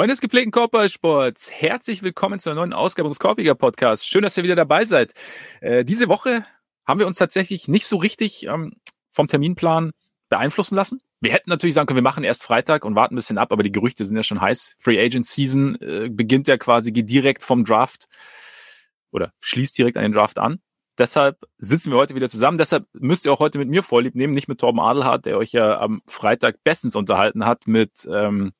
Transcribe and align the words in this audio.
Freunde 0.00 0.14
des 0.14 0.22
gepflegten 0.22 0.50
Korbballsports, 0.50 1.50
herzlich 1.50 2.02
willkommen 2.02 2.40
zu 2.40 2.48
einer 2.48 2.60
neuen 2.60 2.72
Ausgabe 2.72 3.06
unseres 3.06 3.20
Korbiger 3.20 3.54
Podcasts. 3.54 4.06
Schön, 4.06 4.22
dass 4.22 4.34
ihr 4.34 4.42
wieder 4.42 4.56
dabei 4.56 4.86
seid. 4.86 5.12
Äh, 5.60 5.84
diese 5.84 6.08
Woche 6.08 6.46
haben 6.86 7.00
wir 7.00 7.06
uns 7.06 7.18
tatsächlich 7.18 7.68
nicht 7.68 7.86
so 7.86 7.98
richtig 7.98 8.46
ähm, 8.46 8.72
vom 9.10 9.28
Terminplan 9.28 9.90
beeinflussen 10.30 10.74
lassen. 10.74 11.02
Wir 11.20 11.34
hätten 11.34 11.50
natürlich 11.50 11.74
sagen 11.74 11.86
können, 11.86 11.98
wir 11.98 12.02
machen 12.02 12.24
erst 12.24 12.44
Freitag 12.44 12.86
und 12.86 12.94
warten 12.94 13.12
ein 13.12 13.16
bisschen 13.16 13.36
ab, 13.36 13.52
aber 13.52 13.62
die 13.62 13.72
Gerüchte 13.72 14.06
sind 14.06 14.16
ja 14.16 14.22
schon 14.22 14.40
heiß. 14.40 14.74
Free 14.78 14.98
Agent 14.98 15.26
Season 15.26 15.78
äh, 15.82 16.08
beginnt 16.10 16.48
ja 16.48 16.56
quasi, 16.56 16.94
direkt 16.94 17.42
vom 17.42 17.66
Draft 17.66 18.06
oder 19.10 19.34
schließt 19.40 19.76
direkt 19.76 19.98
an 19.98 20.04
den 20.04 20.12
Draft 20.12 20.38
an. 20.38 20.62
Deshalb 20.96 21.36
sitzen 21.58 21.90
wir 21.90 21.98
heute 21.98 22.14
wieder 22.14 22.30
zusammen. 22.30 22.56
Deshalb 22.56 22.86
müsst 22.94 23.26
ihr 23.26 23.34
auch 23.34 23.40
heute 23.40 23.58
mit 23.58 23.68
mir 23.68 23.82
Vorlieb 23.82 24.14
nehmen, 24.14 24.32
nicht 24.32 24.48
mit 24.48 24.60
Torben 24.60 24.80
Adelhardt, 24.80 25.26
der 25.26 25.36
euch 25.36 25.52
ja 25.52 25.78
am 25.78 26.00
Freitag 26.06 26.64
bestens 26.64 26.96
unterhalten 26.96 27.44
hat 27.44 27.66
mit 27.66 28.08
ähm, 28.10 28.52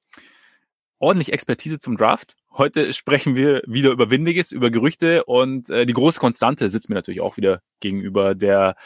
ordentlich 1.00 1.32
Expertise 1.32 1.78
zum 1.78 1.96
Draft. 1.96 2.36
Heute 2.52 2.92
sprechen 2.92 3.34
wir 3.34 3.62
wieder 3.66 3.90
über 3.90 4.10
Windiges, 4.10 4.52
über 4.52 4.70
Gerüchte 4.70 5.24
und 5.24 5.70
äh, 5.70 5.86
die 5.86 5.92
große 5.92 6.20
Konstante 6.20 6.68
sitzt 6.68 6.88
mir 6.88 6.94
natürlich 6.94 7.20
auch 7.20 7.36
wieder 7.36 7.62
gegenüber, 7.80 8.34
der 8.34 8.76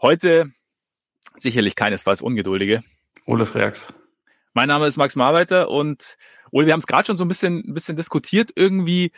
heute 0.00 0.50
sicherlich 1.36 1.74
keinesfalls 1.74 2.22
Ungeduldige. 2.22 2.82
Ole 3.26 3.44
Freaks. 3.44 3.92
Mein 4.54 4.68
Name 4.68 4.86
ist 4.86 4.96
Max 4.96 5.16
Marbeiter 5.16 5.68
und 5.68 6.16
Ole, 6.50 6.66
wir 6.66 6.72
haben 6.72 6.80
es 6.80 6.86
gerade 6.86 7.06
schon 7.06 7.16
so 7.16 7.24
ein 7.24 7.28
bisschen, 7.28 7.64
ein 7.66 7.74
bisschen 7.74 7.96
diskutiert. 7.96 8.52
Irgendwie 8.54 9.10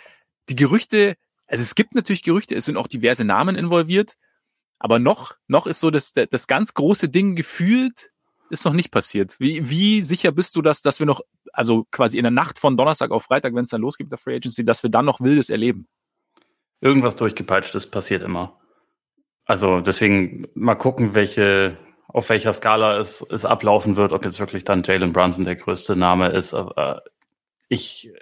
die 0.49 0.57
Gerüchte, 0.57 1.17
also 1.47 1.63
es 1.63 1.75
gibt 1.75 1.95
natürlich 1.95 2.23
Gerüchte, 2.23 2.55
es 2.55 2.65
sind 2.65 2.79
auch 2.79 2.89
diverse 2.89 3.25
Namen 3.25 3.57
involviert, 3.57 4.15
aber 4.79 4.99
noch, 4.99 5.37
noch 5.47 5.67
ist 5.67 5.81
so 5.81 5.91
das, 5.91 6.13
das 6.13 6.47
ganz 6.47 6.73
große 6.73 7.09
Ding 7.09 7.37
gefühlt, 7.37 8.11
ist 8.51 8.65
noch 8.65 8.73
nicht 8.73 8.91
passiert. 8.91 9.37
Wie, 9.39 9.69
wie 9.69 10.03
sicher 10.03 10.33
bist 10.33 10.57
du, 10.57 10.63
dass, 10.63 10.81
dass 10.83 11.01
wir 11.01 11.07
noch, 11.07 11.21
also 11.53 11.87
quasi 11.91 12.19
in 12.19 12.25
der 12.25 12.31
Nacht 12.31 12.59
von 12.59 12.77
Donnerstag 12.77 13.11
auf 13.11 13.25
Freitag, 13.25 13.55
wenn 13.55 13.65
es 13.65 13.71
dann 13.71 13.81
losgeht 13.81 14.07
mit 14.07 14.13
der 14.13 14.19
Free 14.19 14.37
Agency, 14.37 14.65
dass 14.65 14.83
wir 14.83 14.91
dann 14.91 15.05
noch 15.05 15.21
Wildes 15.21 15.51
erleben? 15.51 15.87
Irgendwas 16.81 17.17
durchgepeitschtes 17.17 17.91
passiert 17.91 18.23
immer. 18.23 18.59
Also 19.45 19.81
deswegen 19.81 20.47
mal 20.55 20.75
gucken, 20.75 21.15
welche, 21.15 21.79
auf 22.07 22.29
welcher 22.29 22.53
Skala 22.53 22.99
es, 22.99 23.23
es 23.31 23.45
ablaufen 23.45 23.97
wird, 23.97 24.13
ob 24.13 24.25
jetzt 24.25 24.39
wirklich 24.39 24.65
dann 24.65 24.83
Jalen 24.85 25.13
Brunson 25.13 25.45
der 25.45 25.57
größte 25.57 25.97
Name 25.97 26.29
ist. 26.29 26.55
Ich, 27.69 28.13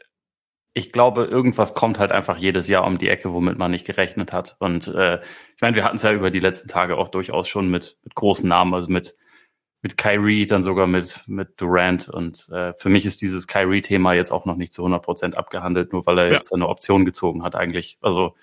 ich 0.72 0.92
glaube, 0.92 1.24
irgendwas 1.24 1.74
kommt 1.74 1.98
halt 1.98 2.12
einfach 2.12 2.36
jedes 2.36 2.68
Jahr 2.68 2.86
um 2.86 2.98
die 2.98 3.08
Ecke, 3.08 3.32
womit 3.32 3.58
man 3.58 3.72
nicht 3.72 3.86
gerechnet 3.86 4.32
hat. 4.32 4.56
Und 4.60 4.88
äh, 4.88 5.20
ich 5.54 5.60
meine, 5.60 5.74
wir 5.74 5.84
hatten 5.84 5.96
es 5.96 6.02
ja 6.02 6.12
über 6.12 6.30
die 6.30 6.40
letzten 6.40 6.68
Tage 6.68 6.96
auch 6.96 7.08
durchaus 7.08 7.48
schon 7.48 7.70
mit, 7.70 7.96
mit 8.04 8.14
großen 8.14 8.48
Namen, 8.48 8.74
also 8.74 8.90
mit 8.90 9.16
mit 9.82 9.96
Kyrie, 9.96 10.46
dann 10.46 10.62
sogar 10.62 10.86
mit, 10.86 11.22
mit 11.26 11.60
Durant. 11.60 12.08
Und 12.08 12.48
äh, 12.50 12.72
für 12.74 12.88
mich 12.88 13.06
ist 13.06 13.22
dieses 13.22 13.46
Kyrie-Thema 13.46 14.14
jetzt 14.14 14.32
auch 14.32 14.44
noch 14.44 14.56
nicht 14.56 14.72
zu 14.72 14.82
100 14.82 15.02
Prozent 15.02 15.36
abgehandelt, 15.36 15.92
nur 15.92 16.06
weil 16.06 16.18
er 16.18 16.26
ja. 16.26 16.32
jetzt 16.34 16.52
eine 16.52 16.68
Option 16.68 17.04
gezogen 17.04 17.42
hat 17.42 17.54
eigentlich. 17.54 17.98
Also 18.00 18.34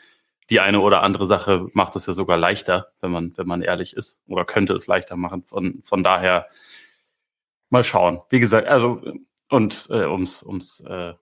die 0.50 0.59
eine 0.59 0.80
oder 0.80 1.04
andere 1.04 1.26
Sache 1.28 1.67
macht 1.73 1.95
es 1.95 2.06
ja 2.06 2.14
sogar 2.14 2.38
leichter, 2.38 2.92
wenn 3.02 3.11
man, 3.11 3.34
wenn 3.38 3.48
man 3.48 3.61
ehrlich 3.61 3.95
ist, 3.95 4.22
oder 4.28 4.45
könnte 4.45 4.73
es 4.73 4.88
leichter 4.88 5.16
machen. 5.16 5.44
Von, 5.44 5.80
von 5.84 6.04
daher 6.04 6.48
mal 7.70 7.84
schauen. 7.84 8.22
Wie 8.30 8.39
gesagt, 8.39 8.67
also 8.67 9.02
und 9.50 9.88
äh, 9.89 10.06
ums, 10.06 10.44
ums 10.44 10.80
äh, 10.81 11.14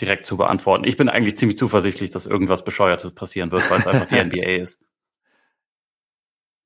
direkt 0.00 0.26
zu 0.26 0.36
beantworten. 0.36 0.84
Ich 0.84 0.96
bin 0.96 1.08
eigentlich 1.08 1.36
ziemlich 1.36 1.58
zuversichtlich, 1.58 2.10
dass 2.10 2.26
irgendwas 2.26 2.64
Bescheuertes 2.64 3.12
passieren 3.12 3.52
wird, 3.52 3.70
weil 3.70 3.80
es 3.80 3.86
einfach 3.86 4.08
die 4.08 4.14
NBA 4.24 4.62
ist. 4.62 4.82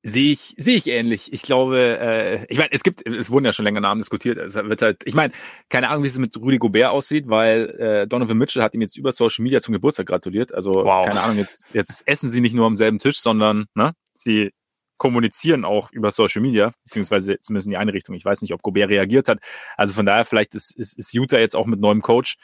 Sehe 0.07 0.33
ich, 0.33 0.55
sehe 0.59 0.77
ich 0.77 0.87
ähnlich. 0.87 1.33
Ich 1.33 1.41
glaube, 1.41 1.99
äh, 1.99 2.45
ich 2.51 2.59
meine, 2.59 2.71
es 2.73 2.83
gibt, 2.83 3.09
es 3.09 3.31
wurden 3.31 3.47
ja 3.47 3.55
schon 3.55 3.65
länger 3.65 3.81
Namen 3.81 4.03
diskutiert. 4.03 4.37
Es 4.37 4.55
wird 4.55 4.83
halt, 4.83 5.01
ich 5.07 5.15
meine, 5.15 5.33
keine 5.71 5.89
Ahnung, 5.89 6.05
wie 6.05 6.09
es 6.09 6.19
mit 6.19 6.37
Rudy 6.37 6.59
Gobert 6.59 6.91
aussieht, 6.91 7.25
weil 7.29 7.71
äh, 7.81 8.07
Donovan 8.07 8.37
Mitchell 8.37 8.63
hat 8.63 8.75
ihm 8.75 8.83
jetzt 8.83 8.99
über 8.99 9.13
Social 9.13 9.43
Media 9.43 9.63
zum 9.63 9.73
Geburtstag 9.73 10.05
gratuliert. 10.05 10.53
Also 10.53 10.75
wow. 10.85 11.07
keine 11.07 11.23
Ahnung, 11.23 11.39
jetzt, 11.39 11.65
jetzt 11.73 12.07
essen 12.07 12.31
sie 12.31 12.43
nicht 12.43 12.55
nur 12.55 12.67
am 12.67 12.77
selben 12.77 12.99
Tisch, 12.99 13.19
sondern 13.19 13.65
ne, 13.75 13.95
sie 14.13 14.51
kommunizieren 14.99 15.65
auch 15.65 15.91
über 15.91 16.11
Social 16.11 16.43
Media, 16.43 16.73
beziehungsweise 16.85 17.41
zumindest 17.41 17.67
in 17.69 17.71
die 17.71 17.79
eine 17.79 17.95
Richtung. 17.95 18.15
Ich 18.15 18.27
weiß 18.27 18.43
nicht, 18.43 18.53
ob 18.53 18.61
Gobert 18.61 18.91
reagiert 18.91 19.29
hat. 19.29 19.39
Also 19.79 19.95
von 19.95 20.05
daher, 20.05 20.27
vielleicht 20.27 20.55
ist, 20.55 20.77
ist, 20.79 20.99
ist 20.99 21.15
Utah 21.15 21.39
jetzt 21.39 21.57
auch 21.57 21.65
mit 21.67 21.81
neuem 21.81 22.03
Coach. 22.03 22.37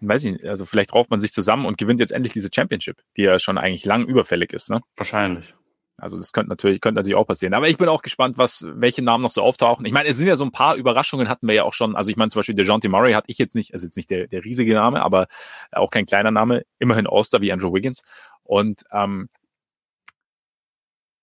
Weiß 0.00 0.24
ich 0.24 0.32
nicht, 0.32 0.44
also 0.46 0.64
vielleicht 0.64 0.92
rauft 0.94 1.12
man 1.12 1.20
sich 1.20 1.30
zusammen 1.32 1.64
und 1.64 1.78
gewinnt 1.78 2.00
jetzt 2.00 2.12
endlich 2.12 2.32
diese 2.32 2.48
Championship, 2.52 3.02
die 3.16 3.22
ja 3.22 3.38
schon 3.38 3.56
eigentlich 3.56 3.84
lang 3.84 4.04
überfällig 4.04 4.52
ist. 4.52 4.68
Ne? 4.68 4.80
Wahrscheinlich. 4.96 5.54
Also 6.00 6.16
das 6.16 6.32
könnte 6.32 6.50
natürlich, 6.50 6.80
könnte 6.80 7.00
natürlich 7.00 7.16
auch 7.16 7.26
passieren. 7.26 7.54
Aber 7.54 7.68
ich 7.68 7.76
bin 7.76 7.88
auch 7.88 8.02
gespannt, 8.02 8.38
was, 8.38 8.64
welche 8.66 9.02
Namen 9.02 9.22
noch 9.22 9.32
so 9.32 9.42
auftauchen. 9.42 9.84
Ich 9.84 9.92
meine, 9.92 10.08
es 10.08 10.16
sind 10.16 10.28
ja 10.28 10.36
so 10.36 10.44
ein 10.44 10.52
paar 10.52 10.76
Überraschungen 10.76 11.28
hatten 11.28 11.48
wir 11.48 11.54
ja 11.56 11.64
auch 11.64 11.72
schon. 11.72 11.96
Also 11.96 12.10
ich 12.10 12.16
meine 12.16 12.30
zum 12.30 12.38
Beispiel 12.38 12.54
der 12.54 12.64
John 12.64 12.80
T. 12.80 12.88
Murray 12.88 13.12
hatte 13.14 13.30
ich 13.30 13.38
jetzt 13.38 13.56
nicht, 13.56 13.70
ist 13.70 13.82
jetzt 13.82 13.96
nicht 13.96 14.08
der, 14.08 14.28
der 14.28 14.44
riesige 14.44 14.74
Name, 14.74 15.02
aber 15.02 15.26
auch 15.72 15.90
kein 15.90 16.06
kleiner 16.06 16.30
Name. 16.30 16.62
Immerhin 16.78 17.08
Oster 17.08 17.40
wie 17.40 17.52
Andrew 17.52 17.74
Wiggins. 17.74 18.02
Und 18.44 18.84
ähm, 18.92 19.28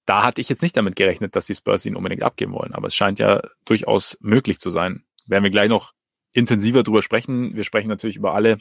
da 0.06 0.24
hatte 0.24 0.42
ich 0.42 0.50
jetzt 0.50 0.62
nicht 0.62 0.76
damit 0.76 0.98
gerechnet, 0.98 1.36
dass 1.36 1.46
die 1.46 1.56
Spurs 1.56 1.86
ihn 1.86 1.96
unbedingt 1.96 2.24
abgeben 2.24 2.54
wollen. 2.54 2.74
Aber 2.74 2.88
es 2.88 2.96
scheint 2.96 3.18
ja 3.18 3.42
durchaus 3.64 4.18
möglich 4.20 4.60
zu 4.60 4.70
sein. 4.70 5.06
Werden 5.26 5.44
wir 5.44 5.52
gleich 5.52 5.70
noch 5.70 5.94
intensiver 6.34 6.84
drüber 6.84 7.02
sprechen. 7.02 7.56
Wir 7.56 7.64
sprechen 7.64 7.88
natürlich 7.88 8.18
über 8.18 8.36
alle 8.36 8.60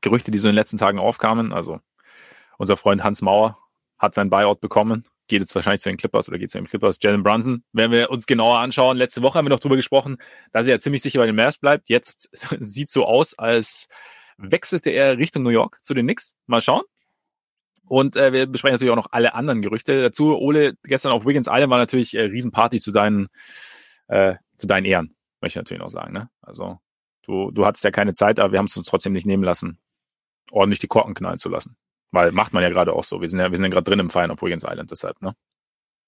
Gerüchte, 0.00 0.30
die 0.30 0.38
so 0.38 0.48
in 0.48 0.52
den 0.52 0.58
letzten 0.58 0.78
Tagen 0.78 0.98
aufkamen. 0.98 1.52
Also 1.52 1.80
unser 2.56 2.78
Freund 2.78 3.04
Hans 3.04 3.20
Mauer 3.20 3.58
hat 4.00 4.14
sein 4.14 4.30
Buyout 4.30 4.60
bekommen, 4.60 5.04
geht 5.28 5.40
jetzt 5.40 5.54
wahrscheinlich 5.54 5.82
zu 5.82 5.90
den 5.90 5.98
Clippers 5.98 6.28
oder 6.28 6.38
geht 6.38 6.50
zu 6.50 6.58
den 6.58 6.66
Clippers. 6.66 6.98
Jalen 7.00 7.22
Brunson, 7.22 7.62
wenn 7.72 7.90
wir 7.90 8.10
uns 8.10 8.26
genauer 8.26 8.58
anschauen, 8.58 8.96
letzte 8.96 9.22
Woche 9.22 9.38
haben 9.38 9.44
wir 9.44 9.50
noch 9.50 9.60
drüber 9.60 9.76
gesprochen, 9.76 10.16
dass 10.52 10.66
er 10.66 10.74
ja 10.74 10.80
ziemlich 10.80 11.02
sicher 11.02 11.20
bei 11.20 11.26
den 11.26 11.36
Mavs 11.36 11.58
bleibt. 11.58 11.88
Jetzt 11.88 12.28
sieht 12.60 12.90
so 12.90 13.04
aus, 13.04 13.38
als 13.38 13.88
wechselte 14.38 14.90
er 14.90 15.18
Richtung 15.18 15.42
New 15.42 15.50
York 15.50 15.78
zu 15.82 15.94
den 15.94 16.06
Knicks. 16.06 16.34
Mal 16.46 16.60
schauen. 16.60 16.82
Und 17.84 18.16
äh, 18.16 18.32
wir 18.32 18.46
besprechen 18.46 18.74
natürlich 18.74 18.92
auch 18.92 18.96
noch 18.96 19.08
alle 19.10 19.34
anderen 19.34 19.62
Gerüchte 19.62 20.00
dazu. 20.00 20.36
Ole, 20.36 20.74
gestern 20.84 21.12
auf 21.12 21.26
Wiggins 21.26 21.48
Island 21.48 21.70
war 21.70 21.78
natürlich 21.78 22.14
äh, 22.14 22.22
Riesenparty 22.22 22.80
zu 22.80 22.92
deinen, 22.92 23.28
äh, 24.08 24.36
zu 24.56 24.66
deinen 24.66 24.84
Ehren, 24.84 25.16
möchte 25.40 25.58
ich 25.58 25.62
natürlich 25.62 25.82
noch 25.82 25.90
sagen. 25.90 26.12
Ne? 26.12 26.30
Also 26.40 26.78
du, 27.22 27.50
du 27.50 27.66
hattest 27.66 27.84
ja 27.84 27.90
keine 27.90 28.12
Zeit, 28.12 28.38
aber 28.38 28.52
wir 28.52 28.58
haben 28.58 28.66
es 28.66 28.76
uns 28.76 28.86
trotzdem 28.86 29.12
nicht 29.12 29.26
nehmen 29.26 29.42
lassen, 29.42 29.80
ordentlich 30.52 30.78
die 30.78 30.86
Korken 30.86 31.14
knallen 31.14 31.38
zu 31.38 31.48
lassen. 31.48 31.76
Weil 32.12 32.32
macht 32.32 32.52
man 32.52 32.62
ja 32.62 32.70
gerade 32.70 32.92
auch 32.92 33.04
so. 33.04 33.20
Wir 33.20 33.28
sind 33.28 33.40
ja, 33.40 33.50
wir 33.50 33.56
sind 33.56 33.64
ja 33.64 33.70
gerade 33.70 33.84
drin 33.84 34.00
im 34.00 34.10
Feiern 34.10 34.30
auf 34.30 34.42
Wiggins 34.42 34.64
Island, 34.64 34.90
deshalb, 34.90 35.20
ne? 35.22 35.34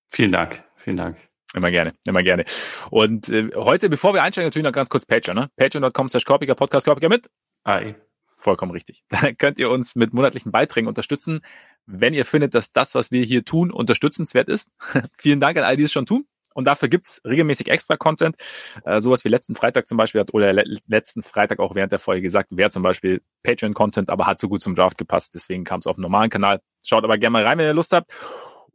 Vielen 0.09 0.33
Dank, 0.33 0.63
vielen 0.77 0.97
Dank. 0.97 1.17
Immer 1.55 1.71
gerne, 1.71 1.93
immer 2.07 2.23
gerne. 2.23 2.45
Und 2.91 3.29
äh, 3.29 3.51
heute, 3.55 3.89
bevor 3.91 4.15
wir 4.15 4.23
einsteigen, 4.23 4.47
natürlich 4.47 4.65
noch 4.65 4.73
ganz 4.73 4.89
kurz 4.89 5.07
Patreon, 5.07 5.37
ne? 5.37 5.51
Patreon.com 5.57 6.09
slash 6.09 6.25
Korpiger 6.25 6.55
Podcast 6.55 6.87
Korpiger 6.87 7.09
mit. 7.09 7.29
Hi. 7.65 7.95
Vollkommen 8.39 8.73
richtig. 8.73 9.05
Da 9.09 9.33
könnt 9.33 9.59
ihr 9.59 9.71
uns 9.71 9.95
mit 9.95 10.13
monatlichen 10.13 10.51
Beiträgen 10.51 10.89
unterstützen, 10.89 11.41
wenn 11.87 12.15
ihr 12.15 12.25
findet, 12.25 12.55
dass 12.55 12.73
das, 12.73 12.95
was 12.95 13.11
wir 13.11 13.23
hier 13.25 13.45
tun, 13.45 13.71
unterstützenswert 13.71 14.49
ist. 14.49 14.71
Vielen 15.17 15.41
Dank 15.41 15.59
an 15.59 15.65
all 15.65 15.77
die 15.77 15.85
es 15.85 15.93
schon 15.93 16.07
tun. 16.07 16.27
Und 16.55 16.65
dafür 16.65 16.89
gibt's 16.89 17.21
regelmäßig 17.25 17.69
extra 17.69 17.97
Content. 17.97 18.37
Äh, 18.85 19.01
sowas 19.01 19.25
wie 19.25 19.29
letzten 19.29 19.55
Freitag 19.55 19.89
zum 19.89 19.99
Beispiel 19.99 20.21
hat, 20.21 20.35
oder 20.35 20.53
le 20.53 20.65
letzten 20.87 21.23
Freitag 21.23 21.59
auch 21.59 21.75
während 21.75 21.93
der 21.93 21.99
Folge 21.99 22.23
gesagt, 22.23 22.49
wäre 22.51 22.71
zum 22.71 22.83
Beispiel 22.83 23.23
Patreon-Content, 23.43 24.11
aber 24.11 24.27
hat 24.27 24.39
so 24.41 24.49
gut 24.49 24.61
zum 24.61 24.75
Draft 24.75 24.99
gepasst. 24.99 25.35
Deswegen 25.35 25.65
kam 25.65 25.81
es 25.81 25.87
auf 25.87 25.97
dem 25.97 26.03
normalen 26.03 26.31
Kanal. 26.31 26.61
Schaut 26.85 27.05
aber 27.05 27.19
gerne 27.19 27.33
mal 27.33 27.45
rein, 27.45 27.59
wenn 27.59 27.67
ihr 27.67 27.75
Lust 27.75 27.93
habt. 27.93 28.13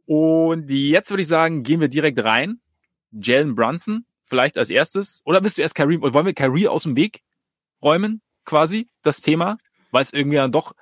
Und 0.06 0.70
jetzt 0.70 1.10
würde 1.10 1.22
ich 1.22 1.28
sagen, 1.28 1.62
gehen 1.62 1.80
wir 1.80 1.88
direkt 1.88 2.22
rein. 2.22 2.60
Jalen 3.10 3.54
Brunson 3.54 4.06
vielleicht 4.24 4.58
als 4.58 4.70
erstes. 4.70 5.22
Oder 5.24 5.40
bist 5.40 5.58
du 5.58 5.62
erst 5.62 5.74
Kyrie? 5.74 6.00
Wollen 6.00 6.26
wir 6.26 6.34
Kyrie 6.34 6.68
aus 6.68 6.84
dem 6.84 6.96
Weg 6.96 7.22
räumen, 7.82 8.22
quasi, 8.44 8.88
das 9.02 9.20
Thema? 9.20 9.58
Weil 9.90 10.02
es 10.02 10.12
irgendwie 10.12 10.36
dann 10.36 10.52
doch, 10.52 10.72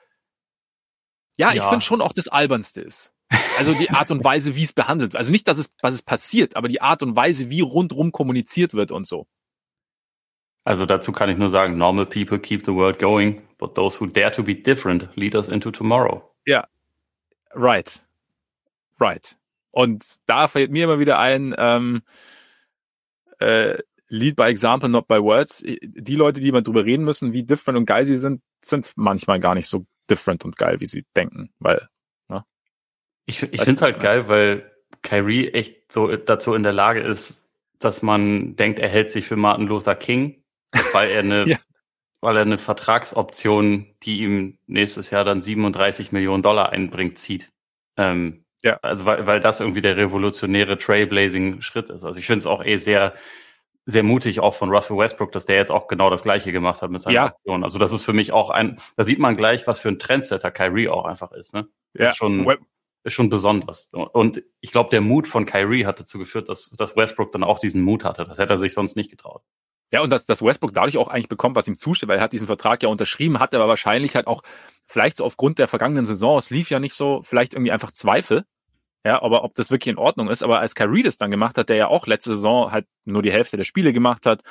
ja, 1.37 1.53
ja. 1.53 1.63
ich 1.63 1.69
finde 1.69 1.85
schon 1.85 2.01
auch 2.01 2.13
das 2.13 2.29
Albernste 2.29 2.81
ist. 2.81 3.13
Also 3.59 3.75
die 3.75 3.91
Art 3.91 4.11
und 4.11 4.23
Weise, 4.23 4.55
wie 4.55 4.63
es 4.63 4.73
behandelt 4.73 5.13
wird. 5.13 5.19
Also 5.19 5.33
nicht, 5.33 5.49
dass 5.49 5.59
es, 5.59 5.71
was 5.83 5.95
es 5.95 6.03
passiert, 6.03 6.57
aber 6.57 6.69
die 6.69 6.81
Art 6.81 7.03
und 7.03 7.17
Weise, 7.17 7.51
wie 7.51 7.61
rundrum 7.61 8.13
kommuniziert 8.13 8.75
wird 8.75 8.93
und 8.93 9.07
so. 9.07 9.27
Also 10.65 10.85
dazu 10.85 11.13
kann 11.13 11.31
ich 11.31 11.39
nur 11.39 11.49
sagen, 11.49 11.79
normal 11.79 12.07
people 12.07 12.39
keep 12.39 12.65
the 12.65 12.75
world 12.75 12.99
going, 12.99 13.43
but 13.59 13.75
those 13.75 14.01
who 14.01 14.07
dare 14.07 14.33
to 14.33 14.43
be 14.43 14.55
different 14.55 15.09
lead 15.15 15.35
us 15.35 15.49
into 15.49 15.71
tomorrow. 15.71 16.23
Ja, 16.45 16.67
right. 17.55 18.01
Right. 18.99 19.37
Und 19.71 20.05
da 20.27 20.49
fällt 20.49 20.71
mir 20.71 20.85
immer 20.85 20.99
wieder 20.99 21.19
ein, 21.19 21.55
ähm, 21.57 22.03
äh, 23.39 23.79
lead 24.09 24.37
by 24.37 24.45
example, 24.45 24.89
not 24.89 25.07
by 25.09 25.21
words. 25.23 25.63
Die 25.65 26.17
Leute, 26.17 26.41
die 26.41 26.53
mal 26.53 26.63
drüber 26.63 26.85
reden 26.85 27.05
müssen, 27.05 27.33
wie 27.33 27.43
different 27.43 27.79
und 27.79 27.87
geil 27.87 28.07
sie 28.07 28.17
sind, 28.17 28.43
sind 28.63 28.93
manchmal 28.97 29.41
gar 29.41 29.55
nicht 29.55 29.69
so 29.69 29.87
different 30.11 30.45
und 30.45 30.57
geil, 30.57 30.81
wie 30.81 30.87
sie 30.87 31.05
denken, 31.15 31.51
weil 31.59 31.89
ich, 33.27 33.43
ich 33.43 33.61
finde 33.61 33.77
es 33.77 33.83
halt 33.83 34.01
geil, 34.01 34.29
weil 34.29 34.71
Kyrie 35.03 35.49
echt 35.53 35.93
so 35.93 36.15
dazu 36.17 36.55
in 36.55 36.63
der 36.63 36.73
Lage 36.73 37.01
ist, 37.01 37.45
dass 37.79 38.03
man 38.03 38.57
denkt, 38.57 38.79
er 38.79 38.89
hält 38.89 39.11
sich 39.11 39.27
für 39.27 39.37
Martin 39.37 39.67
Luther 39.67 39.95
King, 39.95 40.43
weil 40.93 41.11
er 41.11 41.21
eine, 41.21 41.45
ja. 41.49 41.57
weil 42.21 42.37
er 42.37 42.43
eine 42.43 42.59
Vertragsoption, 42.59 43.87
die 44.03 44.21
ihm 44.21 44.59
nächstes 44.67 45.11
Jahr 45.11 45.25
dann 45.25 45.43
37 45.43 46.13
Millionen 46.13 46.43
Dollar 46.43 46.71
einbringt, 46.71 47.19
zieht. 47.19 47.51
Ähm, 47.97 48.45
ja. 48.63 48.79
Also 48.83 49.05
weil, 49.05 49.27
weil 49.27 49.41
das 49.41 49.61
irgendwie 49.61 49.81
der 49.81 49.97
revolutionäre 49.97 50.79
Trailblazing 50.79 51.63
Schritt 51.63 51.91
ist. 51.91 52.05
Also 52.05 52.19
ich 52.19 52.27
finde 52.27 52.41
es 52.41 52.47
auch 52.47 52.65
eh 52.65 52.79
sehr, 52.79 53.15
sehr 53.85 54.03
mutig 54.03 54.41
auch 54.41 54.55
von 54.55 54.71
Russell 54.71 54.97
Westbrook, 54.97 55.33
dass 55.33 55.47
der 55.47 55.57
jetzt 55.57 55.71
auch 55.71 55.87
genau 55.87 56.11
das 56.11 56.23
Gleiche 56.23 56.53
gemacht 56.53 56.83
hat 56.83 56.91
mit 56.91 57.03
seiner 57.03 57.15
ja. 57.15 57.25
Aktion. 57.27 57.63
Also 57.63 57.79
das 57.79 57.93
ist 57.93 58.05
für 58.05 58.13
mich 58.13 58.33
auch 58.33 58.51
ein, 58.51 58.81
da 58.97 59.05
sieht 59.05 59.19
man 59.19 59.37
gleich, 59.37 59.67
was 59.67 59.79
für 59.79 59.89
ein 59.89 59.99
Trendsetter 59.99 60.51
Kyrie 60.51 60.89
auch 60.89 61.05
einfach 61.05 61.33
ist. 61.33 61.55
Ne? 61.55 61.69
Ja. 61.95 62.11
Ist 62.11 62.17
schon, 62.17 62.47
ist 63.07 63.15
schon 63.15 63.31
besonders. 63.31 63.89
Und 63.93 64.43
ich 64.61 64.73
glaube, 64.73 64.91
der 64.91 65.01
Mut 65.01 65.27
von 65.27 65.47
Kyrie 65.47 65.87
hat 65.87 66.01
dazu 66.01 66.19
geführt, 66.19 66.49
dass, 66.49 66.71
dass 66.71 66.97
Westbrook 66.97 67.33
dann 67.33 67.45
auch 67.45 67.59
diesen 67.59 67.83
Mut 67.83 68.05
hatte. 68.05 68.25
Das 68.25 68.39
hätte 68.39 68.55
er 68.55 68.59
sich 68.59 68.75
sonst 68.75 68.97
nicht 68.97 69.11
getraut. 69.11 69.43
Ja, 69.93 70.03
und 70.03 70.11
dass, 70.11 70.27
dass 70.27 70.43
Westbrook 70.43 70.75
dadurch 70.75 70.99
auch 70.99 71.07
eigentlich 71.07 71.29
bekommt, 71.29 71.55
was 71.55 71.69
ihm 71.69 71.77
zusteht, 71.77 72.09
weil 72.09 72.19
er 72.19 72.23
hat 72.25 72.33
diesen 72.33 72.49
Vertrag 72.49 72.83
ja 72.83 72.89
unterschrieben, 72.89 73.39
hat 73.39 73.55
aber 73.55 73.69
wahrscheinlich 73.69 74.17
halt 74.17 74.27
auch, 74.27 74.43
vielleicht 74.87 75.19
so 75.19 75.25
aufgrund 75.25 75.61
der 75.61 75.69
vergangenen 75.69 76.05
Saison, 76.05 76.37
es 76.37 76.51
lief 76.51 76.69
ja 76.71 76.81
nicht 76.81 76.95
so, 76.95 77.23
vielleicht 77.23 77.55
irgendwie 77.55 77.71
einfach 77.71 77.93
Zweifel, 77.93 78.45
ja, 79.05 79.23
aber 79.23 79.45
ob 79.45 79.55
das 79.55 79.71
wirklich 79.71 79.93
in 79.93 79.99
Ordnung 79.99 80.29
ist. 80.29 80.43
Aber 80.43 80.59
als 80.59 80.75
Kyrie 80.75 81.05
das 81.05 81.17
dann 81.17 81.31
gemacht 81.31 81.59
hat, 81.59 81.69
der 81.69 81.77
ja 81.77 81.87
auch 81.87 82.09
letzte 82.09 82.35
Saison 82.35 82.73
halt 82.73 82.87
nur 83.05 83.23
die 83.23 83.31
Hälfte 83.31 83.57
der 83.57 83.63
Spiele 83.63 83.93
gemacht 83.93 84.27
hat, 84.27 84.43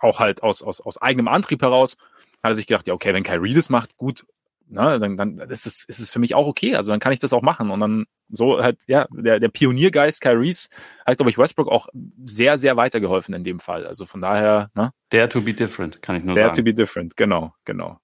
auch 0.00 0.18
halt 0.18 0.42
aus, 0.42 0.60
aus, 0.62 0.80
aus 0.80 1.00
eigenem 1.00 1.28
Antrieb 1.28 1.62
heraus, 1.62 1.96
hat 2.42 2.50
er 2.50 2.54
sich 2.56 2.66
gedacht, 2.66 2.88
ja, 2.88 2.94
okay, 2.94 3.14
wenn 3.14 3.22
Kyrie 3.22 3.54
das 3.54 3.70
macht, 3.70 3.96
gut, 3.96 4.26
na, 4.68 4.98
dann, 4.98 5.16
dann 5.16 5.38
ist 5.38 5.66
es, 5.66 5.84
ist 5.86 6.00
es 6.00 6.12
für 6.12 6.18
mich 6.18 6.34
auch 6.34 6.46
okay. 6.46 6.74
Also 6.74 6.90
dann 6.90 7.00
kann 7.00 7.12
ich 7.12 7.18
das 7.18 7.32
auch 7.32 7.42
machen. 7.42 7.70
Und 7.70 7.80
dann 7.80 8.06
so 8.28 8.60
halt, 8.60 8.82
ja, 8.86 9.06
der, 9.10 9.40
der 9.40 9.48
Pioniergeist 9.48 10.20
Kyries 10.20 10.68
hat, 11.04 11.18
glaube 11.18 11.30
ich, 11.30 11.38
Westbrook 11.38 11.68
auch 11.68 11.88
sehr, 12.24 12.58
sehr 12.58 12.76
weitergeholfen 12.76 13.34
in 13.34 13.44
dem 13.44 13.60
Fall. 13.60 13.86
Also 13.86 14.06
von 14.06 14.20
daher, 14.20 14.70
ne? 14.74 14.92
Dare 15.10 15.28
to 15.28 15.40
be 15.40 15.54
different, 15.54 16.02
kann 16.02 16.16
ich 16.16 16.24
nur 16.24 16.34
Dare 16.34 16.48
sagen. 16.48 16.56
Dare 16.56 16.64
to 16.64 16.64
be 16.64 16.74
different, 16.74 17.16
genau, 17.16 17.54
genau. 17.64 17.98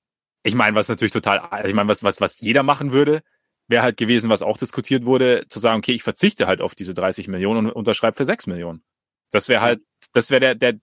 Ich 0.44 0.55
meine, 0.55 0.76
was 0.76 0.88
natürlich 0.88 1.12
total, 1.12 1.38
also 1.38 1.69
ich 1.69 1.75
meine, 1.75 1.88
was, 1.88 2.03
was, 2.03 2.20
was 2.20 2.41
jeder 2.41 2.62
machen 2.62 2.93
würde, 2.93 3.23
wäre 3.69 3.82
halt 3.82 3.97
gewesen, 3.97 4.31
was 4.31 4.43
auch 4.43 4.56
diskutiert 4.56 5.05
wurde, 5.05 5.44
zu 5.49 5.59
sagen, 5.59 5.79
okay, 5.79 5.93
ich 5.93 6.03
verzichte 6.03 6.47
halt 6.47 6.61
auf 6.61 6.75
diese 6.75 6.94
30 6.94 7.29
Millionen 7.29 7.67
und 7.67 7.73
unterschreibe 7.73 8.17
für 8.17 8.25
6 8.25 8.47
Millionen. 8.47 8.82
Das 9.31 9.49
wäre 9.49 9.62
halt, 9.62 9.81
das 10.12 10.31
wäre 10.31 10.41
der, 10.41 10.55
der, 10.55 10.75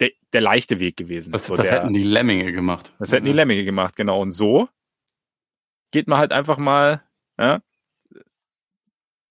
der, 0.00 0.10
der 0.32 0.40
leichte 0.40 0.80
Weg 0.80 0.96
gewesen. 0.96 1.32
Das, 1.32 1.46
so 1.46 1.56
das 1.56 1.66
der, 1.66 1.82
hätten 1.82 1.92
die 1.92 2.02
Lemminge 2.02 2.52
gemacht. 2.52 2.92
Das 2.98 3.12
hätten 3.12 3.26
die 3.26 3.32
Lemminge 3.32 3.64
gemacht, 3.64 3.96
genau. 3.96 4.20
Und 4.20 4.30
so 4.30 4.68
geht 5.90 6.08
man 6.08 6.18
halt 6.18 6.32
einfach 6.32 6.58
mal, 6.58 7.02
ja, 7.38 7.62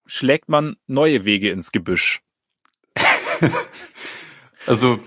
schlägt 0.05 0.49
man 0.49 0.77
neue 0.87 1.25
Wege 1.25 1.51
ins 1.51 1.71
Gebüsch. 1.71 2.21
also, 4.65 4.99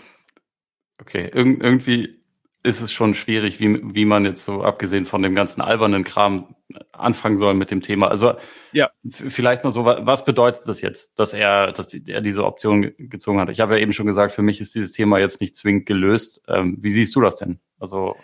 okay, 0.99 1.31
Ir 1.35 1.63
irgendwie 1.63 2.22
ist 2.63 2.81
es 2.81 2.93
schon 2.93 3.15
schwierig, 3.15 3.59
wie, 3.61 3.81
wie 3.95 4.05
man 4.05 4.25
jetzt 4.25 4.45
so, 4.45 4.63
abgesehen 4.63 5.05
von 5.05 5.23
dem 5.23 5.35
ganzen 5.35 5.61
albernen 5.61 6.05
Kram, 6.05 6.55
anfangen 6.93 7.37
soll 7.37 7.55
mit 7.55 7.71
dem 7.71 7.83
Thema. 7.83 8.09
Also 8.09 8.35
ja. 8.73 8.91
vielleicht 9.09 9.65
mal 9.65 9.73
so, 9.73 9.85
was 9.85 10.25
bedeutet 10.25 10.67
das 10.67 10.81
jetzt, 10.81 11.19
dass 11.19 11.35
er, 11.35 11.73
dass 11.73 11.93
er 11.93 12.21
diese 12.21 12.45
Option 12.45 12.93
gezogen 12.97 13.41
hat? 13.41 13.51
Ich 13.51 13.61
habe 13.61 13.75
ja 13.75 13.81
eben 13.83 13.93
schon 13.93 14.07
gesagt, 14.07 14.33
für 14.33 14.43
mich 14.43 14.61
ist 14.61 14.75
dieses 14.75 14.93
Thema 14.93 15.19
jetzt 15.19 15.41
nicht 15.41 15.57
zwingend 15.57 15.87
gelöst. 15.87 16.43
Ähm, 16.49 16.79
wie 16.81 16.91
siehst 16.91 17.15
du 17.15 17.21
das 17.21 17.37
denn? 17.37 17.61
Also 17.79 18.17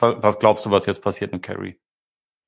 was 0.00 0.38
glaubst 0.38 0.64
du, 0.64 0.70
was 0.70 0.86
jetzt 0.86 1.02
passiert 1.02 1.32
mit 1.32 1.42
Carrie? 1.42 1.76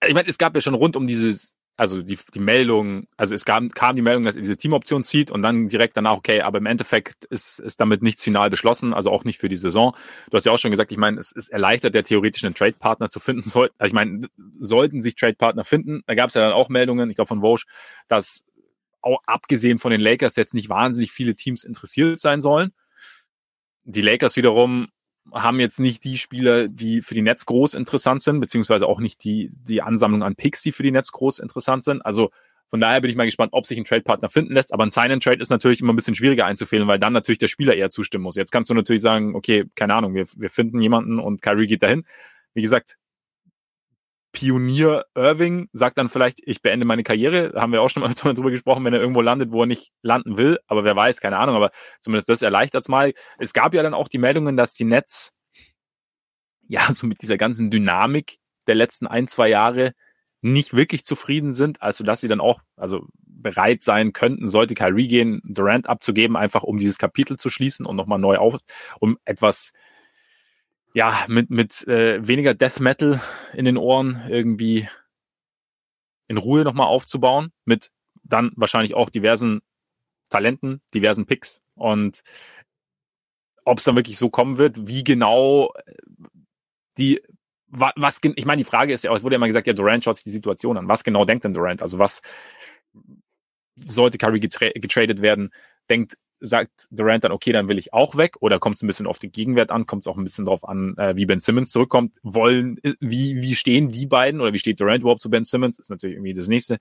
Ich 0.06 0.14
meine, 0.14 0.28
es 0.28 0.38
gab 0.38 0.54
ja 0.54 0.60
schon 0.60 0.74
rund 0.74 0.96
um 0.96 1.06
dieses 1.06 1.56
also 1.80 2.02
die, 2.02 2.18
die 2.34 2.40
Meldung, 2.40 3.06
also 3.16 3.34
es 3.34 3.46
kam, 3.46 3.70
kam 3.70 3.96
die 3.96 4.02
Meldung, 4.02 4.24
dass 4.24 4.36
er 4.36 4.42
diese 4.42 4.58
Teamoption 4.58 5.02
zieht 5.02 5.30
und 5.30 5.40
dann 5.40 5.68
direkt 5.68 5.96
danach, 5.96 6.12
okay, 6.18 6.42
aber 6.42 6.58
im 6.58 6.66
Endeffekt 6.66 7.24
ist, 7.24 7.58
ist 7.58 7.80
damit 7.80 8.02
nichts 8.02 8.22
final 8.22 8.50
beschlossen, 8.50 8.92
also 8.92 9.10
auch 9.10 9.24
nicht 9.24 9.38
für 9.38 9.48
die 9.48 9.56
Saison. 9.56 9.96
Du 10.28 10.36
hast 10.36 10.44
ja 10.44 10.52
auch 10.52 10.58
schon 10.58 10.70
gesagt, 10.70 10.92
ich 10.92 10.98
meine, 10.98 11.18
es, 11.18 11.34
es 11.34 11.48
erleichtert 11.48 11.94
der 11.94 12.04
theoretisch 12.04 12.44
einen 12.44 12.52
Trade-Partner 12.52 13.08
zu 13.08 13.18
finden. 13.18 13.40
Soll, 13.48 13.70
also 13.78 13.88
ich 13.88 13.94
meine, 13.94 14.20
sollten 14.60 15.00
sich 15.00 15.16
Trade-Partner 15.16 15.64
finden, 15.64 16.02
da 16.06 16.14
gab 16.14 16.28
es 16.28 16.34
ja 16.34 16.42
dann 16.42 16.52
auch 16.52 16.68
Meldungen, 16.68 17.08
ich 17.08 17.16
glaube 17.16 17.28
von 17.28 17.40
Vosch, 17.40 17.64
dass 18.08 18.44
auch 19.00 19.22
abgesehen 19.24 19.78
von 19.78 19.90
den 19.90 20.02
Lakers 20.02 20.36
jetzt 20.36 20.52
nicht 20.52 20.68
wahnsinnig 20.68 21.12
viele 21.12 21.34
Teams 21.34 21.64
interessiert 21.64 22.20
sein 22.20 22.42
sollen. 22.42 22.72
Die 23.84 24.02
Lakers 24.02 24.36
wiederum 24.36 24.88
haben 25.32 25.60
jetzt 25.60 25.80
nicht 25.80 26.04
die 26.04 26.18
Spieler, 26.18 26.68
die 26.68 27.02
für 27.02 27.14
die 27.14 27.22
Netz 27.22 27.46
groß 27.46 27.74
interessant 27.74 28.22
sind, 28.22 28.40
beziehungsweise 28.40 28.86
auch 28.86 29.00
nicht 29.00 29.22
die, 29.24 29.50
die 29.52 29.82
Ansammlung 29.82 30.22
an 30.22 30.34
Picks, 30.34 30.62
die 30.62 30.72
für 30.72 30.82
die 30.82 30.90
Netz 30.90 31.12
groß 31.12 31.38
interessant 31.38 31.84
sind. 31.84 32.02
Also 32.02 32.30
von 32.70 32.78
daher 32.78 33.00
bin 33.00 33.10
ich 33.10 33.16
mal 33.16 33.24
gespannt, 33.24 33.52
ob 33.52 33.66
sich 33.66 33.78
ein 33.78 33.84
Trade-Partner 33.84 34.30
finden 34.30 34.54
lässt. 34.54 34.72
Aber 34.72 34.84
ein 34.84 34.90
Sign-and-Trade 34.90 35.40
ist 35.40 35.50
natürlich 35.50 35.80
immer 35.80 35.92
ein 35.92 35.96
bisschen 35.96 36.14
schwieriger 36.14 36.46
einzufehlen, 36.46 36.86
weil 36.86 37.00
dann 37.00 37.12
natürlich 37.12 37.38
der 37.38 37.48
Spieler 37.48 37.74
eher 37.74 37.90
zustimmen 37.90 38.22
muss. 38.22 38.36
Jetzt 38.36 38.52
kannst 38.52 38.70
du 38.70 38.74
natürlich 38.74 39.02
sagen, 39.02 39.34
okay, 39.34 39.64
keine 39.74 39.94
Ahnung, 39.94 40.14
wir, 40.14 40.24
wir 40.36 40.50
finden 40.50 40.80
jemanden 40.80 41.18
und 41.18 41.42
Kyrie 41.42 41.66
geht 41.66 41.82
dahin. 41.82 42.04
Wie 42.54 42.62
gesagt, 42.62 42.96
Pionier 44.32 45.04
Irving 45.14 45.68
sagt 45.72 45.98
dann 45.98 46.08
vielleicht, 46.08 46.38
ich 46.44 46.62
beende 46.62 46.86
meine 46.86 47.02
Karriere. 47.02 47.50
Da 47.50 47.62
haben 47.62 47.72
wir 47.72 47.82
auch 47.82 47.90
schon 47.90 48.02
mal 48.02 48.14
drüber 48.14 48.50
gesprochen, 48.50 48.84
wenn 48.84 48.94
er 48.94 49.00
irgendwo 49.00 49.22
landet, 49.22 49.52
wo 49.52 49.62
er 49.62 49.66
nicht 49.66 49.90
landen 50.02 50.36
will. 50.36 50.58
Aber 50.66 50.84
wer 50.84 50.94
weiß, 50.94 51.20
keine 51.20 51.38
Ahnung. 51.38 51.56
Aber 51.56 51.70
zumindest 52.00 52.28
das 52.28 52.42
erleichtert 52.42 52.82
es 52.82 52.88
mal. 52.88 53.12
Es 53.38 53.52
gab 53.52 53.74
ja 53.74 53.82
dann 53.82 53.94
auch 53.94 54.08
die 54.08 54.18
Meldungen, 54.18 54.56
dass 54.56 54.74
die 54.74 54.84
Nets 54.84 55.32
ja 56.68 56.92
so 56.92 57.06
mit 57.06 57.22
dieser 57.22 57.36
ganzen 57.36 57.70
Dynamik 57.70 58.38
der 58.66 58.76
letzten 58.76 59.06
ein, 59.06 59.26
zwei 59.26 59.48
Jahre 59.48 59.92
nicht 60.42 60.74
wirklich 60.74 61.04
zufrieden 61.04 61.52
sind. 61.52 61.82
Also 61.82 62.04
dass 62.04 62.20
sie 62.20 62.28
dann 62.28 62.40
auch 62.40 62.60
also 62.76 63.06
bereit 63.24 63.82
sein 63.82 64.12
könnten, 64.12 64.46
sollte 64.46 64.74
Kyrie 64.74 65.08
gehen, 65.08 65.40
Durant 65.44 65.88
abzugeben, 65.88 66.36
einfach 66.36 66.62
um 66.62 66.76
dieses 66.76 66.98
Kapitel 66.98 67.36
zu 67.36 67.50
schließen 67.50 67.86
und 67.86 67.96
nochmal 67.96 68.18
neu 68.18 68.36
auf, 68.36 68.56
um 69.00 69.18
etwas 69.24 69.72
ja, 70.94 71.24
mit, 71.28 71.50
mit 71.50 71.86
äh, 71.86 72.26
weniger 72.26 72.54
Death 72.54 72.80
Metal 72.80 73.20
in 73.54 73.64
den 73.64 73.76
Ohren 73.76 74.22
irgendwie 74.28 74.88
in 76.28 76.36
Ruhe 76.36 76.64
nochmal 76.64 76.86
aufzubauen, 76.86 77.52
mit 77.64 77.90
dann 78.22 78.52
wahrscheinlich 78.56 78.94
auch 78.94 79.10
diversen 79.10 79.60
Talenten, 80.28 80.80
diversen 80.94 81.26
Picks 81.26 81.60
und 81.74 82.22
ob 83.64 83.78
es 83.78 83.84
dann 83.84 83.96
wirklich 83.96 84.18
so 84.18 84.30
kommen 84.30 84.58
wird, 84.58 84.86
wie 84.86 85.04
genau 85.04 85.72
äh, 85.74 85.94
die, 86.98 87.22
was, 87.68 88.20
ich 88.22 88.44
meine, 88.44 88.60
die 88.60 88.68
Frage 88.68 88.92
ist 88.92 89.04
ja, 89.04 89.14
es 89.14 89.22
wurde 89.22 89.34
ja 89.34 89.36
immer 89.36 89.46
gesagt, 89.46 89.66
ja, 89.66 89.72
Durant 89.72 90.02
schaut 90.02 90.16
sich 90.16 90.24
die 90.24 90.30
Situation 90.30 90.76
an. 90.76 90.88
Was 90.88 91.04
genau 91.04 91.24
denkt 91.24 91.44
denn 91.44 91.54
Durant? 91.54 91.82
Also 91.82 92.00
was 92.00 92.20
sollte 93.76 94.18
Curry 94.18 94.40
getra 94.40 94.70
getradet 94.74 95.22
werden? 95.22 95.50
Denkt 95.88 96.16
sagt 96.40 96.88
Durant 96.90 97.24
dann, 97.24 97.32
okay, 97.32 97.52
dann 97.52 97.68
will 97.68 97.78
ich 97.78 97.92
auch 97.92 98.16
weg? 98.16 98.36
Oder 98.40 98.58
kommt 98.58 98.76
es 98.76 98.82
ein 98.82 98.86
bisschen 98.86 99.06
auf 99.06 99.18
den 99.18 99.32
Gegenwert 99.32 99.70
an? 99.70 99.86
Kommt 99.86 100.04
es 100.04 100.06
auch 100.06 100.16
ein 100.16 100.24
bisschen 100.24 100.44
darauf 100.44 100.64
an, 100.68 100.96
äh, 100.96 101.16
wie 101.16 101.26
Ben 101.26 101.40
Simmons 101.40 101.70
zurückkommt? 101.70 102.16
Wollen, 102.22 102.78
äh, 102.82 102.94
wie, 103.00 103.40
wie 103.42 103.54
stehen 103.54 103.90
die 103.90 104.06
beiden 104.06 104.40
oder 104.40 104.52
wie 104.52 104.58
steht 104.58 104.80
Durant 104.80 105.02
überhaupt 105.02 105.20
zu 105.20 105.30
Ben 105.30 105.44
Simmons? 105.44 105.78
Ist 105.78 105.90
natürlich 105.90 106.16
irgendwie 106.16 106.34
das 106.34 106.48
nächste. 106.48 106.78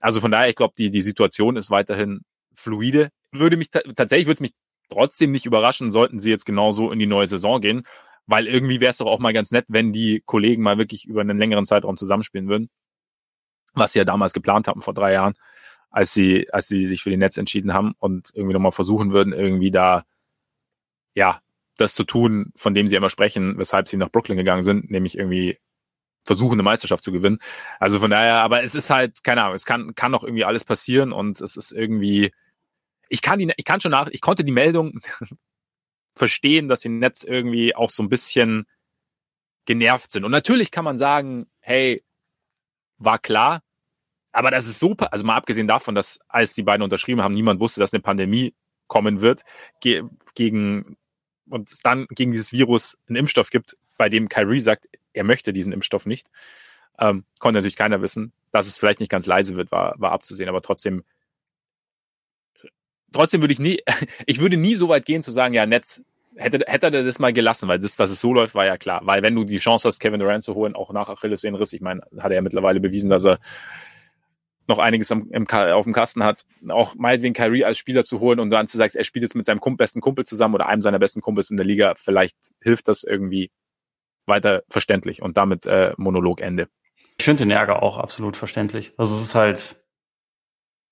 Also 0.00 0.20
von 0.20 0.30
daher, 0.30 0.48
ich 0.48 0.56
glaube, 0.56 0.74
die, 0.76 0.90
die 0.90 1.02
Situation 1.02 1.56
ist 1.56 1.70
weiterhin 1.70 2.22
fluide. 2.54 3.10
Würde 3.32 3.56
mich 3.56 3.70
tatsächlich 3.70 4.26
würde 4.26 4.42
mich 4.42 4.52
trotzdem 4.88 5.32
nicht 5.32 5.46
überraschen, 5.46 5.92
sollten 5.92 6.20
sie 6.20 6.30
jetzt 6.30 6.46
genauso 6.46 6.90
in 6.90 6.98
die 6.98 7.06
neue 7.06 7.26
Saison 7.26 7.60
gehen, 7.60 7.82
weil 8.26 8.46
irgendwie 8.46 8.80
wäre 8.80 8.90
es 8.90 8.98
doch 8.98 9.06
auch 9.06 9.18
mal 9.18 9.32
ganz 9.32 9.50
nett, 9.50 9.66
wenn 9.68 9.92
die 9.92 10.22
Kollegen 10.24 10.62
mal 10.62 10.78
wirklich 10.78 11.06
über 11.06 11.20
einen 11.20 11.38
längeren 11.38 11.64
Zeitraum 11.64 11.96
zusammenspielen 11.96 12.48
würden, 12.48 12.70
was 13.74 13.92
sie 13.92 13.98
ja 13.98 14.04
damals 14.04 14.32
geplant 14.32 14.68
haben 14.68 14.82
vor 14.82 14.94
drei 14.94 15.12
Jahren 15.12 15.34
als 15.96 16.12
sie, 16.12 16.52
als 16.52 16.68
sie 16.68 16.86
sich 16.86 17.02
für 17.02 17.08
die 17.08 17.16
Netz 17.16 17.38
entschieden 17.38 17.72
haben 17.72 17.94
und 17.98 18.30
irgendwie 18.34 18.52
nochmal 18.52 18.70
versuchen 18.70 19.14
würden, 19.14 19.32
irgendwie 19.32 19.70
da, 19.70 20.04
ja, 21.14 21.40
das 21.78 21.94
zu 21.94 22.04
tun, 22.04 22.52
von 22.54 22.74
dem 22.74 22.86
sie 22.86 22.96
immer 22.96 23.08
sprechen, 23.08 23.56
weshalb 23.56 23.88
sie 23.88 23.96
nach 23.96 24.10
Brooklyn 24.10 24.36
gegangen 24.36 24.62
sind, 24.62 24.90
nämlich 24.90 25.16
irgendwie 25.16 25.58
versuchen, 26.22 26.52
eine 26.52 26.64
Meisterschaft 26.64 27.02
zu 27.02 27.12
gewinnen. 27.12 27.38
Also 27.80 27.98
von 27.98 28.10
daher, 28.10 28.42
aber 28.42 28.62
es 28.62 28.74
ist 28.74 28.90
halt, 28.90 29.24
keine 29.24 29.42
Ahnung, 29.42 29.54
es 29.54 29.64
kann, 29.64 29.94
kann 29.94 30.12
noch 30.12 30.22
irgendwie 30.22 30.44
alles 30.44 30.64
passieren 30.64 31.12
und 31.12 31.40
es 31.40 31.56
ist 31.56 31.72
irgendwie, 31.72 32.30
ich 33.08 33.22
kann 33.22 33.38
die, 33.38 33.50
ich 33.56 33.64
kann 33.64 33.80
schon 33.80 33.92
nach, 33.92 34.08
ich 34.08 34.20
konnte 34.20 34.44
die 34.44 34.52
Meldung 34.52 35.00
verstehen, 36.14 36.68
dass 36.68 36.80
die 36.80 36.90
Netz 36.90 37.24
irgendwie 37.24 37.74
auch 37.74 37.88
so 37.88 38.02
ein 38.02 38.10
bisschen 38.10 38.66
genervt 39.64 40.10
sind. 40.10 40.26
Und 40.26 40.30
natürlich 40.30 40.70
kann 40.70 40.84
man 40.84 40.98
sagen, 40.98 41.46
hey, 41.60 42.04
war 42.98 43.18
klar, 43.18 43.62
aber 44.36 44.50
das 44.50 44.66
ist 44.66 44.78
super, 44.78 45.14
also 45.14 45.24
mal 45.24 45.34
abgesehen 45.34 45.66
davon, 45.66 45.94
dass 45.94 46.20
als 46.28 46.52
die 46.52 46.62
beiden 46.62 46.82
unterschrieben 46.82 47.22
haben, 47.22 47.32
niemand 47.32 47.58
wusste, 47.58 47.80
dass 47.80 47.94
eine 47.94 48.02
Pandemie 48.02 48.52
kommen 48.86 49.22
wird, 49.22 49.44
ge 49.80 50.02
gegen 50.34 50.98
und 51.48 51.70
es 51.70 51.80
dann 51.80 52.06
gegen 52.10 52.32
dieses 52.32 52.52
Virus 52.52 52.98
einen 53.08 53.16
Impfstoff 53.16 53.48
gibt, 53.48 53.78
bei 53.96 54.10
dem 54.10 54.28
Kyrie 54.28 54.60
sagt, 54.60 54.88
er 55.14 55.24
möchte 55.24 55.54
diesen 55.54 55.72
Impfstoff 55.72 56.04
nicht. 56.04 56.26
Ähm, 56.98 57.24
konnte 57.38 57.58
natürlich 57.58 57.76
keiner 57.76 58.02
wissen. 58.02 58.34
Dass 58.52 58.66
es 58.66 58.76
vielleicht 58.76 59.00
nicht 59.00 59.08
ganz 59.08 59.24
leise 59.24 59.56
wird, 59.56 59.72
war, 59.72 59.94
war 59.96 60.12
abzusehen, 60.12 60.50
aber 60.50 60.60
trotzdem, 60.60 61.02
trotzdem 63.12 63.40
würde 63.40 63.54
ich 63.54 63.58
nie, 63.58 63.80
ich 64.26 64.38
würde 64.38 64.58
nie 64.58 64.74
so 64.74 64.90
weit 64.90 65.06
gehen 65.06 65.22
zu 65.22 65.30
sagen, 65.30 65.54
ja, 65.54 65.64
Netz, 65.64 66.02
hätte, 66.34 66.62
hätte 66.66 66.86
er 66.88 67.04
das 67.04 67.18
mal 67.18 67.32
gelassen, 67.32 67.68
weil 67.68 67.78
das, 67.78 67.96
dass 67.96 68.10
es 68.10 68.20
so 68.20 68.34
läuft, 68.34 68.54
war 68.54 68.66
ja 68.66 68.76
klar. 68.76 69.00
Weil 69.04 69.22
wenn 69.22 69.34
du 69.34 69.44
die 69.44 69.56
Chance 69.56 69.88
hast, 69.88 69.98
Kevin 69.98 70.20
Durant 70.20 70.44
zu 70.44 70.54
holen, 70.54 70.74
auch 70.74 70.92
nach 70.92 71.08
Achillessehnenriss, 71.08 71.72
ich 71.72 71.80
meine, 71.80 72.02
hat 72.18 72.30
er 72.30 72.34
ja 72.34 72.42
mittlerweile 72.42 72.80
bewiesen, 72.80 73.08
dass 73.08 73.24
er 73.24 73.38
noch 74.68 74.78
einiges 74.78 75.12
am, 75.12 75.28
im, 75.30 75.46
auf 75.48 75.84
dem 75.84 75.92
Kasten 75.92 76.24
hat, 76.24 76.44
auch 76.68 76.94
meinetwegen 76.94 77.34
Kyrie 77.34 77.64
als 77.64 77.78
Spieler 77.78 78.04
zu 78.04 78.20
holen 78.20 78.40
und 78.40 78.50
dann 78.50 78.66
zu 78.66 78.76
sagen, 78.76 78.92
er 78.94 79.04
spielt 79.04 79.22
jetzt 79.22 79.34
mit 79.34 79.44
seinem 79.44 79.60
besten 79.76 80.00
Kumpel 80.00 80.24
zusammen 80.24 80.54
oder 80.54 80.66
einem 80.66 80.82
seiner 80.82 80.98
besten 80.98 81.20
Kumpels 81.20 81.50
in 81.50 81.56
der 81.56 81.66
Liga, 81.66 81.94
vielleicht 81.96 82.36
hilft 82.60 82.88
das 82.88 83.04
irgendwie 83.04 83.50
weiter 84.26 84.62
verständlich 84.68 85.22
und 85.22 85.36
damit 85.36 85.66
äh, 85.66 85.92
Monologende. 85.96 86.68
Ich 87.18 87.24
finde 87.24 87.44
den 87.44 87.50
Ärger 87.50 87.82
auch 87.82 87.96
absolut 87.96 88.36
verständlich. 88.36 88.92
Also 88.96 89.14
es 89.16 89.22
ist 89.22 89.34
halt, 89.34 89.84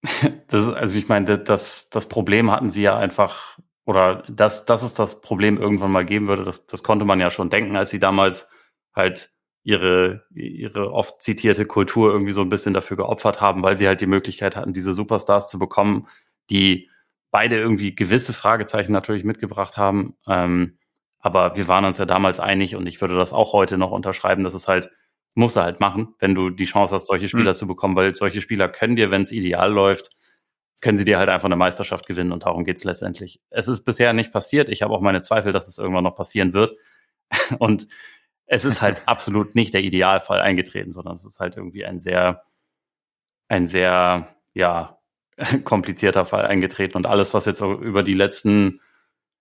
das 0.49 0.69
also 0.69 0.99
ich 0.99 1.09
meine, 1.09 1.39
das, 1.39 1.91
das 1.91 2.09
Problem 2.09 2.51
hatten 2.51 2.71
sie 2.71 2.83
ja 2.83 2.97
einfach 2.97 3.59
oder 3.85 4.23
dass, 4.29 4.65
dass 4.65 4.83
es 4.83 4.95
das 4.95 5.21
Problem 5.21 5.59
irgendwann 5.59 5.93
mal 5.93 6.05
geben 6.05 6.29
würde, 6.29 6.45
das, 6.45 6.67
das 6.67 6.83
konnte 6.83 7.05
man 7.05 7.21
ja 7.21 7.31
schon 7.31 7.51
denken, 7.51 7.77
als 7.77 7.91
sie 7.91 7.99
damals 7.99 8.49
halt 8.95 9.34
ihre, 9.65 10.25
ihre 10.35 10.93
oft 10.93 11.23
zitierte 11.23 11.65
Kultur 11.65 12.13
irgendwie 12.13 12.33
so 12.33 12.43
ein 12.43 12.51
bisschen 12.51 12.75
dafür 12.75 12.99
geopfert 12.99 13.41
haben, 13.41 13.63
weil 13.63 13.77
sie 13.79 13.89
halt 13.89 14.03
die 14.03 14.07
Möglichkeit 14.07 14.57
hatten, 14.57 14.75
diese 14.75 14.93
Superstars 14.93 15.49
zu 15.49 15.59
bekommen, 15.59 16.07
die 16.51 16.91
beide 17.31 17.57
irgendwie 17.57 17.95
gewisse 17.95 18.35
Fragezeichen 18.35 18.93
natürlich 18.93 19.25
mitgebracht 19.25 19.79
haben. 19.79 20.17
Ähm, 20.29 20.79
aber 21.19 21.57
wir 21.57 21.67
waren 21.67 21.87
uns 21.87 21.97
ja 21.97 22.05
damals 22.05 22.41
einig 22.41 22.77
und 22.77 22.87
ich 22.87 23.01
würde 23.01 23.17
das 23.17 23.33
auch 23.33 23.55
heute 23.55 23.79
noch 23.79 23.91
unterschreiben, 23.91 24.45
dass 24.45 24.53
es 24.53 24.69
halt, 24.69 24.91
musst 25.35 25.57
du 25.57 25.63
halt 25.63 25.81
machen, 25.81 26.15
wenn 26.19 26.35
du 26.35 26.51
die 26.51 26.67
Chance 26.67 26.95
hast, 26.95 27.07
solche 27.07 27.29
Spieler 27.29 27.53
mhm. 27.53 27.57
zu 27.57 27.67
bekommen, 27.67 27.97
weil 27.97 28.15
solche 28.15 28.43
Spieler 28.43 28.69
können 28.69 28.97
dir, 28.97 29.11
wenn 29.11 29.23
es 29.23 29.33
ideal 29.33 29.73
läuft, 29.73 30.11
können 30.83 30.99
sie 30.99 31.07
dir 31.07 31.19
halt 31.19 31.31
einfach 31.31 31.47
eine 31.47 31.57
Meisterschaft 31.57 32.07
gewinnen 32.07 32.31
und 32.31 32.43
darum 32.43 32.67
geht's 32.67 32.85
letztendlich. 32.85 33.41
Es 33.49 33.69
ist 33.69 33.85
bisher 33.85 34.13
nicht 34.13 34.31
passiert. 34.31 34.69
Ich 34.69 34.83
habe 34.83 34.93
auch 34.93 35.01
meine 35.01 35.23
Zweifel, 35.23 35.53
dass 35.53 35.67
es 35.67 35.79
irgendwann 35.79 36.05
noch 36.05 36.15
passieren 36.15 36.53
wird. 36.53 36.73
Und 37.59 37.89
es 38.47 38.65
ist 38.65 38.83
halt 38.83 39.03
absolut 39.07 39.55
nicht 39.55 39.75
der 39.75 39.83
Idealfall 39.83 40.41
eingetreten, 40.41 40.93
sondern 40.93 41.17
es 41.17 41.25
ist 41.25 41.41
halt 41.41 41.57
irgendwie 41.57 41.85
ein 41.85 42.01
sehr, 42.01 42.45
ein 43.49 43.67
sehr, 43.67 44.29
ja, 44.53 44.99
komplizierter 45.65 46.27
Fall 46.27 46.47
eingetreten. 46.47 46.97
Und 46.97 47.07
alles, 47.07 47.35
was 47.35 47.47
jetzt 47.47 47.61
über 47.61 48.03
die 48.03 48.15
letzten, 48.15 48.81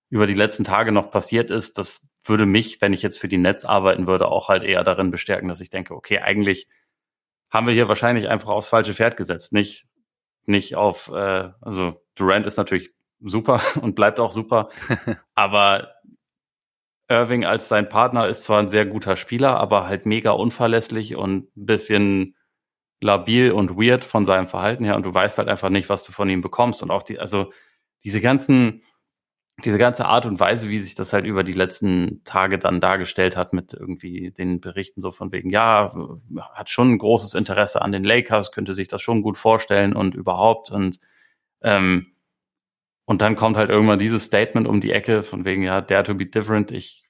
über 0.09 0.27
die 0.27 0.33
letzten 0.33 0.63
Tage 0.63 0.91
noch 0.91 1.11
passiert 1.11 1.51
ist, 1.51 1.77
das 1.77 2.07
würde 2.25 2.45
mich, 2.45 2.81
wenn 2.81 2.93
ich 2.93 3.01
jetzt 3.01 3.19
für 3.19 3.27
die 3.27 3.37
Netz 3.37 3.65
arbeiten 3.65 4.07
würde, 4.07 4.27
auch 4.27 4.49
halt 4.49 4.63
eher 4.63 4.83
darin 4.83 5.11
bestärken, 5.11 5.49
dass 5.49 5.59
ich 5.59 5.69
denke, 5.69 5.93
okay, 5.93 6.19
eigentlich 6.19 6.67
haben 7.49 7.67
wir 7.67 7.73
hier 7.73 7.87
wahrscheinlich 7.87 8.29
einfach 8.29 8.49
aufs 8.49 8.69
falsche 8.69 8.93
Pferd 8.93 9.17
gesetzt. 9.17 9.53
Nicht 9.53 9.87
nicht 10.45 10.75
auf, 10.75 11.09
äh, 11.09 11.49
also 11.61 12.01
Durant 12.15 12.45
ist 12.45 12.57
natürlich 12.57 12.91
super 13.19 13.61
und 13.81 13.95
bleibt 13.95 14.19
auch 14.19 14.31
super, 14.31 14.69
aber 15.35 15.92
Irving 17.13 17.45
als 17.45 17.67
sein 17.69 17.89
Partner 17.89 18.27
ist 18.27 18.43
zwar 18.43 18.59
ein 18.59 18.69
sehr 18.69 18.85
guter 18.85 19.15
Spieler, 19.15 19.57
aber 19.57 19.87
halt 19.87 20.05
mega 20.05 20.31
unverlässlich 20.31 21.15
und 21.15 21.55
ein 21.57 21.65
bisschen 21.65 22.35
labil 23.01 23.51
und 23.51 23.77
weird 23.77 24.03
von 24.03 24.25
seinem 24.25 24.47
Verhalten 24.47 24.85
her 24.85 24.95
und 24.95 25.03
du 25.05 25.13
weißt 25.13 25.37
halt 25.37 25.49
einfach 25.49 25.69
nicht, 25.69 25.89
was 25.89 26.03
du 26.03 26.11
von 26.11 26.29
ihm 26.29 26.41
bekommst. 26.41 26.83
Und 26.83 26.91
auch 26.91 27.03
die, 27.03 27.19
also 27.19 27.51
diese 28.03 28.21
ganzen 28.21 28.83
diese 29.63 29.77
ganze 29.77 30.05
Art 30.05 30.25
und 30.25 30.39
Weise, 30.39 30.69
wie 30.69 30.79
sich 30.79 30.95
das 30.95 31.13
halt 31.13 31.25
über 31.25 31.43
die 31.43 31.53
letzten 31.53 32.23
Tage 32.23 32.57
dann 32.57 32.81
dargestellt 32.81 33.37
hat 33.37 33.53
mit 33.53 33.73
irgendwie 33.73 34.31
den 34.31 34.59
Berichten 34.59 34.99
so 34.99 35.11
von 35.11 35.31
wegen, 35.31 35.49
ja, 35.49 35.93
hat 36.53 36.69
schon 36.69 36.93
ein 36.93 36.97
großes 36.97 37.35
Interesse 37.35 37.81
an 37.81 37.91
den 37.91 38.03
Lakers, 38.03 38.51
könnte 38.51 38.73
sich 38.73 38.87
das 38.87 39.01
schon 39.01 39.21
gut 39.21 39.37
vorstellen 39.37 39.93
und 39.93 40.15
überhaupt. 40.15 40.71
Und 40.71 40.99
ähm, 41.61 42.07
und 43.05 43.21
dann 43.21 43.35
kommt 43.35 43.57
halt 43.57 43.69
irgendwann 43.69 43.99
dieses 43.99 44.23
Statement 44.25 44.67
um 44.67 44.79
die 44.81 44.91
Ecke 44.91 45.23
von 45.23 45.45
wegen, 45.45 45.61
ja, 45.63 45.81
dare 45.81 46.03
to 46.03 46.15
be 46.15 46.25
different, 46.25 46.71
ich 46.71 47.02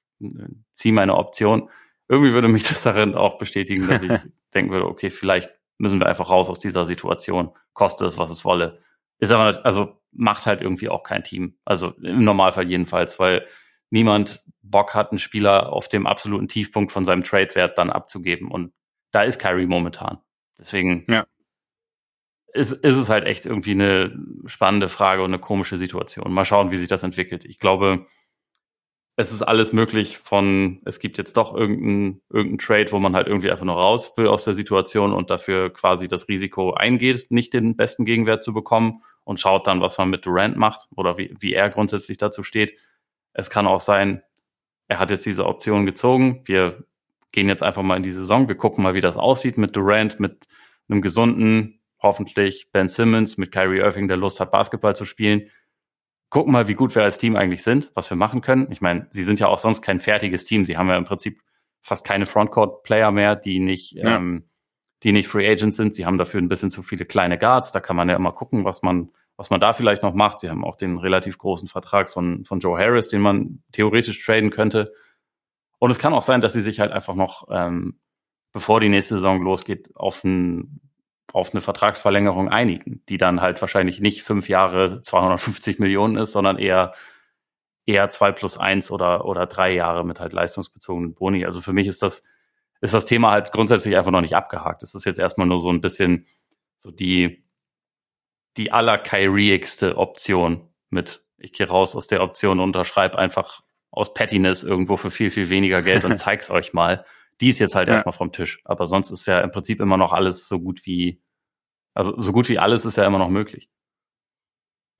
ziehe 0.72 0.94
meine 0.94 1.16
Option. 1.16 1.70
Irgendwie 2.08 2.32
würde 2.32 2.48
mich 2.48 2.64
das 2.64 2.82
darin 2.82 3.14
auch 3.14 3.38
bestätigen, 3.38 3.88
dass 3.88 4.02
ich 4.02 4.12
denken 4.54 4.72
würde, 4.72 4.86
okay, 4.86 5.10
vielleicht 5.10 5.50
müssen 5.78 6.00
wir 6.00 6.06
einfach 6.06 6.30
raus 6.30 6.48
aus 6.48 6.58
dieser 6.58 6.84
Situation, 6.84 7.50
koste 7.72 8.06
es, 8.06 8.18
was 8.18 8.30
es 8.30 8.44
wolle. 8.44 8.80
Ist 9.18 9.32
aber, 9.32 9.64
also 9.64 10.00
macht 10.12 10.46
halt 10.46 10.60
irgendwie 10.60 10.88
auch 10.88 11.02
kein 11.02 11.24
Team. 11.24 11.56
Also 11.64 11.90
im 12.02 12.24
Normalfall 12.24 12.68
jedenfalls, 12.68 13.18
weil 13.18 13.46
niemand 13.90 14.44
Bock 14.62 14.94
hat, 14.94 15.10
einen 15.10 15.18
Spieler 15.18 15.72
auf 15.72 15.88
dem 15.88 16.06
absoluten 16.06 16.48
Tiefpunkt 16.48 16.92
von 16.92 17.04
seinem 17.04 17.24
Trade-Wert 17.24 17.78
dann 17.78 17.90
abzugeben. 17.90 18.50
Und 18.50 18.72
da 19.12 19.22
ist 19.22 19.38
Kyrie 19.38 19.66
momentan. 19.66 20.18
Deswegen 20.58 21.04
ja. 21.08 21.26
ist, 22.52 22.72
ist 22.72 22.96
es 22.96 23.08
halt 23.08 23.24
echt 23.24 23.46
irgendwie 23.46 23.72
eine 23.72 24.16
spannende 24.46 24.88
Frage 24.88 25.22
und 25.22 25.30
eine 25.30 25.40
komische 25.40 25.78
Situation. 25.78 26.32
Mal 26.32 26.44
schauen, 26.44 26.70
wie 26.70 26.76
sich 26.76 26.88
das 26.88 27.02
entwickelt. 27.02 27.44
Ich 27.44 27.58
glaube, 27.58 28.06
es 29.16 29.30
ist 29.30 29.42
alles 29.42 29.72
möglich 29.72 30.18
von, 30.18 30.80
es 30.84 30.98
gibt 30.98 31.18
jetzt 31.18 31.36
doch 31.36 31.54
irgendeinen 31.54 32.20
irgendein 32.30 32.58
Trade, 32.58 32.92
wo 32.92 32.98
man 32.98 33.14
halt 33.14 33.28
irgendwie 33.28 33.50
einfach 33.50 33.64
nur 33.64 33.76
raus 33.76 34.12
will 34.16 34.26
aus 34.26 34.44
der 34.44 34.54
Situation 34.54 35.12
und 35.12 35.30
dafür 35.30 35.72
quasi 35.72 36.08
das 36.08 36.28
Risiko 36.28 36.74
eingeht, 36.74 37.26
nicht 37.30 37.52
den 37.52 37.76
besten 37.76 38.04
Gegenwert 38.04 38.42
zu 38.42 38.52
bekommen 38.52 39.02
und 39.22 39.38
schaut 39.38 39.66
dann, 39.66 39.80
was 39.80 39.98
man 39.98 40.10
mit 40.10 40.26
Durant 40.26 40.56
macht 40.56 40.88
oder 40.96 41.16
wie, 41.16 41.34
wie 41.38 41.54
er 41.54 41.70
grundsätzlich 41.70 42.18
dazu 42.18 42.42
steht. 42.42 42.78
Es 43.32 43.50
kann 43.50 43.66
auch 43.66 43.80
sein, 43.80 44.22
er 44.88 44.98
hat 44.98 45.10
jetzt 45.10 45.26
diese 45.26 45.46
Option 45.46 45.86
gezogen. 45.86 46.42
Wir 46.44 46.84
gehen 47.30 47.48
jetzt 47.48 47.62
einfach 47.62 47.82
mal 47.82 47.96
in 47.96 48.02
die 48.02 48.10
Saison. 48.10 48.48
Wir 48.48 48.56
gucken 48.56 48.82
mal, 48.82 48.94
wie 48.94 49.00
das 49.00 49.16
aussieht 49.16 49.58
mit 49.58 49.76
Durant, 49.76 50.18
mit 50.18 50.46
einem 50.88 51.02
gesunden, 51.02 51.80
hoffentlich 52.00 52.68
Ben 52.72 52.88
Simmons, 52.88 53.38
mit 53.38 53.52
Kyrie 53.52 53.78
Irving, 53.78 54.08
der 54.08 54.16
Lust 54.16 54.40
hat, 54.40 54.50
Basketball 54.50 54.94
zu 54.94 55.04
spielen. 55.04 55.50
Gucken 56.34 56.52
mal, 56.52 56.66
wie 56.66 56.74
gut 56.74 56.92
wir 56.96 57.04
als 57.04 57.18
Team 57.18 57.36
eigentlich 57.36 57.62
sind, 57.62 57.92
was 57.94 58.10
wir 58.10 58.16
machen 58.16 58.40
können. 58.40 58.66
Ich 58.72 58.80
meine, 58.80 59.06
sie 59.10 59.22
sind 59.22 59.38
ja 59.38 59.46
auch 59.46 59.60
sonst 59.60 59.82
kein 59.82 60.00
fertiges 60.00 60.44
Team. 60.44 60.64
Sie 60.64 60.76
haben 60.76 60.88
ja 60.88 60.96
im 60.96 61.04
Prinzip 61.04 61.40
fast 61.80 62.04
keine 62.04 62.26
Frontcourt-Player 62.26 63.12
mehr, 63.12 63.36
die 63.36 63.60
nicht 63.60 63.92
ja. 63.92 64.16
ähm, 64.16 64.48
die 65.04 65.12
nicht 65.12 65.28
Free 65.28 65.48
Agents 65.48 65.76
sind. 65.76 65.94
Sie 65.94 66.06
haben 66.06 66.18
dafür 66.18 66.40
ein 66.40 66.48
bisschen 66.48 66.72
zu 66.72 66.82
viele 66.82 67.04
kleine 67.04 67.38
Guards. 67.38 67.70
Da 67.70 67.78
kann 67.78 67.94
man 67.94 68.08
ja 68.08 68.16
immer 68.16 68.32
gucken, 68.32 68.64
was 68.64 68.82
man, 68.82 69.10
was 69.36 69.50
man 69.50 69.60
da 69.60 69.74
vielleicht 69.74 70.02
noch 70.02 70.14
macht. 70.14 70.40
Sie 70.40 70.50
haben 70.50 70.64
auch 70.64 70.74
den 70.74 70.98
relativ 70.98 71.38
großen 71.38 71.68
Vertrag 71.68 72.10
von, 72.10 72.44
von 72.44 72.58
Joe 72.58 72.76
Harris, 72.76 73.08
den 73.08 73.20
man 73.20 73.62
theoretisch 73.70 74.24
traden 74.24 74.50
könnte. 74.50 74.92
Und 75.78 75.92
es 75.92 76.00
kann 76.00 76.14
auch 76.14 76.22
sein, 76.22 76.40
dass 76.40 76.54
sie 76.54 76.62
sich 76.62 76.80
halt 76.80 76.90
einfach 76.90 77.14
noch, 77.14 77.46
ähm, 77.50 78.00
bevor 78.52 78.80
die 78.80 78.88
nächste 78.88 79.16
Saison 79.16 79.42
losgeht, 79.42 79.94
auf, 79.94 80.24
ein, 80.24 80.80
auf 81.32 81.52
eine 81.52 81.60
Vertragsverlängerung 81.60 82.48
einigen, 82.48 83.02
die 83.08 83.18
dann 83.18 83.40
halt 83.40 83.60
wahrscheinlich 83.60 84.00
nicht 84.00 84.22
fünf 84.22 84.48
Jahre 84.48 85.00
250 85.02 85.78
Millionen 85.78 86.16
ist, 86.16 86.32
sondern 86.32 86.58
eher 86.58 86.94
eher 87.86 88.08
zwei 88.10 88.32
plus 88.32 88.56
eins 88.56 88.90
oder, 88.90 89.26
oder 89.26 89.46
drei 89.46 89.72
Jahre 89.72 90.04
mit 90.04 90.20
halt 90.20 90.32
leistungsbezogenen 90.32 91.14
Boni. 91.14 91.44
Also 91.44 91.60
für 91.60 91.72
mich 91.72 91.86
ist 91.86 92.02
das 92.02 92.22
ist 92.80 92.92
das 92.92 93.06
Thema 93.06 93.30
halt 93.30 93.50
grundsätzlich 93.52 93.96
einfach 93.96 94.10
noch 94.10 94.20
nicht 94.20 94.36
abgehakt. 94.36 94.82
Es 94.82 94.94
ist 94.94 95.06
jetzt 95.06 95.18
erstmal 95.18 95.46
nur 95.46 95.58
so 95.58 95.70
ein 95.70 95.80
bisschen 95.80 96.26
so 96.76 96.90
die, 96.90 97.46
die 98.58 98.72
aller 98.72 98.98
Kyrieigste 98.98 99.96
Option 99.96 100.68
mit, 100.90 101.24
ich 101.38 101.54
gehe 101.54 101.66
raus 101.66 101.96
aus 101.96 102.08
der 102.08 102.22
Option 102.22 102.60
und 102.60 102.64
unterschreibe 102.64 103.18
einfach 103.18 103.62
aus 103.90 104.12
Pettiness 104.12 104.64
irgendwo 104.64 104.98
für 104.98 105.10
viel, 105.10 105.30
viel 105.30 105.48
weniger 105.48 105.80
Geld 105.80 106.04
und 106.04 106.18
zeig's 106.18 106.50
euch 106.50 106.74
mal. 106.74 107.06
Die 107.40 107.48
ist 107.48 107.58
jetzt 107.58 107.74
halt 107.74 107.88
ja. 107.88 107.94
erstmal 107.94 108.12
vom 108.12 108.32
Tisch. 108.32 108.60
Aber 108.64 108.86
sonst 108.86 109.10
ist 109.10 109.26
ja 109.26 109.40
im 109.40 109.50
Prinzip 109.50 109.80
immer 109.80 109.96
noch 109.96 110.12
alles 110.12 110.48
so 110.48 110.60
gut 110.60 110.86
wie, 110.86 111.20
also 111.92 112.20
so 112.20 112.32
gut 112.32 112.48
wie 112.48 112.58
alles 112.58 112.84
ist 112.84 112.96
ja 112.96 113.06
immer 113.06 113.18
noch 113.18 113.30
möglich. 113.30 113.68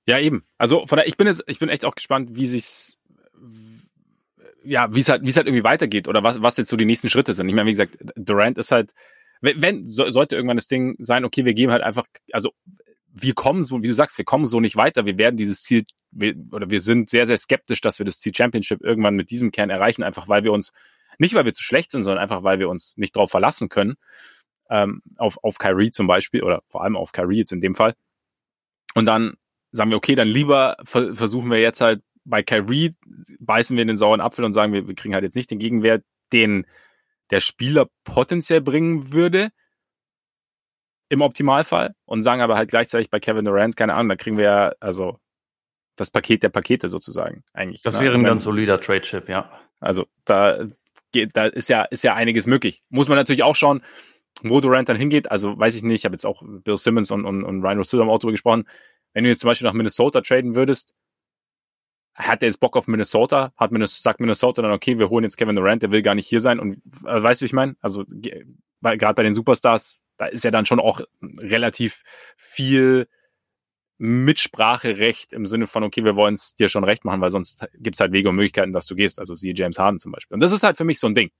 Ja, 0.07 0.19
eben. 0.19 0.45
Also 0.57 0.85
von 0.85 0.97
der, 0.97 1.07
ich 1.07 1.17
bin 1.17 1.27
jetzt, 1.27 1.43
ich 1.47 1.59
bin 1.59 1.69
echt 1.69 1.85
auch 1.85 1.95
gespannt, 1.95 2.31
wie 2.33 2.47
sich's, 2.47 2.97
ja, 4.63 4.93
wie 4.93 4.99
es 4.99 5.09
halt, 5.09 5.23
wie 5.23 5.29
es 5.29 5.37
halt 5.37 5.47
irgendwie 5.47 5.63
weitergeht 5.63 6.07
oder 6.07 6.23
was, 6.23 6.41
was 6.41 6.57
jetzt 6.57 6.69
so 6.69 6.77
die 6.77 6.85
nächsten 6.85 7.09
Schritte 7.09 7.33
sind. 7.33 7.47
Ich 7.49 7.55
meine, 7.55 7.67
wie 7.67 7.73
gesagt, 7.73 7.97
Durant 8.15 8.57
ist 8.57 8.71
halt, 8.71 8.93
wenn, 9.41 9.61
wenn 9.61 9.85
so, 9.85 10.09
sollte 10.09 10.35
irgendwann 10.35 10.57
das 10.57 10.67
Ding 10.67 10.95
sein, 10.99 11.25
okay, 11.25 11.45
wir 11.45 11.53
geben 11.53 11.71
halt 11.71 11.83
einfach, 11.83 12.05
also 12.31 12.51
wir 13.15 13.33
kommen 13.33 13.63
so, 13.63 13.81
wie 13.81 13.87
du 13.87 13.93
sagst, 13.93 14.17
wir 14.17 14.25
kommen 14.25 14.45
so 14.45 14.59
nicht 14.59 14.75
weiter. 14.75 15.05
Wir 15.05 15.17
werden 15.17 15.37
dieses 15.37 15.61
Ziel, 15.63 15.85
wir, 16.11 16.35
oder 16.51 16.69
wir 16.69 16.81
sind 16.81 17.09
sehr, 17.09 17.25
sehr 17.25 17.37
skeptisch, 17.37 17.81
dass 17.81 17.99
wir 17.99 18.05
das 18.05 18.19
Ziel 18.19 18.33
Championship 18.35 18.81
irgendwann 18.81 19.15
mit 19.15 19.31
diesem 19.31 19.51
Kern 19.51 19.69
erreichen, 19.69 20.03
einfach 20.03 20.27
weil 20.27 20.43
wir 20.43 20.51
uns, 20.51 20.73
nicht 21.19 21.33
weil 21.33 21.45
wir 21.45 21.53
zu 21.53 21.63
schlecht 21.63 21.91
sind, 21.91 22.03
sondern 22.03 22.21
einfach 22.21 22.43
weil 22.43 22.59
wir 22.59 22.69
uns 22.69 22.97
nicht 22.97 23.15
drauf 23.15 23.31
verlassen 23.31 23.69
können. 23.69 23.95
Ähm, 24.69 25.01
auf, 25.17 25.37
auf 25.43 25.59
Kyrie 25.59 25.91
zum 25.91 26.07
Beispiel, 26.07 26.43
oder 26.43 26.63
vor 26.67 26.83
allem 26.83 26.95
auf 26.95 27.11
Kyrie 27.11 27.37
jetzt 27.37 27.51
in 27.51 27.61
dem 27.61 27.75
Fall. 27.75 27.93
Und 28.95 29.05
dann 29.05 29.35
sagen 29.71 29.91
wir, 29.91 29.97
okay, 29.97 30.15
dann 30.15 30.27
lieber 30.27 30.77
versuchen 30.83 31.51
wir 31.51 31.59
jetzt 31.59 31.81
halt 31.81 32.01
bei 32.25 32.41
Kyrie 32.41 32.93
beißen 33.39 33.77
wir 33.77 33.81
in 33.83 33.87
den 33.87 33.97
sauren 33.97 34.21
Apfel 34.21 34.43
und 34.43 34.53
sagen, 34.53 34.73
wir, 34.73 34.87
wir 34.87 34.95
kriegen 34.95 35.13
halt 35.13 35.23
jetzt 35.23 35.35
nicht 35.35 35.51
den 35.51 35.59
Gegenwert, 35.59 36.03
den 36.33 36.65
der 37.29 37.39
Spieler 37.39 37.87
potenziell 38.03 38.61
bringen 38.61 39.11
würde 39.11 39.49
im 41.09 41.21
Optimalfall 41.21 41.93
und 42.05 42.23
sagen 42.23 42.41
aber 42.41 42.57
halt 42.57 42.69
gleichzeitig 42.69 43.09
bei 43.09 43.19
Kevin 43.19 43.45
Durant, 43.45 43.77
keine 43.77 43.93
Ahnung, 43.93 44.09
da 44.09 44.15
kriegen 44.15 44.37
wir 44.37 44.45
ja, 44.45 44.73
also 44.79 45.19
das 45.95 46.11
Paket 46.11 46.43
der 46.43 46.49
Pakete 46.49 46.87
sozusagen 46.87 47.43
eigentlich. 47.53 47.83
Das 47.83 47.95
ne? 47.95 48.01
wäre 48.01 48.15
ein 48.15 48.23
ganz 48.23 48.43
solider 48.43 48.79
Trade-Chip, 48.79 49.29
ja. 49.29 49.49
Also 49.79 50.07
da 50.25 50.65
da 51.33 51.45
ist 51.45 51.69
ja, 51.69 51.83
ist 51.83 52.03
ja 52.03 52.15
einiges 52.15 52.47
möglich. 52.47 52.83
Muss 52.89 53.07
man 53.09 53.17
natürlich 53.17 53.43
auch 53.43 53.55
schauen, 53.55 53.81
wo 54.41 54.59
Durant 54.59 54.89
dann 54.89 54.97
hingeht. 54.97 55.31
Also 55.31 55.57
weiß 55.57 55.75
ich 55.75 55.83
nicht, 55.83 56.01
ich 56.01 56.05
habe 56.05 56.13
jetzt 56.13 56.25
auch 56.25 56.43
Bill 56.45 56.77
Simmons 56.77 57.11
und, 57.11 57.25
und, 57.25 57.43
und 57.43 57.61
Ryan 57.63 57.77
Rosillo 57.77 58.03
im 58.03 58.09
Auto 58.09 58.29
gesprochen. 58.29 58.67
Wenn 59.13 59.23
du 59.23 59.29
jetzt 59.29 59.39
zum 59.39 59.47
Beispiel 59.47 59.67
nach 59.67 59.73
Minnesota 59.73 60.21
traden 60.21 60.55
würdest, 60.55 60.93
hat 62.13 62.43
er 62.43 62.47
jetzt 62.47 62.59
Bock 62.59 62.77
auf 62.77 62.87
Minnesota? 62.87 63.53
Hat 63.57 63.71
Minnesota, 63.71 64.01
sagt 64.01 64.19
Minnesota 64.19 64.61
dann, 64.61 64.71
okay, 64.71 64.99
wir 64.99 65.09
holen 65.09 65.23
jetzt 65.23 65.37
Kevin 65.37 65.55
Durant, 65.55 65.83
der 65.83 65.91
will 65.91 66.01
gar 66.01 66.15
nicht 66.15 66.27
hier 66.27 66.41
sein. 66.41 66.59
Und 66.59 66.77
äh, 67.05 67.21
weißt 67.21 67.41
du, 67.41 67.43
wie 67.43 67.47
ich 67.47 67.53
meine? 67.53 67.75
Also 67.81 68.05
gerade 68.81 69.13
bei 69.15 69.23
den 69.23 69.33
Superstars, 69.33 69.99
da 70.17 70.25
ist 70.27 70.43
ja 70.43 70.51
dann 70.51 70.65
schon 70.65 70.79
auch 70.79 71.01
relativ 71.41 72.03
viel 72.37 73.07
Mitspracherecht 73.97 75.33
im 75.33 75.45
Sinne 75.45 75.67
von, 75.67 75.83
okay, 75.83 76.03
wir 76.03 76.15
wollen 76.15 76.33
es 76.33 76.55
dir 76.55 76.69
schon 76.69 76.83
recht 76.83 77.05
machen, 77.05 77.21
weil 77.21 77.31
sonst 77.31 77.65
gibt 77.75 77.95
es 77.95 77.99
halt 77.99 78.11
Wege 78.11 78.29
und 78.29 78.35
Möglichkeiten, 78.35 78.73
dass 78.73 78.85
du 78.85 78.95
gehst. 78.95 79.19
Also 79.19 79.35
siehe 79.35 79.53
James 79.55 79.79
Harden 79.79 79.99
zum 79.99 80.11
Beispiel. 80.11 80.35
Und 80.35 80.41
das 80.41 80.51
ist 80.51 80.63
halt 80.63 80.77
für 80.77 80.83
mich 80.83 80.99
so 80.99 81.07
ein 81.07 81.15
Ding. 81.15 81.31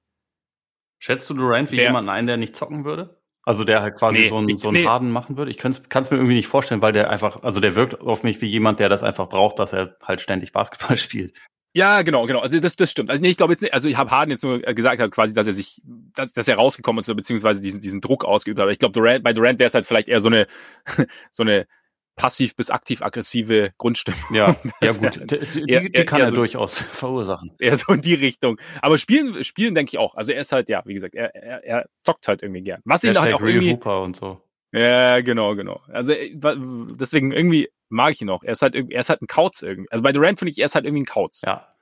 Schätzt 1.00 1.30
du 1.30 1.34
Durant 1.34 1.72
wie 1.72 1.76
der, 1.76 1.86
jemanden 1.86 2.10
ein, 2.10 2.28
der 2.28 2.38
nicht 2.38 2.56
zocken 2.56 2.86
würde? 2.86 3.22
Also 3.44 3.64
der 3.64 3.82
halt 3.82 3.96
quasi 3.96 4.20
Nee, 4.20 4.30
so 4.30 4.38
einen 4.38 4.58
so 4.58 4.70
einen 4.70 4.78
nee. 4.78 4.86
Harden 4.86 5.12
machen 5.12 5.38
würde. 5.38 5.52
Ich 5.52 5.58
kann 5.58 5.72
es 5.72 6.12
mir 6.12 6.18
irgendwie 6.18 6.34
nicht 6.34 6.48
vorstellen, 6.48 6.82
weil 6.82 6.94
der 6.94 7.10
einfach, 7.10 7.44
also 7.44 7.60
der 7.60 7.76
wirkt 7.76 8.02
auf 8.02 8.24
mich 8.24 8.42
wie 8.42 8.48
jemand, 8.48 8.80
der 8.80 8.90
das 8.90 9.04
einfach 9.04 9.30
braucht, 9.30 9.60
dass 9.60 9.74
er 9.74 9.98
halt 10.02 10.22
ständig 10.22 10.52
Basketball 10.52 10.98
spielt. 10.98 11.34
Ja, 11.76 12.04
genau, 12.04 12.26
genau. 12.26 12.40
Also 12.40 12.58
das, 12.60 12.78
das 12.78 12.90
stimmt. 12.90 13.10
Also 13.10 13.22
nee, 13.22 13.30
ich 13.30 13.38
glaube 13.38 13.52
jetzt 13.52 13.62
nicht, 13.62 13.74
also 13.74 13.90
ich 13.90 13.98
habe 13.98 14.10
Harden 14.10 14.32
jetzt 14.32 14.46
nur 14.46 14.60
gesagt 14.60 15.02
hat 15.02 15.12
quasi, 15.12 15.34
dass 15.34 15.46
er 15.46 15.52
sich, 15.52 15.82
dass, 15.84 16.32
dass 16.32 16.48
er 16.48 16.56
rausgekommen 16.56 17.02
ist, 17.02 17.14
beziehungsweise 17.14 17.62
diesen, 17.62 17.82
diesen 17.82 18.00
Druck 18.00 18.24
ausgeübt 18.24 18.58
hat. 18.58 18.64
Aber 18.64 18.72
ich 18.72 18.80
glaube, 18.80 18.94
Durant, 18.94 19.26
bei 19.26 19.34
Durant 19.34 19.60
wäre 19.60 19.68
es 19.68 19.74
halt 19.74 19.86
vielleicht 19.86 20.08
eher 20.08 20.22
so 20.22 20.30
eine, 20.30 20.48
so 21.32 21.44
eine 21.44 21.68
passiv 22.16 22.56
bis 22.56 22.70
aktiv 22.70 23.02
aggressive 23.02 23.74
Grundstimmung. 23.78 24.20
Ja, 24.34 24.56
ja 24.82 24.94
gut. 24.94 25.20
Die, 25.32 25.66
die, 25.66 25.92
die 25.92 26.06
kann 26.06 26.22
er 26.22 26.28
so- 26.28 26.36
durchaus 26.36 26.80
verursachen. 26.94 27.52
Eher 27.60 27.76
so 27.78 27.94
in 27.94 28.02
die 28.02 28.14
Richtung. 28.14 28.60
Aber 28.82 28.98
spielen, 28.98 29.44
spielen 29.44 29.76
denke 29.76 29.92
ich 29.92 29.98
auch. 29.98 30.16
Also 30.16 30.32
er 30.32 30.40
ist 30.40 30.52
halt, 30.52 30.70
ja, 30.70 30.82
wie 30.86 30.94
gesagt, 30.94 31.16
er, 31.16 31.36
er, 31.36 31.64
er 31.64 31.90
zockt 32.04 32.28
halt 32.28 32.42
irgendwie 32.42 32.62
gern. 32.62 32.82
Was 32.86 33.04
ihn 33.04 33.20
halt 33.20 33.34
auch 33.34 33.42
irgendwie, 33.42 33.72
Hooper 33.72 34.02
und 34.02 34.16
so. 34.16 34.42
Ja, 34.72 35.22
genau, 35.22 35.56
genau. 35.56 35.82
Also 35.88 36.12
äh, 36.12 36.36
deswegen 36.36 37.32
irgendwie 37.32 37.70
mag 37.90 38.12
ich 38.12 38.22
ihn 38.22 38.30
auch. 38.30 38.44
Er 38.44 38.54
ist 38.54 38.62
halt 38.62 38.76
irgendwie, 38.76 38.96
er 38.96 39.02
ist 39.02 39.10
halt 39.10 39.22
ein 39.22 39.28
Kauz 39.28 39.62
irgendwie. 39.62 39.90
Also 39.92 40.04
bei 40.04 40.12
Durant 40.12 40.40
finde 40.40 40.52
ich, 40.52 40.60
er 40.60 40.66
ist 40.66 40.76
halt 40.76 40.86
irgendwie 40.86 41.04
ein 41.04 41.08
Kauz. 41.08 41.42
Ja. 41.46 41.74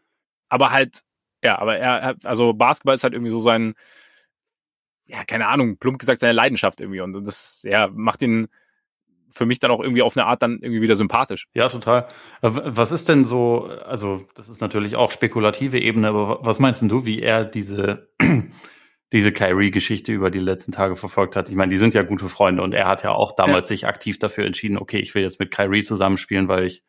Aber 0.49 0.71
halt, 0.71 1.01
ja, 1.43 1.57
aber 1.59 1.77
er, 1.77 1.99
er 1.99 2.15
also 2.23 2.53
Basketball 2.53 2.95
ist 2.95 3.03
halt 3.03 3.13
irgendwie 3.13 3.31
so 3.31 3.39
sein, 3.39 3.73
ja, 5.05 5.23
keine 5.25 5.47
Ahnung, 5.47 5.77
plump 5.77 5.99
gesagt 5.99 6.19
seine 6.19 6.33
Leidenschaft 6.33 6.81
irgendwie 6.81 7.01
und 7.01 7.13
das, 7.25 7.63
ja, 7.63 7.87
macht 7.87 8.21
ihn 8.21 8.47
für 9.33 9.45
mich 9.45 9.59
dann 9.59 9.71
auch 9.71 9.79
irgendwie 9.81 10.01
auf 10.03 10.15
eine 10.15 10.25
Art 10.27 10.41
dann 10.41 10.59
irgendwie 10.61 10.81
wieder 10.81 10.95
sympathisch. 10.95 11.47
Ja, 11.53 11.67
total. 11.69 12.07
Äh, 12.41 12.49
Was 12.51 12.91
ist 12.91 13.09
denn 13.09 13.25
so, 13.25 13.63
also 13.85 14.25
das 14.35 14.47
ist 14.49 14.61
natürlich 14.61 14.95
auch 14.95 15.11
spekulative 15.11 15.79
Ebene, 15.79 16.07
aber 16.09 16.27
wa- 16.29 16.39
was 16.41 16.59
meinst 16.59 16.81
denn 16.81 16.89
du, 16.89 17.05
wie 17.05 17.21
er 17.21 17.43
diese, 17.43 18.09
diese 19.11 19.31
Kyrie-Geschichte 19.31 20.11
über 20.11 20.29
die 20.31 20.39
letzten 20.39 20.71
Tage 20.71 20.95
verfolgt 20.95 21.35
hat? 21.35 21.49
Ich 21.49 21.55
meine, 21.55 21.71
die 21.71 21.77
sind 21.77 21.93
ja 21.93 22.03
gute 22.03 22.29
Freunde 22.29 22.63
und 22.63 22.73
er 22.73 22.87
hat 22.87 23.03
ja 23.03 23.11
auch 23.11 23.31
damals 23.35 23.67
sich 23.67 23.87
aktiv 23.87 24.19
dafür 24.19 24.45
entschieden, 24.45 24.77
okay, 24.77 24.99
ich 24.99 25.13
will 25.15 25.23
jetzt 25.23 25.39
mit 25.39 25.51
Kyrie 25.51 25.83
zusammenspielen, 25.83 26.47
weil 26.47 26.65
ich 26.65 26.83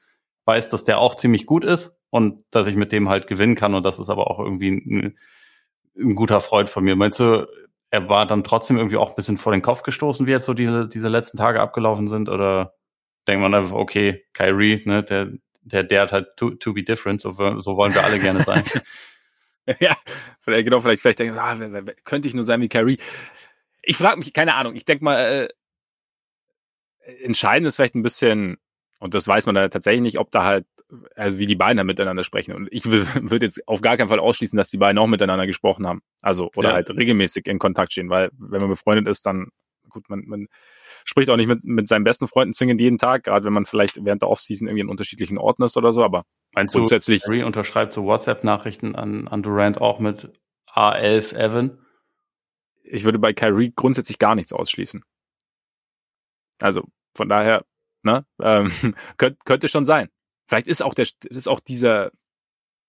weiß, 0.47 0.69
dass 0.69 0.85
der 0.85 0.99
auch 0.99 1.15
ziemlich 1.15 1.47
gut 1.47 1.65
ist 1.65 1.99
und 2.11 2.43
dass 2.51 2.67
ich 2.67 2.77
mit 2.77 2.93
dem 2.93 3.09
halt 3.09 3.27
gewinnen 3.27 3.55
kann 3.55 3.75
und 3.75 3.83
das 3.85 3.99
ist 3.99 4.11
aber 4.11 4.31
auch 4.31 4.39
irgendwie 4.39 4.71
ein, 4.71 5.17
ein 5.99 6.15
guter 6.15 6.41
Freund 6.41 6.69
von 6.69 6.85
mir. 6.85 6.97
Meinst 6.97 7.21
du, 7.21 7.47
er 7.95 8.09
war 8.09 8.27
dann 8.27 8.43
trotzdem 8.43 8.77
irgendwie 8.77 8.97
auch 8.97 9.11
ein 9.11 9.15
bisschen 9.15 9.37
vor 9.37 9.53
den 9.53 9.63
Kopf 9.63 9.85
gestoßen, 9.85 10.27
wie 10.27 10.33
jetzt 10.33 10.47
so 10.47 10.53
diese, 10.53 10.89
diese 10.89 11.09
letzten 11.09 11.39
Tage 11.39 11.61
abgelaufen 11.61 12.09
sind? 12.09 12.29
Oder 12.29 12.75
denkt 13.29 13.41
man 13.41 13.55
einfach, 13.55 13.77
okay, 13.77 14.25
Kyrie, 14.33 14.83
ne, 14.85 15.05
der, 15.05 15.29
der 15.63 15.85
dared 15.85 16.11
halt 16.11 16.37
to, 16.37 16.51
to 16.51 16.75
be 16.75 16.83
different, 16.83 17.21
so, 17.21 17.31
so 17.61 17.77
wollen 17.77 17.95
wir 17.95 18.03
alle 18.03 18.19
gerne 18.19 18.43
sein. 18.43 18.65
ja, 19.81 19.97
vielleicht, 20.41 20.65
genau, 20.65 20.81
vielleicht, 20.81 21.03
vielleicht 21.03 21.21
denke 21.21 21.35
ich, 21.35 21.41
ah, 21.41 21.95
könnte 22.03 22.27
ich 22.27 22.35
nur 22.35 22.43
sein 22.43 22.61
wie 22.61 22.69
Kyrie. 22.69 22.99
Ich 23.83 23.97
frage 23.97 24.19
mich, 24.19 24.33
keine 24.33 24.57
Ahnung, 24.57 24.75
ich 24.75 24.85
denke 24.85 25.05
mal, 25.05 25.17
äh, 25.17 25.49
entscheidend 27.23 27.69
ist 27.69 27.77
vielleicht 27.77 27.95
ein 27.95 28.03
bisschen, 28.03 28.59
und 28.99 29.15
das 29.15 29.29
weiß 29.29 29.47
man 29.47 29.55
da 29.55 29.69
tatsächlich 29.69 30.03
nicht, 30.03 30.19
ob 30.19 30.33
da 30.33 30.45
halt, 30.45 30.67
also 31.17 31.39
wie 31.39 31.47
die 31.47 31.57
beiden 31.57 31.77
da 31.77 31.85
miteinander 31.85 32.25
sprechen. 32.25 32.55
Und 32.55 32.69
ich 32.71 32.85
würde 33.31 33.47
jetzt 33.47 33.67
auf 33.69 33.81
gar 33.81 33.97
keinen 33.97 34.09
Fall 34.09 34.21
ausschließen, 34.21 34.57
dass 34.57 34.71
die 34.71 34.79
beiden 34.79 34.99
auch 34.99 35.07
miteinander 35.07 35.47
gesprochen 35.47 35.87
haben. 35.87 36.03
Also, 36.23 36.51
oder 36.55 36.71
Ja. 36.71 36.75
halt 36.75 36.91
regelmäßig 36.91 37.47
in 37.47 37.59
Kontakt 37.59 37.93
stehen, 37.93 38.11
weil 38.11 38.31
wenn 38.39 38.61
man 38.61 38.71
befreundet 38.71 39.09
ist, 39.09 39.27
dann, 39.27 39.49
gut, 39.89 40.09
man, 40.09 40.25
man 40.27 40.47
spricht 41.05 41.31
auch 41.31 41.37
nicht 41.37 41.49
mit, 41.49 41.65
mit 41.65 41.89
seinen 41.89 42.05
besten 42.05 42.29
Freunden 42.29 42.53
zwingend 42.53 42.81
jeden 42.81 42.99
Tag, 42.99 43.25
gerade 43.25 43.45
wenn 43.45 43.53
man 43.53 43.65
vielleicht 43.67 44.05
während 44.05 44.23
der 44.23 44.31
Offseason 44.31 44.69
irgendwie 44.69 44.83
in 44.83 44.89
unterschiedlichen 44.89 45.39
Orten 45.39 45.63
ist 45.63 45.77
oder 45.77 45.93
so, 45.93 46.05
aber 46.05 46.25
Meinst 46.53 46.75
du, 46.75 46.79
grundsätzlich, 46.79 47.23
Kyrie 47.23 47.43
unterschreibt 47.43 47.93
so 47.93 48.05
WhatsApp-Nachrichten 48.05 48.95
an, 48.95 49.29
an 49.29 49.43
Durant 49.43 49.81
auch 49.81 49.99
mit 49.99 50.31
A11 50.73 51.35
Evan? 51.35 51.79
ich 52.85 53.05
würde 53.05 53.19
bei 53.19 53.33
Kyrie 53.33 53.73
grundsätzlich 53.75 54.19
gar 54.19 54.35
nichts 54.35 54.53
ausschließen. 54.53 55.03
Also 56.61 56.85
von 57.17 57.29
daher, 57.29 57.65
ne, 58.03 58.25
ähm, 58.41 58.71
könnte, 59.17 59.39
könnte 59.45 59.69
schon 59.69 59.85
sein. 59.85 60.09
Vielleicht 60.47 60.67
ist 60.67 60.83
auch 60.83 60.95
der, 60.95 61.07
ist 61.31 61.49
auch 61.49 61.61
dieser 61.61 62.11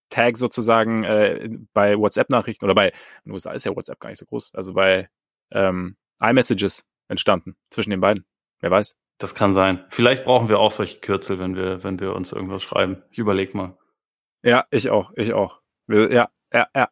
Tag 0.09 0.37
sozusagen 0.37 1.03
äh, 1.03 1.49
bei 1.73 1.97
WhatsApp-Nachrichten 1.97 2.65
oder 2.65 2.75
bei, 2.75 2.89
in 2.89 2.93
den 3.25 3.31
USA 3.33 3.51
ist 3.51 3.65
ja 3.65 3.75
WhatsApp 3.75 3.99
gar 3.99 4.09
nicht 4.09 4.19
so 4.19 4.25
groß, 4.25 4.53
also 4.53 4.73
bei 4.73 5.09
ähm, 5.51 5.95
iMessages 6.21 6.85
entstanden 7.07 7.55
zwischen 7.69 7.89
den 7.91 8.01
beiden. 8.01 8.25
Wer 8.59 8.71
weiß. 8.71 8.95
Das 9.17 9.33
kann 9.35 9.53
sein. 9.53 9.85
Vielleicht 9.89 10.25
brauchen 10.25 10.49
wir 10.49 10.59
auch 10.59 10.71
solche 10.71 10.99
Kürzel, 10.99 11.39
wenn 11.39 11.55
wir, 11.55 11.83
wenn 11.83 11.99
wir 11.99 12.13
uns 12.15 12.31
irgendwas 12.33 12.63
schreiben. 12.63 13.01
Ich 13.11 13.17
überleg 13.17 13.55
mal. 13.55 13.77
Ja, 14.43 14.65
ich 14.71 14.89
auch, 14.89 15.11
ich 15.15 15.33
auch. 15.33 15.61
Wir, 15.87 16.11
ja, 16.11 16.29
ja, 16.53 16.67
ja. 16.75 16.89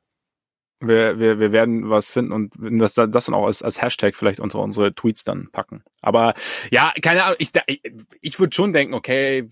Wir, 0.80 1.18
wir, 1.20 1.40
wir 1.40 1.52
werden 1.54 1.90
was 1.90 2.12
finden 2.12 2.34
und 2.34 2.54
das, 2.82 2.94
dann- 2.94 3.12
das 3.12 3.26
dann 3.26 3.36
auch 3.36 3.46
als, 3.46 3.62
als 3.62 3.82
Hashtag 3.82 4.16
vielleicht 4.18 4.42
unter 4.42 4.60
unsere 4.60 4.94
Tweets 4.94 5.24
dann 5.24 5.50
packen. 5.52 5.82
Aber 6.02 6.34
ja, 6.72 6.92
keine 7.02 7.24
Ahnung, 7.24 7.38
ich, 7.40 7.52
ich, 7.68 7.82
ich 8.20 8.40
würde 8.40 8.54
schon 8.54 8.74
denken, 8.74 8.94
okay, 8.94 9.50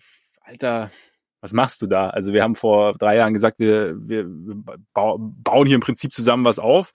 Alter, 0.52 0.92
was 1.40 1.54
machst 1.54 1.82
du 1.82 1.88
da? 1.88 2.10
Also 2.10 2.34
wir 2.34 2.44
haben 2.44 2.56
vor 2.56 2.94
drei 2.94 3.16
Jahren 3.16 3.34
gesagt, 3.34 3.60
wir, 3.60 3.96
wir, 3.98 4.26
wir 4.28 4.64
bau, 4.94 5.18
bauen 5.18 5.66
hier 5.66 5.76
im 5.76 5.82
Prinzip 5.82 6.14
zusammen 6.14 6.44
was 6.44 6.60
auf. 6.60 6.92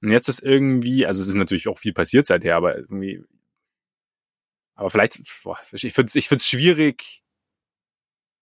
Und 0.00 0.12
jetzt 0.12 0.28
ist 0.28 0.40
irgendwie, 0.40 1.04
also 1.04 1.20
es 1.20 1.28
ist 1.28 1.34
natürlich 1.34 1.66
auch 1.68 1.78
viel 1.78 1.92
passiert 1.92 2.24
seither, 2.26 2.56
aber 2.56 2.78
irgendwie, 2.78 3.24
aber 4.76 4.90
vielleicht, 4.90 5.20
boah, 5.42 5.58
ich 5.72 5.92
finde 5.92 6.08
es 6.08 6.14
ich 6.14 6.28
find's 6.28 6.48
schwierig, 6.48 7.24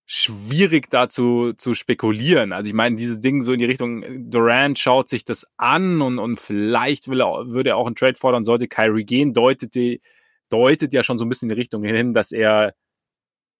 schwierig 0.05 0.91
dazu 0.91 1.55
zu 1.55 1.75
spekulieren. 1.75 2.53
Also 2.53 2.69
ich 2.69 2.75
meine, 2.75 2.97
dieses 2.97 3.21
Ding 3.21 3.41
so 3.41 3.55
in 3.55 3.59
die 3.59 3.65
Richtung, 3.65 4.31
Durant 4.31 4.79
schaut 4.79 5.09
sich 5.09 5.25
das 5.25 5.47
an 5.57 6.03
und, 6.03 6.19
und 6.19 6.39
vielleicht 6.39 7.09
will 7.09 7.23
er, 7.23 7.51
würde 7.51 7.71
er 7.71 7.79
auch 7.79 7.87
einen 7.87 7.97
Trade 7.97 8.19
fordern, 8.19 8.45
sollte 8.45 8.69
Kyrie 8.69 9.07
gehen, 9.07 9.33
deutet, 9.33 9.75
die, 9.75 10.03
deutet 10.51 10.93
ja 10.93 11.03
schon 11.03 11.17
so 11.17 11.25
ein 11.25 11.31
bisschen 11.31 11.49
in 11.49 11.55
die 11.57 11.61
Richtung 11.61 11.83
hin, 11.83 12.13
dass 12.13 12.33
er 12.33 12.75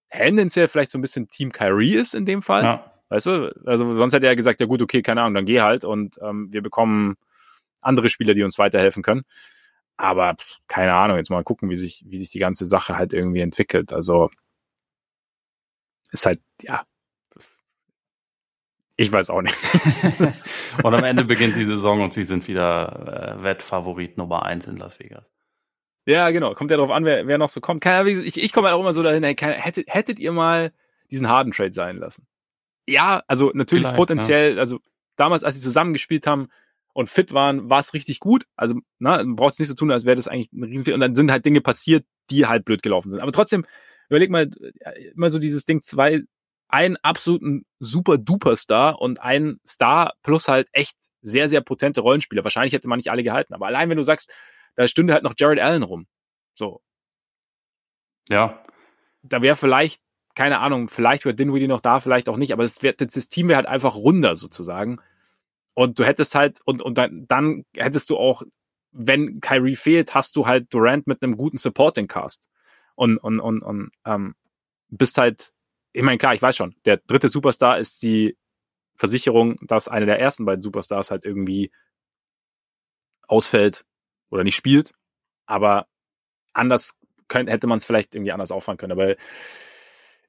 tendenziell 0.09 0.67
vielleicht 0.67 0.91
so 0.91 0.97
ein 0.97 1.01
bisschen 1.01 1.27
Team 1.27 1.51
Kyrie 1.51 1.95
ist 1.95 2.13
in 2.13 2.25
dem 2.25 2.41
Fall. 2.41 2.63
Ja. 2.63 2.91
Weißt 3.09 3.25
du? 3.25 3.53
Also 3.65 3.95
sonst 3.95 4.13
hätte 4.13 4.27
er 4.27 4.35
gesagt, 4.35 4.59
ja 4.59 4.65
gut, 4.65 4.81
okay, 4.81 5.01
keine 5.01 5.21
Ahnung, 5.21 5.35
dann 5.35 5.45
geh 5.45 5.61
halt 5.61 5.85
und 5.85 6.17
ähm, 6.21 6.47
wir 6.51 6.61
bekommen 6.61 7.15
andere 7.81 8.09
Spieler, 8.09 8.33
die 8.33 8.43
uns 8.43 8.57
weiterhelfen 8.57 9.03
können. 9.03 9.23
Aber 9.95 10.35
keine 10.67 10.93
Ahnung, 10.93 11.17
jetzt 11.17 11.31
mal 11.31 11.43
gucken, 11.43 11.69
wie 11.69 11.75
sich, 11.75 12.03
wie 12.05 12.17
sich 12.17 12.29
die 12.29 12.39
ganze 12.39 12.65
Sache 12.65 12.97
halt 12.97 13.13
irgendwie 13.13 13.41
entwickelt. 13.41 13.93
Also 13.93 14.29
ist 16.11 16.25
halt, 16.25 16.39
ja. 16.61 16.83
Ich 18.95 19.11
weiß 19.11 19.29
auch 19.29 19.41
nicht. 19.41 19.55
und 20.83 20.93
am 20.93 21.03
Ende 21.03 21.23
beginnt 21.23 21.55
die 21.55 21.65
Saison 21.65 22.01
und 22.01 22.13
sie 22.13 22.23
sind 22.23 22.47
wieder 22.47 23.37
äh, 23.37 23.43
Wettfavorit 23.43 24.17
Nummer 24.17 24.43
eins 24.43 24.67
in 24.67 24.77
Las 24.77 24.99
Vegas. 24.99 25.31
Ja, 26.07 26.29
genau. 26.29 26.53
Kommt 26.53 26.71
ja 26.71 26.77
drauf 26.77 26.89
an, 26.89 27.03
wer, 27.03 27.27
wer 27.27 27.37
noch 27.37 27.49
so 27.49 27.59
kommt. 27.59 27.81
Keine, 27.81 28.09
Ahnung, 28.09 28.23
ich 28.23 28.41
ich 28.41 28.53
komme 28.53 28.67
halt 28.67 28.77
auch 28.77 28.79
immer 28.79 28.93
so 28.93 29.03
dahin, 29.03 29.23
hey, 29.23 29.35
keine, 29.35 29.55
hättet, 29.55 29.93
hättet 29.93 30.19
ihr 30.19 30.31
mal 30.31 30.71
diesen 31.11 31.27
harden 31.27 31.51
Trade 31.51 31.73
sein 31.73 31.97
lassen? 31.97 32.25
Ja, 32.87 33.23
also 33.27 33.51
natürlich 33.53 33.85
Vielleicht, 33.85 33.97
potenziell, 33.97 34.57
also 34.57 34.79
damals, 35.17 35.43
als 35.43 35.55
sie 35.55 35.61
zusammengespielt 35.61 36.25
haben 36.25 36.47
und 36.93 37.09
fit 37.09 37.33
waren, 37.33 37.69
war 37.69 37.79
es 37.79 37.93
richtig 37.93 38.21
gut. 38.21 38.45
Also, 38.55 38.79
na, 38.99 39.21
braucht 39.25 39.53
es 39.53 39.59
nicht 39.59 39.67
so 39.67 39.73
tun, 39.73 39.91
als 39.91 40.05
wäre 40.05 40.15
das 40.15 40.29
eigentlich 40.29 40.49
ein 40.53 40.63
Riesenfehler. 40.63 40.95
Und 40.95 41.01
dann 41.01 41.15
sind 41.15 41.29
halt 41.29 41.45
Dinge 41.45 41.59
passiert, 41.59 42.05
die 42.29 42.45
halt 42.45 42.63
blöd 42.63 42.81
gelaufen 42.81 43.11
sind. 43.11 43.19
Aber 43.19 43.33
trotzdem, 43.33 43.65
überleg 44.07 44.29
mal, 44.29 44.49
äh, 44.79 45.09
immer 45.13 45.29
so 45.29 45.39
dieses 45.39 45.65
Ding, 45.65 45.81
zwei, 45.81 46.21
einen 46.69 46.95
absoluten 47.01 47.65
super 47.79 48.17
duper 48.17 48.55
Star 48.55 49.01
und 49.01 49.21
ein 49.21 49.59
Star 49.67 50.13
plus 50.23 50.47
halt 50.47 50.69
echt 50.71 50.95
sehr, 51.21 51.49
sehr 51.49 51.59
potente 51.59 51.99
Rollenspieler. 51.99 52.45
Wahrscheinlich 52.45 52.71
hätte 52.71 52.87
man 52.87 52.97
nicht 52.97 53.11
alle 53.11 53.23
gehalten. 53.23 53.53
Aber 53.53 53.67
allein, 53.67 53.89
wenn 53.89 53.97
du 53.97 54.03
sagst, 54.03 54.33
da 54.77 54.87
stünde 54.87 55.13
halt 55.13 55.23
noch 55.23 55.33
Jared 55.37 55.59
Allen 55.59 55.83
rum. 55.83 56.07
So, 56.55 56.81
Ja, 58.29 58.61
da 59.23 59.41
wäre 59.41 59.55
vielleicht, 59.55 60.01
keine 60.35 60.59
Ahnung, 60.59 60.89
vielleicht 60.89 61.25
wäre 61.25 61.35
Dinwiddie 61.35 61.67
noch 61.67 61.81
da, 61.81 61.99
vielleicht 61.99 62.29
auch 62.29 62.37
nicht, 62.37 62.53
aber 62.53 62.63
das, 62.63 62.83
wär, 62.83 62.93
das 62.93 63.29
Team 63.29 63.49
wäre 63.49 63.57
halt 63.57 63.67
einfach 63.67 63.95
runder 63.95 64.35
sozusagen. 64.35 64.99
Und 65.73 65.99
du 65.99 66.05
hättest 66.05 66.35
halt, 66.35 66.59
und, 66.65 66.81
und 66.81 66.97
dann, 66.97 67.25
dann 67.27 67.65
hättest 67.75 68.09
du 68.09 68.17
auch, 68.17 68.43
wenn 68.91 69.41
Kyrie 69.41 69.75
fehlt, 69.75 70.15
hast 70.15 70.35
du 70.35 70.47
halt 70.47 70.73
Durant 70.73 71.07
mit 71.07 71.21
einem 71.23 71.37
guten 71.37 71.57
Supporting 71.57 72.07
Cast. 72.07 72.49
Und, 72.95 73.17
und, 73.17 73.39
und, 73.39 73.61
und 73.63 73.91
ähm, 74.05 74.35
bist 74.89 75.17
halt, 75.17 75.51
ich 75.93 76.03
meine, 76.03 76.17
klar, 76.17 76.33
ich 76.35 76.41
weiß 76.41 76.55
schon, 76.57 76.75
der 76.85 76.97
dritte 76.97 77.29
Superstar 77.29 77.79
ist 77.79 78.01
die 78.03 78.37
Versicherung, 78.95 79.55
dass 79.61 79.87
einer 79.87 80.07
der 80.07 80.19
ersten 80.19 80.45
beiden 80.45 80.61
Superstars 80.61 81.11
halt 81.11 81.25
irgendwie 81.25 81.71
ausfällt 83.27 83.85
oder 84.29 84.43
nicht 84.43 84.55
spielt. 84.55 84.93
Aber 85.45 85.87
anders 86.53 86.97
könnte, 87.27 87.51
hätte 87.51 87.67
man 87.67 87.77
es 87.77 87.85
vielleicht 87.85 88.15
irgendwie 88.15 88.31
anders 88.31 88.51
auffahren 88.51 88.77
können. 88.77 88.93
Aber 88.93 89.15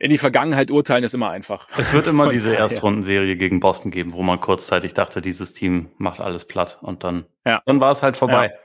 in 0.01 0.11
die 0.11 0.19
Vergangenheit 0.19 0.71
urteilen 0.71 1.03
ist 1.05 1.15
immer 1.15 1.31
einfach. 1.31 1.69
es 1.77 1.93
wird 1.93 2.07
immer 2.07 2.29
diese. 2.31 2.55
Erstrundenserie 2.55 3.37
gegen 3.37 3.61
Boston 3.61 3.91
geben, 3.91 4.13
wo 4.13 4.23
man 4.23 4.41
kurzzeitig 4.41 4.95
dachte, 4.95 5.21
dieses 5.21 5.53
Team 5.53 5.91
macht 5.99 6.21
alles 6.21 6.45
platt 6.45 6.79
und 6.83 7.03
dann, 7.05 7.27
Ja. 7.45 7.63
dann 7.67 7.81
war 7.81 7.91
es 7.93 8.03
halt 8.03 8.17
vorbei. 8.17 8.57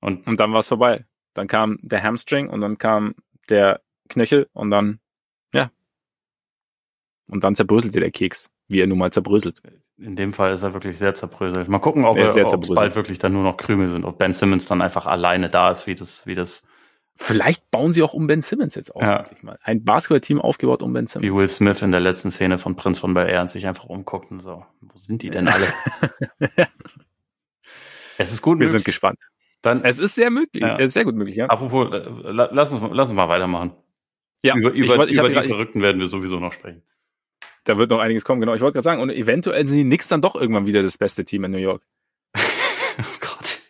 Und 0.00 0.26
Und 0.26 0.38
dann 0.40 0.52
war 0.52 0.60
es 0.60 0.68
vorbei. 0.68 1.04
Dann 1.34 1.46
kam 1.46 1.78
der 1.82 2.02
Hamstring 2.02 2.48
und 2.48 2.60
dann 2.60 2.78
kam 2.78 3.14
der 3.48 3.82
Knöchel 4.08 4.48
und 4.52 4.70
dann, 4.70 5.00
ja. 5.52 5.70
Und 7.28 7.44
dann 7.44 7.54
zerbröselte 7.54 8.00
der 8.00 8.10
Keks. 8.10 8.50
Wie 8.68 8.80
er 8.80 8.86
nun 8.86 8.98
mal 8.98 9.10
zerbröselt. 9.10 9.62
In 9.96 10.14
dem 10.14 10.32
Fall 10.32 10.52
ist 10.52 10.62
er 10.62 10.74
wirklich 10.74 10.98
sehr 10.98 11.14
zerbröselt. 11.14 11.68
Mal 11.68 11.78
gucken, 11.78 12.04
ob, 12.04 12.16
er, 12.16 12.24
ob 12.24 12.62
es 12.62 12.68
bald 12.68 12.94
wirklich 12.94 13.18
dann 13.18 13.32
nur 13.32 13.42
noch 13.42 13.56
Krümel 13.56 13.88
sind, 13.88 14.04
ob 14.04 14.18
Ben 14.18 14.34
Simmons 14.34 14.66
dann 14.66 14.82
einfach 14.82 15.06
alleine 15.06 15.48
da 15.48 15.70
ist, 15.70 15.86
wie 15.86 15.94
das, 15.94 16.26
wie 16.26 16.34
das. 16.34 16.64
Vielleicht 17.16 17.68
bauen 17.72 17.92
sie 17.92 18.02
auch 18.02 18.12
um 18.12 18.28
Ben 18.28 18.40
Simmons 18.42 18.76
jetzt 18.76 18.94
auf. 18.94 19.02
Ja. 19.02 19.24
Ein 19.62 19.84
Basketballteam 19.84 20.40
aufgebaut 20.40 20.82
um 20.82 20.92
Ben 20.92 21.06
Simmons. 21.06 21.26
Wie 21.26 21.34
Will 21.34 21.48
Smith 21.48 21.82
in 21.82 21.90
der 21.90 22.00
letzten 22.00 22.30
Szene 22.30 22.58
von 22.58 22.76
Prinz 22.76 23.00
von 23.00 23.12
Bel 23.14 23.28
Air 23.28 23.48
sich 23.48 23.66
einfach 23.66 23.86
umguckt 23.86 24.30
und 24.30 24.42
so, 24.42 24.64
wo 24.80 24.98
sind 24.98 25.22
die 25.22 25.30
denn 25.30 25.48
alle? 25.48 25.66
es 28.18 28.32
ist 28.32 28.42
gut. 28.42 28.52
Wir 28.52 28.58
möglich. 28.58 28.70
sind 28.70 28.84
gespannt. 28.84 29.18
Dann, 29.62 29.82
es 29.82 29.98
ist 29.98 30.14
sehr 30.14 30.30
möglich. 30.30 30.62
Ja. 30.62 30.76
Es 30.76 30.86
ist 30.86 30.92
sehr 30.92 31.04
gut 31.04 31.16
möglich, 31.16 31.34
ja. 31.34 31.46
Apropos, 31.46 31.92
äh, 31.92 32.04
lass 32.30 32.72
uns, 32.72 32.82
lass 32.92 33.08
uns 33.08 33.16
mal 33.16 33.28
weitermachen. 33.28 33.72
Ja, 34.42 34.54
über, 34.54 34.70
über, 34.70 35.04
ich, 35.06 35.12
ich 35.12 35.18
über 35.18 35.28
die 35.28 35.48
Verrückten 35.48 35.82
werden 35.82 36.00
wir 36.00 36.06
sowieso 36.06 36.38
noch 36.38 36.52
sprechen. 36.52 36.82
Da 37.68 37.76
wird 37.76 37.90
noch 37.90 37.98
einiges 37.98 38.24
kommen, 38.24 38.40
genau. 38.40 38.54
Ich 38.54 38.62
wollte 38.62 38.76
gerade 38.76 38.84
sagen, 38.84 39.02
und 39.02 39.10
eventuell 39.10 39.66
sind 39.66 39.76
die 39.76 39.84
Knicks 39.84 40.08
dann 40.08 40.22
doch 40.22 40.34
irgendwann 40.34 40.66
wieder 40.66 40.82
das 40.82 40.96
beste 40.96 41.22
Team 41.26 41.44
in 41.44 41.50
New 41.50 41.58
York. 41.58 41.82
oh 42.34 43.02
Gott. 43.20 43.60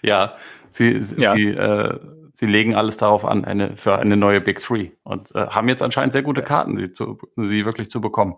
Ja, 0.00 0.36
sie, 0.70 1.00
ja. 1.16 1.34
sie, 1.34 1.48
äh, 1.48 1.98
sie 2.34 2.46
legen 2.46 2.76
alles 2.76 2.98
darauf 2.98 3.24
an, 3.24 3.44
eine, 3.44 3.74
für 3.74 3.98
eine 3.98 4.16
neue 4.16 4.40
Big 4.40 4.60
Three 4.60 4.92
und 5.02 5.34
äh, 5.34 5.48
haben 5.48 5.68
jetzt 5.68 5.82
anscheinend 5.82 6.12
sehr 6.12 6.22
gute 6.22 6.42
Karten, 6.42 6.76
sie, 6.76 6.92
zu, 6.92 7.18
sie 7.34 7.64
wirklich 7.64 7.90
zu 7.90 8.00
bekommen. 8.00 8.36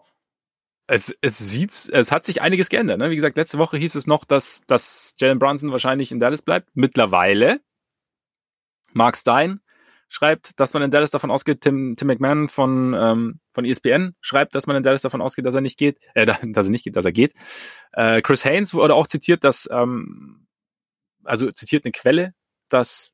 Es, 0.86 1.14
es 1.20 1.36
sieht, 1.36 1.90
es 1.92 2.10
hat 2.10 2.24
sich 2.24 2.40
einiges 2.40 2.70
geändert. 2.70 2.98
Ne? 2.98 3.10
Wie 3.10 3.16
gesagt, 3.16 3.36
letzte 3.36 3.58
Woche 3.58 3.76
hieß 3.76 3.94
es 3.94 4.06
noch, 4.06 4.24
dass, 4.24 4.62
dass 4.68 5.14
Jalen 5.18 5.38
Brunson 5.38 5.70
wahrscheinlich 5.70 6.12
in 6.12 6.18
Dallas 6.18 6.40
bleibt. 6.40 6.70
Mittlerweile 6.72 7.60
Mark 8.94 9.18
Stein 9.18 9.60
schreibt, 10.08 10.58
dass 10.58 10.74
man 10.74 10.82
in 10.82 10.90
Dallas 10.90 11.10
davon 11.10 11.30
ausgeht, 11.30 11.60
Tim, 11.60 11.94
Tim 11.96 12.08
McMahon 12.08 12.48
von, 12.48 12.94
ähm, 12.94 13.40
von 13.52 13.64
ESPN 13.64 14.14
schreibt, 14.20 14.54
dass 14.54 14.66
man 14.66 14.76
in 14.76 14.82
Dallas 14.82 15.02
davon 15.02 15.20
ausgeht, 15.20 15.46
dass 15.46 15.54
er 15.54 15.60
nicht 15.60 15.78
geht, 15.78 15.98
äh, 16.14 16.26
dass 16.42 16.66
er 16.66 16.70
nicht 16.70 16.84
geht, 16.84 16.96
dass 16.96 17.04
er 17.04 17.12
geht. 17.12 17.34
Äh, 17.92 18.22
Chris 18.22 18.44
Haynes 18.44 18.74
wurde 18.74 18.94
auch 18.94 19.06
zitiert, 19.06 19.44
dass, 19.44 19.68
ähm, 19.70 20.46
also 21.24 21.50
zitiert 21.52 21.84
eine 21.84 21.92
Quelle, 21.92 22.34
dass 22.68 23.12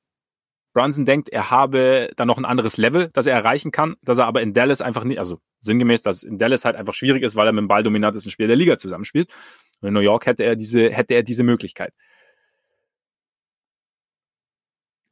Brunson 0.74 1.04
denkt, 1.04 1.28
er 1.28 1.50
habe 1.50 2.10
dann 2.16 2.26
noch 2.26 2.36
ein 2.36 2.44
anderes 2.44 2.76
Level, 2.76 3.08
das 3.12 3.26
er 3.26 3.34
erreichen 3.34 3.70
kann, 3.70 3.94
dass 4.02 4.18
er 4.18 4.26
aber 4.26 4.42
in 4.42 4.52
Dallas 4.52 4.80
einfach 4.80 5.04
nicht, 5.04 5.18
also 5.18 5.38
sinngemäß, 5.60 6.02
dass 6.02 6.22
in 6.24 6.36
Dallas 6.36 6.64
halt 6.64 6.76
einfach 6.76 6.94
schwierig 6.94 7.22
ist, 7.22 7.36
weil 7.36 7.46
er 7.46 7.52
mit 7.52 7.62
dem 7.62 7.68
balldominantesten 7.68 8.30
Spieler 8.30 8.48
der 8.48 8.56
Liga 8.56 8.76
zusammenspielt. 8.76 9.32
Und 9.80 9.88
in 9.88 9.94
New 9.94 10.00
York 10.00 10.26
hätte 10.26 10.42
er 10.42 10.56
diese, 10.56 10.90
hätte 10.90 11.14
er 11.14 11.22
diese 11.22 11.44
Möglichkeit. 11.44 11.94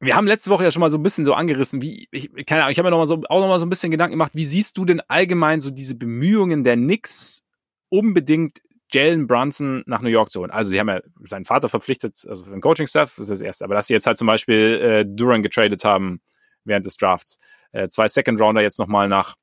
Wir 0.03 0.17
haben 0.17 0.27
letzte 0.27 0.49
Woche 0.49 0.65
ja 0.65 0.71
schon 0.71 0.81
mal 0.81 0.91
so 0.91 0.97
ein 0.97 1.03
bisschen 1.03 1.23
so 1.23 1.33
angerissen, 1.33 1.81
wie, 1.81 2.07
ich, 2.11 2.29
keine 2.45 2.63
Ahnung, 2.63 2.73
ich 2.73 2.77
habe 2.77 2.87
mir 2.87 2.91
noch 2.91 2.97
mal 2.97 3.07
so, 3.07 3.21
auch 3.29 3.39
noch 3.39 3.47
mal 3.47 3.59
so 3.59 3.65
ein 3.65 3.69
bisschen 3.69 3.89
Gedanken 3.89 4.11
gemacht, 4.11 4.33
wie 4.35 4.43
siehst 4.43 4.77
du 4.77 4.83
denn 4.83 4.99
allgemein 5.07 5.61
so 5.61 5.71
diese 5.71 5.95
Bemühungen 5.95 6.65
der 6.65 6.75
Knicks, 6.75 7.43
unbedingt 7.87 8.61
Jalen 8.91 9.27
Brunson 9.27 9.81
nach 9.85 10.01
New 10.01 10.09
York 10.09 10.29
zu 10.29 10.41
holen? 10.41 10.51
Also, 10.51 10.71
sie 10.71 10.79
haben 10.81 10.89
ja 10.89 10.99
seinen 11.21 11.45
Vater 11.45 11.69
verpflichtet, 11.69 12.21
also 12.27 12.43
für 12.43 12.51
den 12.51 12.59
Coaching-Staff, 12.59 13.15
das 13.15 13.29
ist 13.29 13.29
das 13.29 13.41
Erste. 13.41 13.63
Aber 13.63 13.75
dass 13.75 13.87
sie 13.87 13.93
jetzt 13.93 14.05
halt 14.05 14.17
zum 14.17 14.27
Beispiel 14.27 14.81
äh, 14.81 15.05
Duran 15.07 15.41
getradet 15.41 15.85
haben 15.85 16.19
während 16.65 16.85
des 16.85 16.97
Drafts, 16.97 17.39
äh, 17.71 17.87
zwei 17.87 18.09
Second-Rounder 18.09 18.61
jetzt 18.61 18.79
nochmal 18.79 19.07
nach 19.07 19.35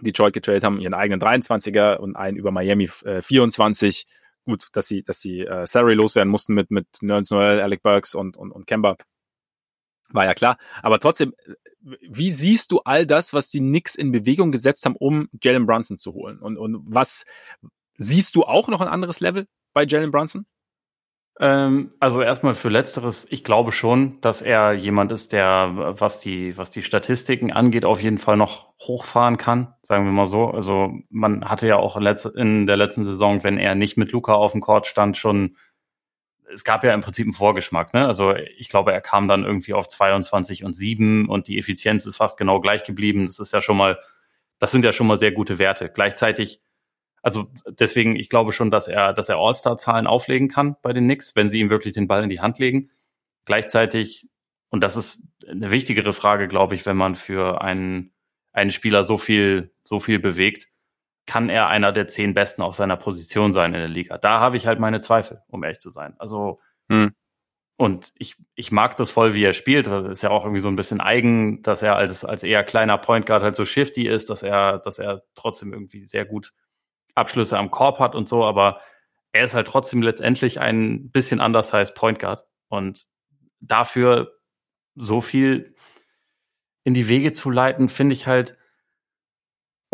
Detroit 0.00 0.34
getradet 0.34 0.62
haben, 0.62 0.80
ihren 0.80 0.94
eigenen 0.94 1.20
23er 1.20 1.96
und 1.96 2.14
einen 2.14 2.36
über 2.36 2.52
Miami 2.52 2.88
äh, 3.04 3.22
24. 3.22 4.06
Gut, 4.44 4.68
dass 4.72 4.86
sie, 4.86 5.02
dass 5.02 5.20
sie 5.20 5.40
äh, 5.40 5.66
Salary 5.66 5.94
loswerden 5.94 6.30
mussten 6.30 6.54
mit, 6.54 6.70
mit 6.70 6.86
Nerds 7.00 7.32
Noel, 7.32 7.60
Alec 7.60 7.82
Burks 7.82 8.14
und, 8.14 8.36
und, 8.36 8.52
und 8.52 8.68
Kemba 8.68 8.96
war 10.14 10.24
ja 10.24 10.34
klar. 10.34 10.56
Aber 10.82 10.98
trotzdem, 10.98 11.34
wie 11.80 12.32
siehst 12.32 12.72
du 12.72 12.80
all 12.80 13.06
das, 13.06 13.32
was 13.32 13.50
die 13.50 13.60
Knicks 13.60 13.94
in 13.94 14.12
Bewegung 14.12 14.52
gesetzt 14.52 14.84
haben, 14.86 14.96
um 14.96 15.28
Jalen 15.42 15.66
Brunson 15.66 15.98
zu 15.98 16.14
holen? 16.14 16.38
Und, 16.38 16.56
und 16.56 16.82
was 16.86 17.24
siehst 17.96 18.34
du 18.34 18.44
auch 18.44 18.68
noch 18.68 18.80
ein 18.80 18.88
anderes 18.88 19.20
Level 19.20 19.46
bei 19.72 19.84
Jalen 19.84 20.10
Brunson? 20.10 20.46
Ähm, 21.40 21.92
also 21.98 22.22
erstmal 22.22 22.54
für 22.54 22.68
Letzteres, 22.68 23.26
ich 23.28 23.42
glaube 23.42 23.72
schon, 23.72 24.20
dass 24.20 24.40
er 24.40 24.72
jemand 24.72 25.10
ist, 25.10 25.32
der, 25.32 25.72
was 25.98 26.20
die, 26.20 26.56
was 26.56 26.70
die 26.70 26.82
Statistiken 26.82 27.52
angeht, 27.52 27.84
auf 27.84 28.00
jeden 28.00 28.18
Fall 28.18 28.36
noch 28.36 28.72
hochfahren 28.80 29.36
kann, 29.36 29.74
sagen 29.82 30.04
wir 30.04 30.12
mal 30.12 30.28
so. 30.28 30.46
Also 30.46 30.92
man 31.10 31.44
hatte 31.48 31.66
ja 31.66 31.76
auch 31.76 31.96
in 31.96 32.66
der 32.66 32.76
letzten 32.76 33.04
Saison, 33.04 33.42
wenn 33.42 33.58
er 33.58 33.74
nicht 33.74 33.96
mit 33.96 34.12
Luca 34.12 34.34
auf 34.34 34.52
dem 34.52 34.60
Court 34.60 34.86
stand, 34.86 35.16
schon 35.16 35.56
es 36.52 36.64
gab 36.64 36.84
ja 36.84 36.92
im 36.92 37.00
Prinzip 37.00 37.26
einen 37.26 37.32
Vorgeschmack. 37.32 37.94
Ne? 37.94 38.06
Also 38.06 38.34
ich 38.34 38.68
glaube, 38.68 38.92
er 38.92 39.00
kam 39.00 39.28
dann 39.28 39.44
irgendwie 39.44 39.74
auf 39.74 39.88
22 39.88 40.64
und 40.64 40.74
7 40.74 41.28
und 41.28 41.48
die 41.48 41.58
Effizienz 41.58 42.06
ist 42.06 42.16
fast 42.16 42.38
genau 42.38 42.60
gleich 42.60 42.84
geblieben. 42.84 43.26
Das 43.26 43.38
ist 43.38 43.52
ja 43.52 43.62
schon 43.62 43.76
mal, 43.76 43.98
das 44.58 44.70
sind 44.70 44.84
ja 44.84 44.92
schon 44.92 45.06
mal 45.06 45.18
sehr 45.18 45.32
gute 45.32 45.58
Werte. 45.58 45.88
Gleichzeitig, 45.88 46.60
also 47.22 47.50
deswegen, 47.68 48.16
ich 48.16 48.28
glaube 48.28 48.52
schon, 48.52 48.70
dass 48.70 48.88
er, 48.88 49.12
dass 49.12 49.28
er 49.28 49.36
All-Star-Zahlen 49.36 50.06
auflegen 50.06 50.48
kann 50.48 50.76
bei 50.82 50.92
den 50.92 51.04
Knicks, 51.04 51.34
wenn 51.36 51.48
sie 51.48 51.60
ihm 51.60 51.70
wirklich 51.70 51.94
den 51.94 52.08
Ball 52.08 52.22
in 52.22 52.30
die 52.30 52.40
Hand 52.40 52.58
legen. 52.58 52.90
Gleichzeitig, 53.46 54.28
und 54.70 54.82
das 54.82 54.96
ist 54.96 55.22
eine 55.48 55.70
wichtigere 55.70 56.12
Frage, 56.12 56.48
glaube 56.48 56.74
ich, 56.74 56.84
wenn 56.86 56.96
man 56.96 57.14
für 57.14 57.62
einen, 57.62 58.12
einen 58.52 58.70
Spieler 58.70 59.04
so 59.04 59.18
viel, 59.18 59.72
so 59.82 60.00
viel 60.00 60.18
bewegt, 60.18 60.68
kann 61.26 61.48
er 61.48 61.68
einer 61.68 61.92
der 61.92 62.08
zehn 62.08 62.34
Besten 62.34 62.62
auf 62.62 62.74
seiner 62.74 62.96
Position 62.96 63.52
sein 63.52 63.72
in 63.74 63.80
der 63.80 63.88
Liga. 63.88 64.18
Da 64.18 64.40
habe 64.40 64.56
ich 64.56 64.66
halt 64.66 64.78
meine 64.78 65.00
Zweifel, 65.00 65.42
um 65.48 65.62
ehrlich 65.62 65.80
zu 65.80 65.90
sein. 65.90 66.14
Also, 66.18 66.60
hm. 66.90 67.14
und 67.76 68.12
ich, 68.18 68.36
ich 68.54 68.72
mag 68.72 68.96
das 68.96 69.10
voll, 69.10 69.34
wie 69.34 69.44
er 69.44 69.54
spielt. 69.54 69.86
Das 69.86 70.08
ist 70.08 70.22
ja 70.22 70.30
auch 70.30 70.44
irgendwie 70.44 70.60
so 70.60 70.68
ein 70.68 70.76
bisschen 70.76 71.00
eigen, 71.00 71.62
dass 71.62 71.82
er 71.82 71.96
als, 71.96 72.24
als 72.24 72.42
eher 72.42 72.64
kleiner 72.64 72.98
Point 72.98 73.26
Guard 73.26 73.42
halt 73.42 73.56
so 73.56 73.64
shifty 73.64 74.06
ist, 74.06 74.30
dass 74.30 74.42
er, 74.42 74.78
dass 74.78 74.98
er 74.98 75.22
trotzdem 75.34 75.72
irgendwie 75.72 76.04
sehr 76.06 76.24
gut 76.24 76.52
Abschlüsse 77.14 77.58
am 77.58 77.70
Korb 77.70 78.00
hat 78.00 78.14
und 78.14 78.28
so, 78.28 78.44
aber 78.44 78.80
er 79.32 79.44
ist 79.44 79.54
halt 79.54 79.66
trotzdem 79.66 80.02
letztendlich 80.02 80.60
ein 80.60 81.10
bisschen 81.10 81.40
anders 81.40 81.72
heißt 81.72 81.94
Point 81.94 82.18
Guard. 82.18 82.44
Und 82.68 83.06
dafür 83.60 84.32
so 84.94 85.20
viel 85.20 85.74
in 86.84 86.94
die 86.94 87.08
Wege 87.08 87.32
zu 87.32 87.50
leiten, 87.50 87.88
finde 87.88 88.14
ich 88.14 88.26
halt, 88.26 88.56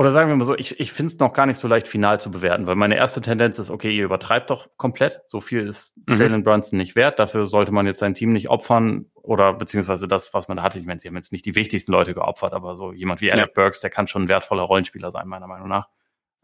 oder 0.00 0.12
sagen 0.12 0.30
wir 0.30 0.36
mal 0.36 0.46
so, 0.46 0.56
ich, 0.56 0.80
ich 0.80 0.94
finde 0.94 1.12
es 1.12 1.18
noch 1.18 1.34
gar 1.34 1.44
nicht 1.44 1.58
so 1.58 1.68
leicht 1.68 1.86
final 1.86 2.18
zu 2.18 2.30
bewerten, 2.30 2.66
weil 2.66 2.74
meine 2.74 2.96
erste 2.96 3.20
Tendenz 3.20 3.58
ist, 3.58 3.68
okay, 3.68 3.90
ihr 3.90 4.06
übertreibt 4.06 4.48
doch 4.48 4.70
komplett. 4.78 5.20
So 5.28 5.42
viel 5.42 5.66
ist 5.66 5.94
mhm. 6.08 6.16
Jalen 6.16 6.42
Brunson 6.42 6.78
nicht 6.78 6.96
wert. 6.96 7.18
Dafür 7.18 7.46
sollte 7.46 7.70
man 7.70 7.84
jetzt 7.84 7.98
sein 7.98 8.14
Team 8.14 8.32
nicht 8.32 8.48
opfern 8.48 9.10
oder 9.12 9.52
beziehungsweise 9.52 10.08
das, 10.08 10.32
was 10.32 10.48
man 10.48 10.56
da 10.56 10.62
hatte. 10.62 10.78
Ich 10.78 10.86
meine, 10.86 11.00
sie 11.00 11.08
haben 11.08 11.16
jetzt 11.16 11.32
nicht 11.32 11.44
die 11.44 11.54
wichtigsten 11.54 11.92
Leute 11.92 12.14
geopfert, 12.14 12.54
aber 12.54 12.76
so 12.76 12.94
jemand 12.94 13.20
wie 13.20 13.30
Alec 13.30 13.48
ja. 13.48 13.52
Burks, 13.54 13.80
der 13.80 13.90
kann 13.90 14.06
schon 14.06 14.22
ein 14.22 14.28
wertvoller 14.28 14.62
Rollenspieler 14.62 15.10
sein, 15.10 15.28
meiner 15.28 15.46
Meinung 15.46 15.68
nach. 15.68 15.90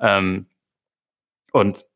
Ähm, 0.00 0.48
und 1.50 1.86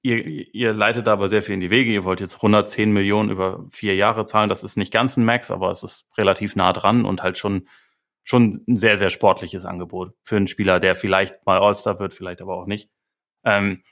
ihr, 0.00 0.24
ihr 0.24 0.72
leitet 0.72 1.06
da 1.06 1.12
aber 1.12 1.28
sehr 1.28 1.42
viel 1.42 1.52
in 1.52 1.60
die 1.60 1.68
Wege. 1.68 1.92
Ihr 1.92 2.04
wollt 2.04 2.22
jetzt 2.22 2.36
110 2.36 2.92
Millionen 2.92 3.28
über 3.28 3.66
vier 3.70 3.94
Jahre 3.94 4.24
zahlen. 4.24 4.48
Das 4.48 4.64
ist 4.64 4.78
nicht 4.78 4.90
ganz 4.90 5.18
ein 5.18 5.26
Max, 5.26 5.50
aber 5.50 5.70
es 5.70 5.82
ist 5.82 6.06
relativ 6.16 6.56
nah 6.56 6.72
dran 6.72 7.04
und 7.04 7.22
halt 7.22 7.36
schon 7.36 7.68
schon 8.22 8.62
ein 8.68 8.76
sehr, 8.76 8.96
sehr 8.96 9.10
sportliches 9.10 9.64
Angebot 9.64 10.14
für 10.22 10.36
einen 10.36 10.46
Spieler, 10.46 10.80
der 10.80 10.94
vielleicht 10.94 11.44
mal 11.46 11.58
All-Star 11.58 11.98
wird, 11.98 12.14
vielleicht 12.14 12.42
aber 12.42 12.56
auch 12.56 12.66
nicht. 12.66 12.90
Ähm, 13.44 13.82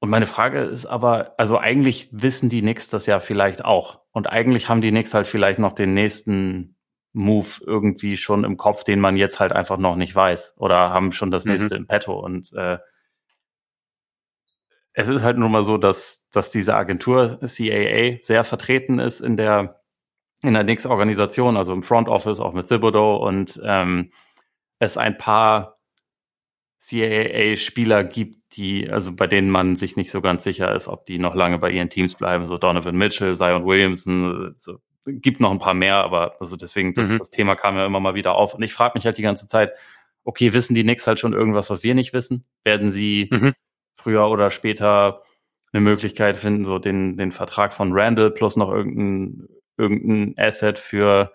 und 0.00 0.10
meine 0.10 0.26
Frage 0.26 0.60
ist 0.60 0.86
aber, 0.86 1.34
also 1.38 1.58
eigentlich 1.58 2.08
wissen 2.12 2.50
die 2.50 2.60
Knicks 2.60 2.90
das 2.90 3.06
ja 3.06 3.20
vielleicht 3.20 3.64
auch. 3.64 4.02
Und 4.12 4.26
eigentlich 4.26 4.68
haben 4.68 4.82
die 4.82 4.90
Knicks 4.90 5.14
halt 5.14 5.26
vielleicht 5.26 5.58
noch 5.58 5.72
den 5.72 5.94
nächsten 5.94 6.76
Move 7.14 7.48
irgendwie 7.64 8.16
schon 8.16 8.44
im 8.44 8.56
Kopf, 8.56 8.84
den 8.84 9.00
man 9.00 9.16
jetzt 9.16 9.40
halt 9.40 9.52
einfach 9.52 9.78
noch 9.78 9.96
nicht 9.96 10.14
weiß. 10.14 10.56
Oder 10.58 10.90
haben 10.90 11.10
schon 11.10 11.30
das 11.30 11.44
mhm. 11.46 11.52
nächste 11.52 11.76
im 11.76 11.86
Petto. 11.86 12.18
Und 12.18 12.52
äh, 12.52 12.78
es 14.92 15.08
ist 15.08 15.22
halt 15.22 15.38
nun 15.38 15.50
mal 15.50 15.62
so, 15.62 15.78
dass, 15.78 16.28
dass 16.30 16.50
diese 16.50 16.74
Agentur 16.74 17.38
CAA 17.40 18.18
sehr 18.20 18.44
vertreten 18.44 18.98
ist 18.98 19.20
in 19.20 19.36
der 19.36 19.80
in 20.48 20.54
der 20.54 20.64
Knicks-Organisation, 20.64 21.56
also 21.56 21.72
im 21.72 21.82
Front 21.82 22.08
Office, 22.08 22.40
auch 22.40 22.52
mit 22.52 22.68
Thibodeau 22.68 23.16
und 23.16 23.60
ähm, 23.64 24.12
es 24.78 24.96
ein 24.96 25.16
paar 25.16 25.78
CAA-Spieler 26.86 28.04
gibt, 28.04 28.56
die, 28.56 28.90
also 28.90 29.14
bei 29.14 29.26
denen 29.26 29.50
man 29.50 29.76
sich 29.76 29.96
nicht 29.96 30.10
so 30.10 30.20
ganz 30.20 30.44
sicher 30.44 30.74
ist, 30.74 30.86
ob 30.86 31.06
die 31.06 31.18
noch 31.18 31.34
lange 31.34 31.58
bei 31.58 31.70
ihren 31.70 31.88
Teams 31.88 32.14
bleiben. 32.14 32.46
So 32.46 32.58
Donovan 32.58 32.96
Mitchell, 32.96 33.34
Zion 33.34 33.64
Williamson, 33.64 34.52
so, 34.54 34.78
gibt 35.06 35.40
noch 35.40 35.50
ein 35.50 35.58
paar 35.58 35.74
mehr, 35.74 35.96
aber 35.96 36.36
also 36.40 36.56
deswegen, 36.56 36.94
das, 36.94 37.08
mhm. 37.08 37.18
das 37.18 37.30
Thema 37.30 37.56
kam 37.56 37.76
ja 37.76 37.86
immer 37.86 38.00
mal 38.00 38.14
wieder 38.14 38.34
auf. 38.34 38.54
Und 38.54 38.62
ich 38.62 38.72
frage 38.72 38.92
mich 38.94 39.06
halt 39.06 39.18
die 39.18 39.22
ganze 39.22 39.46
Zeit, 39.46 39.72
okay, 40.24 40.52
wissen 40.52 40.74
die 40.74 40.82
Knicks 40.82 41.06
halt 41.06 41.18
schon 41.18 41.32
irgendwas, 41.32 41.70
was 41.70 41.82
wir 41.82 41.94
nicht 41.94 42.12
wissen? 42.12 42.44
Werden 42.64 42.90
sie 42.90 43.28
mhm. 43.30 43.54
früher 43.96 44.28
oder 44.28 44.50
später 44.50 45.22
eine 45.72 45.80
Möglichkeit 45.80 46.36
finden, 46.36 46.64
so 46.64 46.78
den, 46.78 47.16
den 47.16 47.32
Vertrag 47.32 47.72
von 47.72 47.92
Randall 47.92 48.30
plus 48.30 48.56
noch 48.56 48.70
irgendeinen 48.70 49.48
irgendein 49.76 50.34
Asset 50.36 50.78
für, 50.78 51.32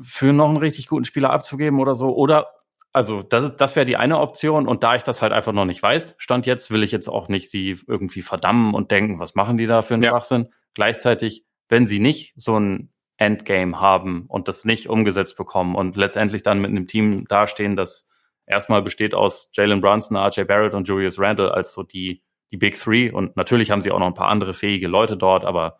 für 0.00 0.32
noch 0.32 0.48
einen 0.48 0.56
richtig 0.56 0.88
guten 0.88 1.04
Spieler 1.04 1.30
abzugeben 1.30 1.80
oder 1.80 1.94
so. 1.94 2.14
Oder, 2.14 2.48
also 2.92 3.22
das, 3.22 3.44
ist, 3.44 3.56
das 3.56 3.76
wäre 3.76 3.86
die 3.86 3.96
eine 3.96 4.18
Option. 4.18 4.66
Und 4.66 4.82
da 4.82 4.96
ich 4.96 5.02
das 5.02 5.22
halt 5.22 5.32
einfach 5.32 5.52
noch 5.52 5.64
nicht 5.64 5.82
weiß, 5.82 6.16
stand 6.18 6.46
jetzt, 6.46 6.70
will 6.70 6.82
ich 6.82 6.92
jetzt 6.92 7.08
auch 7.08 7.28
nicht 7.28 7.50
sie 7.50 7.78
irgendwie 7.86 8.22
verdammen 8.22 8.74
und 8.74 8.90
denken, 8.90 9.20
was 9.20 9.34
machen 9.34 9.58
die 9.58 9.66
da 9.66 9.82
für 9.82 9.94
einen 9.94 10.02
ja. 10.02 10.10
Schwachsinn. 10.10 10.48
Gleichzeitig, 10.74 11.44
wenn 11.68 11.86
sie 11.86 12.00
nicht 12.00 12.34
so 12.36 12.58
ein 12.58 12.92
Endgame 13.16 13.80
haben 13.80 14.26
und 14.28 14.48
das 14.48 14.64
nicht 14.64 14.88
umgesetzt 14.88 15.36
bekommen 15.36 15.76
und 15.76 15.96
letztendlich 15.96 16.42
dann 16.42 16.60
mit 16.60 16.70
einem 16.70 16.86
Team 16.86 17.24
dastehen, 17.26 17.76
das 17.76 18.08
erstmal 18.46 18.82
besteht 18.82 19.14
aus 19.14 19.50
Jalen 19.52 19.80
Brunson, 19.80 20.16
RJ 20.16 20.44
Barrett 20.44 20.74
und 20.74 20.88
Julius 20.88 21.18
Randle 21.18 21.52
als 21.52 21.72
so 21.72 21.82
die, 21.82 22.22
die 22.50 22.56
Big 22.56 22.78
Three. 22.78 23.10
Und 23.10 23.36
natürlich 23.36 23.70
haben 23.70 23.80
sie 23.80 23.92
auch 23.92 23.98
noch 23.98 24.06
ein 24.06 24.14
paar 24.14 24.28
andere 24.28 24.54
fähige 24.54 24.88
Leute 24.88 25.16
dort, 25.16 25.44
aber 25.44 25.78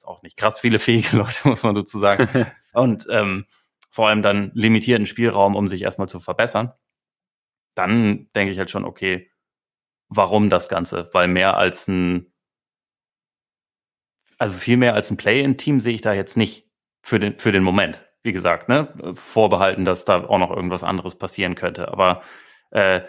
jetzt 0.00 0.08
auch 0.08 0.22
nicht 0.22 0.36
krass 0.36 0.60
viele 0.60 0.78
fähige 0.78 1.16
Leute, 1.18 1.48
muss 1.48 1.62
man 1.62 1.74
dazu 1.74 1.98
sagen. 1.98 2.28
und 2.72 3.06
ähm, 3.10 3.46
vor 3.90 4.08
allem 4.08 4.22
dann 4.22 4.50
limitierten 4.54 5.06
Spielraum, 5.06 5.56
um 5.56 5.68
sich 5.68 5.82
erstmal 5.82 6.08
zu 6.08 6.20
verbessern. 6.20 6.72
Dann 7.74 8.28
denke 8.34 8.52
ich 8.52 8.58
halt 8.58 8.70
schon, 8.70 8.84
okay, 8.84 9.30
warum 10.08 10.50
das 10.50 10.68
Ganze? 10.68 11.08
Weil 11.12 11.28
mehr 11.28 11.56
als 11.56 11.86
ein, 11.88 12.32
also 14.38 14.54
viel 14.54 14.76
mehr 14.76 14.94
als 14.94 15.10
ein 15.10 15.16
Play-in-Team 15.16 15.80
sehe 15.80 15.94
ich 15.94 16.00
da 16.00 16.12
jetzt 16.12 16.36
nicht 16.36 16.68
für 17.02 17.18
den, 17.18 17.38
für 17.38 17.52
den 17.52 17.62
Moment 17.62 18.04
wie 18.22 18.32
gesagt, 18.32 18.68
ne, 18.68 18.92
vorbehalten, 19.14 19.84
dass 19.84 20.04
da 20.04 20.24
auch 20.24 20.38
noch 20.38 20.50
irgendwas 20.50 20.84
anderes 20.84 21.16
passieren 21.16 21.54
könnte. 21.54 21.88
Aber 21.88 22.22
äh, 22.70 23.00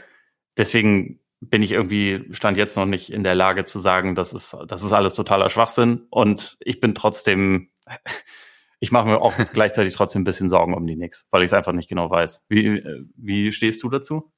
deswegen 0.57 1.19
bin 1.41 1.63
ich 1.63 1.71
irgendwie, 1.71 2.27
stand 2.31 2.55
jetzt 2.55 2.77
noch 2.77 2.85
nicht 2.85 3.11
in 3.11 3.23
der 3.23 3.35
Lage 3.35 3.65
zu 3.65 3.79
sagen, 3.79 4.13
das 4.15 4.31
ist, 4.31 4.55
das 4.67 4.83
ist 4.83 4.91
alles 4.91 5.15
totaler 5.15 5.49
Schwachsinn. 5.49 6.05
Und 6.11 6.57
ich 6.59 6.79
bin 6.79 6.93
trotzdem, 6.93 7.71
ich 8.79 8.91
mache 8.91 9.07
mir 9.07 9.21
auch 9.21 9.33
gleichzeitig 9.53 9.95
trotzdem 9.95 10.21
ein 10.21 10.25
bisschen 10.25 10.49
Sorgen 10.49 10.75
um 10.75 10.85
die 10.85 10.95
Knicks, 10.95 11.27
weil 11.31 11.41
ich 11.41 11.47
es 11.47 11.53
einfach 11.53 11.73
nicht 11.73 11.89
genau 11.89 12.09
weiß. 12.09 12.45
Wie, 12.47 12.81
wie 13.15 13.51
stehst 13.51 13.81
du 13.83 13.89
dazu? 13.89 14.31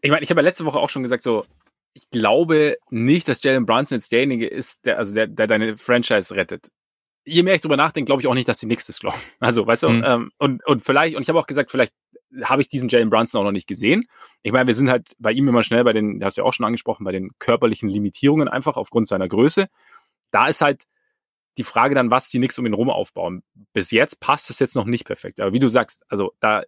Ich 0.00 0.10
meine, 0.10 0.22
ich 0.22 0.30
habe 0.30 0.40
ja 0.40 0.44
letzte 0.44 0.64
Woche 0.64 0.78
auch 0.78 0.90
schon 0.90 1.02
gesagt, 1.02 1.24
so, 1.24 1.44
ich 1.92 2.08
glaube 2.10 2.76
nicht, 2.90 3.26
dass 3.26 3.42
Jalen 3.42 3.66
Brunson 3.66 3.96
jetzt 3.96 4.12
derjenige 4.12 4.46
ist, 4.46 4.86
der, 4.86 4.98
also 4.98 5.12
der, 5.12 5.26
der 5.26 5.48
deine 5.48 5.76
Franchise 5.76 6.34
rettet 6.36 6.68
je 7.28 7.42
mehr 7.42 7.54
ich 7.54 7.60
drüber 7.60 7.76
nachdenke, 7.76 8.06
glaube 8.06 8.22
ich 8.22 8.26
auch 8.26 8.34
nicht, 8.34 8.48
dass 8.48 8.58
die 8.58 8.66
Knicks 8.66 8.86
das 8.86 9.00
glauben. 9.00 9.18
Also, 9.40 9.66
weißt 9.66 9.84
du, 9.84 9.88
mhm. 9.90 10.04
ähm, 10.04 10.30
und, 10.38 10.66
und 10.66 10.82
vielleicht, 10.82 11.16
und 11.16 11.22
ich 11.22 11.28
habe 11.28 11.38
auch 11.38 11.46
gesagt, 11.46 11.70
vielleicht 11.70 11.92
habe 12.42 12.62
ich 12.62 12.68
diesen 12.68 12.88
Jalen 12.88 13.10
Brunson 13.10 13.40
auch 13.40 13.44
noch 13.44 13.52
nicht 13.52 13.66
gesehen. 13.66 14.06
Ich 14.42 14.52
meine, 14.52 14.66
wir 14.66 14.74
sind 14.74 14.90
halt 14.90 15.12
bei 15.18 15.32
ihm 15.32 15.48
immer 15.48 15.62
schnell 15.62 15.84
bei 15.84 15.92
den, 15.92 16.22
hast 16.22 16.36
du 16.36 16.42
ja 16.42 16.46
auch 16.46 16.52
schon 16.52 16.66
angesprochen, 16.66 17.04
bei 17.04 17.12
den 17.12 17.30
körperlichen 17.38 17.88
Limitierungen 17.88 18.48
einfach 18.48 18.76
aufgrund 18.76 19.08
seiner 19.08 19.28
Größe. 19.28 19.68
Da 20.30 20.48
ist 20.48 20.60
halt 20.60 20.84
die 21.56 21.64
Frage 21.64 21.94
dann, 21.94 22.10
was 22.10 22.28
die 22.28 22.38
Knicks 22.38 22.58
um 22.58 22.66
ihn 22.66 22.74
rum 22.74 22.90
aufbauen. 22.90 23.42
Bis 23.72 23.90
jetzt 23.90 24.20
passt 24.20 24.50
es 24.50 24.58
jetzt 24.58 24.76
noch 24.76 24.84
nicht 24.84 25.04
perfekt. 25.04 25.40
Aber 25.40 25.52
wie 25.52 25.58
du 25.58 25.68
sagst, 25.68 26.04
also 26.08 26.32
da, 26.40 26.62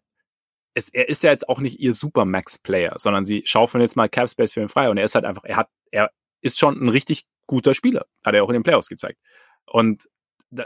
es, 0.75 0.89
er 0.89 1.09
ist 1.09 1.23
ja 1.23 1.31
jetzt 1.31 1.49
auch 1.49 1.61
nicht 1.61 1.79
ihr 1.79 1.95
Super-Max-Player, 1.95 2.97
sondern 2.99 3.25
sie 3.25 3.43
schaufeln 3.45 3.83
jetzt 3.83 3.97
mal 3.97 4.09
Cap 4.09 4.29
Space 4.29 4.53
für 4.53 4.61
ihn 4.61 4.69
frei 4.69 4.91
und 4.91 4.97
er 4.99 5.05
ist 5.05 5.15
halt 5.15 5.25
einfach, 5.25 5.45
er 5.45 5.57
hat, 5.57 5.69
er 5.91 6.11
ist 6.41 6.59
schon 6.59 6.81
ein 6.83 6.89
richtig 6.89 7.27
guter 7.47 7.75
Spieler. 7.75 8.07
Hat 8.25 8.35
er 8.35 8.43
auch 8.43 8.49
in 8.49 8.55
den 8.55 8.63
Playoffs 8.63 8.89
gezeigt. 8.89 9.21
Und 9.67 10.09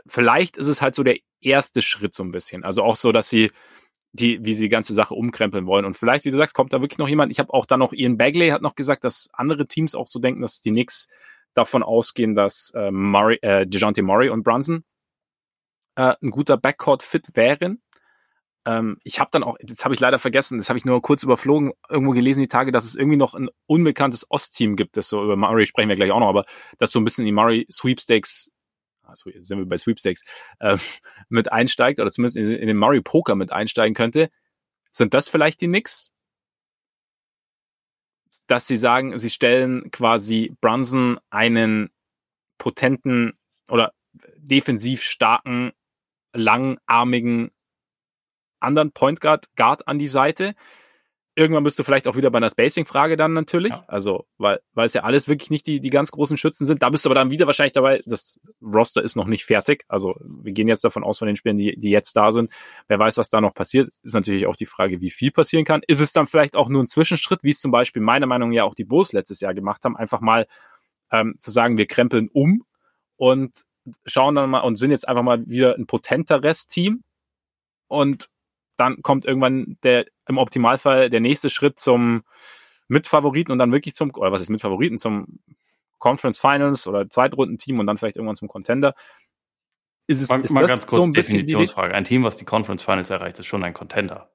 vielleicht 0.06 0.56
ist 0.56 0.68
es 0.68 0.80
halt 0.80 0.94
so 0.94 1.02
der 1.02 1.18
erste 1.40 1.82
Schritt 1.82 2.14
so 2.14 2.22
ein 2.22 2.30
bisschen. 2.30 2.64
Also 2.64 2.82
auch 2.82 2.96
so, 2.96 3.12
dass 3.12 3.28
sie 3.28 3.50
die, 4.14 4.38
wie 4.44 4.54
sie 4.54 4.64
die 4.64 4.68
ganze 4.68 4.94
Sache 4.94 5.14
umkrempeln 5.14 5.66
wollen. 5.66 5.84
Und 5.84 5.96
vielleicht, 5.96 6.24
wie 6.24 6.30
du 6.30 6.36
sagst, 6.36 6.54
kommt 6.54 6.72
da 6.72 6.80
wirklich 6.80 6.98
noch 6.98 7.08
jemand. 7.08 7.32
Ich 7.32 7.40
habe 7.40 7.52
auch 7.52 7.66
da 7.66 7.76
noch 7.76 7.92
Ian 7.92 8.16
Bagley 8.16 8.50
hat 8.50 8.62
noch 8.62 8.76
gesagt, 8.76 9.02
dass 9.02 9.28
andere 9.32 9.66
Teams 9.66 9.94
auch 9.96 10.06
so 10.06 10.20
denken, 10.20 10.40
dass 10.40 10.60
die 10.60 10.70
Knicks 10.70 11.08
davon 11.54 11.82
ausgehen, 11.82 12.36
dass 12.36 12.72
äh, 12.76 12.92
Murray, 12.92 13.38
äh, 13.42 13.66
DeJounte 13.66 14.02
Murray 14.02 14.28
und 14.28 14.44
Brunson 14.44 14.84
äh, 15.96 16.14
ein 16.22 16.30
guter 16.30 16.56
Backcourt-Fit 16.56 17.30
wären. 17.34 17.82
Ähm, 18.66 18.98
ich 19.02 19.18
habe 19.18 19.30
dann 19.32 19.42
auch, 19.42 19.56
das 19.60 19.84
habe 19.84 19.94
ich 19.94 20.00
leider 20.00 20.20
vergessen, 20.20 20.58
das 20.58 20.68
habe 20.68 20.78
ich 20.78 20.84
nur 20.84 21.02
kurz 21.02 21.24
überflogen, 21.24 21.72
irgendwo 21.88 22.12
gelesen 22.12 22.40
die 22.40 22.48
Tage, 22.48 22.70
dass 22.70 22.84
es 22.84 22.94
irgendwie 22.94 23.16
noch 23.16 23.34
ein 23.34 23.50
unbekanntes 23.66 24.30
Ostteam 24.30 24.76
gibt, 24.76 24.96
das 24.96 25.08
so 25.08 25.22
über 25.24 25.36
Murray 25.36 25.66
sprechen 25.66 25.88
wir 25.88 25.96
gleich 25.96 26.12
auch 26.12 26.20
noch, 26.20 26.28
aber 26.28 26.44
das 26.78 26.92
so 26.92 27.00
ein 27.00 27.04
bisschen 27.04 27.26
die 27.26 27.32
Murray 27.32 27.66
Sweepstakes 27.70 28.50
also 29.04 29.30
sind 29.38 29.58
wir 29.58 29.66
bei 29.66 29.76
Sweepstakes, 29.76 30.24
äh, 30.60 30.78
mit 31.28 31.52
einsteigt 31.52 32.00
oder 32.00 32.10
zumindest 32.10 32.36
in, 32.36 32.50
in 32.50 32.66
den 32.66 32.76
Murray 32.76 33.00
Poker 33.00 33.34
mit 33.34 33.52
einsteigen 33.52 33.94
könnte, 33.94 34.30
sind 34.90 35.14
das 35.14 35.28
vielleicht 35.28 35.60
die 35.60 35.66
Knicks? 35.66 36.12
Dass 38.46 38.66
sie 38.66 38.76
sagen, 38.76 39.18
sie 39.18 39.30
stellen 39.30 39.90
quasi 39.90 40.54
Brunson 40.60 41.18
einen 41.30 41.90
potenten 42.58 43.38
oder 43.68 43.92
defensiv 44.36 45.02
starken, 45.02 45.72
langarmigen 46.32 47.50
anderen 48.60 48.92
Point 48.92 49.20
Guard, 49.20 49.46
Guard 49.56 49.86
an 49.88 49.98
die 49.98 50.06
Seite, 50.06 50.54
Irgendwann 51.36 51.64
bist 51.64 51.78
du 51.78 51.82
vielleicht 51.82 52.06
auch 52.06 52.16
wieder 52.16 52.30
bei 52.30 52.38
einer 52.38 52.48
Spacing-Frage 52.48 53.16
dann 53.16 53.32
natürlich. 53.32 53.72
Ja. 53.72 53.84
Also, 53.88 54.26
weil, 54.38 54.60
weil 54.72 54.86
es 54.86 54.94
ja 54.94 55.02
alles 55.02 55.28
wirklich 55.28 55.50
nicht 55.50 55.66
die, 55.66 55.80
die 55.80 55.90
ganz 55.90 56.12
großen 56.12 56.36
Schützen 56.36 56.64
sind. 56.64 56.82
Da 56.82 56.90
bist 56.90 57.04
du 57.04 57.08
aber 57.08 57.16
dann 57.16 57.30
wieder 57.30 57.46
wahrscheinlich 57.46 57.72
dabei, 57.72 58.02
das 58.06 58.38
Roster 58.62 59.02
ist 59.02 59.16
noch 59.16 59.26
nicht 59.26 59.44
fertig. 59.44 59.84
Also, 59.88 60.14
wir 60.20 60.52
gehen 60.52 60.68
jetzt 60.68 60.84
davon 60.84 61.02
aus 61.02 61.18
von 61.18 61.26
den 61.26 61.36
Spielen, 61.36 61.56
die, 61.56 61.76
die 61.76 61.90
jetzt 61.90 62.14
da 62.14 62.30
sind. 62.30 62.52
Wer 62.86 62.98
weiß, 62.98 63.16
was 63.16 63.28
da 63.28 63.40
noch 63.40 63.54
passiert, 63.54 63.90
ist 64.02 64.14
natürlich 64.14 64.46
auch 64.46 64.56
die 64.56 64.66
Frage, 64.66 65.00
wie 65.00 65.10
viel 65.10 65.32
passieren 65.32 65.64
kann. 65.64 65.82
Ist 65.86 66.00
es 66.00 66.12
dann 66.12 66.26
vielleicht 66.26 66.54
auch 66.54 66.68
nur 66.68 66.82
ein 66.82 66.88
Zwischenschritt, 66.88 67.42
wie 67.42 67.50
es 67.50 67.60
zum 67.60 67.72
Beispiel 67.72 68.02
meiner 68.02 68.26
Meinung 68.26 68.50
nach 68.50 68.54
ja 68.54 68.64
auch 68.64 68.74
die 68.74 68.84
Bulls 68.84 69.12
letztes 69.12 69.40
Jahr 69.40 69.54
gemacht 69.54 69.84
haben, 69.84 69.96
einfach 69.96 70.20
mal 70.20 70.46
ähm, 71.10 71.34
zu 71.38 71.50
sagen, 71.50 71.78
wir 71.78 71.86
krempeln 71.86 72.28
um 72.32 72.62
und 73.16 73.64
schauen 74.06 74.34
dann 74.34 74.50
mal 74.50 74.60
und 74.60 74.76
sind 74.76 74.90
jetzt 74.90 75.08
einfach 75.08 75.22
mal 75.22 75.46
wieder 75.46 75.74
ein 75.74 75.86
potenteres 75.86 76.66
Team 76.66 77.02
und 77.88 78.28
dann 78.76 79.02
kommt 79.02 79.24
irgendwann 79.24 79.78
der 79.82 80.06
im 80.28 80.38
Optimalfall 80.38 81.10
der 81.10 81.20
nächste 81.20 81.50
Schritt 81.50 81.78
zum 81.78 82.24
Mitfavoriten 82.88 83.52
und 83.52 83.58
dann 83.58 83.72
wirklich 83.72 83.94
zum, 83.94 84.10
oder 84.14 84.32
was 84.32 84.40
ist 84.40 84.50
Mitfavoriten, 84.50 84.98
zum 84.98 85.40
Conference 85.98 86.38
Finals 86.38 86.86
oder 86.86 87.08
Zweitrundenteam 87.08 87.78
und 87.80 87.86
dann 87.86 87.96
vielleicht 87.96 88.16
irgendwann 88.16 88.36
zum 88.36 88.48
Contender. 88.48 88.94
Ist 90.06 90.20
es 90.20 90.28
mal, 90.28 90.44
ist 90.44 90.52
mal 90.52 90.60
das 90.60 90.70
ganz 90.70 90.86
kurz 90.86 90.96
so 90.96 91.02
ein 91.02 91.12
Definitionsfrage. 91.12 91.94
Ein 91.94 92.04
Team, 92.04 92.24
was 92.24 92.36
die 92.36 92.44
Conference 92.44 92.82
Finals 92.82 93.08
erreicht, 93.08 93.38
ist 93.38 93.46
schon 93.46 93.64
ein 93.64 93.72
Contender. 93.72 94.30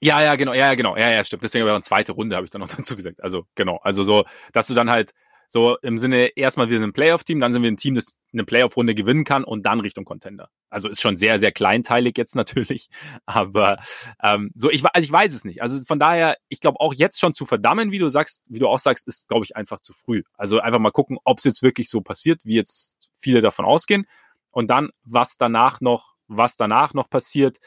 Ja, 0.00 0.20
ja, 0.20 0.36
genau, 0.36 0.52
ja, 0.52 0.66
ja, 0.66 0.74
genau, 0.74 0.96
ja, 0.96 1.10
ja, 1.10 1.24
stimmt. 1.24 1.42
Deswegen 1.42 1.62
aber 1.62 1.72
eine 1.72 1.80
zweite 1.80 2.12
Runde 2.12 2.36
habe 2.36 2.44
ich 2.44 2.50
dann 2.50 2.60
noch 2.60 2.68
dazu 2.76 2.94
gesagt. 2.94 3.22
Also 3.22 3.46
genau, 3.54 3.78
also 3.82 4.02
so, 4.02 4.24
dass 4.52 4.66
du 4.66 4.74
dann 4.74 4.90
halt 4.90 5.14
so 5.48 5.76
im 5.82 5.98
Sinne, 5.98 6.36
erstmal 6.36 6.68
wir 6.68 6.78
sind 6.78 6.88
ein 6.88 6.92
Playoff-Team, 6.92 7.40
dann 7.40 7.52
sind 7.52 7.62
wir 7.62 7.70
ein 7.70 7.76
Team, 7.76 7.94
das 7.94 8.16
eine 8.32 8.44
Playoff-Runde 8.44 8.94
gewinnen 8.94 9.24
kann 9.24 9.44
und 9.44 9.64
dann 9.64 9.80
Richtung 9.80 10.04
Contender. 10.04 10.50
Also 10.70 10.88
ist 10.88 11.00
schon 11.00 11.16
sehr, 11.16 11.38
sehr 11.38 11.52
kleinteilig 11.52 12.16
jetzt 12.16 12.34
natürlich. 12.36 12.88
Aber 13.26 13.78
ähm, 14.22 14.50
so, 14.54 14.70
ich, 14.70 14.84
also 14.84 15.04
ich 15.04 15.12
weiß 15.12 15.34
es 15.34 15.44
nicht. 15.44 15.62
Also 15.62 15.84
von 15.86 15.98
daher, 15.98 16.36
ich 16.48 16.60
glaube 16.60 16.80
auch 16.80 16.92
jetzt 16.94 17.20
schon 17.20 17.34
zu 17.34 17.46
verdammen, 17.46 17.90
wie 17.90 17.98
du 17.98 18.08
sagst, 18.08 18.46
wie 18.48 18.58
du 18.58 18.68
auch 18.68 18.78
sagst, 18.78 19.06
ist, 19.08 19.28
glaube 19.28 19.44
ich, 19.44 19.56
einfach 19.56 19.80
zu 19.80 19.92
früh. 19.92 20.22
Also 20.36 20.60
einfach 20.60 20.80
mal 20.80 20.90
gucken, 20.90 21.18
ob 21.24 21.38
es 21.38 21.44
jetzt 21.44 21.62
wirklich 21.62 21.88
so 21.88 22.00
passiert, 22.00 22.40
wie 22.44 22.54
jetzt 22.54 23.08
viele 23.18 23.40
davon 23.40 23.64
ausgehen. 23.64 24.06
Und 24.50 24.68
dann, 24.68 24.90
was 25.04 25.36
danach 25.36 25.80
noch, 25.80 26.14
was 26.28 26.56
danach 26.56 26.94
noch 26.94 27.10
passiert. 27.10 27.58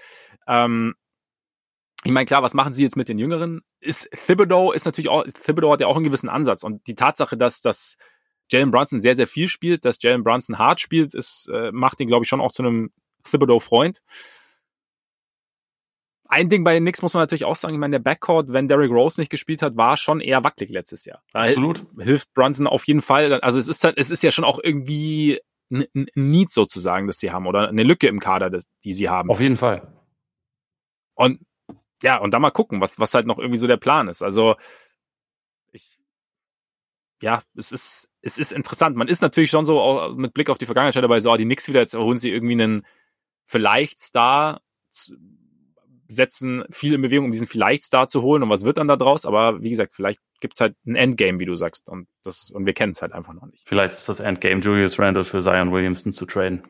Ähm, 0.47 0.95
ich 2.07 2.13
meine, 2.13 2.25
klar, 2.25 2.41
was 2.41 2.53
machen 2.53 2.73
sie 2.73 2.83
jetzt 2.83 2.95
mit 2.95 3.09
den 3.09 3.19
Jüngeren? 3.19 3.61
Ist 3.81 4.09
Thibodeau 4.11 4.71
ist 4.71 4.85
natürlich 4.85 5.09
auch, 5.09 5.25
Thibodeau 5.25 5.73
hat 5.73 5.81
ja 5.81 5.87
auch 5.87 5.97
einen 5.97 6.05
gewissen 6.05 6.29
Ansatz 6.29 6.63
und 6.63 6.87
die 6.87 6.95
Tatsache, 6.95 7.35
dass 7.35 7.59
das 7.59 7.97
Jalen 8.49 8.71
Brunson 8.71 9.01
sehr, 9.01 9.13
sehr 9.13 9.27
viel 9.27 9.49
spielt, 9.49 9.83
dass 9.83 10.01
Jalen 10.01 10.23
Brunson 10.23 10.57
hart 10.57 10.79
spielt, 10.79 11.13
ist, 11.13 11.49
äh, 11.53 11.71
macht 11.73 11.99
ihn, 11.99 12.07
glaube 12.07 12.23
ich, 12.23 12.29
schon 12.29 12.39
auch 12.39 12.53
zu 12.53 12.63
einem 12.63 12.91
Thibodeau-Freund. 13.23 14.01
Ein 16.29 16.47
Ding 16.47 16.63
bei 16.63 16.73
den 16.73 16.83
Knicks 16.83 17.01
muss 17.01 17.13
man 17.13 17.23
natürlich 17.23 17.43
auch 17.43 17.57
sagen, 17.57 17.73
ich 17.73 17.79
meine, 17.79 17.95
der 17.95 18.03
Backcourt, 18.03 18.53
wenn 18.53 18.69
Derrick 18.69 18.91
Rose 18.91 19.19
nicht 19.19 19.29
gespielt 19.29 19.61
hat, 19.61 19.75
war 19.75 19.97
schon 19.97 20.21
eher 20.21 20.45
wackelig 20.45 20.69
letztes 20.69 21.03
Jahr. 21.03 21.21
Da 21.33 21.41
Absolut. 21.41 21.85
Hilft 21.99 22.33
Brunson 22.33 22.67
auf 22.67 22.85
jeden 22.87 23.01
Fall. 23.01 23.33
Also 23.41 23.59
es 23.59 23.67
ist 23.67 23.83
halt, 23.83 23.97
es 23.97 24.11
ist 24.11 24.23
ja 24.23 24.31
schon 24.31 24.45
auch 24.45 24.59
irgendwie 24.61 25.39
ein, 25.69 25.85
ein 25.93 26.07
Need 26.15 26.51
sozusagen, 26.51 27.07
das 27.07 27.17
die 27.17 27.31
haben 27.31 27.47
oder 27.47 27.67
eine 27.67 27.83
Lücke 27.83 28.07
im 28.07 28.19
Kader, 28.19 28.49
die 28.83 28.93
sie 28.93 29.09
haben. 29.09 29.29
Auf 29.29 29.41
jeden 29.41 29.57
Fall. 29.57 29.93
Und 31.15 31.39
ja, 32.03 32.17
und 32.17 32.33
da 32.33 32.39
mal 32.39 32.51
gucken, 32.51 32.81
was, 32.81 32.99
was 32.99 33.13
halt 33.13 33.25
noch 33.25 33.39
irgendwie 33.39 33.57
so 33.57 33.67
der 33.67 33.77
Plan 33.77 34.07
ist. 34.07 34.21
Also, 34.21 34.55
ich, 35.71 35.99
ja, 37.21 37.41
es 37.55 37.71
ist, 37.71 38.09
es 38.21 38.37
ist 38.37 38.51
interessant. 38.51 38.95
Man 38.95 39.07
ist 39.07 39.21
natürlich 39.21 39.49
schon 39.49 39.65
so 39.65 40.13
mit 40.15 40.33
Blick 40.33 40.49
auf 40.49 40.57
die 40.57 40.65
Vergangenheit 40.65 41.03
dabei, 41.03 41.19
so, 41.19 41.31
ah, 41.31 41.37
die 41.37 41.45
Knicks 41.45 41.67
wieder, 41.67 41.79
jetzt 41.79 41.95
holen 41.95 42.17
sie 42.17 42.31
irgendwie 42.31 42.53
einen 42.53 42.85
vielleicht 43.45 43.99
Star, 43.99 44.61
setzen 46.07 46.63
viel 46.69 46.93
in 46.93 47.01
Bewegung, 47.01 47.25
um 47.25 47.31
diesen 47.31 47.47
vielleicht 47.47 47.83
Star 47.83 48.07
zu 48.07 48.21
holen 48.21 48.43
und 48.43 48.49
was 48.49 48.63
wird 48.63 48.77
dann 48.77 48.87
da 48.87 48.95
draus? 48.95 49.25
Aber 49.25 49.61
wie 49.61 49.69
gesagt, 49.69 49.93
vielleicht 49.93 50.21
gibt's 50.39 50.61
halt 50.61 50.75
ein 50.85 50.95
Endgame, 50.95 51.39
wie 51.39 51.45
du 51.45 51.55
sagst. 51.55 51.89
Und 51.89 52.07
das, 52.23 52.51
und 52.51 52.65
wir 52.65 52.73
kennen 52.73 52.91
es 52.91 53.01
halt 53.01 53.13
einfach 53.13 53.33
noch 53.33 53.45
nicht. 53.47 53.63
Vielleicht 53.67 53.93
ist 53.93 54.07
das 54.09 54.19
Endgame 54.19 54.61
Julius 54.61 54.99
Randle 54.99 55.25
für 55.25 55.41
Zion 55.41 55.71
Williamson 55.71 56.13
zu 56.13 56.25
traden. 56.25 56.63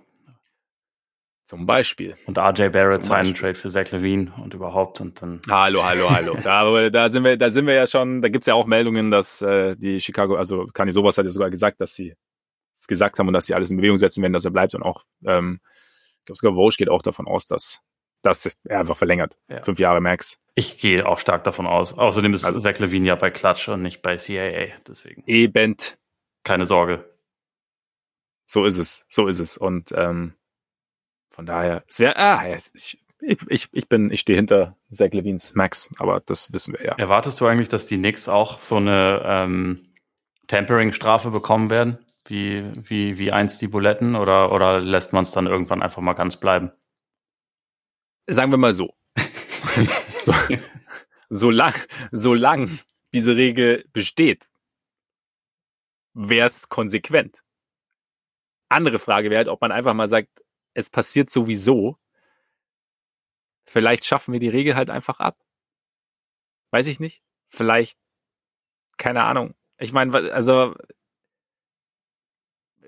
Zum 1.47 1.65
Beispiel. 1.65 2.13
Und 2.25 2.37
RJ 2.37 2.67
Barrett 2.71 3.05
seinen 3.05 3.33
Trade 3.33 3.55
für 3.55 3.69
Zach 3.69 3.89
Levine 3.91 4.33
und 4.43 4.53
überhaupt 4.53 4.99
und 4.99 5.21
dann. 5.21 5.41
Hallo, 5.49 5.81
hallo, 5.81 6.09
hallo. 6.09 6.35
da, 6.43 6.89
da 6.89 7.09
sind 7.09 7.23
wir, 7.23 7.37
da 7.37 7.49
sind 7.49 7.67
wir 7.67 7.73
ja 7.73 7.87
schon, 7.87 8.21
da 8.21 8.27
gibt's 8.27 8.47
ja 8.47 8.53
auch 8.53 8.65
Meldungen, 8.65 9.11
dass 9.11 9.41
äh, 9.41 9.77
die 9.77 10.01
Chicago, 10.01 10.35
also 10.35 10.65
Kanye 10.73 10.91
sowas 10.91 11.17
hat 11.17 11.23
ja 11.23 11.31
sogar 11.31 11.49
gesagt, 11.49 11.79
dass 11.79 11.95
sie 11.95 12.15
es 12.77 12.85
gesagt 12.85 13.17
haben 13.17 13.29
und 13.29 13.33
dass 13.33 13.45
sie 13.45 13.53
alles 13.53 13.71
in 13.71 13.77
Bewegung 13.77 13.97
setzen 13.97 14.21
werden, 14.21 14.33
dass 14.33 14.43
er 14.43 14.51
bleibt 14.51 14.75
und 14.75 14.83
auch, 14.83 15.03
ähm, 15.25 15.61
ich 16.19 16.25
glaube 16.25 16.37
sogar 16.37 16.55
Vosch 16.55 16.75
geht 16.75 16.89
auch 16.89 17.01
davon 17.01 17.29
aus, 17.29 17.47
dass, 17.47 17.79
dass 18.23 18.51
er 18.65 18.79
einfach 18.81 18.97
verlängert. 18.97 19.37
Ja. 19.47 19.63
Fünf 19.63 19.79
Jahre 19.79 20.01
Max. 20.01 20.39
Ich 20.53 20.77
gehe 20.79 21.07
auch 21.07 21.19
stark 21.19 21.45
davon 21.45 21.65
aus. 21.65 21.97
Außerdem 21.97 22.33
ist 22.33 22.43
also, 22.43 22.59
Zach 22.59 22.77
Levine 22.79 23.07
ja 23.07 23.15
bei 23.15 23.31
Clutch 23.31 23.69
und 23.69 23.83
nicht 23.83 24.01
bei 24.01 24.17
CAA, 24.17 24.75
deswegen. 24.85 25.23
Eben. 25.27 25.77
Keine 26.43 26.65
Sorge. 26.65 27.09
So 28.47 28.65
ist 28.65 28.79
es, 28.79 29.05
so 29.07 29.27
ist 29.27 29.39
es. 29.39 29.55
Und 29.55 29.93
ähm, 29.95 30.33
von 31.37 31.45
daher, 31.45 31.83
es 31.87 31.99
wäre, 31.99 32.17
ah, 32.17 32.51
ich, 32.51 32.97
ich, 33.21 33.69
ich, 33.71 33.87
bin, 33.87 34.09
ich 34.09 34.21
stehe 34.21 34.35
hinter 34.35 34.75
Zach 34.91 35.11
Levines 35.11 35.53
Max, 35.53 35.87
aber 35.99 36.19
das 36.19 36.51
wissen 36.51 36.73
wir 36.73 36.83
ja. 36.83 36.95
Erwartest 36.95 37.39
du 37.39 37.45
eigentlich, 37.45 37.67
dass 37.67 37.85
die 37.85 37.97
Knicks 37.97 38.27
auch 38.27 38.59
so 38.63 38.77
eine 38.77 39.21
ähm, 39.23 39.85
Tampering-Strafe 40.47 41.29
bekommen 41.29 41.69
werden, 41.69 41.99
wie, 42.25 42.63
wie, 42.89 43.19
wie 43.19 43.31
einst 43.31 43.61
die 43.61 43.67
Buletten, 43.67 44.15
oder, 44.15 44.51
oder 44.51 44.79
lässt 44.79 45.13
man 45.13 45.25
es 45.25 45.31
dann 45.31 45.45
irgendwann 45.45 45.83
einfach 45.83 46.01
mal 46.01 46.13
ganz 46.13 46.37
bleiben? 46.37 46.71
Sagen 48.25 48.49
wir 48.49 48.57
mal 48.57 48.73
so. 48.73 48.95
so 50.23 50.33
solang, 51.29 51.75
solang 52.11 52.79
diese 53.13 53.35
Regel 53.35 53.85
besteht, 53.93 54.47
wäre 56.15 56.47
es 56.47 56.67
konsequent. 56.67 57.41
Andere 58.69 58.97
Frage 58.97 59.29
wäre 59.29 59.37
halt, 59.37 59.49
ob 59.49 59.61
man 59.61 59.71
einfach 59.71 59.93
mal 59.93 60.07
sagt, 60.07 60.29
es 60.77 60.91
passiert 60.91 61.31
sowieso. 61.31 61.97
Vielleicht 63.65 64.05
schaffen 64.05 64.31
wir 64.31 64.39
die 64.39 64.47
Regel 64.47 64.75
halt 64.75 64.91
einfach 64.91 65.19
ab. 65.19 65.43
Weiß 66.69 66.85
ich 66.85 66.99
nicht. 66.99 67.23
Vielleicht, 67.49 67.97
keine 68.97 69.23
Ahnung. 69.23 69.55
Ich 69.79 69.91
meine, 69.91 70.31
also 70.31 70.75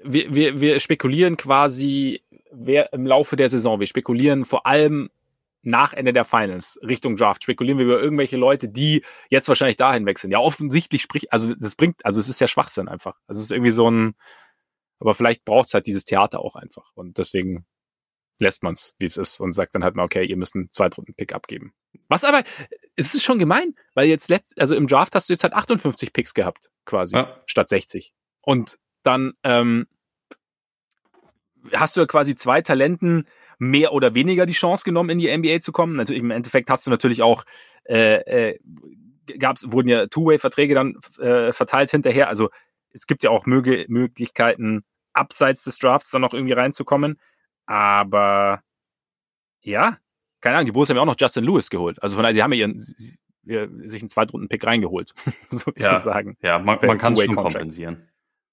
wir, 0.04 0.34
wir, 0.36 0.62
wir 0.62 0.80
spekulieren 0.80 1.36
quasi 1.36 2.24
wer 2.52 2.94
im 2.94 3.08
Laufe 3.08 3.36
der 3.36 3.50
Saison. 3.50 3.80
Wir 3.80 3.88
spekulieren 3.88 4.46
vor 4.46 4.68
allem 4.68 5.10
nach 5.64 5.94
Ende 5.94 6.14
der 6.14 6.26
Finals 6.26 6.80
Richtung 6.84 7.16
Draft 7.18 7.44
spekulieren 7.44 7.80
wir 7.80 7.86
über 7.86 8.00
irgendwelche 8.00 8.38
Leute, 8.38 8.70
die 8.70 9.04
jetzt 9.30 9.48
wahrscheinlich 9.48 9.78
dahin 9.78 10.06
wechseln. 10.06 10.32
Ja, 10.32 10.40
offensichtlich 10.40 11.02
spricht, 11.02 11.34
also 11.34 11.54
das 11.56 11.76
bringt, 11.76 12.06
also 12.06 12.20
es 12.20 12.30
ist 12.30 12.40
ja 12.40 12.48
Schwachsinn 12.48 12.88
einfach. 12.88 13.18
Also 13.28 13.40
es 13.40 13.46
ist 13.46 13.52
irgendwie 13.52 13.72
so 13.72 13.90
ein, 13.90 14.16
aber 15.00 15.16
vielleicht 15.16 15.44
braucht 15.44 15.68
es 15.68 15.74
halt 15.74 15.88
dieses 15.88 16.06
Theater 16.06 16.40
auch 16.40 16.56
einfach. 16.56 16.92
Und 16.96 17.18
deswegen 17.18 17.66
lässt 18.40 18.64
man 18.64 18.74
es, 18.74 18.96
wie 19.00 19.06
es 19.06 19.18
ist, 19.18 19.40
und 19.40 19.52
sagt 19.52 19.76
dann 19.76 19.84
halt 19.84 19.96
mal, 19.96 20.04
okay, 20.04 20.26
ihr 20.26 20.38
müsst 20.38 20.56
einen 20.56 20.70
Zweitrunden-Pick 20.70 21.34
abgeben. 21.34 21.74
Was 22.08 22.24
aber, 22.24 22.44
es 22.96 23.14
ist 23.14 23.24
schon 23.24 23.40
gemein, 23.40 23.76
weil 23.94 24.08
jetzt 24.08 24.30
letzt, 24.30 24.60
also 24.60 24.76
im 24.76 24.88
Draft 24.88 25.16
hast 25.16 25.30
du 25.30 25.34
jetzt 25.34 25.44
halt 25.44 25.54
58 25.54 26.14
Picks 26.14 26.34
gehabt, 26.34 26.72
quasi, 26.86 27.18
ja. 27.18 27.42
statt 27.46 27.70
60. 27.70 28.14
Und 28.42 28.78
dann 29.04 29.34
ähm, 29.44 29.88
hast 31.74 31.96
du 31.96 32.02
ja 32.02 32.08
quasi 32.08 32.36
zwei 32.36 32.62
Talenten, 32.62 33.28
mehr 33.60 33.94
oder 33.94 34.16
weniger 34.16 34.46
die 34.46 34.54
Chance 34.54 34.84
genommen, 34.86 35.10
in 35.10 35.20
die 35.20 35.38
NBA 35.38 35.60
zu 35.60 35.72
kommen. 35.72 35.96
Natürlich, 35.98 36.22
im 36.22 36.32
Endeffekt 36.32 36.70
hast 36.70 36.88
du 36.88 36.92
natürlich 36.92 37.22
auch, 37.22 37.44
äh, 37.84 38.52
äh, 38.54 38.60
gab's, 39.38 39.66
wurden 39.70 39.90
ja 39.90 40.08
Two-Way-Verträge 40.08 40.74
dann 40.74 40.98
äh, 41.20 41.52
verteilt 41.52 41.92
hinterher. 41.92 42.30
Also 42.30 42.50
es 42.92 43.06
gibt 43.06 43.22
ja 43.22 43.30
auch 43.30 43.46
Möge 43.46 43.86
Möglichkeiten, 43.90 44.84
abseits 45.14 45.66
des 45.66 45.78
Drafts 45.78 46.10
dann 46.10 46.22
noch 46.22 46.34
irgendwie 46.34 46.54
reinzukommen. 46.54 47.20
Aber 47.70 48.62
ja, 49.62 49.98
keine 50.42 50.56
Ahnung, 50.56 50.66
die 50.66 50.72
Bulls 50.72 50.90
haben 50.90 50.98
ja 50.98 51.02
auch 51.02 51.08
noch 51.08 51.18
Justin 51.20 51.44
Lewis 51.44 51.70
geholt. 51.70 52.02
Also 52.02 52.16
von 52.16 52.24
daher, 52.24 52.34
die 52.34 52.44
haben 52.44 52.54
ja 52.54 52.60
ihren, 52.60 52.80
sich 52.80 54.02
einen 54.02 54.10
Zweitrunden-Pick 54.10 54.66
reingeholt, 54.66 55.14
sozusagen. 55.52 56.38
Ja, 56.42 56.52
ja 56.52 56.60
man, 56.60 56.80
man 56.86 56.98
kann 56.98 57.14
es 57.14 57.24
schon 57.24 57.36
kompensieren. 57.36 58.10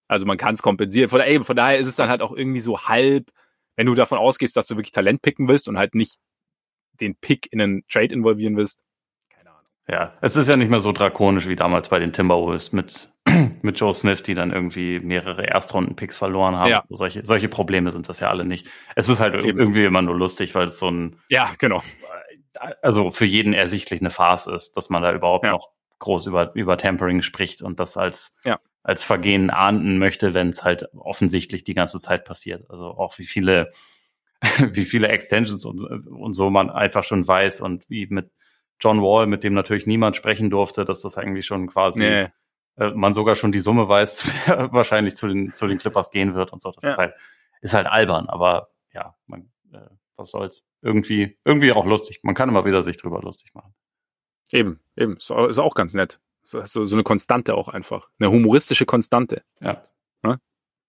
Also 0.09 0.27
man 0.27 0.37
kann 0.37 0.55
es 0.55 0.63
kompensieren. 0.63 1.09
Von, 1.09 1.21
ey, 1.21 1.43
von 1.43 1.57
daher 1.57 1.79
ist 1.79 1.89
es 1.89 1.97
dann 1.97 2.09
halt 2.09 2.23
auch 2.23 2.33
irgendwie 2.33 2.61
so 2.61 2.79
halb 2.87 3.31
wenn 3.77 3.87
du 3.87 3.95
davon 3.95 4.19
ausgehst, 4.19 4.57
dass 4.57 4.67
du 4.67 4.77
wirklich 4.77 4.91
Talent 4.91 5.23
picken 5.23 5.49
willst 5.49 5.69
und 5.69 5.79
halt 5.79 5.95
nicht 5.95 6.19
den 6.95 7.15
Pick 7.15 7.53
in 7.53 7.61
einen 7.61 7.87
Trade 7.89 8.13
involvieren 8.13 8.57
willst. 8.57 8.83
Keine 9.29 9.51
Ahnung. 9.51 9.71
Ja, 9.89 10.15
es 10.23 10.37
ist 10.37 10.49
ja 10.49 10.57
nicht 10.57 10.71
mehr 10.71 10.81
so 10.81 10.93
drakonisch 10.93 11.47
wie 11.47 11.57
damals 11.57 11.91
bei 11.91 11.99
den 11.99 12.13
Timberwolves 12.13 12.73
mit, 12.73 13.13
mit 13.63 13.79
Joe 13.79 13.95
Smith, 13.95 14.23
die 14.23 14.35
dann 14.35 14.53
irgendwie 14.53 15.01
mehrere 15.01 15.47
Erstrunden-Picks 15.47 16.17
verloren 16.17 16.57
haben. 16.57 16.71
Ja. 16.71 16.83
So 16.89 16.97
solche, 16.97 17.25
solche 17.25 17.49
Probleme 17.49 17.93
sind 17.93 18.09
das 18.09 18.21
ja 18.21 18.31
alle 18.31 18.45
nicht. 18.45 18.69
Es 18.95 19.09
ist 19.09 19.21
halt 19.21 19.43
Eben. 19.43 19.59
irgendwie 19.59 19.85
immer 19.85 20.03
nur 20.03 20.17
lustig, 20.17 20.55
weil 20.55 20.67
es 20.67 20.79
so 20.79 20.91
ein. 20.91 21.21
Ja, 21.29 21.51
genau. 21.59 21.83
Also 22.83 23.11
für 23.11 23.27
jeden 23.27 23.53
ersichtlich 23.53 24.01
eine 24.01 24.11
Farce 24.11 24.47
ist, 24.47 24.77
dass 24.77 24.89
man 24.89 25.03
da 25.03 25.13
überhaupt 25.13 25.45
ja. 25.45 25.53
noch 25.53 25.71
groß 25.99 26.27
über, 26.27 26.55
über 26.55 26.79
Tampering 26.79 27.23
spricht 27.23 27.63
und 27.63 27.81
das 27.81 27.97
als 27.97 28.37
ja 28.45 28.59
als 28.87 29.03
Vergehen 29.03 29.51
ahnden 29.51 29.99
möchte, 29.99 30.33
wenn 30.33 30.51
es 30.51 30.63
halt 30.63 30.89
offensichtlich 30.95 31.65
die 31.65 31.75
ganze 31.75 31.99
Zeit 31.99 32.25
passiert. 32.25 32.71
Also 32.71 32.87
auch 32.87 33.19
wie 33.19 33.25
viele, 33.25 33.73
wie 34.61 34.85
viele 34.85 35.09
Extensions 35.09 35.65
und, 35.65 35.81
und 35.81 36.35
so 36.35 36.51
man 36.51 36.71
einfach 36.71 37.03
schon 37.03 37.27
weiß 37.27 37.63
und 37.63 37.91
wie 37.91 38.07
mit 38.07 38.31
John 38.79 39.03
Wall, 39.03 39.27
mit 39.27 39.43
dem 39.43 39.55
natürlich 39.55 39.89
niemand 39.89 40.15
sprechen 40.15 40.51
durfte, 40.51 40.85
dass 40.85 41.03
das 41.03 41.19
eigentlich 41.19 41.47
schon 41.47 41.67
quasi 41.67 41.99
nee. 41.99 42.29
Äh, 42.77 42.91
man 42.91 43.15
sogar 43.15 43.35
schon 43.37 43.53
die 43.53 43.61
Summe 43.61 43.89
weiß, 43.89 44.17
zu 44.17 44.29
der 44.47 44.73
wahrscheinlich 44.73 45.17
zu 45.17 45.29
den, 45.29 45.53
zu 45.55 45.67
den 45.67 45.79
Clippers 45.79 46.11
gehen 46.11 46.35
wird 46.35 46.53
und 46.53 46.63
so. 46.63 46.71
Das 46.71 46.83
ja. 46.85 46.91
ist 46.91 46.99
halt, 46.99 47.15
ist 47.61 47.75
halt 47.75 47.87
albern, 47.87 48.29
aber 48.29 48.71
ja, 48.93 49.15
man, 49.27 49.51
äh, 49.73 49.89
was 50.17 50.31
soll's. 50.31 50.65
Irgendwie, 50.83 51.37
irgendwie 51.45 51.73
auch 51.73 51.85
lustig. 51.85 52.21
Man 52.23 52.35
kann 52.35 52.49
immer 52.49 52.65
wieder 52.65 52.83
sich 52.83 52.97
drüber 52.97 53.21
lustig 53.21 53.55
machen. 53.55 53.75
Eben, 54.53 54.81
eben. 54.97 55.17
Ist 55.17 55.31
auch 55.31 55.75
ganz 55.75 55.95
nett. 55.95 56.21
So, 56.43 56.65
so, 56.65 56.85
so 56.85 56.95
eine 56.95 57.03
Konstante 57.03 57.55
auch 57.55 57.69
einfach. 57.69 58.09
Eine 58.21 58.31
humoristische 58.31 58.87
Konstante. 58.87 59.43
Ja. 59.61 59.83
ja? 60.25 60.39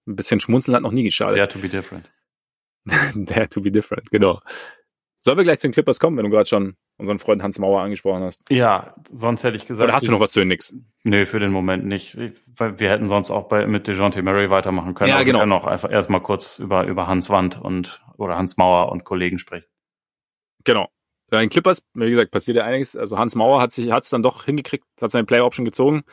Ein 0.05 0.15
bisschen 0.15 0.39
Schmunzeln 0.39 0.75
hat 0.75 0.83
noch 0.83 0.91
nie 0.91 1.03
geschadet. 1.03 1.39
Dare 1.39 1.47
to 1.47 1.59
be 1.59 1.67
different. 1.67 2.11
Dare 3.15 3.49
to 3.49 3.61
be 3.61 3.71
different, 3.71 4.11
genau. 4.11 4.39
Sollen 5.27 5.39
wir 5.39 5.43
gleich 5.43 5.59
zu 5.59 5.67
den 5.67 5.73
Clippers 5.73 5.99
kommen, 5.99 6.15
wenn 6.15 6.23
du 6.23 6.29
gerade 6.31 6.47
schon 6.47 6.77
unseren 6.95 7.19
Freund 7.19 7.43
Hans 7.43 7.59
Mauer 7.59 7.81
angesprochen 7.81 8.23
hast? 8.23 8.45
Ja, 8.49 8.95
sonst 9.13 9.43
hätte 9.43 9.57
ich 9.57 9.65
gesagt. 9.65 9.85
Oder 9.85 9.93
hast 9.93 10.07
du 10.07 10.11
noch 10.13 10.21
was 10.21 10.31
zu 10.31 10.39
den 10.39 10.47
Knicks? 10.47 10.73
Nee, 11.03 11.25
für 11.25 11.41
den 11.41 11.51
Moment 11.51 11.85
nicht. 11.85 12.17
Weil 12.55 12.79
wir 12.79 12.89
hätten 12.89 13.09
sonst 13.09 13.29
auch 13.29 13.49
bei, 13.49 13.67
mit 13.67 13.89
DeJounte 13.89 14.21
Murray 14.21 14.49
weitermachen 14.49 14.93
können. 14.93 15.09
Ja, 15.09 15.23
genau. 15.23 15.39
Wir 15.39 15.41
können 15.41 15.51
auch 15.51 15.67
einfach 15.67 15.91
erstmal 15.91 16.21
kurz 16.21 16.59
über, 16.59 16.85
über 16.85 17.07
Hans 17.07 17.29
Wand 17.29 17.59
und, 17.61 18.01
oder 18.15 18.37
Hans 18.37 18.55
Mauer 18.55 18.89
und 18.89 19.03
Kollegen 19.03 19.37
sprechen. 19.37 19.67
Genau. 20.63 20.87
Bei 21.29 21.41
den 21.41 21.49
Clippers, 21.49 21.83
wie 21.93 22.09
gesagt, 22.09 22.31
passiert 22.31 22.55
ja 22.55 22.63
einiges. 22.63 22.95
Also 22.95 23.17
Hans 23.17 23.35
Mauer 23.35 23.59
hat 23.59 23.73
sich, 23.73 23.91
hat 23.91 24.03
es 24.03 24.09
dann 24.09 24.23
doch 24.23 24.45
hingekriegt, 24.45 24.85
hat 25.01 25.11
seine 25.11 25.25
Player 25.25 25.45
Option 25.45 25.65
gezogen. 25.65 26.03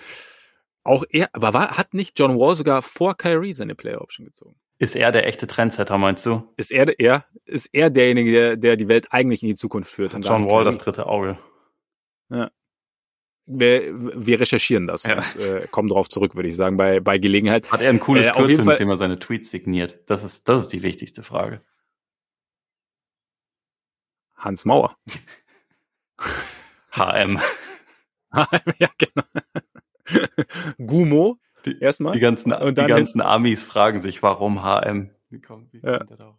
Auch 0.83 1.05
er, 1.09 1.29
aber 1.35 1.55
war, 1.55 1.79
hat 1.79 1.95
nicht 1.95 2.19
John 2.19 2.37
Wall 2.37 2.57
sogar 2.57 2.83
vor 2.83 3.17
Kyrie 3.17 3.53
seine 3.53 3.77
Player 3.77 4.01
Option 4.01 4.27
gezogen? 4.27 4.57
Ist 4.85 4.97
er 4.97 5.13
der 5.13 5.27
echte 5.27 5.47
Trendsetter, 5.47 5.97
meinst 5.97 6.27
du? 6.27 6.47
Ist 6.59 6.71
er, 6.71 7.01
er, 7.01 7.25
ist 7.47 7.71
er 7.73 7.89
derjenige, 7.89 8.31
der, 8.31 8.57
der 8.59 8.77
die 8.77 8.87
Welt 8.87 9.07
eigentlich 9.13 9.43
in 9.43 9.49
die 9.49 9.55
Zukunft 9.55 9.91
führt? 9.91 10.13
John 10.13 10.45
Wall, 10.45 10.65
das 10.65 10.77
dritte 10.77 11.07
Auge. 11.07 11.39
Ja. 12.29 12.51
Wir, 13.47 13.95
wir 13.95 14.41
recherchieren 14.41 14.87
das 14.87 15.05
ja. 15.05 15.17
und 15.17 15.37
äh, 15.37 15.67
kommen 15.71 15.89
drauf 15.89 16.11
zurück, 16.11 16.37
würde 16.37 16.51
ich 16.51 16.57
sagen, 16.57 16.77
bei, 16.77 17.01
bei 17.01 17.17
Gelegenheit. 17.17 17.73
Hat 17.73 17.81
er 17.81 17.89
ein 17.89 17.99
cooles 17.99 18.27
äh, 18.27 18.33
Kürzel, 18.33 18.67
mit 18.67 18.79
dem 18.79 18.91
er 18.91 18.99
seine 18.99 19.19
Tweets 19.19 19.51
signiert? 19.51 20.01
Das 20.11 20.23
ist, 20.23 20.51
das 20.51 20.65
ist 20.65 20.73
die 20.75 20.83
wichtigste 20.83 21.23
Frage. 21.23 21.63
Hans 24.37 24.67
Mauer. 24.67 24.99
HM. 26.91 27.41
ja, 28.79 28.89
genau. 28.99 29.25
Gumo 30.77 31.39
erstmal. 31.67 32.13
Die 32.15 32.21
ganzen, 32.21 32.53
und 32.53 32.79
die 32.79 32.87
ganzen 32.87 33.21
Amis 33.21 33.63
fragen 33.63 34.01
sich, 34.01 34.23
warum 34.23 34.63
HM. 34.63 35.11
Wie 35.31 35.41
kommt, 35.41 35.73
wie 35.73 35.81
ja. 35.83 35.99
kommt 35.99 36.11
darauf? 36.11 36.37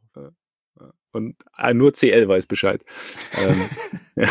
Und 1.15 1.37
äh, 1.57 1.73
nur 1.73 1.93
CL 1.93 2.27
weiß 2.27 2.45
Bescheid. 2.45 2.83
ähm, 3.37 3.69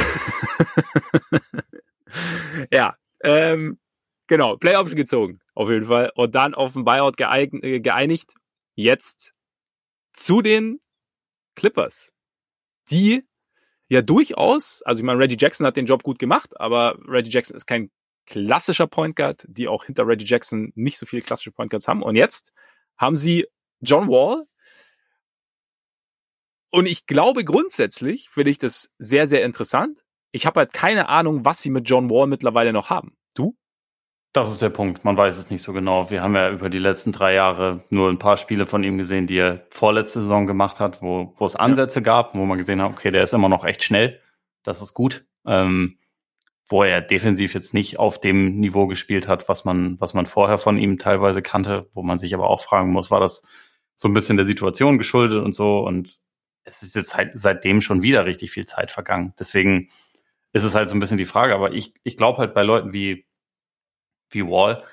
ja, 2.71 2.95
ähm, 3.23 3.79
genau. 4.27 4.59
Playoff 4.59 4.95
gezogen, 4.95 5.41
auf 5.55 5.71
jeden 5.71 5.87
Fall. 5.87 6.13
Und 6.15 6.35
dann 6.35 6.55
auf 6.55 6.75
den 6.75 6.85
Buyout 6.85 7.19
äh, 7.19 7.81
geeinigt. 7.81 8.35
Jetzt 8.75 9.33
zu 10.13 10.43
den 10.43 10.81
Clippers, 11.55 12.13
die 12.91 13.25
ja 13.89 14.03
durchaus, 14.03 14.83
also 14.83 15.01
ich 15.01 15.05
meine, 15.07 15.21
Reggie 15.21 15.39
Jackson 15.39 15.67
hat 15.67 15.77
den 15.77 15.87
Job 15.87 16.03
gut 16.03 16.19
gemacht, 16.19 16.61
aber 16.61 16.99
Reggie 17.09 17.31
Jackson 17.31 17.57
ist 17.57 17.67
kein 17.67 17.91
klassischer 18.27 18.87
Point 18.87 19.17
Guard, 19.17 19.45
die 19.49 19.69
auch 19.69 19.85
hinter 19.85 20.07
Reggie 20.07 20.27
Jackson 20.27 20.73
nicht 20.75 20.99
so 20.99 21.07
viele 21.07 21.23
klassische 21.23 21.53
Point 21.53 21.71
Guards 21.71 21.89
haben. 21.89 22.03
Und 22.03 22.17
jetzt 22.17 22.53
haben 22.97 23.17
sie 23.17 23.47
John 23.81 24.09
Wall. 24.09 24.45
Und 26.71 26.87
ich 26.87 27.07
glaube 27.07 27.45
grundsätzlich 27.45 28.29
finde 28.31 28.51
ich 28.51 28.59
das 28.59 28.93
sehr, 28.99 29.27
sehr 29.27 29.45
interessant. 29.45 30.05
Ich 30.33 30.47
habe 30.47 30.61
halt 30.61 30.73
keine 30.73 31.09
Ahnung, 31.09 31.45
was 31.45 31.63
sie 31.63 31.71
mit 31.71 31.89
John 31.89 32.11
Wall 32.11 32.27
mittlerweile 32.27 32.73
noch 32.73 32.91
haben. 32.91 33.17
Du? 33.35 33.57
Das 34.33 34.51
ist 34.51 34.61
der 34.61 34.71
Punkt. 34.71 35.05
Man 35.05 35.17
weiß 35.17 35.39
es 35.39 35.51
nicht 35.51 35.63
so 35.63 35.73
genau. 35.73 36.11
Wir 36.11 36.21
haben 36.21 36.35
ja 36.35 36.51
über 36.51 36.69
die 36.69 36.81
letzten 36.81 37.13
drei 37.13 37.35
Jahre 37.35 37.85
nur 37.91 38.09
ein 38.09 38.19
paar 38.19 38.37
Spiele 38.37 38.67
von 38.67 38.83
ihm 38.83 38.99
gesehen, 38.99 39.29
die 39.29 39.37
er 39.37 39.65
vorletzte 39.69 40.23
Saison 40.23 40.49
gemacht 40.49 40.81
hat, 40.81 41.03
wo, 41.03 41.33
wo 41.37 41.47
es 41.47 41.55
Ansätze 41.55 42.01
ja. 42.01 42.05
gab, 42.05 42.35
wo 42.35 42.45
man 42.45 42.59
gesehen 42.59 42.83
hat, 42.83 42.91
okay, 42.91 43.13
der 43.13 43.23
ist 43.23 43.33
immer 43.33 43.49
noch 43.49 43.65
echt 43.65 43.85
schnell. 43.85 44.21
Das 44.65 44.83
ist 44.83 44.93
gut. 44.93 45.25
Ähm, 45.47 45.99
wo 46.67 46.83
er 46.83 47.01
defensiv 47.01 47.55
jetzt 47.55 47.75
nicht 47.75 47.99
auf 47.99 48.21
dem 48.21 48.61
Niveau 48.61 48.87
gespielt 48.87 49.29
hat, 49.29 49.49
was 49.49 49.65
man, 49.65 50.01
was 50.01 50.15
man 50.15 50.27
vorher 50.27 50.59
von 50.59 50.79
ihm 50.79 50.99
teilweise 50.99 51.43
kannte, 51.43 51.89
wo 51.93 52.03
man 52.03 52.19
sich 52.19 52.35
aber 52.35 52.49
auch 52.49 52.63
fragen 52.63 52.91
muss, 52.91 53.11
war 53.11 53.21
das 53.21 53.47
so 53.97 54.09
ein 54.09 54.15
bisschen 54.15 54.37
der 54.37 54.47
Situation 54.47 54.99
geschuldet 54.99 55.43
und 55.43 55.55
so. 55.55 55.81
Und 55.81 56.19
es 56.65 56.83
ist 56.83 56.97
jetzt 56.97 57.17
halt 57.17 57.33
seitdem 57.35 57.81
schon 57.83 58.03
wieder 58.03 58.25
richtig 58.25 58.51
viel 58.51 58.67
Zeit 58.67 58.91
vergangen. 58.91 59.35
Deswegen 59.39 59.91
ist 60.53 60.65
es 60.65 60.75
halt 60.75 60.89
so 60.89 60.97
ein 60.97 61.01
bisschen 61.01 61.19
die 61.19 61.27
Frage. 61.27 61.55
Aber 61.55 61.73
ich, 61.73 61.95
ich 62.03 62.17
glaube 62.17 62.39
halt 62.39 62.55
bei 62.55 62.63
Leuten 62.63 62.93
wie 62.93 63.27
wie 64.31 64.47
Wall. 64.47 64.85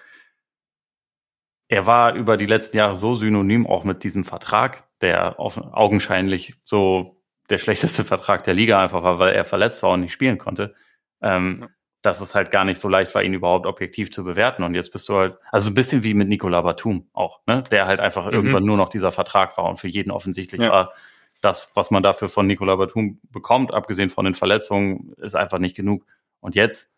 Er 1.67 1.86
war 1.86 2.13
über 2.15 2.38
die 2.38 2.45
letzten 2.45 2.78
Jahre 2.78 2.95
so 2.95 3.15
synonym 3.15 3.65
auch 3.65 3.84
mit 3.84 4.03
diesem 4.03 4.24
Vertrag, 4.24 4.88
der 4.99 5.39
augenscheinlich 5.39 6.55
so 6.63 7.24
der 7.49 7.57
schlechteste 7.57 8.03
Vertrag 8.03 8.43
der 8.43 8.53
Liga 8.53 8.82
einfach 8.82 9.03
war, 9.03 9.19
weil 9.19 9.34
er 9.34 9.45
verletzt 9.45 9.82
war 9.84 9.91
und 9.91 10.01
nicht 10.01 10.13
spielen 10.13 10.38
konnte. 10.38 10.76
Ähm, 11.22 11.59
ja. 11.61 11.67
Dass 12.01 12.19
es 12.19 12.34
halt 12.34 12.49
gar 12.49 12.65
nicht 12.65 12.82
so 12.82 12.89
leicht 12.89 13.13
war, 13.13 13.22
ihn 13.22 13.34
überhaupt 13.34 13.67
objektiv 13.67 14.11
zu 14.11 14.24
bewerten. 14.24 14.63
Und 14.63 14.74
jetzt 14.74 14.91
bist 14.91 15.07
du 15.07 15.17
halt, 15.17 15.38
also 15.51 15.69
ein 15.69 15.76
bisschen 15.76 16.03
wie 16.03 16.15
mit 16.15 16.28
Nicola 16.28 16.61
Batum 16.61 17.07
auch, 17.13 17.41
ne? 17.45 17.63
Der 17.69 17.86
halt 17.86 17.99
einfach 17.99 18.26
mhm. 18.26 18.34
irgendwann 18.34 18.65
nur 18.65 18.78
noch 18.78 18.89
dieser 18.89 19.11
Vertrag 19.11 19.55
war 19.57 19.65
und 19.65 19.78
für 19.78 19.88
jeden 19.88 20.09
offensichtlich 20.09 20.61
ja. 20.61 20.69
war, 20.69 20.93
das, 21.41 21.72
was 21.76 21.91
man 21.91 22.03
dafür 22.03 22.30
von 22.30 22.47
Nicola 22.47 22.76
Batum 22.76 23.19
bekommt, 23.32 23.74
abgesehen 23.74 24.09
von 24.09 24.26
den 24.26 24.36
Verletzungen, 24.36 25.13
ist 25.17 25.36
einfach 25.36 25.59
nicht 25.59 25.76
genug. 25.76 26.05
Und 26.39 26.55
jetzt 26.55 26.93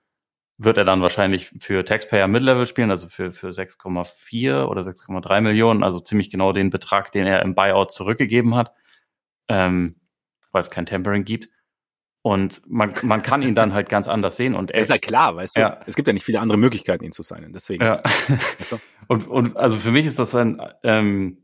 wird 0.58 0.78
er 0.78 0.86
dann 0.86 1.02
wahrscheinlich 1.02 1.52
für 1.60 1.84
Taxpayer 1.84 2.28
Mid-Level 2.28 2.66
spielen, 2.66 2.92
also 2.92 3.08
für, 3.10 3.32
für 3.32 3.50
6,4 3.50 4.66
oder 4.66 4.82
6,3 4.82 5.42
Millionen, 5.42 5.84
also 5.84 6.00
ziemlich 6.00 6.30
genau 6.30 6.52
den 6.52 6.70
Betrag, 6.70 7.12
den 7.12 7.26
er 7.26 7.42
im 7.42 7.56
Buyout 7.56 7.92
zurückgegeben 7.92 8.56
hat, 8.56 8.74
ähm, 9.48 9.96
weil 10.52 10.62
es 10.62 10.70
kein 10.70 10.86
Tempering 10.86 11.26
gibt. 11.26 11.50
Und 12.24 12.62
man, 12.68 12.94
man 13.04 13.22
kann 13.22 13.42
ihn 13.42 13.54
dann 13.54 13.74
halt 13.74 13.90
ganz 13.90 14.08
anders 14.08 14.38
sehen. 14.38 14.56
Und 14.56 14.72
er, 14.72 14.80
ist 14.82 14.90
ja 14.90 14.98
klar, 14.98 15.36
weißt 15.36 15.58
du, 15.58 15.62
ja. 15.62 15.80
es 15.86 15.96
gibt 15.96 16.08
ja 16.08 16.14
nicht 16.14 16.24
viele 16.24 16.40
andere 16.40 16.58
Möglichkeiten, 16.58 17.04
ihn 17.04 17.12
zu 17.12 17.22
sein. 17.22 17.52
Deswegen. 17.54 17.84
Ja. 17.84 18.02
Weißt 18.58 18.72
du? 18.72 18.78
und, 19.08 19.28
und 19.28 19.58
also 19.58 19.78
für 19.78 19.92
mich 19.92 20.06
ist 20.06 20.18
das 20.18 20.34
ein, 20.34 20.62
ähm, 20.84 21.38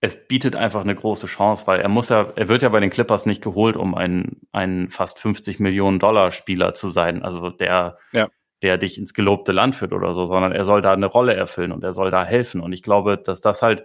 es 0.00 0.28
bietet 0.28 0.56
einfach 0.56 0.82
eine 0.82 0.94
große 0.94 1.26
Chance, 1.26 1.66
weil 1.66 1.80
er 1.80 1.88
muss 1.88 2.10
ja, 2.10 2.32
er 2.36 2.48
wird 2.48 2.62
ja 2.62 2.68
bei 2.68 2.80
den 2.80 2.90
Clippers 2.90 3.24
nicht 3.24 3.42
geholt, 3.42 3.76
um 3.76 3.94
ein, 3.94 4.42
ein 4.52 4.90
fast 4.90 5.20
50 5.20 5.58
Millionen 5.58 5.98
Dollar 5.98 6.32
Spieler 6.32 6.74
zu 6.74 6.90
sein. 6.90 7.22
Also 7.22 7.48
der, 7.50 7.98
ja 8.12 8.28
der 8.62 8.78
dich 8.78 8.98
ins 8.98 9.14
gelobte 9.14 9.52
Land 9.52 9.74
führt 9.74 9.92
oder 9.92 10.14
so, 10.14 10.26
sondern 10.26 10.52
er 10.52 10.64
soll 10.64 10.82
da 10.82 10.92
eine 10.92 11.06
Rolle 11.06 11.34
erfüllen 11.34 11.72
und 11.72 11.84
er 11.84 11.92
soll 11.92 12.10
da 12.10 12.24
helfen. 12.24 12.60
Und 12.60 12.72
ich 12.72 12.82
glaube, 12.82 13.18
dass 13.18 13.40
das 13.40 13.62
halt, 13.62 13.84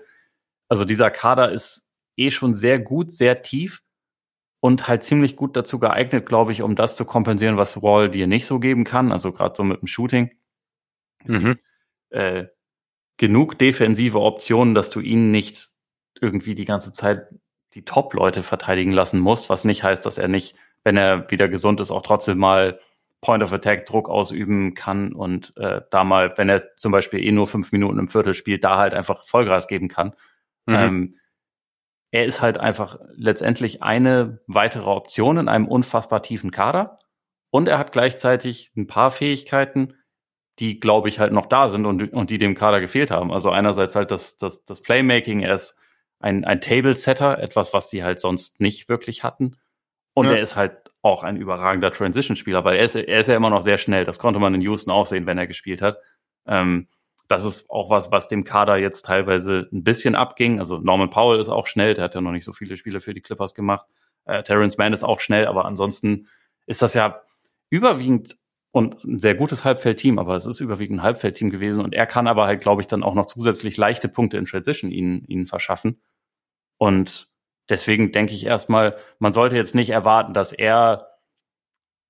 also 0.70 0.86
dieser 0.86 1.12
Kader 1.12 1.52
ist 1.52 1.90
eh 2.16 2.32
schon 2.32 2.54
sehr 2.54 2.80
gut, 2.80 3.12
sehr 3.12 3.42
tief 3.42 3.84
und 4.62 4.88
halt 4.88 5.04
ziemlich 5.04 5.36
gut 5.36 5.58
dazu 5.58 5.80
geeignet, 5.80 6.26
glaube 6.26 6.52
ich, 6.52 6.62
um 6.62 6.76
das 6.76 6.96
zu 6.96 7.04
kompensieren, 7.04 7.58
was 7.58 7.82
Wall 7.82 8.10
dir 8.10 8.28
nicht 8.28 8.46
so 8.46 8.60
geben 8.60 8.84
kann. 8.84 9.12
Also 9.12 9.34
gerade 9.34 9.56
so 9.56 9.64
mit 9.64 9.82
dem 9.82 9.88
Shooting. 9.88 10.32
Mhm. 11.26 11.58
Äh, 12.12 12.46
genug 13.18 13.58
defensive 13.58 14.22
Optionen, 14.22 14.76
dass 14.76 14.92
du 14.92 15.00
ihn 15.00 15.32
nicht 15.32 15.68
irgendwie 16.20 16.56
die 16.56 16.66
ganze 16.66 16.94
Zeit 16.94 17.28
die 17.74 17.86
Top-Leute 17.86 18.44
verteidigen 18.44 18.92
lassen 18.92 19.20
musst, 19.20 19.50
was 19.50 19.64
nicht 19.64 19.84
heißt, 19.84 20.06
dass 20.06 20.18
er 20.18 20.28
nicht, 20.28 20.56
wenn 20.84 20.98
er 20.98 21.30
wieder 21.32 21.48
gesund 21.48 21.80
ist, 21.80 21.90
auch 21.90 22.02
trotzdem 22.04 22.38
mal 22.38 22.80
Point 23.22 23.44
of 23.44 23.54
Attack 23.54 23.86
Druck 23.86 24.10
ausüben 24.10 24.74
kann 24.74 25.14
und 25.14 25.56
äh, 25.58 25.82
da 25.90 26.04
mal, 26.04 26.34
wenn 26.38 26.50
er 26.50 26.76
zum 26.76 26.92
Beispiel 26.92 27.24
eh 27.24 27.32
nur 27.32 27.48
fünf 27.48 27.72
Minuten 27.72 27.98
im 27.98 28.08
Viertel 28.08 28.34
spielt, 28.34 28.64
da 28.64 28.78
halt 28.78 28.94
einfach 28.94 29.24
Vollgas 29.24 29.68
geben 29.68 29.88
kann. 29.88 30.14
Mhm. 30.66 30.76
Ähm, 30.76 31.16
er 32.12 32.26
ist 32.26 32.42
halt 32.42 32.58
einfach 32.58 33.00
letztendlich 33.16 33.82
eine 33.82 34.40
weitere 34.48 34.90
Option 34.90 35.38
in 35.38 35.48
einem 35.48 35.68
unfassbar 35.68 36.22
tiefen 36.22 36.52
Kader 36.52 37.00
und 37.50 37.68
er 37.68 37.78
hat 37.78 37.92
gleichzeitig 37.92 38.72
ein 38.76 38.88
paar 38.88 39.12
Fähigkeiten, 39.12 39.96
die, 40.60 40.80
glaube 40.80 41.10
ich, 41.10 41.20
halt 41.20 41.34
noch 41.34 41.46
da 41.46 41.70
sind 41.70 41.86
und, 41.86 42.14
und 42.14 42.30
die 42.30 42.38
dem 42.38 42.56
Kader 42.56 42.82
gefehlt 42.82 43.12
haben. 43.12 43.32
Also 43.32 43.50
einerseits 43.50 43.96
halt 43.96 44.12
das, 44.12 44.38
das, 44.38 44.64
das 44.66 44.82
Playmaking, 44.82 45.42
er 45.42 45.56
ist 45.56 45.76
ein, 46.20 46.46
ein 46.46 46.62
Table-Setter, 46.62 47.40
etwas, 47.40 47.74
was 47.74 47.90
sie 47.90 48.04
halt 48.04 48.20
sonst 48.20 48.60
nicht 48.60 48.90
wirklich 48.90 49.24
hatten. 49.24 49.58
Und 50.14 50.28
ja. 50.28 50.34
er 50.34 50.42
ist 50.42 50.56
halt 50.56 50.92
auch 51.02 51.24
ein 51.24 51.38
überragender 51.38 51.92
Transition-Spieler, 51.92 52.64
weil 52.64 52.78
er 52.78 52.86
ist, 52.86 52.96
er 52.96 53.20
ist 53.20 53.28
ja 53.28 53.36
immer 53.36 53.50
noch 53.50 53.62
sehr 53.62 53.78
schnell. 53.78 54.04
Das 54.04 54.20
konnte 54.20 54.40
man 54.40 54.54
in 54.54 54.62
Houston 54.62 54.92
auch 54.92 55.06
sehen, 55.06 55.26
wenn 55.26 55.38
er 55.38 55.48
gespielt 55.48 55.82
hat. 55.82 55.98
Ähm, 56.46 56.88
das 57.32 57.46
ist 57.46 57.70
auch 57.70 57.90
was, 57.90 58.12
was 58.12 58.28
dem 58.28 58.44
Kader 58.44 58.78
jetzt 58.78 59.06
teilweise 59.06 59.70
ein 59.72 59.84
bisschen 59.84 60.16
abging. 60.16 60.60
Also 60.60 60.78
Norman 60.78 61.10
Powell 61.10 61.40
ist 61.40 61.50
auch 61.50 61.68
schnell, 61.68 61.94
der 61.94 62.04
hat 62.06 62.16
ja 62.16 62.22
noch 62.22 62.32
nicht 62.32 62.44
so 62.44 62.54
viele 62.54 62.78
Spiele 62.78 63.02
für 63.02 63.14
die 63.14 63.22
Clippers 63.22 63.56
gemacht. 63.56 63.86
Äh, 64.26 64.44
Terrence 64.44 64.78
Mann 64.78 64.94
ist 64.94 65.04
auch 65.04 65.20
schnell, 65.20 65.48
aber 65.48 65.66
ansonsten 65.66 66.28
ist 66.68 66.82
das 66.82 66.94
ja 66.94 67.22
überwiegend 67.70 68.38
und 68.72 69.04
ein 69.04 69.20
sehr 69.20 69.36
gutes 69.36 69.64
Halbfeldteam, 69.64 70.20
aber 70.20 70.36
es 70.36 70.46
ist 70.46 70.60
überwiegend 70.60 71.00
ein 71.00 71.04
Halbfeldteam 71.04 71.50
gewesen 71.50 71.84
und 71.84 71.94
er 71.94 72.06
kann 72.06 72.28
aber 72.28 72.46
halt, 72.46 72.62
glaube 72.62 72.82
ich, 72.82 72.88
dann 72.88 73.04
auch 73.04 73.16
noch 73.16 73.26
zusätzlich 73.26 73.78
leichte 73.78 74.08
Punkte 74.08 74.38
in 74.38 74.46
Transition 74.46 74.92
ihnen, 74.92 75.26
ihnen 75.26 75.46
verschaffen. 75.46 76.02
Und 76.78 77.32
Deswegen 77.72 78.12
denke 78.12 78.34
ich 78.34 78.46
erstmal, 78.46 78.98
man 79.18 79.32
sollte 79.32 79.56
jetzt 79.56 79.76
nicht 79.76 79.92
erwarten, 79.92 80.34
dass 80.34 80.52
er 80.52 81.08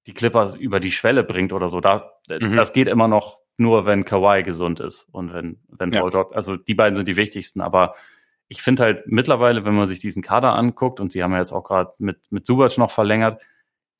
die 0.07 0.13
Clippers 0.15 0.55
über 0.55 0.79
die 0.79 0.91
Schwelle 0.91 1.23
bringt 1.23 1.53
oder 1.53 1.69
so. 1.69 1.81
Da, 1.81 2.13
mhm. 2.27 2.55
Das 2.55 2.73
geht 2.73 2.87
immer 2.87 3.07
noch 3.07 3.40
nur, 3.61 3.85
wenn 3.85 4.03
Kawhi 4.03 4.43
gesund 4.43 4.79
ist 4.79 5.07
und 5.11 5.33
wenn, 5.33 5.59
wenn 5.69 5.91
ja. 5.91 6.01
Paul 6.01 6.11
George, 6.11 6.35
also 6.35 6.57
die 6.57 6.75
beiden 6.75 6.95
sind 6.95 7.07
die 7.07 7.15
wichtigsten, 7.15 7.61
aber 7.61 7.95
ich 8.47 8.61
finde 8.61 8.83
halt 8.83 9.03
mittlerweile, 9.07 9.63
wenn 9.63 9.75
man 9.75 9.87
sich 9.87 9.99
diesen 9.99 10.21
Kader 10.21 10.55
anguckt, 10.55 10.99
und 10.99 11.13
sie 11.13 11.23
haben 11.23 11.31
ja 11.31 11.37
jetzt 11.37 11.53
auch 11.53 11.63
gerade 11.63 11.93
mit, 11.99 12.19
mit 12.31 12.45
Subac 12.45 12.77
noch 12.77 12.91
verlängert, 12.91 13.41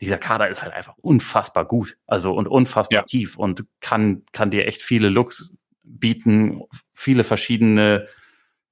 dieser 0.01 0.17
Kader 0.17 0.49
ist 0.49 0.63
halt 0.63 0.73
einfach 0.73 0.95
unfassbar 0.97 1.63
gut. 1.63 1.97
Also 2.07 2.33
und 2.33 2.47
unfassbar 2.47 2.99
ja. 2.99 3.03
tief 3.03 3.37
und 3.37 3.65
kann, 3.79 4.23
kann 4.33 4.49
dir 4.49 4.67
echt 4.67 4.81
viele 4.81 5.09
Looks 5.09 5.55
bieten, 5.83 6.63
viele 6.91 7.23
verschiedene 7.23 8.07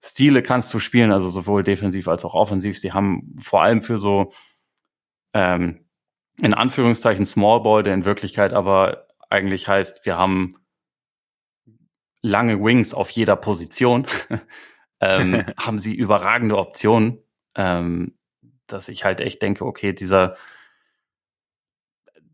Stile 0.04 0.42
kannst 0.42 0.74
du 0.74 0.80
spielen, 0.80 1.12
also 1.12 1.30
sowohl 1.30 1.64
defensiv 1.64 2.08
als 2.08 2.26
auch 2.26 2.34
offensiv. 2.34 2.80
Sie 2.80 2.94
haben 2.94 3.36
vor 3.40 3.62
allem 3.62 3.82
für 3.82 3.98
so 3.98 4.34
ähm, 5.34 5.86
in 6.42 6.54
Anführungszeichen 6.54 7.26
Small 7.26 7.62
Ball, 7.62 7.84
der 7.84 7.94
in 7.94 8.06
Wirklichkeit 8.06 8.54
aber 8.54 9.08
eigentlich 9.30 9.68
heißt, 9.68 10.06
wir 10.06 10.18
haben 10.18 10.56
lange 12.22 12.62
Wings 12.62 12.94
auf 12.94 13.10
jeder 13.10 13.36
Position, 13.36 14.06
ähm, 15.00 15.46
haben 15.58 15.80
sie 15.80 15.94
überragende 15.94 16.58
Optionen, 16.58 17.20
ähm, 17.56 18.16
dass 18.68 18.90
ich 18.90 19.06
halt 19.06 19.22
echt 19.22 19.42
denke, 19.42 19.66
okay, 19.66 19.94
dieser 19.94 20.36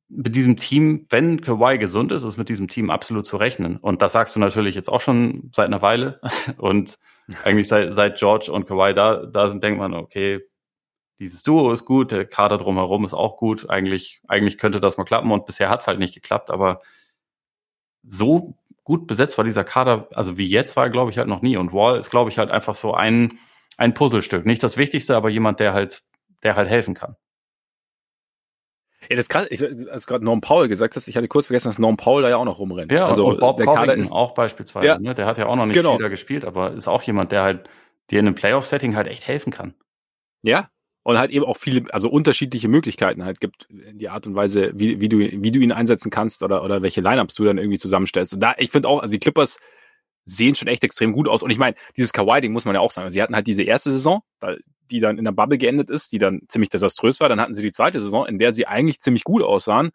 mit 0.07 0.35
diesem 0.35 0.55
Team, 0.55 1.07
wenn 1.09 1.41
Kawhi 1.41 1.77
gesund 1.77 2.11
ist, 2.11 2.23
ist 2.23 2.37
mit 2.37 2.47
diesem 2.49 2.67
Team 2.67 2.89
absolut 2.89 3.25
zu 3.25 3.37
rechnen. 3.37 3.77
Und 3.77 4.01
das 4.01 4.13
sagst 4.13 4.35
du 4.35 4.39
natürlich 4.39 4.75
jetzt 4.75 4.87
auch 4.87 5.01
schon 5.01 5.49
seit 5.53 5.65
einer 5.65 5.81
Weile. 5.81 6.21
Und 6.57 6.97
eigentlich 7.43 7.67
seit, 7.67 7.91
seit 7.91 8.17
George 8.19 8.51
und 8.51 8.67
Kawhi 8.67 8.93
da, 8.93 9.25
da 9.25 9.49
sind, 9.49 9.63
denkt 9.63 9.79
man, 9.79 9.95
okay, 9.95 10.41
dieses 11.19 11.43
Duo 11.43 11.71
ist 11.71 11.85
gut, 11.85 12.11
der 12.11 12.25
Kader 12.25 12.57
drumherum 12.57 13.03
ist 13.03 13.13
auch 13.13 13.37
gut. 13.37 13.69
Eigentlich, 13.69 14.21
eigentlich 14.27 14.57
könnte 14.57 14.79
das 14.79 14.97
mal 14.97 15.05
klappen 15.05 15.31
und 15.31 15.45
bisher 15.45 15.69
hat 15.69 15.81
es 15.81 15.87
halt 15.87 15.97
nicht 15.97 16.13
geklappt, 16.13 16.51
aber 16.51 16.81
so 18.03 18.55
gut 18.85 19.07
besetzt 19.07 19.37
war 19.37 19.43
dieser 19.43 19.65
Kader, 19.65 20.07
also 20.13 20.37
wie 20.37 20.47
jetzt 20.47 20.77
war, 20.77 20.89
glaube 20.89 21.11
ich, 21.11 21.17
halt 21.17 21.27
noch 21.27 21.41
nie. 21.41 21.57
Und 21.57 21.73
Wall 21.73 21.97
ist, 21.97 22.11
glaube 22.11 22.29
ich, 22.29 22.37
halt 22.37 22.51
einfach 22.51 22.75
so 22.75 22.93
ein, 22.93 23.39
ein 23.75 23.93
Puzzlestück. 23.93 24.45
Nicht 24.45 24.63
das 24.63 24.77
Wichtigste, 24.77 25.17
aber 25.17 25.29
jemand, 25.29 25.59
der 25.59 25.73
halt, 25.73 26.03
der 26.43 26.55
halt 26.55 26.69
helfen 26.69 26.93
kann. 26.93 27.17
Ja, 29.09 29.15
das 29.15 29.27
krass. 29.27 29.47
Ich, 29.49 29.61
als 29.91 30.07
gerade 30.07 30.23
Norm 30.23 30.41
Paul 30.41 30.67
gesagt 30.67 30.95
hast, 30.95 31.07
ich 31.07 31.17
hatte 31.17 31.27
kurz 31.27 31.47
vergessen, 31.47 31.67
dass 31.67 31.79
Norm 31.79 31.97
Paul 31.97 32.21
da 32.21 32.29
ja 32.29 32.37
auch 32.37 32.45
noch 32.45 32.59
rumrennt. 32.59 32.91
Ja, 32.91 33.07
also 33.07 33.27
und 33.27 33.39
Bob 33.39 33.57
der 33.57 33.65
Covington 33.65 33.87
Kader 33.87 33.99
ist 33.99 34.11
auch 34.11 34.33
beispielsweise. 34.33 34.87
Ja, 34.87 34.99
ne? 34.99 35.13
Der 35.13 35.25
hat 35.25 35.37
ja 35.37 35.47
auch 35.47 35.55
noch 35.55 35.65
nicht 35.65 35.75
genau. 35.75 35.95
viel 35.95 36.03
da 36.03 36.09
gespielt, 36.09 36.45
aber 36.45 36.71
ist 36.71 36.87
auch 36.87 37.03
jemand, 37.03 37.31
der 37.31 37.43
halt 37.43 37.69
dir 38.09 38.19
in 38.19 38.27
einem 38.27 38.35
Playoff-Setting 38.35 38.95
halt 38.95 39.07
echt 39.07 39.27
helfen 39.27 39.51
kann. 39.51 39.73
Ja, 40.41 40.69
und 41.05 41.19
halt 41.19 41.29
eben 41.29 41.45
auch 41.45 41.57
viele, 41.57 41.83
also 41.93 42.09
unterschiedliche 42.09 42.67
Möglichkeiten 42.67 43.23
halt 43.23 43.39
gibt 43.39 43.65
in 43.69 43.99
die 43.99 44.09
Art 44.09 44.25
und 44.25 44.35
Weise, 44.35 44.71
wie, 44.73 44.99
wie 45.01 45.07
du, 45.07 45.19
wie 45.19 45.51
du 45.51 45.59
ihn 45.59 45.71
einsetzen 45.71 46.09
kannst 46.09 46.41
oder, 46.41 46.63
oder 46.63 46.81
welche 46.81 46.99
Lineups 46.99 47.35
du 47.35 47.43
dann 47.43 47.59
irgendwie 47.59 47.77
zusammenstellst. 47.77 48.33
Und 48.33 48.39
da, 48.39 48.55
ich 48.57 48.71
finde 48.71 48.89
auch, 48.89 49.03
also 49.03 49.11
die 49.11 49.19
Clippers 49.19 49.59
sehen 50.25 50.55
schon 50.55 50.67
echt 50.67 50.83
extrem 50.83 51.13
gut 51.13 51.27
aus. 51.27 51.43
Und 51.43 51.51
ich 51.51 51.59
meine, 51.59 51.75
dieses 51.95 52.11
Kawhi-Ding 52.11 52.51
muss 52.51 52.65
man 52.65 52.73
ja 52.73 52.81
auch 52.81 52.89
sagen. 52.89 53.11
Sie 53.11 53.21
hatten 53.21 53.35
halt 53.35 53.45
diese 53.45 53.61
erste 53.61 53.91
Saison, 53.91 54.23
die 54.89 54.99
dann 54.99 55.19
in 55.19 55.25
der 55.25 55.31
Bubble 55.31 55.59
geendet 55.59 55.91
ist, 55.91 56.11
die 56.11 56.17
dann 56.17 56.41
ziemlich 56.47 56.69
desaströs 56.69 57.19
war. 57.19 57.29
Dann 57.29 57.39
hatten 57.39 57.53
sie 57.53 57.61
die 57.61 57.71
zweite 57.71 58.01
Saison, 58.01 58.25
in 58.25 58.39
der 58.39 58.51
sie 58.51 58.65
eigentlich 58.65 58.99
ziemlich 58.99 59.23
gut 59.23 59.43
aussahen. 59.43 59.91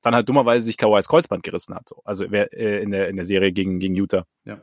Dann 0.00 0.14
halt 0.14 0.30
dummerweise 0.30 0.64
sich 0.64 0.78
Kawhis 0.78 1.08
Kreuzband 1.08 1.42
gerissen 1.42 1.74
hat. 1.74 1.90
So. 1.90 2.00
Also 2.04 2.24
wer, 2.30 2.54
äh, 2.54 2.82
in, 2.82 2.90
der, 2.90 3.10
in 3.10 3.16
der 3.16 3.26
Serie 3.26 3.52
gegen, 3.52 3.80
gegen 3.80 3.94
Utah. 3.94 4.24
Ja. 4.46 4.62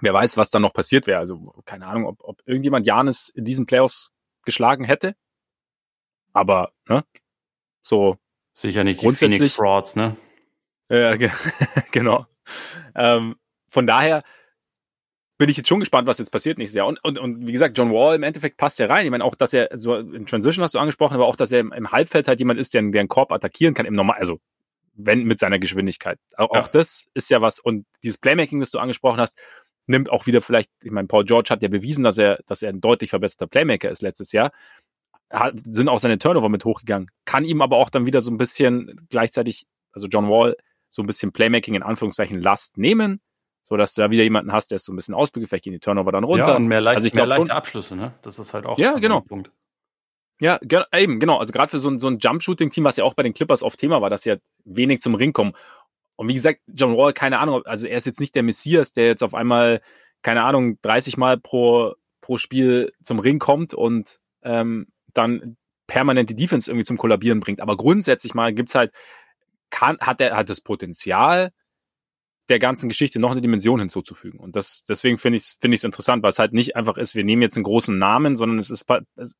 Wer 0.00 0.14
weiß, 0.14 0.36
was 0.36 0.50
dann 0.50 0.62
noch 0.62 0.72
passiert 0.72 1.08
wäre. 1.08 1.18
Also 1.18 1.52
keine 1.64 1.86
Ahnung, 1.86 2.06
ob, 2.06 2.18
ob 2.22 2.42
irgendjemand 2.46 2.86
Janis 2.86 3.28
in 3.28 3.44
diesen 3.44 3.66
Playoffs 3.66 4.12
geschlagen 4.46 4.84
hätte. 4.84 5.14
Aber, 6.32 6.72
ne? 6.88 7.04
So. 7.82 8.16
Sicher 8.52 8.84
nicht 8.84 9.02
die 9.02 9.14
Phoenix 9.14 9.54
Frauds, 9.54 9.96
ne? 9.96 10.16
Ja, 10.88 11.16
genau. 11.92 12.26
Ähm, 12.94 13.36
von 13.68 13.86
daher 13.86 14.22
bin 15.38 15.50
ich 15.50 15.56
jetzt 15.58 15.68
schon 15.68 15.80
gespannt, 15.80 16.06
was 16.06 16.18
jetzt 16.18 16.30
passiert 16.30 16.56
nächstes 16.56 16.76
Jahr. 16.76 16.86
Und, 16.86 17.02
und, 17.04 17.18
und 17.18 17.46
wie 17.46 17.52
gesagt, 17.52 17.76
John 17.76 17.92
Wall 17.92 18.16
im 18.16 18.22
Endeffekt 18.22 18.56
passt 18.56 18.78
ja 18.78 18.86
rein. 18.86 19.04
Ich 19.04 19.10
meine, 19.10 19.24
auch, 19.24 19.34
dass 19.34 19.52
er 19.52 19.68
so 19.74 19.96
in 19.96 20.24
Transition 20.26 20.62
hast 20.62 20.74
du 20.74 20.78
angesprochen, 20.78 21.14
aber 21.14 21.26
auch, 21.26 21.36
dass 21.36 21.52
er 21.52 21.60
im, 21.60 21.72
im 21.72 21.92
Halbfeld 21.92 22.28
halt 22.28 22.38
jemand 22.38 22.58
ist, 22.58 22.72
der, 22.72 22.82
der 22.82 23.00
einen 23.00 23.08
Korb 23.08 23.32
attackieren 23.32 23.74
kann 23.74 23.84
im 23.84 23.94
Normal, 23.94 24.18
also 24.18 24.40
wenn 24.94 25.24
mit 25.24 25.38
seiner 25.38 25.58
Geschwindigkeit. 25.58 26.18
Auch, 26.36 26.54
ja. 26.54 26.60
auch 26.60 26.68
das 26.68 27.06
ist 27.12 27.28
ja 27.28 27.42
was. 27.42 27.58
Und 27.58 27.86
dieses 28.02 28.16
Playmaking, 28.16 28.60
das 28.60 28.70
du 28.70 28.78
angesprochen 28.78 29.20
hast, 29.20 29.38
nimmt 29.86 30.10
auch 30.10 30.26
wieder 30.26 30.40
vielleicht, 30.40 30.70
ich 30.82 30.90
meine, 30.90 31.08
Paul 31.08 31.24
George 31.24 31.50
hat 31.50 31.62
ja 31.62 31.68
bewiesen, 31.68 32.04
dass 32.04 32.18
er, 32.18 32.40
dass 32.46 32.62
er 32.62 32.70
ein 32.70 32.80
deutlich 32.80 33.10
verbesserter 33.10 33.46
Playmaker 33.46 33.90
ist 33.90 34.02
letztes 34.02 34.32
Jahr. 34.32 34.52
Hat, 35.30 35.54
sind 35.64 35.88
auch 35.88 35.98
seine 35.98 36.18
Turnover 36.18 36.48
mit 36.48 36.64
hochgegangen. 36.64 37.10
Kann 37.24 37.44
ihm 37.44 37.62
aber 37.62 37.76
auch 37.76 37.90
dann 37.90 38.06
wieder 38.06 38.20
so 38.20 38.30
ein 38.30 38.38
bisschen 38.38 39.06
gleichzeitig, 39.10 39.66
also 39.92 40.06
John 40.06 40.28
Wall, 40.28 40.56
so 40.88 41.02
ein 41.02 41.06
bisschen 41.06 41.32
Playmaking 41.32 41.74
in 41.74 41.82
Anführungszeichen 41.82 42.40
Last 42.40 42.78
nehmen 42.78 43.20
so 43.68 43.76
dass 43.76 43.94
du 43.94 44.00
da 44.00 44.12
wieder 44.12 44.22
jemanden 44.22 44.52
hast, 44.52 44.70
der 44.70 44.76
ist 44.76 44.84
so 44.84 44.92
ein 44.92 44.96
bisschen 44.96 45.14
ausbegriffen, 45.14 45.48
vielleicht 45.48 45.64
gehen 45.64 45.72
die 45.72 45.80
Turnover 45.80 46.12
dann 46.12 46.22
runter. 46.22 46.50
Ja, 46.50 46.56
und 46.56 46.68
mehr, 46.68 46.80
leicht, 46.80 46.98
also 46.98 47.08
ich 47.08 47.14
mehr 47.14 47.26
leichte 47.26 47.48
schon, 47.48 47.56
Abschlüsse, 47.56 47.96
ne? 47.96 48.14
Das 48.22 48.38
ist 48.38 48.54
halt 48.54 48.64
auch 48.64 48.78
ja, 48.78 49.00
genau. 49.00 49.22
Punkt. 49.22 49.50
Ja, 50.38 50.60
eben, 50.94 51.18
genau. 51.18 51.38
Also 51.38 51.52
gerade 51.52 51.68
für 51.68 51.80
so 51.80 51.90
ein, 51.90 51.98
so 51.98 52.06
ein 52.06 52.18
Jump-Shooting-Team, 52.20 52.84
was 52.84 52.96
ja 52.96 53.02
auch 53.02 53.14
bei 53.14 53.24
den 53.24 53.34
Clippers 53.34 53.64
oft 53.64 53.80
Thema 53.80 54.00
war, 54.00 54.08
dass 54.08 54.22
sie 54.22 54.30
ja 54.30 54.36
wenig 54.64 55.00
zum 55.00 55.16
Ring 55.16 55.32
kommen. 55.32 55.54
Und 56.16 56.28
wie 56.28 56.34
gesagt, 56.34 56.60
John 56.66 56.96
Wall, 56.96 57.12
keine 57.12 57.38
Ahnung, 57.38 57.64
also 57.66 57.86
er 57.86 57.98
ist 57.98 58.06
jetzt 58.06 58.20
nicht 58.20 58.34
der 58.34 58.42
Messias, 58.42 58.92
der 58.92 59.06
jetzt 59.06 59.22
auf 59.22 59.34
einmal, 59.34 59.80
keine 60.22 60.44
Ahnung, 60.44 60.78
30 60.82 61.16
Mal 61.16 61.38
pro, 61.38 61.94
pro 62.20 62.38
Spiel 62.38 62.92
zum 63.02 63.18
Ring 63.18 63.38
kommt 63.38 63.74
und 63.74 64.18
ähm, 64.42 64.88
dann 65.12 65.56
permanent 65.86 66.30
die 66.30 66.36
Defense 66.36 66.70
irgendwie 66.70 66.84
zum 66.84 66.96
Kollabieren 66.96 67.40
bringt. 67.40 67.60
Aber 67.60 67.76
grundsätzlich 67.76 68.34
mal 68.34 68.52
gibt's 68.52 68.74
halt, 68.74 68.92
kann, 69.70 69.98
hat 70.00 70.20
er 70.20 70.36
hat 70.36 70.48
das 70.48 70.60
Potenzial, 70.60 71.52
der 72.48 72.58
ganzen 72.58 72.88
Geschichte 72.88 73.18
noch 73.18 73.32
eine 73.32 73.40
Dimension 73.40 73.80
hinzuzufügen. 73.80 74.38
Und 74.38 74.56
das, 74.56 74.84
deswegen 74.84 75.18
finde 75.18 75.38
ich 75.38 75.42
es 75.44 75.56
finde 75.60 75.74
ich 75.74 75.84
interessant, 75.84 76.22
weil 76.22 76.30
es 76.30 76.38
halt 76.38 76.52
nicht 76.52 76.76
einfach 76.76 76.96
ist, 76.96 77.14
wir 77.14 77.24
nehmen 77.24 77.42
jetzt 77.42 77.56
einen 77.56 77.64
großen 77.64 77.98
Namen, 77.98 78.36
sondern 78.36 78.58
es 78.58 78.70
ist, 78.70 78.86
es 79.16 79.36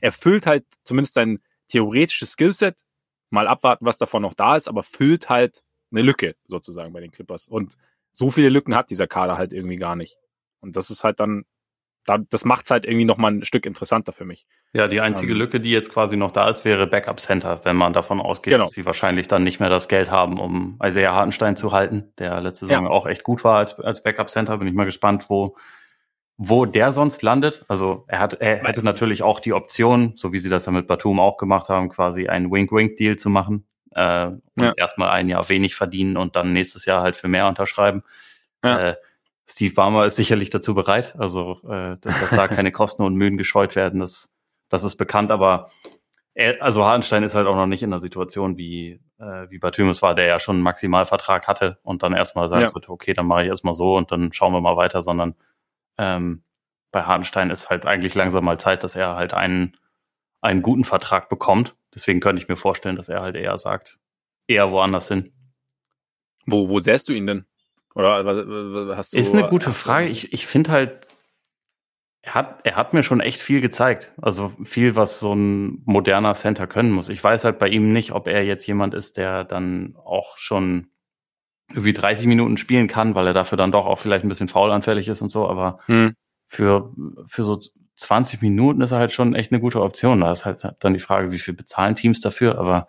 erfüllt 0.00 0.46
halt 0.46 0.64
zumindest 0.84 1.14
sein 1.14 1.38
theoretisches 1.68 2.32
Skillset. 2.32 2.80
Mal 3.30 3.46
abwarten, 3.46 3.84
was 3.84 3.98
davon 3.98 4.22
noch 4.22 4.34
da 4.34 4.56
ist, 4.56 4.68
aber 4.68 4.82
füllt 4.82 5.28
halt 5.28 5.62
eine 5.90 6.02
Lücke 6.02 6.34
sozusagen 6.46 6.92
bei 6.92 7.00
den 7.00 7.10
Clippers. 7.10 7.48
Und 7.48 7.74
so 8.12 8.30
viele 8.30 8.48
Lücken 8.48 8.74
hat 8.74 8.90
dieser 8.90 9.06
Kader 9.06 9.38
halt 9.38 9.52
irgendwie 9.52 9.76
gar 9.76 9.96
nicht. 9.96 10.16
Und 10.60 10.76
das 10.76 10.90
ist 10.90 11.04
halt 11.04 11.20
dann 11.20 11.44
da, 12.08 12.18
das 12.18 12.44
macht 12.44 12.64
es 12.64 12.70
halt 12.70 12.86
irgendwie 12.86 13.04
noch 13.04 13.18
mal 13.18 13.30
ein 13.30 13.44
Stück 13.44 13.66
interessanter 13.66 14.12
für 14.12 14.24
mich. 14.24 14.46
Ja, 14.72 14.88
die 14.88 15.00
einzige 15.00 15.32
ähm, 15.32 15.38
Lücke, 15.38 15.60
die 15.60 15.70
jetzt 15.70 15.92
quasi 15.92 16.16
noch 16.16 16.32
da 16.32 16.48
ist, 16.48 16.64
wäre 16.64 16.86
Backup 16.86 17.20
Center, 17.20 17.60
wenn 17.64 17.76
man 17.76 17.92
davon 17.92 18.20
ausgeht, 18.20 18.52
genau. 18.52 18.64
dass 18.64 18.72
sie 18.72 18.86
wahrscheinlich 18.86 19.28
dann 19.28 19.44
nicht 19.44 19.60
mehr 19.60 19.68
das 19.68 19.88
Geld 19.88 20.10
haben, 20.10 20.40
um 20.40 20.78
Isaiah 20.82 21.14
Hartenstein 21.14 21.56
zu 21.56 21.72
halten, 21.72 22.12
der 22.18 22.40
letzte 22.40 22.66
Saison 22.66 22.84
ja. 22.84 22.90
auch 22.90 23.06
echt 23.06 23.24
gut 23.24 23.44
war 23.44 23.58
als, 23.58 23.78
als 23.78 24.02
Backup 24.02 24.30
Center. 24.30 24.56
Bin 24.56 24.68
ich 24.68 24.74
mal 24.74 24.84
gespannt, 24.84 25.26
wo, 25.28 25.56
wo 26.38 26.64
der 26.64 26.92
sonst 26.92 27.22
landet. 27.22 27.64
Also 27.68 28.04
er 28.08 28.20
hat, 28.20 28.34
er 28.34 28.66
hätte 28.66 28.82
natürlich 28.82 29.22
auch 29.22 29.40
die 29.40 29.52
Option, 29.52 30.14
so 30.16 30.32
wie 30.32 30.38
sie 30.38 30.48
das 30.48 30.64
ja 30.64 30.72
mit 30.72 30.86
Batum 30.86 31.20
auch 31.20 31.36
gemacht 31.36 31.68
haben, 31.68 31.90
quasi 31.90 32.28
einen 32.28 32.50
Wink-Wink-Deal 32.50 33.16
zu 33.16 33.28
machen. 33.28 33.66
Äh, 33.92 34.26
und 34.26 34.42
ja. 34.60 34.72
erstmal 34.76 35.10
ein 35.10 35.28
Jahr 35.28 35.48
wenig 35.48 35.74
verdienen 35.74 36.16
und 36.16 36.36
dann 36.36 36.52
nächstes 36.52 36.84
Jahr 36.84 37.02
halt 37.02 37.16
für 37.16 37.28
mehr 37.28 37.46
unterschreiben. 37.46 38.02
Ja. 38.64 38.90
Äh, 38.90 38.96
Steve 39.48 39.72
Barmer 39.74 40.04
ist 40.04 40.16
sicherlich 40.16 40.50
dazu 40.50 40.74
bereit. 40.74 41.14
Also, 41.18 41.58
äh, 41.68 41.96
dass, 42.00 42.20
dass 42.20 42.30
da 42.30 42.48
keine 42.48 42.72
Kosten 42.72 43.02
und 43.02 43.14
Mühen 43.14 43.38
gescheut 43.38 43.76
werden, 43.76 44.00
das, 44.00 44.36
das 44.68 44.84
ist 44.84 44.96
bekannt. 44.96 45.30
Aber 45.30 45.70
er, 46.34 46.62
also 46.62 46.84
Hartenstein 46.84 47.24
ist 47.24 47.34
halt 47.34 47.46
auch 47.46 47.56
noch 47.56 47.66
nicht 47.66 47.82
in 47.82 47.90
der 47.90 47.98
Situation, 47.98 48.58
wie, 48.58 49.00
äh, 49.18 49.50
wie 49.50 49.58
Batymus 49.58 50.02
war, 50.02 50.14
der 50.14 50.26
ja 50.26 50.38
schon 50.38 50.56
einen 50.56 50.62
Maximalvertrag 50.62 51.48
hatte 51.48 51.78
und 51.82 52.02
dann 52.02 52.12
erstmal 52.12 52.48
sagt, 52.48 52.62
ja. 52.62 52.88
okay, 52.88 53.12
dann 53.12 53.26
mache 53.26 53.42
ich 53.42 53.48
erstmal 53.48 53.74
so 53.74 53.96
und 53.96 54.12
dann 54.12 54.32
schauen 54.32 54.52
wir 54.52 54.60
mal 54.60 54.76
weiter, 54.76 55.02
sondern 55.02 55.34
ähm, 55.98 56.44
bei 56.92 57.02
Hartenstein 57.02 57.50
ist 57.50 57.70
halt 57.70 57.86
eigentlich 57.86 58.14
langsam 58.14 58.44
mal 58.44 58.58
Zeit, 58.58 58.84
dass 58.84 58.94
er 58.94 59.16
halt 59.16 59.34
einen, 59.34 59.76
einen 60.40 60.62
guten 60.62 60.84
Vertrag 60.84 61.28
bekommt. 61.28 61.74
Deswegen 61.94 62.20
könnte 62.20 62.42
ich 62.42 62.48
mir 62.48 62.56
vorstellen, 62.56 62.96
dass 62.96 63.08
er 63.08 63.22
halt 63.22 63.36
eher 63.36 63.56
sagt, 63.58 63.98
eher 64.46 64.70
woanders 64.70 65.08
hin. 65.08 65.32
Wo, 66.46 66.68
wo 66.68 66.80
sähst 66.80 67.08
du 67.08 67.12
ihn 67.12 67.26
denn? 67.26 67.46
Oder 67.94 68.96
hast 68.96 69.12
du. 69.12 69.18
Ist 69.18 69.34
eine 69.34 69.48
gute 69.48 69.72
Frage. 69.72 70.08
Ich, 70.08 70.32
ich 70.32 70.46
finde 70.46 70.70
halt, 70.70 71.08
er 72.22 72.34
hat, 72.34 72.60
er 72.64 72.76
hat 72.76 72.94
mir 72.94 73.02
schon 73.02 73.20
echt 73.20 73.40
viel 73.40 73.60
gezeigt. 73.60 74.12
Also 74.20 74.52
viel, 74.64 74.96
was 74.96 75.18
so 75.18 75.34
ein 75.34 75.82
moderner 75.84 76.34
Center 76.34 76.66
können 76.66 76.90
muss. 76.90 77.08
Ich 77.08 77.22
weiß 77.22 77.44
halt 77.44 77.58
bei 77.58 77.68
ihm 77.68 77.92
nicht, 77.92 78.12
ob 78.12 78.28
er 78.28 78.44
jetzt 78.44 78.66
jemand 78.66 78.94
ist, 78.94 79.16
der 79.16 79.44
dann 79.44 79.96
auch 79.96 80.36
schon 80.38 80.88
irgendwie 81.70 81.92
30 81.92 82.26
Minuten 82.26 82.56
spielen 82.56 82.86
kann, 82.86 83.14
weil 83.14 83.26
er 83.26 83.34
dafür 83.34 83.58
dann 83.58 83.72
doch 83.72 83.86
auch 83.86 83.98
vielleicht 83.98 84.24
ein 84.24 84.28
bisschen 84.28 84.48
faulanfällig 84.48 85.08
ist 85.08 85.22
und 85.22 85.30
so. 85.30 85.48
Aber 85.48 85.80
hm. 85.86 86.14
für, 86.46 86.94
für 87.26 87.44
so 87.44 87.58
20 87.98 88.42
Minuten 88.42 88.80
ist 88.80 88.92
er 88.92 88.98
halt 88.98 89.12
schon 89.12 89.34
echt 89.34 89.52
eine 89.52 89.60
gute 89.60 89.82
Option. 89.82 90.20
Da 90.20 90.30
ist 90.30 90.44
halt 90.44 90.62
dann 90.78 90.94
die 90.94 91.00
Frage, 91.00 91.32
wie 91.32 91.38
viel 91.38 91.54
bezahlen 91.54 91.96
Teams 91.96 92.20
dafür. 92.20 92.58
Aber 92.58 92.86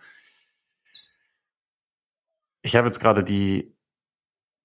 ich 2.62 2.76
habe 2.76 2.88
jetzt 2.88 3.00
gerade 3.00 3.24
die 3.24 3.76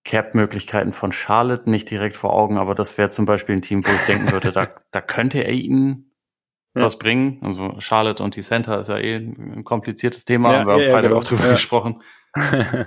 Cap-Möglichkeiten 0.04 0.92
von 0.92 1.12
Charlotte 1.12 1.68
nicht 1.70 1.90
direkt 1.90 2.14
vor 2.14 2.34
Augen, 2.34 2.58
aber 2.58 2.74
das 2.74 2.98
wäre 2.98 3.08
zum 3.08 3.24
Beispiel 3.24 3.56
ein 3.56 3.62
Team, 3.62 3.86
wo 3.86 3.90
ich 3.90 4.06
denken 4.06 4.32
würde, 4.32 4.52
da, 4.52 4.68
da 4.90 5.00
könnte 5.00 5.42
er 5.42 5.52
ihnen 5.52 6.12
ja. 6.74 6.82
was 6.82 6.98
bringen. 6.98 7.38
Also 7.42 7.80
Charlotte 7.80 8.22
und 8.22 8.36
die 8.36 8.42
Center 8.42 8.78
ist 8.78 8.88
ja 8.88 8.98
eh 8.98 9.16
ein 9.16 9.64
kompliziertes 9.64 10.26
Thema, 10.26 10.52
ja, 10.52 10.58
haben 10.58 10.66
wir 10.66 10.74
am 10.74 10.80
ja, 10.80 10.90
Freitag 10.90 11.08
genau. 11.08 11.16
auch 11.16 11.24
drüber 11.24 11.48
gesprochen. 11.48 12.02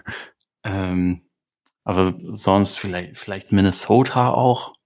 ähm, 0.63 1.27
aber 1.83 2.13
sonst 2.33 2.77
vielleicht, 2.77 3.17
vielleicht 3.17 3.51
Minnesota 3.51 4.29
auch. 4.29 4.76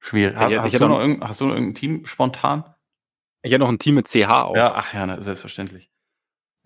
Schwierig. 0.00 0.36
Ja, 0.36 0.62
hast, 0.62 0.74
du 0.74 0.88
noch 0.88 1.00
irgendein, 1.00 1.28
hast 1.28 1.40
du 1.40 1.46
noch 1.46 1.54
irgendein 1.54 1.74
Team 1.74 2.06
spontan? 2.06 2.64
Ich 3.42 3.52
hätte 3.52 3.60
noch 3.60 3.68
ein 3.68 3.78
Team 3.78 3.96
mit 3.96 4.08
CH 4.08 4.28
auch. 4.28 4.56
Ja, 4.56 4.74
ach 4.74 4.92
ja, 4.94 5.06
ne, 5.06 5.22
selbstverständlich. 5.22 5.90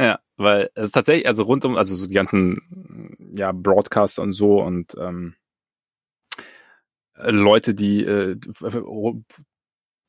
Ja, 0.01 0.21
weil 0.37 0.71
es 0.75 0.87
ist 0.87 0.93
tatsächlich, 0.93 1.27
also 1.27 1.45
rund 1.45 1.65
um, 1.65 1.77
also 1.77 1.95
so 1.95 2.07
die 2.07 2.15
ganzen 2.15 2.61
ja, 3.37 3.53
Broadcaster 3.53 4.23
und 4.23 4.33
so 4.33 4.63
und 4.63 4.95
ähm, 4.99 5.37
Leute, 7.15 7.75
die, 7.75 8.05
äh, 8.05 8.37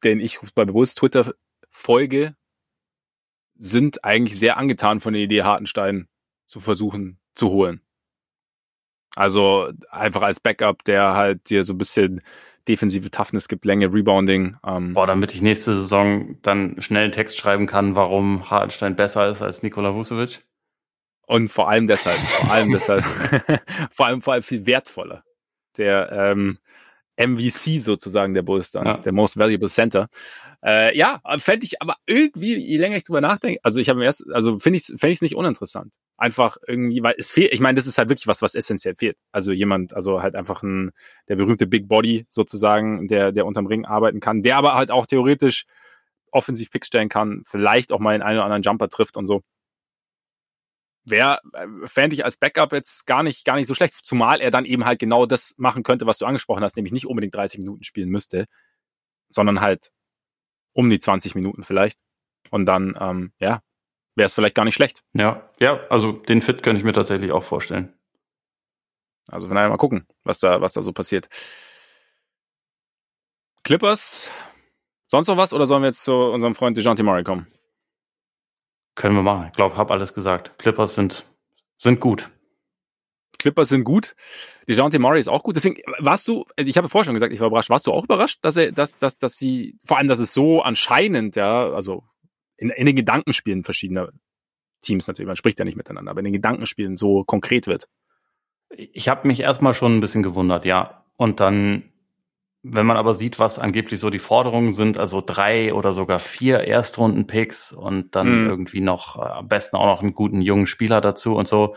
denen 0.03 0.21
ich 0.21 0.39
bei 0.55 0.65
bewusst 0.65 0.97
Twitter 0.97 1.33
folge, 1.69 2.35
sind 3.55 4.03
eigentlich 4.03 4.39
sehr 4.39 4.57
angetan 4.57 4.99
von 4.99 5.13
der 5.13 5.21
Idee, 5.21 5.43
Hartenstein 5.43 6.07
zu 6.47 6.59
versuchen 6.59 7.19
zu 7.35 7.49
holen. 7.49 7.81
Also 9.15 9.71
einfach 9.89 10.23
als 10.23 10.39
Backup, 10.39 10.83
der 10.85 11.13
halt 11.13 11.49
dir 11.49 11.63
so 11.63 11.73
ein 11.73 11.77
bisschen 11.77 12.21
defensive 12.67 13.09
Toughness 13.11 13.47
gibt, 13.47 13.65
Länge, 13.65 13.91
Rebounding. 13.91 14.57
Ähm. 14.65 14.93
Boah, 14.93 15.07
damit 15.07 15.33
ich 15.33 15.41
nächste 15.41 15.75
Saison 15.75 16.37
dann 16.41 16.81
schnell 16.81 17.03
einen 17.03 17.11
Text 17.11 17.37
schreiben 17.37 17.67
kann, 17.67 17.95
warum 17.95 18.49
Hartenstein 18.49 18.95
besser 18.95 19.29
ist 19.29 19.41
als 19.41 19.63
Nikola 19.63 19.93
Vucevic. 19.93 20.41
Und 21.25 21.49
vor 21.49 21.69
allem 21.69 21.87
deshalb, 21.87 22.17
vor 22.17 22.51
allem 22.51 22.71
deshalb, 22.73 23.03
vor 23.91 24.05
allem, 24.07 24.21
vor 24.21 24.33
allem 24.33 24.43
viel 24.43 24.65
wertvoller. 24.65 25.23
Der 25.77 26.11
ähm, 26.11 26.59
MVC 27.17 27.79
sozusagen 27.79 28.33
der 28.33 28.41
Bulls 28.41 28.71
dann, 28.71 28.85
ja. 28.85 28.97
der 28.97 29.13
Most 29.13 29.37
Valuable 29.37 29.69
Center. 29.69 30.07
Äh, 30.63 30.97
ja, 30.97 31.21
fände 31.37 31.65
ich 31.65 31.81
aber 31.81 31.95
irgendwie, 32.05 32.55
je 32.55 32.77
länger 32.77 32.97
ich 32.97 33.03
drüber 33.03 33.21
nachdenke, 33.21 33.59
also 33.63 33.79
ich 33.79 33.89
habe 33.89 34.03
erst, 34.03 34.25
also 34.31 34.59
finde 34.59 34.77
ich 34.77 34.85
finde 34.85 35.09
ich 35.09 35.17
es 35.17 35.21
nicht 35.21 35.35
uninteressant. 35.35 35.95
Einfach 36.17 36.57
irgendwie, 36.67 37.03
weil 37.03 37.15
es 37.17 37.31
fehlt, 37.31 37.53
ich 37.53 37.59
meine, 37.59 37.75
das 37.75 37.85
ist 37.85 37.97
halt 37.97 38.09
wirklich 38.09 38.27
was, 38.27 38.41
was 38.41 38.55
essentiell 38.55 38.95
fehlt. 38.95 39.17
Also 39.31 39.51
jemand, 39.51 39.93
also 39.93 40.21
halt 40.21 40.35
einfach 40.35 40.63
ein, 40.63 40.91
der 41.27 41.35
berühmte 41.35 41.67
Big 41.67 41.87
Body 41.87 42.25
sozusagen, 42.29 43.07
der, 43.07 43.31
der 43.31 43.45
unterm 43.45 43.67
Ring 43.67 43.85
arbeiten 43.85 44.19
kann, 44.19 44.41
der 44.41 44.57
aber 44.57 44.75
halt 44.75 44.91
auch 44.91 45.05
theoretisch 45.05 45.65
offensiv 46.31 46.71
Picks 46.71 46.87
stellen 46.87 47.09
kann, 47.09 47.43
vielleicht 47.45 47.91
auch 47.91 47.99
mal 47.99 48.15
in 48.15 48.21
einen 48.23 48.37
oder 48.37 48.45
anderen 48.45 48.63
Jumper 48.63 48.89
trifft 48.89 49.17
und 49.17 49.27
so 49.27 49.43
wäre, 51.05 51.39
äh, 51.53 51.67
fände 51.85 52.15
ich 52.15 52.25
als 52.25 52.37
Backup 52.37 52.73
jetzt 52.73 53.05
gar 53.05 53.23
nicht, 53.23 53.45
gar 53.45 53.55
nicht 53.55 53.67
so 53.67 53.73
schlecht. 53.73 53.93
Zumal 54.05 54.41
er 54.41 54.51
dann 54.51 54.65
eben 54.65 54.85
halt 54.85 54.99
genau 54.99 55.25
das 55.25 55.53
machen 55.57 55.83
könnte, 55.83 56.05
was 56.05 56.17
du 56.17 56.25
angesprochen 56.25 56.63
hast, 56.63 56.75
nämlich 56.75 56.93
nicht 56.93 57.07
unbedingt 57.07 57.35
30 57.35 57.59
Minuten 57.59 57.83
spielen 57.83 58.09
müsste, 58.09 58.45
sondern 59.29 59.61
halt 59.61 59.91
um 60.73 60.89
die 60.89 60.99
20 60.99 61.35
Minuten 61.35 61.63
vielleicht. 61.63 61.97
Und 62.49 62.65
dann, 62.65 62.97
ähm, 62.99 63.33
ja, 63.39 63.61
wäre 64.15 64.25
es 64.25 64.33
vielleicht 64.33 64.55
gar 64.55 64.65
nicht 64.65 64.75
schlecht. 64.75 65.03
Ja, 65.13 65.49
ja, 65.59 65.79
also 65.89 66.11
den 66.11 66.41
Fit 66.41 66.63
könnte 66.63 66.79
ich 66.79 66.85
mir 66.85 66.93
tatsächlich 66.93 67.31
auch 67.31 67.43
vorstellen. 67.43 67.93
Also 69.27 69.49
wenn 69.49 69.55
wir 69.55 69.69
mal 69.69 69.77
gucken, 69.77 70.07
was 70.23 70.39
da, 70.39 70.61
was 70.61 70.73
da 70.73 70.81
so 70.81 70.91
passiert. 70.91 71.29
Clippers, 73.63 74.29
sonst 75.07 75.27
noch 75.29 75.37
was 75.37 75.53
oder 75.53 75.65
sollen 75.65 75.83
wir 75.83 75.87
jetzt 75.87 76.03
zu 76.03 76.13
unserem 76.13 76.53
Freund 76.53 76.77
DeJounte 76.77 77.03
Murray 77.03 77.23
kommen? 77.23 77.47
Können 78.95 79.15
wir 79.15 79.23
machen. 79.23 79.47
Ich 79.47 79.53
glaube, 79.53 79.77
habe 79.77 79.93
alles 79.93 80.13
gesagt. 80.13 80.57
Clippers 80.59 80.95
sind, 80.95 81.25
sind 81.77 81.99
gut. 81.99 82.29
Clippers 83.39 83.69
sind 83.69 83.83
gut. 83.83 84.15
DeJounte 84.67 84.99
Murray 84.99 85.19
ist 85.19 85.27
auch 85.27 85.43
gut. 85.43 85.55
Deswegen 85.55 85.81
warst 85.99 86.27
du, 86.27 86.45
also 86.55 86.69
ich 86.69 86.77
habe 86.77 86.89
vorher 86.89 87.05
schon 87.05 87.13
gesagt, 87.13 87.33
ich 87.33 87.39
war 87.39 87.47
überrascht. 87.47 87.69
Warst 87.69 87.87
du 87.87 87.91
auch 87.91 88.05
überrascht, 88.05 88.39
dass 88.41 88.55
er, 88.55 88.71
dass, 88.71 88.97
dass, 88.97 89.17
dass 89.17 89.35
sie, 89.35 89.77
vor 89.85 89.97
allem, 89.97 90.07
dass 90.07 90.19
es 90.19 90.33
so 90.33 90.61
anscheinend, 90.61 91.35
ja, 91.35 91.69
also 91.71 92.03
in, 92.57 92.69
in 92.69 92.85
den 92.85 92.95
Gedankenspielen 92.95 93.63
verschiedener 93.63 94.09
Teams 94.81 95.07
natürlich, 95.07 95.27
man 95.27 95.35
spricht 95.35 95.59
ja 95.59 95.65
nicht 95.65 95.77
miteinander, 95.77 96.11
aber 96.11 96.19
in 96.19 96.25
den 96.25 96.33
Gedankenspielen 96.33 96.95
so 96.95 97.23
konkret 97.23 97.67
wird. 97.67 97.89
Ich 98.69 99.09
habe 99.09 99.27
mich 99.27 99.39
erstmal 99.39 99.73
schon 99.73 99.97
ein 99.97 100.01
bisschen 100.01 100.23
gewundert, 100.23 100.65
ja. 100.65 101.03
Und 101.17 101.39
dann 101.39 101.92
wenn 102.63 102.85
man 102.85 102.95
aber 102.95 103.13
sieht, 103.13 103.39
was 103.39 103.59
angeblich 103.59 103.99
so 103.99 104.09
die 104.09 104.19
Forderungen 104.19 104.73
sind, 104.73 104.97
also 104.97 105.21
drei 105.23 105.73
oder 105.73 105.91
sogar 105.91 106.19
vier 106.19 106.61
Erstrunden-Picks 106.61 107.73
und 107.73 108.15
dann 108.15 108.43
mhm. 108.43 108.49
irgendwie 108.49 108.79
noch 108.79 109.17
äh, 109.17 109.21
am 109.21 109.49
besten 109.49 109.75
auch 109.75 109.85
noch 109.85 110.01
einen 110.01 110.13
guten 110.13 110.41
jungen 110.41 110.65
Spieler 110.65 111.01
dazu 111.01 111.35
und 111.35 111.47
so, 111.47 111.75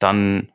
dann 0.00 0.52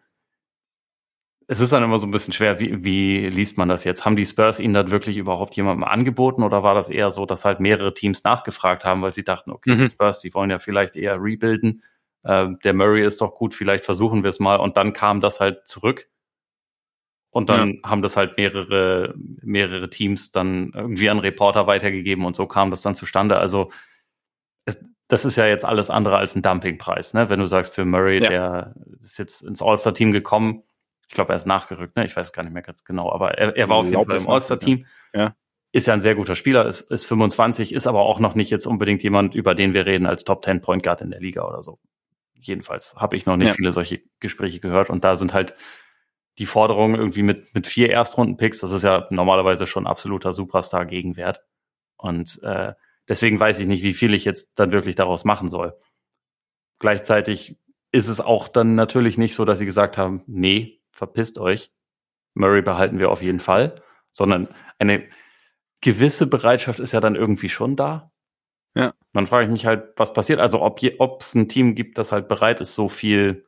es 1.47 1.59
ist 1.59 1.73
dann 1.73 1.83
immer 1.83 1.97
so 1.97 2.07
ein 2.07 2.11
bisschen 2.11 2.33
schwer, 2.33 2.59
wie, 2.59 2.83
wie 2.83 3.29
liest 3.29 3.57
man 3.57 3.69
das 3.69 3.83
jetzt? 3.83 4.05
Haben 4.05 4.15
die 4.15 4.25
Spurs 4.25 4.59
ihnen 4.59 4.73
das 4.73 4.91
wirklich 4.91 5.17
überhaupt 5.17 5.55
jemandem 5.55 5.83
angeboten 5.83 6.43
oder 6.43 6.63
war 6.63 6.73
das 6.73 6.89
eher 6.89 7.11
so, 7.11 7.25
dass 7.25 7.45
halt 7.45 7.59
mehrere 7.59 7.93
Teams 7.93 8.23
nachgefragt 8.23 8.85
haben, 8.85 9.01
weil 9.01 9.13
sie 9.13 9.23
dachten, 9.23 9.51
okay, 9.51 9.71
mhm. 9.71 9.79
die 9.79 9.87
Spurs, 9.89 10.19
die 10.19 10.33
wollen 10.33 10.49
ja 10.49 10.59
vielleicht 10.59 10.95
eher 10.95 11.21
rebuilden. 11.21 11.83
Äh, 12.23 12.49
der 12.63 12.73
Murray 12.73 13.05
ist 13.05 13.21
doch 13.21 13.35
gut, 13.35 13.53
vielleicht 13.53 13.85
versuchen 13.85 14.23
wir 14.23 14.29
es 14.29 14.39
mal 14.39 14.55
und 14.55 14.77
dann 14.77 14.93
kam 14.93 15.21
das 15.21 15.39
halt 15.39 15.67
zurück. 15.67 16.09
Und 17.33 17.49
dann 17.49 17.79
ja. 17.83 17.89
haben 17.89 18.03
das 18.03 18.15
halt 18.15 18.37
mehrere, 18.37 19.15
mehrere 19.41 19.89
Teams 19.89 20.31
dann 20.31 20.71
irgendwie 20.75 21.09
an 21.09 21.17
Reporter 21.17 21.65
weitergegeben 21.65 22.25
und 22.25 22.35
so 22.35 22.45
kam 22.45 22.69
das 22.69 22.83
dann 22.83 22.93
zustande. 22.93 23.37
Also 23.37 23.71
es, 24.65 24.79
das 25.07 25.25
ist 25.25 25.35
ja 25.35 25.47
jetzt 25.47 25.65
alles 25.65 25.89
andere 25.89 26.17
als 26.17 26.35
ein 26.35 26.43
Dumpingpreis, 26.43 27.15
ne? 27.15 27.29
Wenn 27.29 27.39
du 27.39 27.47
sagst, 27.47 27.73
für 27.73 27.85
Murray, 27.85 28.21
ja. 28.21 28.29
der 28.29 28.75
ist 28.99 29.17
jetzt 29.17 29.41
ins 29.41 29.63
All-Star-Team 29.63 30.11
gekommen, 30.11 30.61
ich 31.07 31.15
glaube, 31.15 31.33
er 31.33 31.37
ist 31.37 31.47
nachgerückt, 31.47 31.95
ne? 31.95 32.05
Ich 32.05 32.15
weiß 32.15 32.33
gar 32.33 32.43
nicht 32.43 32.53
mehr 32.53 32.61
ganz 32.61 32.83
genau, 32.83 33.11
aber 33.11 33.35
er, 33.35 33.57
er 33.57 33.67
war 33.67 33.77
auf 33.77 33.89
jeden 33.89 34.05
Fall 34.05 34.17
im 34.17 34.29
All-Star-Team. 34.29 34.85
Ja. 35.15 35.35
Ist 35.71 35.87
ja 35.87 35.95
ein 35.95 36.01
sehr 36.01 36.13
guter 36.13 36.35
Spieler, 36.35 36.67
ist, 36.67 36.81
ist 36.81 37.05
25, 37.05 37.73
ist 37.73 37.87
aber 37.87 38.01
auch 38.01 38.19
noch 38.19 38.35
nicht 38.35 38.51
jetzt 38.51 38.67
unbedingt 38.67 39.01
jemand, 39.01 39.33
über 39.33 39.55
den 39.55 39.73
wir 39.73 39.87
reden 39.87 40.05
als 40.05 40.23
Top 40.23 40.45
10 40.45 40.61
Point 40.61 40.83
Guard 40.83 41.01
in 41.01 41.09
der 41.09 41.19
Liga 41.19 41.47
oder 41.47 41.63
so. 41.63 41.79
Jedenfalls 42.35 42.93
habe 42.95 43.15
ich 43.15 43.25
noch 43.25 43.37
nicht 43.37 43.55
viele 43.55 43.73
solche 43.73 44.03
Gespräche 44.19 44.59
gehört 44.59 44.91
und 44.91 45.03
da 45.03 45.15
sind 45.15 45.33
halt 45.33 45.55
die 46.39 46.45
Forderung 46.45 46.95
irgendwie 46.95 47.23
mit, 47.23 47.53
mit 47.53 47.67
vier 47.67 47.89
Erstrunden-Picks, 47.91 48.59
das 48.59 48.71
ist 48.71 48.83
ja 48.83 49.07
normalerweise 49.11 49.67
schon 49.67 49.87
absoluter 49.87 50.33
Superstar-Gegenwert. 50.33 51.43
Und 51.97 52.41
äh, 52.43 52.73
deswegen 53.07 53.39
weiß 53.39 53.59
ich 53.59 53.67
nicht, 53.67 53.83
wie 53.83 53.93
viel 53.93 54.13
ich 54.13 54.25
jetzt 54.25 54.53
dann 54.55 54.71
wirklich 54.71 54.95
daraus 54.95 55.25
machen 55.25 55.47
soll. 55.47 55.77
Gleichzeitig 56.79 57.59
ist 57.91 58.07
es 58.07 58.19
auch 58.19 58.47
dann 58.47 58.75
natürlich 58.75 59.17
nicht 59.17 59.35
so, 59.35 59.45
dass 59.45 59.59
sie 59.59 59.65
gesagt 59.65 59.97
haben, 59.97 60.23
nee, 60.25 60.81
verpisst 60.91 61.37
euch. 61.37 61.71
Murray 62.33 62.63
behalten 62.63 62.97
wir 62.97 63.11
auf 63.11 63.21
jeden 63.21 63.39
Fall, 63.39 63.75
sondern 64.09 64.47
eine 64.79 65.07
gewisse 65.81 66.25
Bereitschaft 66.25 66.79
ist 66.79 66.93
ja 66.93 66.99
dann 66.99 67.15
irgendwie 67.15 67.49
schon 67.49 67.75
da. 67.75 68.11
Ja. 68.75 68.95
Dann 69.13 69.27
frage 69.27 69.45
ich 69.45 69.51
mich 69.51 69.67
halt, 69.67 69.93
was 69.97 70.13
passiert. 70.13 70.39
Also 70.39 70.61
ob 70.61 70.81
es 71.21 71.35
ein 71.35 71.47
Team 71.47 71.75
gibt, 71.75 71.99
das 71.99 72.11
halt 72.11 72.27
bereit 72.27 72.59
ist, 72.59 72.73
so 72.73 72.89
viel 72.89 73.45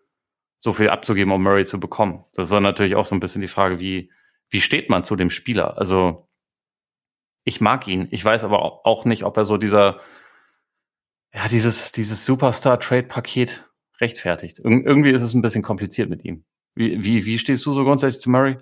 so 0.66 0.74
viel 0.74 0.90
abzugeben, 0.90 1.32
um 1.32 1.44
Murray 1.44 1.64
zu 1.64 1.80
bekommen. 1.80 2.26
Das 2.34 2.48
ist 2.48 2.52
dann 2.52 2.64
natürlich 2.64 2.96
auch 2.96 3.06
so 3.06 3.16
ein 3.16 3.20
bisschen 3.20 3.42
die 3.42 3.48
Frage, 3.48 3.80
wie, 3.80 4.12
wie 4.50 4.62
steht 4.62 4.90
man 4.90 5.04
zu 5.04 5.16
dem 5.16 5.30
Spieler? 5.30 5.78
Also, 5.78 6.28
ich 7.44 7.62
mag 7.62 7.88
ihn. 7.88 8.08
Ich 8.10 8.26
weiß 8.26 8.44
aber 8.44 8.84
auch 8.84 9.06
nicht, 9.06 9.24
ob 9.24 9.38
er 9.38 9.46
so 9.46 9.58
dieser, 9.58 10.02
ja, 11.32 11.48
dieses, 11.48 11.92
dieses 11.92 12.26
Superstar-Trade-Paket 12.26 13.70
rechtfertigt. 14.02 14.58
Ir 14.58 14.66
irgendwie 14.66 15.12
ist 15.12 15.22
es 15.22 15.36
ein 15.36 15.44
bisschen 15.44 15.62
kompliziert 15.62 16.10
mit 16.10 16.26
ihm. 16.26 16.46
Wie, 16.74 17.04
wie, 17.04 17.26
wie 17.26 17.38
stehst 17.38 17.64
du 17.68 17.72
so 17.72 17.84
grundsätzlich 17.84 18.22
zu 18.22 18.32
Murray? 18.32 18.58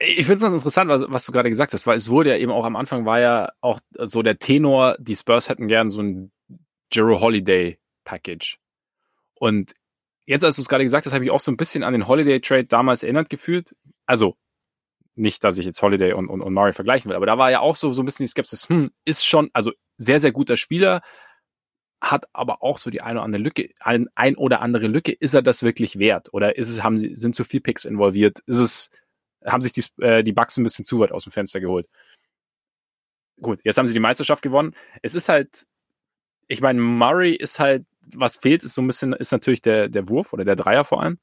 Ich 0.00 0.26
finde 0.26 0.34
es 0.34 0.40
ganz 0.40 0.52
interessant, 0.52 0.90
was, 0.90 1.04
was, 1.06 1.24
du 1.24 1.30
gerade 1.30 1.48
gesagt 1.48 1.72
hast, 1.74 1.86
weil 1.86 1.96
es 1.96 2.10
wurde 2.10 2.30
ja 2.30 2.36
eben 2.38 2.50
auch 2.50 2.64
am 2.64 2.74
Anfang 2.74 3.06
war 3.06 3.20
ja 3.20 3.52
auch 3.60 3.78
so 3.92 4.22
der 4.22 4.40
Tenor, 4.40 4.96
die 4.98 5.14
Spurs 5.14 5.48
hätten 5.48 5.68
gern 5.68 5.88
so 5.88 6.02
ein 6.02 6.32
Jero 6.92 7.20
Holiday 7.20 7.78
Package. 8.02 8.58
Und 9.34 9.74
jetzt, 10.26 10.44
als 10.44 10.56
du 10.56 10.62
es 10.62 10.68
gerade 10.68 10.84
gesagt 10.84 11.06
hast, 11.06 11.12
habe 11.12 11.24
ich 11.24 11.30
auch 11.30 11.40
so 11.40 11.50
ein 11.52 11.56
bisschen 11.56 11.82
an 11.82 11.92
den 11.92 12.08
Holiday 12.08 12.40
Trade 12.40 12.64
damals 12.64 13.02
erinnert 13.02 13.30
gefühlt. 13.30 13.74
Also 14.06 14.36
nicht, 15.14 15.44
dass 15.44 15.58
ich 15.58 15.66
jetzt 15.66 15.80
Holiday 15.80 16.12
und, 16.12 16.28
und, 16.28 16.40
und 16.40 16.52
Murray 16.52 16.72
vergleichen 16.72 17.08
will, 17.08 17.16
aber 17.16 17.26
da 17.26 17.38
war 17.38 17.50
ja 17.50 17.60
auch 17.60 17.76
so, 17.76 17.92
so 17.92 18.02
ein 18.02 18.04
bisschen 18.04 18.24
die 18.24 18.30
Skepsis, 18.30 18.68
hm, 18.68 18.90
ist 19.04 19.24
schon, 19.24 19.48
also 19.52 19.72
sehr, 19.96 20.18
sehr 20.18 20.32
guter 20.32 20.56
Spieler, 20.56 21.02
hat 22.00 22.26
aber 22.32 22.62
auch 22.62 22.78
so 22.78 22.90
die 22.90 23.00
eine 23.00 23.18
oder 23.18 23.24
andere 23.24 23.42
Lücke, 23.42 23.70
ein, 23.80 24.08
ein 24.14 24.36
oder 24.36 24.60
andere 24.60 24.88
Lücke, 24.88 25.12
ist 25.12 25.34
er 25.34 25.42
das 25.42 25.62
wirklich 25.62 25.98
wert? 25.98 26.28
Oder 26.32 26.56
ist 26.56 26.68
es, 26.68 26.82
haben 26.82 26.98
sie, 26.98 27.16
sind 27.16 27.34
zu 27.34 27.44
viel 27.44 27.60
Picks 27.60 27.84
involviert? 27.84 28.40
Ist 28.46 28.58
es, 28.58 28.90
haben 29.44 29.62
sich 29.62 29.72
die, 29.72 29.84
äh, 30.02 30.22
die 30.22 30.32
Bugs 30.32 30.56
ein 30.56 30.64
bisschen 30.64 30.84
zu 30.84 30.98
weit 31.00 31.12
aus 31.12 31.24
dem 31.24 31.32
Fenster 31.32 31.60
geholt? 31.60 31.86
Gut, 33.40 33.60
jetzt 33.64 33.78
haben 33.78 33.86
sie 33.86 33.94
die 33.94 34.00
Meisterschaft 34.00 34.42
gewonnen. 34.42 34.74
Es 35.02 35.14
ist 35.14 35.28
halt, 35.28 35.66
ich 36.48 36.60
meine, 36.60 36.80
Murray 36.80 37.34
ist 37.34 37.58
halt 37.58 37.86
was 38.14 38.36
fehlt, 38.36 38.62
ist 38.62 38.74
so 38.74 38.82
ein 38.82 38.86
bisschen, 38.86 39.12
ist 39.12 39.32
natürlich 39.32 39.62
der, 39.62 39.88
der 39.88 40.08
Wurf 40.08 40.32
oder 40.32 40.44
der 40.44 40.56
Dreier 40.56 40.84
vor 40.84 41.02
allem. 41.02 41.18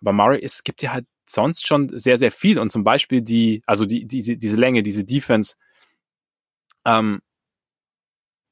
Aber 0.00 0.12
Murray, 0.12 0.40
es 0.42 0.64
gibt 0.64 0.82
ja 0.82 0.92
halt 0.92 1.06
sonst 1.24 1.66
schon 1.66 1.88
sehr, 1.96 2.18
sehr 2.18 2.32
viel. 2.32 2.58
Und 2.58 2.70
zum 2.70 2.84
Beispiel 2.84 3.22
die, 3.22 3.62
also 3.66 3.86
die, 3.86 4.06
diese, 4.06 4.36
diese 4.36 4.56
Länge, 4.56 4.82
diese 4.82 5.04
Defense, 5.04 5.56
ähm, 6.84 7.20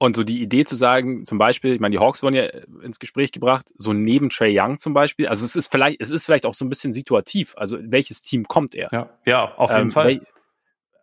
und 0.03 0.16
so 0.16 0.24
die 0.24 0.41
Idee 0.41 0.64
zu 0.64 0.76
sagen, 0.76 1.26
zum 1.26 1.37
Beispiel, 1.37 1.74
ich 1.74 1.81
meine, 1.81 1.93
die 1.93 1.99
Hawks 1.99 2.22
wurden 2.22 2.35
ja 2.35 2.45
ins 2.83 2.99
Gespräch 2.99 3.33
gebracht, 3.33 3.70
so 3.76 3.93
neben 3.93 4.31
Trey 4.31 4.59
Young 4.59 4.78
zum 4.78 4.95
Beispiel. 4.95 5.28
Also 5.28 5.45
es 5.45 5.55
ist 5.57 5.70
vielleicht, 5.70 6.01
es 6.01 6.11
ist 6.11 6.24
vielleicht 6.24 6.47
auch 6.47 6.55
so 6.55 6.64
ein 6.64 6.70
bisschen 6.70 6.95
situativ. 6.95 7.53
Also 7.59 7.76
welches 7.83 8.22
Team 8.22 8.49
kommt 8.49 8.74
er? 8.74 8.89
Ja, 8.93 9.11
ja 9.26 9.55
auf 9.57 9.70
jeden 9.70 9.83
ähm, 9.83 9.91
Fall. 9.91 10.26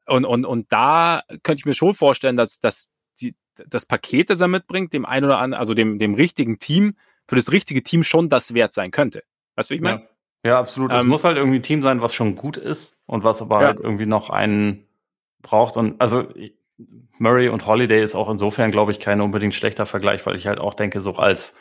Und, 0.08 0.26
und, 0.26 0.46
und 0.46 0.72
da 0.72 1.22
könnte 1.44 1.60
ich 1.60 1.66
mir 1.66 1.76
schon 1.76 1.94
vorstellen, 1.94 2.38
dass, 2.38 2.60
dass 2.60 2.90
das 3.68 3.86
Paket, 3.86 4.30
das 4.30 4.42
er 4.42 4.48
mitbringt, 4.48 4.94
dem 4.94 5.06
ein 5.06 5.24
oder 5.24 5.40
anderen, 5.40 5.60
also 5.60 5.74
dem, 5.74 6.00
dem 6.00 6.14
richtigen 6.14 6.60
Team, 6.60 6.96
für 7.28 7.36
das 7.36 7.52
richtige 7.52 7.84
Team 7.84 8.04
schon 8.04 8.30
das 8.30 8.54
wert 8.54 8.74
sein 8.74 8.92
könnte. 8.92 9.24
Weißt 9.56 9.70
du, 9.70 9.74
wie 9.74 9.78
ich 9.78 9.82
meine? 9.82 10.08
Ja. 10.44 10.52
ja, 10.52 10.60
absolut. 10.60 10.92
Ähm, 10.92 10.98
es 10.98 11.04
muss 11.06 11.24
halt 11.24 11.38
irgendwie 11.38 11.60
ein 11.60 11.64
Team 11.64 11.82
sein, 11.82 12.02
was 12.02 12.14
schon 12.14 12.36
gut 12.36 12.58
ist 12.58 12.98
und 13.06 13.24
was 13.24 13.42
aber 13.42 13.62
ja. 13.62 13.68
halt 13.68 13.80
irgendwie 13.80 14.06
noch 14.06 14.30
einen 14.30 14.88
braucht. 15.42 15.78
Und 15.78 16.00
also 16.00 16.28
Murray 17.18 17.50
und 17.50 17.66
Holiday 17.66 18.04
ist 18.04 18.16
auch 18.16 18.30
insofern, 18.30 18.72
glaube 18.72 18.92
ich, 18.92 19.00
kein 19.00 19.22
unbedingt 19.22 19.56
schlechter 19.56 19.86
Vergleich, 19.86 20.26
weil 20.26 20.36
ich 20.36 20.48
halt 20.48 20.60
auch 20.60 20.74
denke, 20.74 21.02
so 21.02 21.16
als 21.16 21.56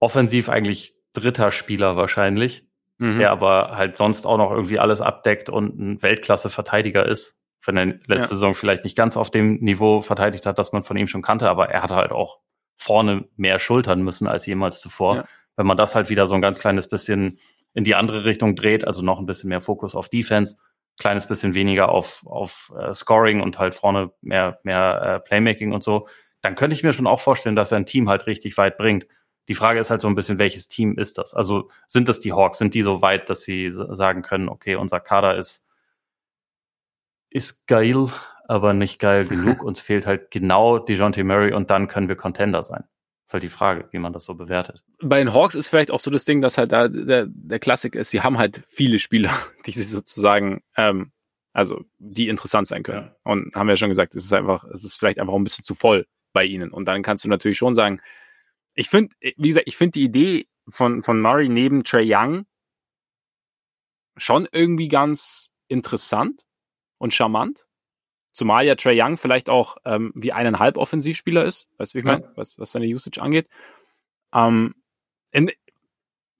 offensiv 0.00 0.48
eigentlich 0.48 0.94
dritter 1.12 1.52
Spieler 1.52 1.96
wahrscheinlich, 1.96 2.66
mhm. 2.98 3.18
der 3.18 3.30
aber 3.30 3.76
halt 3.76 3.96
sonst 3.96 4.26
auch 4.26 4.38
noch 4.38 4.50
irgendwie 4.50 4.78
alles 4.78 5.00
abdeckt 5.00 5.48
und 5.48 5.78
ein 5.78 6.02
Weltklasse-Verteidiger 6.02 7.06
ist 7.06 7.38
wenn 7.66 7.76
er 7.76 7.86
letzte 7.86 8.14
ja. 8.14 8.26
Saison 8.26 8.54
vielleicht 8.54 8.84
nicht 8.84 8.96
ganz 8.96 9.16
auf 9.16 9.30
dem 9.30 9.56
Niveau 9.56 10.02
verteidigt 10.02 10.46
hat, 10.46 10.58
das 10.58 10.72
man 10.72 10.82
von 10.82 10.96
ihm 10.96 11.08
schon 11.08 11.22
kannte, 11.22 11.48
aber 11.48 11.70
er 11.70 11.82
hat 11.82 11.90
halt 11.90 12.12
auch 12.12 12.40
vorne 12.76 13.28
mehr 13.36 13.58
schultern 13.58 14.02
müssen 14.02 14.26
als 14.26 14.46
jemals 14.46 14.80
zuvor. 14.80 15.16
Ja. 15.16 15.24
Wenn 15.56 15.66
man 15.66 15.76
das 15.76 15.94
halt 15.94 16.10
wieder 16.10 16.26
so 16.26 16.34
ein 16.34 16.42
ganz 16.42 16.58
kleines 16.58 16.88
bisschen 16.88 17.38
in 17.72 17.84
die 17.84 17.94
andere 17.94 18.24
Richtung 18.24 18.56
dreht, 18.56 18.86
also 18.86 19.02
noch 19.02 19.18
ein 19.18 19.26
bisschen 19.26 19.48
mehr 19.48 19.60
Fokus 19.60 19.94
auf 19.94 20.08
Defense, 20.08 20.56
kleines 20.98 21.26
bisschen 21.26 21.54
weniger 21.54 21.88
auf, 21.88 22.24
auf 22.26 22.72
äh, 22.78 22.94
Scoring 22.94 23.40
und 23.40 23.58
halt 23.58 23.74
vorne 23.74 24.12
mehr, 24.20 24.60
mehr 24.62 25.02
äh, 25.02 25.20
Playmaking 25.20 25.72
und 25.72 25.82
so, 25.82 26.06
dann 26.40 26.54
könnte 26.54 26.74
ich 26.74 26.82
mir 26.82 26.92
schon 26.92 27.06
auch 27.06 27.20
vorstellen, 27.20 27.56
dass 27.56 27.72
er 27.72 27.78
ein 27.78 27.86
Team 27.86 28.08
halt 28.08 28.26
richtig 28.26 28.56
weit 28.58 28.76
bringt. 28.76 29.06
Die 29.48 29.54
Frage 29.54 29.80
ist 29.80 29.90
halt 29.90 30.00
so 30.00 30.08
ein 30.08 30.14
bisschen, 30.14 30.38
welches 30.38 30.68
Team 30.68 30.96
ist 30.96 31.18
das? 31.18 31.34
Also 31.34 31.68
sind 31.86 32.08
das 32.08 32.20
die 32.20 32.32
Hawks? 32.32 32.58
Sind 32.58 32.74
die 32.74 32.82
so 32.82 33.02
weit, 33.02 33.28
dass 33.28 33.42
sie 33.42 33.70
sagen 33.70 34.22
können, 34.22 34.48
okay, 34.48 34.76
unser 34.76 35.00
Kader 35.00 35.36
ist 35.36 35.66
ist 37.34 37.66
geil, 37.66 38.06
aber 38.46 38.72
nicht 38.72 38.98
geil 38.98 39.26
genug. 39.28 39.62
Uns 39.62 39.80
fehlt 39.80 40.06
halt 40.06 40.30
genau 40.30 40.78
DeJounte 40.78 41.22
Murray 41.24 41.52
und 41.52 41.68
dann 41.68 41.88
können 41.88 42.08
wir 42.08 42.16
Contender 42.16 42.62
sein. 42.62 42.84
ist 43.26 43.34
halt 43.34 43.42
die 43.42 43.48
Frage, 43.48 43.88
wie 43.90 43.98
man 43.98 44.14
das 44.14 44.24
so 44.24 44.34
bewertet. 44.34 44.82
Bei 45.02 45.18
den 45.18 45.34
Hawks 45.34 45.54
ist 45.54 45.68
vielleicht 45.68 45.90
auch 45.90 46.00
so 46.00 46.10
das 46.10 46.24
Ding, 46.24 46.40
dass 46.40 46.56
halt 46.56 46.72
da 46.72 46.88
der, 46.88 47.26
der 47.28 47.58
Klassik 47.58 47.94
ist, 47.94 48.10
sie 48.10 48.22
haben 48.22 48.38
halt 48.38 48.62
viele 48.68 48.98
Spieler, 48.98 49.36
die 49.66 49.72
sich 49.72 49.90
sozusagen, 49.90 50.62
ähm, 50.76 51.12
also 51.52 51.84
die 51.98 52.28
interessant 52.28 52.68
sein 52.68 52.82
können. 52.82 53.08
Ja. 53.08 53.16
Und 53.24 53.54
haben 53.54 53.66
wir 53.66 53.72
ja 53.72 53.76
schon 53.76 53.90
gesagt, 53.90 54.14
es 54.14 54.24
ist 54.24 54.32
einfach, 54.32 54.64
es 54.72 54.84
ist 54.84 54.96
vielleicht 54.96 55.18
einfach 55.18 55.34
ein 55.34 55.44
bisschen 55.44 55.64
zu 55.64 55.74
voll 55.74 56.06
bei 56.32 56.44
ihnen. 56.44 56.70
Und 56.72 56.86
dann 56.86 57.02
kannst 57.02 57.24
du 57.24 57.28
natürlich 57.28 57.58
schon 57.58 57.74
sagen, 57.74 58.00
ich 58.74 58.88
finde, 58.88 59.14
wie 59.20 59.48
gesagt, 59.48 59.68
ich 59.68 59.76
finde 59.76 59.92
die 59.92 60.04
Idee 60.04 60.48
von, 60.68 61.02
von 61.02 61.20
Murray 61.20 61.48
neben 61.48 61.84
Trey 61.84 62.04
Young 62.12 62.46
schon 64.16 64.48
irgendwie 64.52 64.88
ganz 64.88 65.50
interessant 65.68 66.42
und 67.04 67.14
charmant. 67.14 67.66
Zumal 68.32 68.66
ja 68.66 68.74
Trey 68.74 69.00
Young 69.00 69.16
vielleicht 69.16 69.48
auch 69.48 69.76
ähm, 69.84 70.12
wie 70.16 70.32
eineinhalb 70.32 70.76
Offensivspieler 70.76 71.44
ist, 71.44 71.68
weißt 71.78 71.94
du, 71.94 71.96
wie 71.96 72.00
ich 72.00 72.04
meine, 72.04 72.32
was, 72.34 72.58
was 72.58 72.72
seine 72.72 72.86
Usage 72.86 73.22
angeht. 73.22 73.48
Ähm, 74.34 74.74
in, 75.30 75.52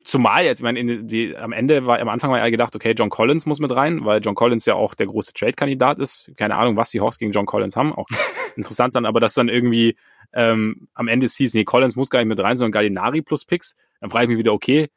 zumal 0.03 0.45
jetzt, 0.45 0.59
ich 0.59 0.65
meine, 0.65 0.81
in 0.81 1.07
die, 1.07 1.37
am 1.37 1.53
Ende 1.53 1.87
war, 1.87 2.01
am 2.01 2.09
Anfang 2.09 2.33
war 2.33 2.39
ja 2.39 2.49
gedacht, 2.49 2.75
okay, 2.75 2.95
John 2.97 3.11
Collins 3.11 3.47
muss 3.47 3.61
mit 3.61 3.71
rein, 3.71 4.05
weil 4.05 4.21
John 4.23 4.35
Collins 4.35 4.67
ja 4.67 4.75
auch 4.75 4.95
der 4.95 5.07
große 5.07 5.35
Trade-Kandidat 5.35 6.01
ist. 6.01 6.33
Keine 6.37 6.57
Ahnung, 6.57 6.77
was 6.77 6.91
die 6.91 7.01
Hawks 7.01 7.19
gegen 7.19 7.31
John 7.31 7.47
Collins 7.47 7.77
haben. 7.77 7.93
Auch 7.93 8.07
interessant 8.57 8.97
dann, 8.97 9.07
aber 9.07 9.21
dass 9.21 9.35
dann 9.35 9.49
irgendwie 9.49 9.97
ähm, 10.33 10.89
am 10.95 11.07
Ende 11.07 11.29
hieß, 11.29 11.55
nee, 11.55 11.65
Collins 11.65 11.95
muss 11.95 12.11
gar 12.11 12.19
nicht 12.19 12.29
mit 12.29 12.41
rein, 12.41 12.57
sondern 12.57 12.73
Gallinari 12.73 13.23
plus 13.23 13.45
Picks. 13.45 13.77
Dann 14.01 14.11
frage 14.11 14.25
ich 14.25 14.31
mich 14.31 14.39
wieder, 14.39 14.53
okay, 14.53 14.89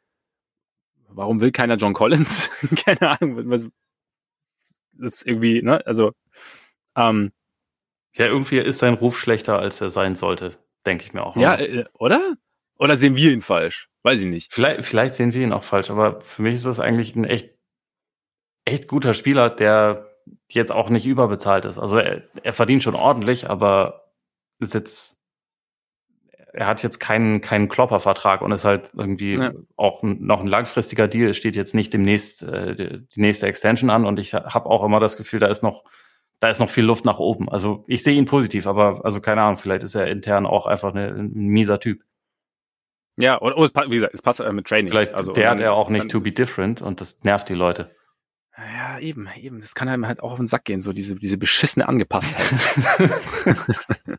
warum 1.10 1.40
will 1.40 1.52
keiner 1.52 1.76
John 1.76 1.92
Collins? 1.92 2.50
Keine 2.84 3.20
Ahnung, 3.20 3.48
was, 3.50 3.68
ist 4.98 5.26
irgendwie, 5.26 5.62
ne, 5.62 5.84
also, 5.86 6.12
ähm, 6.96 7.32
ja, 8.14 8.26
irgendwie 8.26 8.58
ist 8.58 8.80
sein 8.80 8.94
Ruf 8.94 9.18
schlechter, 9.18 9.58
als 9.58 9.80
er 9.80 9.90
sein 9.90 10.16
sollte, 10.16 10.56
denke 10.86 11.04
ich 11.04 11.12
mir 11.12 11.22
auch. 11.22 11.36
Ja, 11.36 11.56
äh, 11.56 11.84
oder? 11.94 12.34
Oder 12.78 12.96
sehen 12.96 13.16
wir 13.16 13.32
ihn 13.32 13.42
falsch? 13.42 13.88
Weiß 14.02 14.22
ich 14.22 14.26
nicht. 14.26 14.52
Vielleicht, 14.52 14.84
vielleicht 14.84 15.14
sehen 15.14 15.32
wir 15.32 15.42
ihn 15.42 15.52
auch 15.52 15.64
falsch, 15.64 15.90
aber 15.90 16.20
für 16.20 16.42
mich 16.42 16.54
ist 16.54 16.66
das 16.66 16.80
eigentlich 16.80 17.16
ein 17.16 17.24
echt, 17.24 17.54
echt 18.64 18.88
guter 18.88 19.14
Spieler, 19.14 19.50
der 19.50 20.08
jetzt 20.50 20.72
auch 20.72 20.88
nicht 20.90 21.06
überbezahlt 21.06 21.64
ist. 21.64 21.78
Also 21.78 21.98
er, 21.98 22.22
er 22.42 22.52
verdient 22.52 22.82
schon 22.82 22.94
ordentlich, 22.94 23.48
aber 23.48 24.12
ist 24.60 24.74
jetzt 24.74 25.17
er 26.52 26.66
hat 26.66 26.82
jetzt 26.82 26.98
keinen, 26.98 27.40
keinen 27.40 27.68
Kloppervertrag 27.68 28.42
und 28.42 28.52
ist 28.52 28.64
halt 28.64 28.90
irgendwie 28.96 29.34
ja. 29.34 29.52
auch 29.76 30.02
noch 30.02 30.40
ein 30.40 30.46
langfristiger 30.46 31.08
Deal. 31.08 31.28
Es 31.28 31.36
steht 31.36 31.56
jetzt 31.56 31.74
nicht 31.74 31.92
demnächst 31.92 32.42
äh, 32.42 32.74
die 32.74 33.20
nächste 33.20 33.46
Extension 33.46 33.90
an 33.90 34.06
und 34.06 34.18
ich 34.18 34.34
habe 34.34 34.66
auch 34.66 34.84
immer 34.84 35.00
das 35.00 35.16
Gefühl, 35.16 35.40
da 35.40 35.48
ist 35.48 35.62
noch, 35.62 35.84
da 36.40 36.48
ist 36.50 36.58
noch 36.58 36.70
viel 36.70 36.84
Luft 36.84 37.04
nach 37.04 37.18
oben. 37.18 37.48
Also 37.48 37.84
ich 37.86 38.02
sehe 38.02 38.16
ihn 38.16 38.24
positiv, 38.24 38.66
aber 38.66 39.04
also 39.04 39.20
keine 39.20 39.42
Ahnung, 39.42 39.56
vielleicht 39.56 39.82
ist 39.82 39.94
er 39.94 40.06
intern 40.06 40.46
auch 40.46 40.66
einfach 40.66 40.94
eine, 40.94 41.08
ein 41.08 41.32
mieser 41.32 41.80
Typ. 41.80 42.02
Ja, 43.20 43.34
und 43.34 43.52
oh, 43.54 43.66
wie 43.66 43.94
gesagt, 43.94 44.14
es 44.14 44.22
passt 44.22 44.40
halt 44.40 44.52
mit 44.52 44.66
Training. 44.66 44.90
Vielleicht 44.90 45.12
also, 45.12 45.32
der 45.32 45.50
hat 45.50 45.60
er 45.60 45.74
auch 45.74 45.90
nicht 45.90 46.08
to 46.08 46.20
be 46.20 46.30
different 46.30 46.80
und 46.82 47.00
das 47.00 47.18
nervt 47.24 47.48
die 47.48 47.54
Leute. 47.54 47.90
Ja, 48.56 48.64
ja, 48.64 48.98
eben, 49.00 49.28
eben. 49.36 49.60
Das 49.60 49.74
kann 49.74 49.88
einem 49.88 50.06
halt 50.06 50.22
auch 50.22 50.32
auf 50.32 50.38
den 50.38 50.46
Sack 50.46 50.64
gehen, 50.64 50.80
so 50.80 50.92
diese, 50.92 51.14
diese 51.14 51.36
beschissene 51.36 51.88
Angepasstheit. 51.88 52.46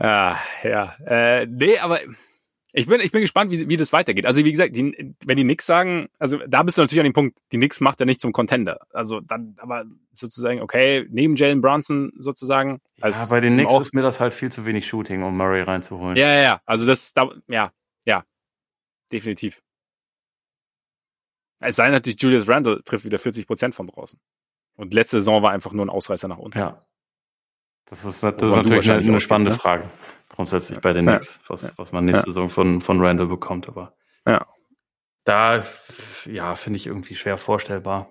ah, 0.00 0.36
ja. 0.62 0.96
Äh, 1.06 1.46
nee, 1.46 1.78
aber 1.78 2.00
ich 2.72 2.86
bin, 2.86 3.00
ich 3.00 3.10
bin 3.10 3.20
gespannt, 3.20 3.50
wie, 3.50 3.68
wie 3.68 3.76
das 3.76 3.92
weitergeht. 3.92 4.26
Also, 4.26 4.44
wie 4.44 4.52
gesagt, 4.52 4.76
die, 4.76 5.14
wenn 5.24 5.36
die 5.36 5.42
Knicks 5.42 5.66
sagen, 5.66 6.08
also 6.18 6.38
da 6.46 6.62
bist 6.62 6.78
du 6.78 6.82
natürlich 6.82 7.00
an 7.00 7.06
dem 7.06 7.12
Punkt, 7.12 7.38
die 7.52 7.56
Knicks 7.56 7.80
macht 7.80 7.98
ja 8.00 8.06
nicht 8.06 8.20
zum 8.20 8.32
Contender. 8.32 8.80
Also 8.92 9.20
dann, 9.20 9.56
aber 9.58 9.84
sozusagen, 10.12 10.60
okay, 10.60 11.06
neben 11.10 11.36
Jalen 11.36 11.60
Brunson 11.60 12.12
sozusagen. 12.16 12.80
Ja, 12.96 13.10
bei 13.28 13.40
den 13.40 13.54
Knicks 13.54 13.76
ist 13.80 13.94
mir 13.94 14.02
das 14.02 14.20
halt 14.20 14.34
viel 14.34 14.52
zu 14.52 14.64
wenig 14.66 14.86
Shooting, 14.86 15.22
um 15.22 15.36
Murray 15.36 15.62
reinzuholen. 15.62 16.16
Ja, 16.16 16.28
ja, 16.32 16.42
ja. 16.42 16.60
Also 16.64 16.86
das, 16.86 17.12
da, 17.12 17.30
ja, 17.48 17.72
ja. 18.04 18.24
Definitiv. 19.10 19.62
Es 21.58 21.76
sei 21.76 21.90
natürlich, 21.90 22.22
Julius 22.22 22.48
Randle 22.48 22.82
trifft 22.84 23.04
wieder 23.04 23.18
40 23.18 23.46
Prozent 23.46 23.74
von 23.74 23.88
draußen. 23.88 24.18
Und 24.76 24.94
letzte 24.94 25.18
Saison 25.18 25.42
war 25.42 25.50
einfach 25.50 25.72
nur 25.72 25.84
ein 25.84 25.90
Ausreißer 25.90 26.28
nach 26.28 26.38
unten. 26.38 26.58
Ja. 26.58 26.86
Das 27.86 28.04
ist, 28.04 28.22
das 28.22 28.34
ist 28.34 28.56
natürlich 28.56 28.90
eine, 28.90 29.00
eine 29.00 29.20
spannende 29.20 29.52
ne? 29.52 29.58
Frage. 29.58 29.84
Grundsätzlich 30.28 30.76
ja. 30.76 30.80
bei 30.80 30.92
den 30.92 31.06
Knicks, 31.06 31.40
was, 31.48 31.62
ja. 31.62 31.70
was 31.76 31.92
man 31.92 32.04
nächste 32.04 32.28
ja. 32.28 32.32
Saison 32.32 32.48
von, 32.48 32.80
von 32.80 33.04
Randall 33.04 33.26
bekommt. 33.26 33.68
Aber 33.68 33.94
ja. 34.26 34.46
da, 35.24 35.62
ja, 36.26 36.54
finde 36.54 36.76
ich 36.76 36.86
irgendwie 36.86 37.16
schwer 37.16 37.36
vorstellbar. 37.36 38.10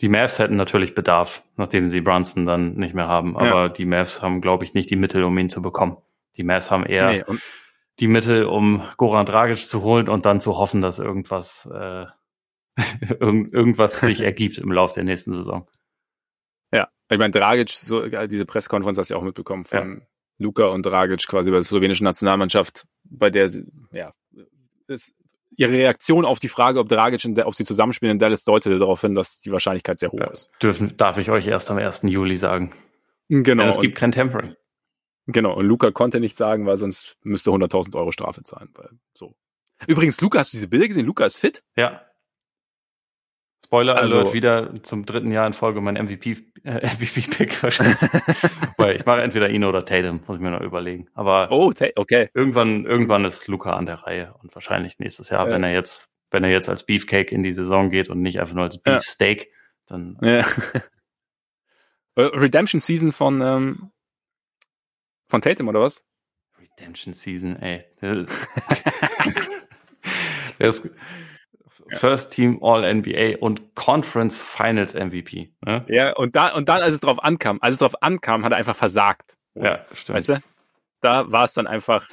Die 0.00 0.08
Mavs 0.08 0.38
hätten 0.38 0.56
natürlich 0.56 0.94
Bedarf, 0.94 1.42
nachdem 1.56 1.90
sie 1.90 2.00
Brunson 2.00 2.46
dann 2.46 2.74
nicht 2.74 2.94
mehr 2.94 3.08
haben. 3.08 3.36
Aber 3.36 3.68
die 3.68 3.84
Mavs 3.84 4.22
haben, 4.22 4.40
glaube 4.40 4.64
ich, 4.64 4.72
nicht 4.72 4.90
die 4.90 4.96
Mittel, 4.96 5.24
um 5.24 5.36
ihn 5.36 5.50
zu 5.50 5.60
bekommen. 5.60 5.96
Die 6.36 6.44
Mavs 6.44 6.70
haben 6.70 6.86
eher 6.86 7.10
nee, 7.10 7.24
die 8.00 8.08
Mittel, 8.08 8.44
um 8.44 8.82
Goran 8.96 9.26
Dragic 9.26 9.58
zu 9.58 9.82
holen 9.82 10.08
und 10.08 10.24
dann 10.24 10.40
zu 10.40 10.56
hoffen, 10.56 10.80
dass 10.80 10.98
irgendwas, 10.98 11.68
äh, 11.72 12.06
irgend, 13.20 13.52
irgendwas 13.52 14.00
sich 14.00 14.20
ergibt 14.22 14.58
im 14.58 14.72
Laufe 14.72 14.94
der 14.94 15.04
nächsten 15.04 15.32
Saison. 15.32 15.68
Ich 17.10 17.18
meine, 17.18 17.30
Dragic, 17.30 17.70
so, 17.70 18.02
äh, 18.02 18.28
diese 18.28 18.44
Pressekonferenz 18.44 18.98
hast 18.98 19.10
du 19.10 19.14
ja 19.14 19.20
auch 19.20 19.24
mitbekommen 19.24 19.64
von 19.64 20.00
ja. 20.00 20.06
Luka 20.38 20.66
und 20.66 20.84
Dragic 20.84 21.26
quasi 21.26 21.50
bei 21.50 21.56
der 21.56 21.64
slowenischen 21.64 22.04
Nationalmannschaft, 22.04 22.86
bei 23.04 23.30
der 23.30 23.48
sie, 23.48 23.64
ja, 23.92 24.12
ist, 24.86 25.14
ihre 25.56 25.72
Reaktion 25.72 26.24
auf 26.24 26.38
die 26.38 26.48
Frage, 26.48 26.78
ob 26.80 26.88
Dragic 26.88 27.24
und 27.24 27.38
ob 27.40 27.54
sie 27.54 27.64
zusammenspielen 27.64 28.12
in 28.12 28.18
Dallas 28.18 28.44
deutete 28.44 28.78
darauf 28.78 29.00
hin, 29.00 29.14
dass 29.14 29.40
die 29.40 29.52
Wahrscheinlichkeit 29.52 29.98
sehr 29.98 30.10
hoch 30.10 30.20
ja, 30.20 30.30
ist. 30.30 30.50
Dürfen, 30.62 30.96
darf 30.96 31.18
ich 31.18 31.30
euch 31.30 31.46
erst 31.46 31.70
am 31.70 31.78
1. 31.78 32.02
Juli 32.04 32.36
sagen. 32.36 32.72
Genau. 33.28 33.62
Denn 33.62 33.70
es 33.70 33.80
gibt 33.80 33.96
kein 33.96 34.12
Tempering. 34.12 34.54
Genau, 35.26 35.54
und 35.54 35.66
Luca 35.66 35.90
konnte 35.90 36.20
nicht 36.20 36.38
sagen, 36.38 36.64
weil 36.64 36.78
sonst 36.78 37.18
müsste 37.22 37.50
100.000 37.50 37.94
Euro 37.96 38.12
Strafe 38.12 38.42
zahlen. 38.42 38.70
Weil 38.74 38.90
so. 39.12 39.34
Übrigens, 39.86 40.20
Luca, 40.20 40.38
hast 40.38 40.52
du 40.52 40.56
diese 40.56 40.68
Bilder 40.68 40.88
gesehen? 40.88 41.04
Luca 41.04 41.26
ist 41.26 41.36
fit? 41.36 41.62
Ja. 41.76 42.02
Spoiler 43.68 43.96
also, 43.96 44.20
Alert, 44.20 44.32
wieder 44.32 44.82
zum 44.82 45.04
dritten 45.04 45.30
Jahr 45.30 45.46
in 45.46 45.52
Folge 45.52 45.82
mein 45.82 46.02
MVP, 46.02 46.38
äh, 46.64 46.86
MVP-Pick 46.96 47.62
wahrscheinlich. 47.62 47.98
Weil 48.78 48.96
ich 48.96 49.04
mache 49.04 49.20
entweder 49.20 49.50
ihn 49.50 49.62
oder 49.62 49.84
Tatum, 49.84 50.22
muss 50.26 50.38
ich 50.38 50.42
mir 50.42 50.50
noch 50.50 50.62
überlegen. 50.62 51.08
Aber 51.12 51.48
oh, 51.50 51.70
okay. 51.96 52.30
Irgendwann, 52.32 52.86
irgendwann 52.86 53.26
ist 53.26 53.46
Luca 53.46 53.74
an 53.74 53.84
der 53.84 53.96
Reihe 53.96 54.34
und 54.42 54.54
wahrscheinlich 54.54 54.98
nächstes 54.98 55.28
Jahr, 55.28 55.46
ja. 55.46 55.52
wenn 55.52 55.64
er 55.64 55.72
jetzt, 55.74 56.08
wenn 56.30 56.44
er 56.44 56.50
jetzt 56.50 56.70
als 56.70 56.86
Beefcake 56.86 57.30
in 57.30 57.42
die 57.42 57.52
Saison 57.52 57.90
geht 57.90 58.08
und 58.08 58.22
nicht 58.22 58.40
einfach 58.40 58.54
nur 58.54 58.64
als 58.64 58.78
Beefsteak, 58.78 59.52
dann. 59.86 60.16
Ja. 60.22 60.46
Redemption 62.18 62.80
Season 62.80 63.12
von 63.12 63.42
ähm, 63.42 63.90
von 65.28 65.42
Tatum 65.42 65.68
oder 65.68 65.82
was? 65.82 66.06
Redemption 66.58 67.12
Season, 67.12 67.56
ey. 67.56 67.84
Der 68.00 68.24
ist 70.68 70.90
First 71.90 72.32
Team 72.32 72.58
All 72.62 72.82
NBA 72.94 73.38
und 73.40 73.74
Conference 73.74 74.38
Finals 74.38 74.94
MVP. 74.94 75.52
Ne? 75.64 75.84
Ja, 75.88 76.14
und 76.14 76.36
da 76.36 76.54
und 76.54 76.68
dann, 76.68 76.82
als 76.82 76.94
es 76.94 77.00
drauf 77.00 77.22
ankam, 77.22 77.58
als 77.60 77.74
es 77.74 77.78
drauf 77.80 78.02
ankam, 78.02 78.44
hat 78.44 78.52
er 78.52 78.58
einfach 78.58 78.76
versagt. 78.76 79.36
Ja, 79.54 79.84
stimmt. 79.92 80.18
Weißt 80.18 80.28
du? 80.30 80.42
Da 81.00 81.30
war 81.30 81.44
es 81.44 81.54
dann 81.54 81.66
einfach, 81.66 82.08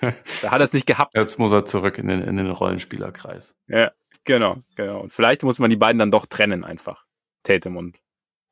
da 0.00 0.50
hat 0.50 0.60
er 0.60 0.64
es 0.64 0.72
nicht 0.72 0.86
gehabt. 0.86 1.14
Jetzt 1.14 1.38
muss 1.38 1.52
er 1.52 1.64
zurück 1.64 1.98
in 1.98 2.08
den, 2.08 2.22
in 2.22 2.36
den 2.36 2.50
Rollenspielerkreis. 2.50 3.54
Ja, 3.68 3.92
genau, 4.24 4.58
genau. 4.76 5.00
Und 5.00 5.12
vielleicht 5.12 5.42
muss 5.42 5.58
man 5.58 5.70
die 5.70 5.76
beiden 5.76 5.98
dann 5.98 6.10
doch 6.10 6.26
trennen 6.26 6.64
einfach. 6.64 7.04
Tatum 7.42 7.76
und 7.76 8.00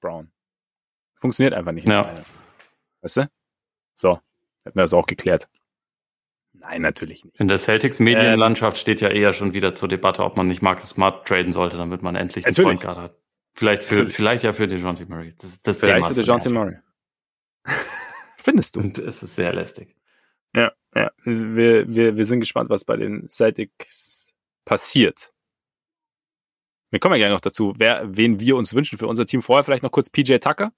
Brown. 0.00 0.30
Funktioniert 1.20 1.54
einfach 1.54 1.72
nicht. 1.72 1.86
Ja. 1.88 2.14
Weißt 3.00 3.16
du? 3.16 3.28
So, 3.94 4.20
hätten 4.64 4.78
wir 4.78 4.82
das 4.82 4.94
auch 4.94 5.06
geklärt. 5.06 5.48
Nein, 6.62 6.82
natürlich 6.82 7.24
nicht. 7.24 7.38
In 7.40 7.48
der 7.48 7.58
Celtics 7.58 7.98
Medienlandschaft 7.98 8.76
ähm, 8.76 8.80
steht 8.80 9.00
ja 9.00 9.08
eher 9.08 9.32
schon 9.32 9.52
wieder 9.52 9.74
zur 9.74 9.88
Debatte, 9.88 10.22
ob 10.24 10.36
man 10.36 10.48
nicht 10.48 10.62
Marcus 10.62 10.90
Smart 10.90 11.26
traden 11.26 11.52
sollte, 11.52 11.76
damit 11.76 12.02
man 12.02 12.16
endlich 12.16 12.46
einen 12.46 12.54
Point 12.54 12.80
Guard 12.80 12.98
hat. 12.98 13.18
Vielleicht 13.54 13.84
für, 13.84 14.08
vielleicht 14.08 14.44
ja 14.44 14.52
für 14.52 14.66
DeJounte 14.66 15.06
Murray. 15.06 15.34
Das, 15.38 15.60
das 15.60 15.78
vielleicht 15.78 15.96
Thema 15.96 16.14
für 16.14 16.20
DeJounte 16.20 16.50
Murray. 16.50 16.76
Findest 18.38 18.76
du? 18.76 18.80
Und 18.80 18.98
es 18.98 19.22
ist 19.22 19.36
sehr 19.36 19.52
lästig. 19.52 19.94
Ja, 20.54 20.72
ja. 20.94 21.10
Wir, 21.24 21.88
wir, 21.88 22.16
wir 22.16 22.24
sind 22.24 22.40
gespannt, 22.40 22.70
was 22.70 22.84
bei 22.84 22.96
den 22.96 23.28
Celtics 23.28 24.32
passiert. 24.64 25.32
Wir 26.90 27.00
kommen 27.00 27.14
ja 27.14 27.18
gerne 27.18 27.34
noch 27.34 27.40
dazu, 27.40 27.74
wer, 27.78 28.04
wen 28.16 28.40
wir 28.40 28.56
uns 28.56 28.74
wünschen 28.74 28.98
für 28.98 29.06
unser 29.06 29.26
Team. 29.26 29.42
Vorher 29.42 29.64
vielleicht 29.64 29.82
noch 29.82 29.92
kurz 29.92 30.10
PJ 30.10 30.36
Tucker. 30.38 30.72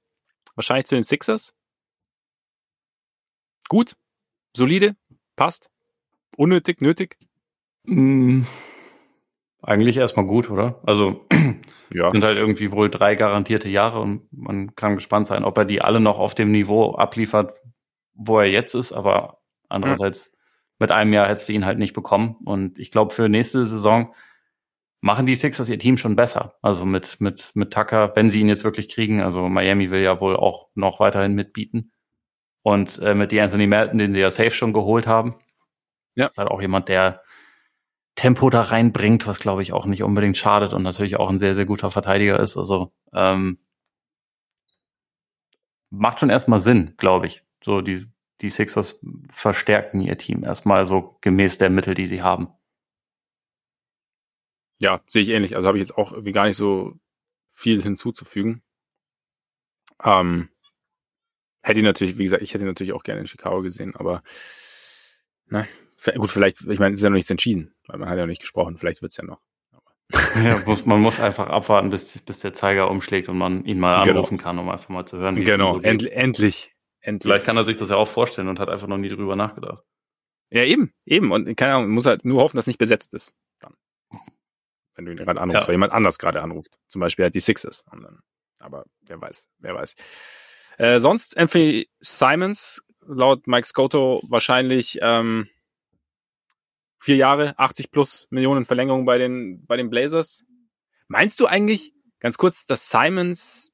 Wahrscheinlich 0.55 0.87
zu 0.87 0.95
den 0.95 1.05
Sixers 1.05 1.55
gut, 3.69 3.97
solide, 4.57 4.97
passt, 5.37 5.71
unnötig, 6.37 6.81
nötig? 6.81 7.17
Mhm. 7.85 8.47
Eigentlich 9.63 9.97
erstmal 9.97 10.27
gut, 10.27 10.51
oder? 10.51 10.81
Also 10.85 11.27
ja. 11.93 12.11
sind 12.11 12.23
halt 12.23 12.37
irgendwie 12.37 12.71
wohl 12.73 12.91
drei 12.91 13.15
garantierte 13.15 13.69
Jahre 13.69 14.01
und 14.01 14.31
man 14.33 14.75
kann 14.75 14.97
gespannt 14.97 15.27
sein, 15.27 15.45
ob 15.45 15.57
er 15.57 15.65
die 15.65 15.81
alle 15.81 16.01
noch 16.01 16.19
auf 16.19 16.35
dem 16.35 16.51
Niveau 16.51 16.95
abliefert, 16.95 17.55
wo 18.15 18.39
er 18.39 18.47
jetzt 18.47 18.75
ist, 18.75 18.93
aber 18.93 19.39
andererseits 19.69 20.33
mhm. 20.33 20.39
mit 20.81 20.91
einem 20.91 21.13
Jahr 21.13 21.29
hättest 21.29 21.49
du 21.49 21.55
ihn 21.55 21.65
halt 21.65 21.79
nicht 21.79 21.95
bekommen 21.95 22.37
und 22.45 22.79
ich 22.79 22.91
glaube 22.91 23.15
für 23.15 23.29
nächste 23.29 23.65
Saison 23.65 24.15
machen 25.05 25.27
die 25.27 25.35
Sixers 25.35 25.69
ihr 25.69 25.79
Team 25.79 25.99
schon 25.99 26.17
besser. 26.17 26.55
Also 26.63 26.87
mit, 26.87 27.21
mit, 27.21 27.51
mit 27.53 27.75
Tucker, 27.75 28.17
wenn 28.17 28.31
sie 28.31 28.41
ihn 28.41 28.49
jetzt 28.49 28.65
wirklich 28.65 28.89
kriegen. 28.89 29.21
Also 29.21 29.51
Miami 29.51 29.91
will 29.91 30.01
ja 30.01 30.19
wohl 30.19 30.35
auch 30.35 30.69
noch 30.75 30.99
weiterhin 30.99 31.35
mitbieten. 31.35 31.93
Und 32.63 32.99
äh, 33.03 33.15
mit 33.15 33.31
die 33.31 33.39
Anthony 33.39 33.67
Melton, 33.67 33.99
den 33.99 34.15
sie 34.15 34.21
ja 34.21 34.31
safe 34.31 34.53
schon 34.53 34.73
geholt 34.73 35.07
haben. 35.07 35.35
Ja. 36.15 36.27
Ist 36.27 36.39
halt 36.39 36.49
auch 36.49 36.61
jemand, 36.61 36.89
der 36.89 37.23
Tempo 38.15 38.49
da 38.51 38.63
reinbringt, 38.63 39.27
was 39.27 39.41
glaube 39.41 39.63
ich 39.63 39.73
auch 39.73 39.87
nicht 39.87 40.03
unbedingt 40.03 40.37
schadet 40.37 40.73
und 40.73 40.83
natürlich 40.83 41.17
auch 41.17 41.29
ein 41.29 41.39
sehr, 41.39 41.55
sehr 41.55 41.67
guter 41.67 41.91
Verteidiger 41.91 42.39
ist. 42.39 42.57
Also 42.57 42.93
ähm, 43.13 43.59
macht 45.91 46.21
schon 46.21 46.31
erstmal 46.31 46.61
Sinn, 46.61 46.95
glaube 46.97 47.27
ich. 47.27 47.43
So 47.63 47.81
die, 47.81 48.07
die 48.41 48.51
Sixers 48.51 49.01
verstärken 49.31 50.01
ihr 50.01 50.17
Team 50.19 50.45
erstmal 50.45 50.87
so 50.87 51.17
gemäß 51.21 51.59
der 51.59 51.71
Mittel, 51.71 51.95
die 51.95 52.07
sie 52.07 52.23
haben. 52.23 52.49
Ja, 54.81 55.01
sehe 55.07 55.23
ich 55.23 55.29
ähnlich. 55.31 55.57
Also 55.57 55.69
habe 55.69 55.79
ich 55.79 55.83
jetzt 55.83 55.97
auch 55.97 56.13
irgendwie 56.13 56.33
gar 56.33 56.47
nicht 56.47 56.57
so 56.57 56.95
viel 57.53 57.83
hinzuzufügen. 57.83 58.63
Ähm, 60.03 60.51
Hätte 61.65 61.79
ich 61.79 61.85
natürlich, 61.85 62.19
wie 62.19 62.25
gesagt, 62.25 62.43
ich 62.43 62.53
hätte 62.53 62.67
natürlich 62.67 62.93
auch 62.93 63.05
gerne 63.05 63.23
in 63.23 63.27
Chicago 63.27 63.63
gesehen, 63.63 63.97
aber 63.97 64.23
na, 65.47 65.67
gut, 66.17 66.31
vielleicht, 66.31 66.63
ich 66.69 66.79
meine, 66.79 66.95
es 66.95 67.01
ist 67.01 67.05
ja 67.05 67.11
noch 67.11 67.15
nichts 67.15 67.31
entschieden, 67.31 67.73
weil 67.87 67.99
man 67.99 68.09
hat 68.09 68.17
ja 68.17 68.23
noch 68.23 68.31
nicht 68.31 68.41
gesprochen, 68.41 68.79
vielleicht 68.79 69.03
wird 69.03 69.13
es 69.13 69.17
ja 69.17 69.25
noch. 69.25 69.41
ja, 70.45 70.61
muss, 70.67 70.85
man 70.85 71.01
muss 71.01 71.19
einfach 71.19 71.49
abwarten, 71.49 71.91
bis, 71.91 72.19
bis 72.19 72.41
der 72.41 72.53
Zeiger 72.53 72.91
umschlägt 72.91 73.29
und 73.29 73.39
man 73.39 73.65
ihn 73.65 73.81
mal 73.81 74.05
genau. 74.05 74.19
anrufen 74.19 74.37
genau. 74.37 74.49
kann, 74.49 74.59
um 74.59 74.69
einfach 74.69 74.91
mal 74.91 75.07
zu 75.07 75.19
hören, 75.19 75.37
genau. 75.37 75.77
so 75.77 75.81
End, 75.81 76.05
endlich, 76.05 76.75
endlich. 77.01 77.23
Vielleicht 77.23 77.47
kann 77.47 77.57
er 77.57 77.65
sich 77.65 77.79
das 77.79 77.89
ja 77.89 77.97
auch 77.97 78.09
vorstellen 78.09 78.49
und 78.49 78.61
hat 78.61 78.69
einfach 78.69 78.87
noch 78.87 78.99
nie 78.99 79.09
drüber 79.09 79.35
nachgedacht. 79.35 79.83
Ja, 80.51 80.63
eben, 80.63 80.93
eben. 81.05 81.33
Und 81.33 81.57
keine 81.57 81.75
Ahnung, 81.75 81.91
muss 81.91 82.07
halt 82.07 82.25
nur 82.25 82.43
hoffen, 82.43 82.57
dass 82.57 82.67
nicht 82.67 82.79
besetzt 82.79 83.15
ist. 83.15 83.35
Dann. 83.61 83.75
Wenn 84.95 85.07
du 85.07 85.11
ihn 85.11 85.17
gerade 85.17 85.41
anrufst, 85.41 85.63
ja. 85.63 85.69
weil 85.69 85.75
jemand 85.75 85.93
anders 85.93 86.19
gerade 86.19 86.43
anruft. 86.43 86.79
Zum 86.87 87.01
Beispiel 87.01 87.25
halt 87.25 87.35
die 87.35 87.41
Sixes. 87.41 87.85
Aber 88.61 88.85
wer 89.03 89.21
weiß, 89.21 89.49
wer 89.59 89.75
weiß. 89.75 89.97
Äh, 90.79 91.01
sonst 91.01 91.37
Anthony 91.37 91.89
Simons, 91.99 92.85
laut 93.07 93.47
Mike 93.47 93.67
Scotto 93.67 94.23
wahrscheinlich 94.29 94.99
ähm, 95.03 95.49
vier 97.01 97.17
Jahre, 97.17 97.59
80 97.59 97.91
plus 97.91 98.27
Millionen 98.31 98.65
Verlängerung 98.65 99.05
bei 99.05 99.19
den, 99.19 99.65
bei 99.67 99.77
den 99.77 99.91
Blazers. 99.91 100.45
Meinst 101.09 101.39
du 101.39 101.47
eigentlich, 101.47 101.93
ganz 102.19 102.39
kurz, 102.39 102.65
dass 102.67 102.89
Simons 102.89 103.73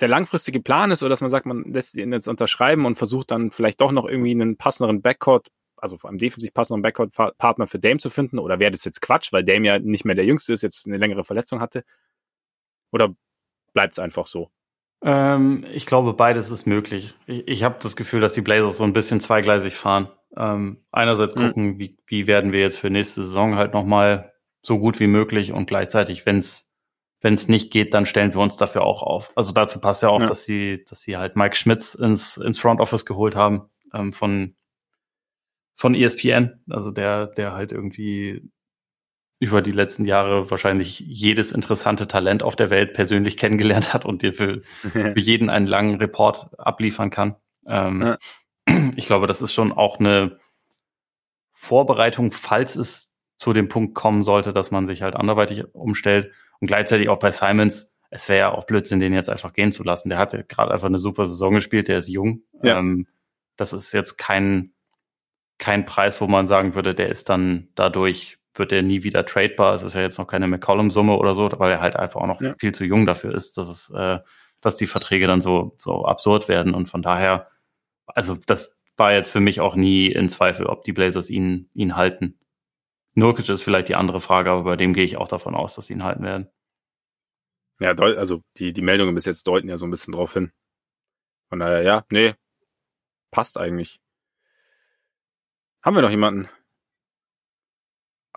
der 0.00 0.08
langfristige 0.08 0.60
Plan 0.60 0.90
ist 0.90 1.02
oder 1.02 1.10
dass 1.10 1.20
man 1.20 1.30
sagt, 1.30 1.46
man 1.46 1.64
lässt 1.72 1.96
ihn 1.96 2.12
jetzt 2.12 2.28
unterschreiben 2.28 2.86
und 2.86 2.96
versucht 2.96 3.30
dann 3.30 3.50
vielleicht 3.50 3.80
doch 3.80 3.92
noch 3.92 4.06
irgendwie 4.06 4.30
einen 4.30 4.56
passenderen 4.56 5.02
Backcourt, 5.02 5.48
also 5.76 5.98
vor 5.98 6.10
allem 6.10 6.18
defensiv 6.18 6.52
passenderen 6.52 6.82
Backcourt-Partner 6.82 7.66
für 7.66 7.78
Dame 7.78 7.98
zu 7.98 8.10
finden? 8.10 8.38
Oder 8.38 8.58
wäre 8.58 8.70
das 8.70 8.84
jetzt 8.84 9.00
Quatsch, 9.00 9.32
weil 9.32 9.44
Dame 9.44 9.66
ja 9.66 9.78
nicht 9.78 10.04
mehr 10.04 10.14
der 10.14 10.24
Jüngste 10.24 10.52
ist, 10.52 10.62
jetzt 10.62 10.86
eine 10.86 10.96
längere 10.96 11.24
Verletzung 11.24 11.60
hatte? 11.60 11.84
Oder 12.92 13.14
bleibt 13.72 13.94
es 13.94 13.98
einfach 13.98 14.26
so? 14.26 14.50
Ähm, 15.02 15.64
ich 15.72 15.86
glaube, 15.86 16.12
beides 16.14 16.50
ist 16.50 16.66
möglich. 16.66 17.14
Ich, 17.26 17.46
ich 17.46 17.64
habe 17.64 17.76
das 17.80 17.96
Gefühl, 17.96 18.20
dass 18.20 18.32
die 18.32 18.40
Blazers 18.40 18.78
so 18.78 18.84
ein 18.84 18.92
bisschen 18.92 19.20
zweigleisig 19.20 19.74
fahren. 19.74 20.08
Ähm, 20.36 20.84
einerseits 20.92 21.34
mhm. 21.34 21.40
gucken, 21.40 21.78
wie, 21.78 21.98
wie 22.06 22.26
werden 22.26 22.52
wir 22.52 22.60
jetzt 22.60 22.78
für 22.78 22.90
nächste 22.90 23.22
Saison 23.22 23.56
halt 23.56 23.74
nochmal 23.74 24.32
so 24.62 24.78
gut 24.78 25.00
wie 25.00 25.06
möglich 25.06 25.52
und 25.52 25.66
gleichzeitig, 25.66 26.26
wenn 26.26 26.38
es 26.38 26.68
wenn 27.20 27.34
es 27.34 27.48
nicht 27.48 27.72
geht, 27.72 27.94
dann 27.94 28.06
stellen 28.06 28.32
wir 28.32 28.40
uns 28.40 28.56
dafür 28.56 28.82
auch 28.82 29.02
auf. 29.02 29.32
Also 29.34 29.52
dazu 29.52 29.80
passt 29.80 30.02
ja 30.02 30.08
auch, 30.08 30.20
ja. 30.20 30.26
dass 30.26 30.44
sie, 30.44 30.84
dass 30.88 31.02
sie 31.02 31.16
halt 31.16 31.36
Mike 31.36 31.56
Schmitz 31.56 31.94
ins, 31.94 32.36
ins 32.36 32.58
Front 32.58 32.80
Office 32.80 33.04
geholt 33.04 33.34
haben 33.34 33.68
ähm, 33.92 34.12
von, 34.12 34.54
von 35.74 35.94
ESPN. 35.94 36.62
Also 36.70 36.92
der, 36.92 37.26
der 37.26 37.54
halt 37.54 37.72
irgendwie 37.72 38.48
über 39.40 39.62
die 39.62 39.72
letzten 39.72 40.04
Jahre 40.04 40.50
wahrscheinlich 40.50 40.98
jedes 41.00 41.52
interessante 41.52 42.08
Talent 42.08 42.42
auf 42.42 42.56
der 42.56 42.70
Welt 42.70 42.94
persönlich 42.94 43.36
kennengelernt 43.36 43.94
hat 43.94 44.04
und 44.04 44.22
dir 44.22 44.32
für, 44.32 44.62
für 44.92 45.18
jeden 45.18 45.48
einen 45.50 45.66
langen 45.66 45.96
Report 45.96 46.48
abliefern 46.58 47.10
kann. 47.10 47.36
Ähm, 47.66 48.02
ja. 48.02 48.18
Ich 48.96 49.06
glaube, 49.06 49.26
das 49.26 49.40
ist 49.40 49.52
schon 49.52 49.72
auch 49.72 49.98
eine 49.98 50.38
Vorbereitung, 51.52 52.32
falls 52.32 52.76
es 52.76 53.14
zu 53.38 53.52
dem 53.52 53.68
Punkt 53.68 53.94
kommen 53.94 54.24
sollte, 54.24 54.52
dass 54.52 54.70
man 54.70 54.86
sich 54.86 55.02
halt 55.02 55.14
anderweitig 55.14 55.64
umstellt. 55.72 56.32
Und 56.60 56.66
gleichzeitig 56.66 57.08
auch 57.08 57.18
bei 57.18 57.30
Simons, 57.30 57.94
es 58.10 58.28
wäre 58.28 58.38
ja 58.38 58.52
auch 58.52 58.64
Blödsinn, 58.64 59.00
den 59.00 59.12
jetzt 59.12 59.30
einfach 59.30 59.52
gehen 59.52 59.70
zu 59.70 59.84
lassen. 59.84 60.08
Der 60.08 60.18
hat 60.18 60.48
gerade 60.48 60.72
einfach 60.72 60.88
eine 60.88 60.98
super 60.98 61.26
Saison 61.26 61.54
gespielt, 61.54 61.88
der 61.88 61.98
ist 61.98 62.08
jung. 62.08 62.42
Ja. 62.62 62.78
Ähm, 62.78 63.06
das 63.56 63.72
ist 63.72 63.92
jetzt 63.92 64.18
kein, 64.18 64.72
kein 65.58 65.84
Preis, 65.84 66.20
wo 66.20 66.26
man 66.26 66.46
sagen 66.46 66.74
würde, 66.74 66.94
der 66.94 67.08
ist 67.08 67.28
dann 67.28 67.68
dadurch, 67.74 68.37
wird 68.58 68.72
er 68.72 68.82
nie 68.82 69.02
wieder 69.02 69.24
tradebar. 69.24 69.74
Es 69.74 69.82
ist 69.82 69.94
ja 69.94 70.00
jetzt 70.00 70.18
noch 70.18 70.26
keine 70.26 70.46
McCollum-Summe 70.48 71.16
oder 71.16 71.34
so, 71.34 71.50
weil 71.58 71.72
er 71.72 71.80
halt 71.80 71.96
einfach 71.96 72.20
auch 72.20 72.26
noch 72.26 72.40
ja. 72.40 72.54
viel 72.58 72.72
zu 72.72 72.84
jung 72.84 73.06
dafür 73.06 73.34
ist, 73.34 73.56
dass 73.56 73.68
es, 73.68 73.90
äh, 73.90 74.20
dass 74.60 74.76
die 74.76 74.86
Verträge 74.86 75.26
dann 75.26 75.40
so, 75.40 75.74
so 75.78 76.04
absurd 76.04 76.48
werden. 76.48 76.74
Und 76.74 76.86
von 76.86 77.02
daher, 77.02 77.48
also 78.06 78.36
das 78.46 78.76
war 78.96 79.12
jetzt 79.12 79.30
für 79.30 79.40
mich 79.40 79.60
auch 79.60 79.76
nie 79.76 80.08
in 80.08 80.28
Zweifel, 80.28 80.66
ob 80.66 80.84
die 80.84 80.92
Blazers 80.92 81.30
ihn, 81.30 81.70
ihn 81.74 81.96
halten. 81.96 82.38
Nurkic 83.14 83.48
ist 83.48 83.62
vielleicht 83.62 83.88
die 83.88 83.96
andere 83.96 84.20
Frage, 84.20 84.50
aber 84.50 84.64
bei 84.64 84.76
dem 84.76 84.92
gehe 84.92 85.04
ich 85.04 85.16
auch 85.16 85.28
davon 85.28 85.54
aus, 85.54 85.74
dass 85.74 85.86
sie 85.86 85.94
ihn 85.94 86.04
halten 86.04 86.24
werden. 86.24 86.48
Ja, 87.80 87.92
also 87.94 88.42
die, 88.56 88.72
die 88.72 88.82
Meldungen 88.82 89.14
bis 89.14 89.24
jetzt 89.24 89.46
deuten 89.46 89.68
ja 89.68 89.76
so 89.76 89.86
ein 89.86 89.90
bisschen 89.90 90.12
drauf 90.12 90.32
hin. 90.32 90.52
Von 91.48 91.60
daher, 91.60 91.82
ja, 91.82 92.04
nee, 92.10 92.34
passt 93.30 93.56
eigentlich. 93.56 94.00
Haben 95.82 95.96
wir 95.96 96.02
noch 96.02 96.10
jemanden? 96.10 96.48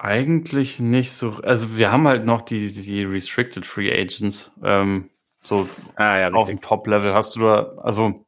Eigentlich 0.03 0.79
nicht 0.79 1.13
so. 1.13 1.33
Also 1.43 1.77
wir 1.77 1.91
haben 1.91 2.07
halt 2.07 2.25
noch 2.25 2.41
die, 2.41 2.73
die 2.73 3.03
Restricted 3.03 3.67
Free 3.67 3.91
Agents. 3.91 4.51
Ähm, 4.63 5.11
so 5.43 5.69
ah, 5.95 6.17
ja, 6.17 6.31
auf 6.31 6.47
dem 6.47 6.59
Top-Level 6.59 7.13
hast 7.13 7.35
du 7.35 7.41
da, 7.41 7.73
also 7.77 8.25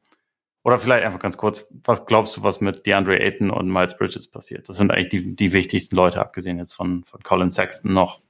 oder 0.64 0.78
vielleicht 0.78 1.04
einfach 1.04 1.18
ganz 1.18 1.36
kurz, 1.36 1.66
was 1.72 2.06
glaubst 2.06 2.38
du, 2.38 2.44
was 2.44 2.62
mit 2.62 2.86
DeAndre 2.86 3.20
Ayton 3.20 3.50
und 3.50 3.72
Miles 3.72 3.98
Bridges 3.98 4.30
passiert? 4.30 4.70
Das 4.70 4.78
sind 4.78 4.92
eigentlich 4.92 5.10
die, 5.10 5.36
die 5.36 5.52
wichtigsten 5.52 5.96
Leute, 5.96 6.20
abgesehen 6.22 6.60
jetzt 6.60 6.74
von, 6.74 7.04
von 7.06 7.24
Colin 7.24 7.52
Sexton 7.52 7.92
noch. 7.92 8.22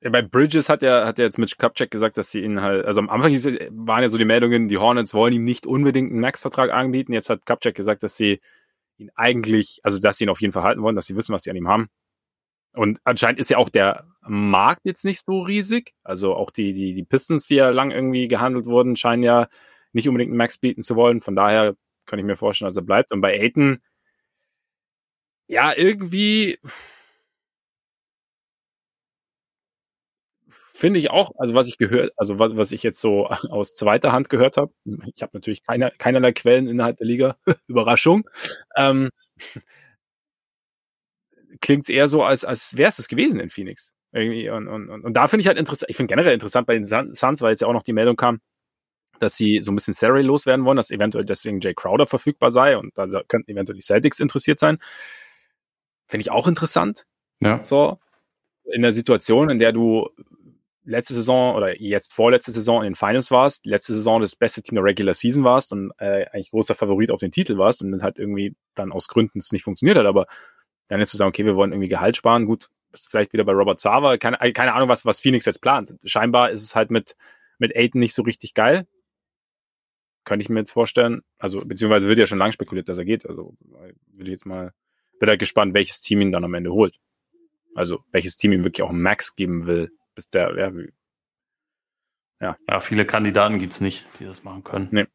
Ja, 0.00 0.10
bei 0.10 0.22
Bridges 0.22 0.68
hat 0.68 0.82
er 0.82 1.06
hat 1.06 1.20
er 1.20 1.26
jetzt 1.26 1.38
Mitch 1.38 1.54
Kupchak 1.56 1.92
gesagt, 1.92 2.18
dass 2.18 2.32
sie 2.32 2.40
ihn 2.40 2.62
halt, 2.62 2.84
also 2.84 2.98
am 2.98 3.10
Anfang 3.10 3.32
waren 3.32 4.02
ja 4.02 4.08
so 4.08 4.18
die 4.18 4.24
Meldungen, 4.24 4.66
die 4.66 4.78
Hornets 4.78 5.14
wollen 5.14 5.34
ihm 5.34 5.44
nicht 5.44 5.66
unbedingt 5.66 6.10
einen 6.10 6.20
Max-Vertrag 6.20 6.72
anbieten. 6.72 7.12
Jetzt 7.12 7.30
hat 7.30 7.46
Kupchak 7.46 7.76
gesagt, 7.76 8.02
dass 8.02 8.16
sie 8.16 8.40
ihn 9.02 9.10
eigentlich, 9.14 9.80
also 9.82 10.00
dass 10.00 10.18
sie 10.18 10.24
ihn 10.24 10.30
auf 10.30 10.40
jeden 10.40 10.52
Fall 10.52 10.62
halten 10.62 10.82
wollen, 10.82 10.96
dass 10.96 11.06
sie 11.06 11.16
wissen, 11.16 11.34
was 11.34 11.42
sie 11.42 11.50
an 11.50 11.56
ihm 11.56 11.68
haben. 11.68 11.88
Und 12.74 13.00
anscheinend 13.04 13.38
ist 13.38 13.50
ja 13.50 13.58
auch 13.58 13.68
der 13.68 14.06
Markt 14.22 14.82
jetzt 14.84 15.04
nicht 15.04 15.24
so 15.24 15.42
riesig. 15.42 15.92
Also 16.04 16.34
auch 16.34 16.50
die, 16.50 16.72
die, 16.72 16.94
die 16.94 17.04
Pistons, 17.04 17.46
die 17.46 17.56
ja 17.56 17.68
lang 17.70 17.90
irgendwie 17.90 18.28
gehandelt 18.28 18.66
wurden, 18.66 18.96
scheinen 18.96 19.22
ja 19.22 19.48
nicht 19.92 20.08
unbedingt 20.08 20.30
einen 20.30 20.38
Max 20.38 20.58
bieten 20.58 20.82
zu 20.82 20.96
wollen. 20.96 21.20
Von 21.20 21.36
daher 21.36 21.74
kann 22.06 22.18
ich 22.18 22.24
mir 22.24 22.36
vorstellen, 22.36 22.68
dass 22.68 22.76
er 22.76 22.82
bleibt. 22.82 23.12
Und 23.12 23.20
bei 23.20 23.38
Aiton, 23.38 23.78
ja, 25.48 25.72
irgendwie 25.76 26.58
finde 30.82 30.98
ich 30.98 31.10
auch, 31.10 31.30
also 31.38 31.54
was 31.54 31.68
ich 31.68 31.78
gehört, 31.78 32.12
also 32.16 32.40
was, 32.40 32.56
was 32.56 32.72
ich 32.72 32.82
jetzt 32.82 33.00
so 33.00 33.28
aus 33.50 33.72
zweiter 33.72 34.10
Hand 34.10 34.28
gehört 34.28 34.56
habe, 34.56 34.72
ich 35.14 35.22
habe 35.22 35.30
natürlich 35.32 35.62
keine, 35.62 35.92
keinerlei 35.96 36.32
Quellen 36.32 36.66
innerhalb 36.66 36.96
der 36.96 37.06
Liga, 37.06 37.36
Überraschung, 37.68 38.28
ähm, 38.76 39.10
klingt 41.60 41.84
es 41.84 41.88
eher 41.88 42.08
so, 42.08 42.24
als, 42.24 42.44
als 42.44 42.76
wäre 42.76 42.88
es 42.88 42.98
es 42.98 43.06
gewesen 43.06 43.38
in 43.38 43.48
Phoenix. 43.48 43.92
Irgendwie 44.10 44.50
und, 44.50 44.66
und, 44.66 44.90
und, 44.90 45.04
und 45.04 45.12
da 45.14 45.28
finde 45.28 45.42
ich 45.42 45.46
halt 45.46 45.56
interessant, 45.56 45.88
ich 45.88 45.96
finde 45.96 46.12
generell 46.12 46.34
interessant 46.34 46.66
bei 46.66 46.74
den 46.74 46.84
Suns, 46.84 47.40
weil 47.42 47.50
jetzt 47.50 47.60
ja 47.60 47.68
auch 47.68 47.72
noch 47.72 47.84
die 47.84 47.92
Meldung 47.92 48.16
kam, 48.16 48.40
dass 49.20 49.36
sie 49.36 49.60
so 49.60 49.70
ein 49.70 49.76
bisschen 49.76 49.94
Salary 49.94 50.22
loswerden 50.22 50.64
wollen, 50.64 50.76
dass 50.76 50.90
eventuell 50.90 51.24
deswegen 51.24 51.60
Jay 51.60 51.74
Crowder 51.74 52.08
verfügbar 52.08 52.50
sei 52.50 52.76
und 52.76 52.98
da 52.98 53.06
könnten 53.28 53.52
eventuell 53.52 53.76
die 53.76 53.84
Celtics 53.84 54.18
interessiert 54.18 54.58
sein. 54.58 54.78
Finde 56.08 56.22
ich 56.22 56.32
auch 56.32 56.48
interessant. 56.48 57.04
Ja. 57.40 57.62
So. 57.62 58.00
In 58.64 58.82
der 58.82 58.92
Situation, 58.92 59.48
in 59.48 59.60
der 59.60 59.72
du 59.72 60.08
letzte 60.84 61.14
Saison 61.14 61.54
oder 61.54 61.80
jetzt 61.80 62.12
vorletzte 62.12 62.50
Saison 62.50 62.82
in 62.82 62.90
den 62.90 62.94
Finals 62.94 63.30
warst, 63.30 63.66
letzte 63.66 63.94
Saison 63.94 64.20
das 64.20 64.36
beste 64.36 64.62
Team 64.62 64.76
der 64.76 64.84
Regular 64.84 65.14
Season 65.14 65.44
warst 65.44 65.72
und 65.72 65.92
äh, 65.98 66.26
eigentlich 66.32 66.50
großer 66.50 66.74
Favorit 66.74 67.12
auf 67.12 67.20
den 67.20 67.30
Titel 67.30 67.58
warst 67.58 67.82
und 67.82 67.92
dann 67.92 68.02
halt 68.02 68.18
irgendwie 68.18 68.54
dann 68.74 68.92
aus 68.92 69.08
Gründen 69.08 69.38
es 69.38 69.52
nicht 69.52 69.62
funktioniert 69.62 69.98
hat, 69.98 70.06
aber 70.06 70.26
dann 70.88 71.00
ist 71.00 71.10
zu 71.10 71.16
sagen, 71.16 71.28
okay, 71.28 71.44
wir 71.44 71.56
wollen 71.56 71.72
irgendwie 71.72 71.88
Gehalt 71.88 72.16
sparen, 72.16 72.46
gut, 72.46 72.68
bist 72.90 73.10
vielleicht 73.10 73.32
wieder 73.32 73.44
bei 73.44 73.52
Robert 73.52 73.80
Sava, 73.80 74.16
keine, 74.18 74.36
keine 74.52 74.74
Ahnung, 74.74 74.88
was, 74.88 75.06
was 75.06 75.20
Phoenix 75.20 75.46
jetzt 75.46 75.62
plant. 75.62 75.92
Scheinbar 76.04 76.50
ist 76.50 76.62
es 76.62 76.74
halt 76.74 76.90
mit, 76.90 77.16
mit 77.58 77.74
Aiden 77.76 78.00
nicht 78.00 78.14
so 78.14 78.22
richtig 78.22 78.54
geil 78.54 78.86
könnte 80.24 80.42
ich 80.42 80.48
mir 80.48 80.60
jetzt 80.60 80.72
vorstellen. 80.72 81.22
Also, 81.38 81.60
beziehungsweise 81.64 82.08
wird 82.08 82.18
ja 82.18 82.26
schon 82.26 82.38
lange 82.38 82.52
spekuliert, 82.52 82.88
dass 82.88 82.98
er 82.98 83.04
geht. 83.04 83.26
Also, 83.26 83.56
will 84.12 84.26
ich 84.26 84.32
jetzt 84.32 84.46
mal, 84.46 84.72
bin 85.18 85.26
da 85.26 85.36
gespannt, 85.36 85.74
welches 85.74 86.00
Team 86.00 86.20
ihn 86.20 86.32
dann 86.32 86.44
am 86.44 86.54
Ende 86.54 86.72
holt. 86.72 86.98
Also, 87.74 88.04
welches 88.12 88.36
Team 88.36 88.52
ihm 88.52 88.64
wirklich 88.64 88.82
auch 88.82 88.92
Max 88.92 89.34
geben 89.34 89.66
will, 89.66 89.90
bis 90.14 90.28
der, 90.30 90.56
ja, 90.56 90.72
ja. 92.40 92.56
ja 92.68 92.80
viele 92.80 93.06
Kandidaten 93.06 93.58
gibt's 93.58 93.80
nicht, 93.80 94.06
die 94.18 94.24
das 94.24 94.44
machen 94.44 94.64
können. 94.64 94.88
Nee. 94.90 95.06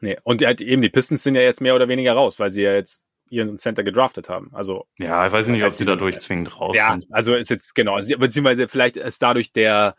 Nee. 0.00 0.16
Und 0.22 0.44
halt 0.44 0.60
eben, 0.60 0.82
die 0.82 0.90
Pistons 0.90 1.22
sind 1.22 1.34
ja 1.34 1.40
jetzt 1.40 1.60
mehr 1.60 1.74
oder 1.74 1.88
weniger 1.88 2.12
raus, 2.12 2.38
weil 2.38 2.50
sie 2.50 2.62
ja 2.62 2.72
jetzt 2.72 3.04
ihren 3.30 3.58
Center 3.58 3.82
gedraftet 3.82 4.28
haben. 4.28 4.50
Also 4.54 4.86
ja, 4.98 5.26
ich 5.26 5.32
weiß 5.32 5.48
nicht, 5.48 5.64
ob 5.64 5.70
sie 5.70 5.84
da 5.84 5.96
durchzwingend 5.96 6.60
raus 6.60 6.76
ja, 6.76 6.92
sind. 6.92 7.04
Ja, 7.04 7.10
also 7.10 7.34
ist 7.34 7.50
jetzt 7.50 7.74
genau, 7.74 7.96
beziehungsweise 7.96 8.68
vielleicht 8.68 8.96
ist 8.96 9.22
dadurch 9.22 9.52
der 9.52 9.96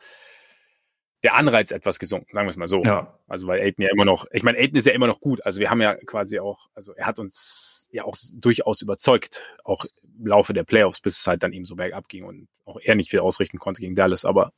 der 1.23 1.35
Anreiz 1.35 1.71
etwas 1.71 1.99
gesunken, 1.99 2.33
sagen 2.33 2.47
wir 2.47 2.51
es 2.51 2.57
mal 2.57 2.67
so. 2.67 2.81
Ja. 2.83 3.19
Also 3.27 3.47
weil 3.47 3.59
Aiden 3.59 3.83
ja 3.83 3.89
immer 3.91 4.05
noch, 4.05 4.25
ich 4.31 4.43
meine, 4.43 4.57
Aiden 4.57 4.77
ist 4.77 4.85
ja 4.87 4.93
immer 4.93 5.07
noch 5.07 5.19
gut. 5.19 5.45
Also 5.45 5.59
wir 5.59 5.69
haben 5.69 5.81
ja 5.81 5.95
quasi 5.95 6.39
auch, 6.39 6.69
also 6.73 6.93
er 6.93 7.05
hat 7.05 7.19
uns 7.19 7.89
ja 7.91 8.05
auch 8.05 8.15
durchaus 8.37 8.81
überzeugt, 8.81 9.43
auch 9.65 9.85
Laufe 10.21 10.53
der 10.53 10.63
Playoffs, 10.63 10.99
bis 10.99 11.19
es 11.19 11.27
halt 11.27 11.43
dann 11.43 11.53
eben 11.53 11.65
so 11.65 11.75
bergab 11.75 12.07
ging 12.09 12.23
und 12.23 12.47
auch 12.65 12.79
er 12.81 12.95
nicht 12.95 13.09
viel 13.09 13.19
ausrichten 13.19 13.59
konnte 13.59 13.81
gegen 13.81 13.95
Dallas. 13.95 14.25
Aber 14.25 14.53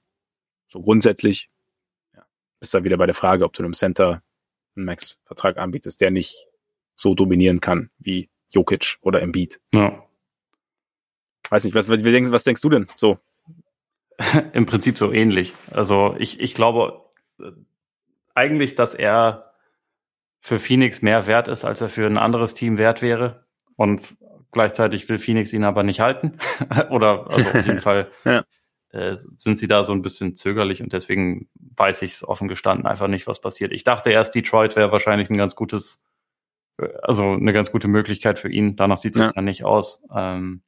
so 0.67 0.81
grundsätzlich 0.81 1.49
ja, 2.15 2.25
ist 2.59 2.73
da 2.73 2.83
wieder 2.83 2.97
bei 2.97 3.05
der 3.05 3.15
Frage, 3.15 3.45
ob 3.45 3.53
du 3.53 3.63
einem 3.63 3.73
Center 3.73 4.23
einen 4.75 4.85
Max-Vertrag 4.85 5.57
anbietest, 5.57 6.01
der 6.01 6.11
nicht 6.11 6.47
so 6.95 7.13
dominieren 7.13 7.61
kann 7.61 7.89
wie 7.97 8.29
Jokic 8.49 8.97
oder 9.01 9.21
Embiid. 9.21 9.59
Ja. 9.71 10.03
Weiß 11.49 11.63
nicht, 11.65 11.75
was, 11.75 11.89
was, 11.89 12.03
was 12.03 12.43
denkst 12.43 12.61
du 12.61 12.69
denn 12.69 12.87
so? 12.95 13.19
Im 14.53 14.65
Prinzip 14.65 14.97
so 14.97 15.11
ähnlich. 15.11 15.53
Also 15.69 16.15
ich, 16.17 16.39
ich 16.39 16.53
glaube 16.53 17.03
äh, 17.39 17.51
eigentlich, 18.35 18.75
dass 18.75 18.93
er 18.93 19.53
für 20.39 20.59
Phoenix 20.59 21.01
mehr 21.01 21.27
wert 21.27 21.47
ist, 21.47 21.65
als 21.65 21.81
er 21.81 21.89
für 21.89 22.05
ein 22.05 22.17
anderes 22.17 22.53
Team 22.53 22.77
wert 22.77 23.01
wäre. 23.01 23.45
Und 23.75 24.17
gleichzeitig 24.51 25.07
will 25.09 25.19
Phoenix 25.19 25.53
ihn 25.53 25.63
aber 25.63 25.83
nicht 25.83 25.99
halten. 25.99 26.37
Oder 26.89 27.29
also 27.29 27.49
auf 27.49 27.65
jeden 27.65 27.79
Fall 27.81 28.11
ja. 28.25 28.43
äh, 28.89 29.15
sind 29.37 29.57
sie 29.57 29.67
da 29.67 29.83
so 29.83 29.93
ein 29.93 30.01
bisschen 30.01 30.35
zögerlich 30.35 30.81
und 30.81 30.93
deswegen 30.93 31.49
weiß 31.55 32.01
ich 32.03 32.11
es 32.11 32.27
offen 32.27 32.47
gestanden 32.47 32.85
einfach 32.85 33.07
nicht, 33.07 33.27
was 33.27 33.41
passiert. 33.41 33.71
Ich 33.71 33.83
dachte 33.83 34.11
erst, 34.11 34.35
Detroit 34.35 34.75
wäre 34.75 34.91
wahrscheinlich 34.91 35.29
ein 35.29 35.37
ganz 35.37 35.55
gutes, 35.55 36.05
äh, 36.77 36.87
also 37.03 37.31
eine 37.31 37.53
ganz 37.53 37.71
gute 37.71 37.87
Möglichkeit 37.87 38.39
für 38.39 38.49
ihn. 38.49 38.75
Danach 38.75 38.97
sieht 38.97 39.15
es 39.15 39.21
ja. 39.21 39.31
ja 39.35 39.41
nicht 39.41 39.63
aus. 39.63 40.03
Ähm, 40.13 40.63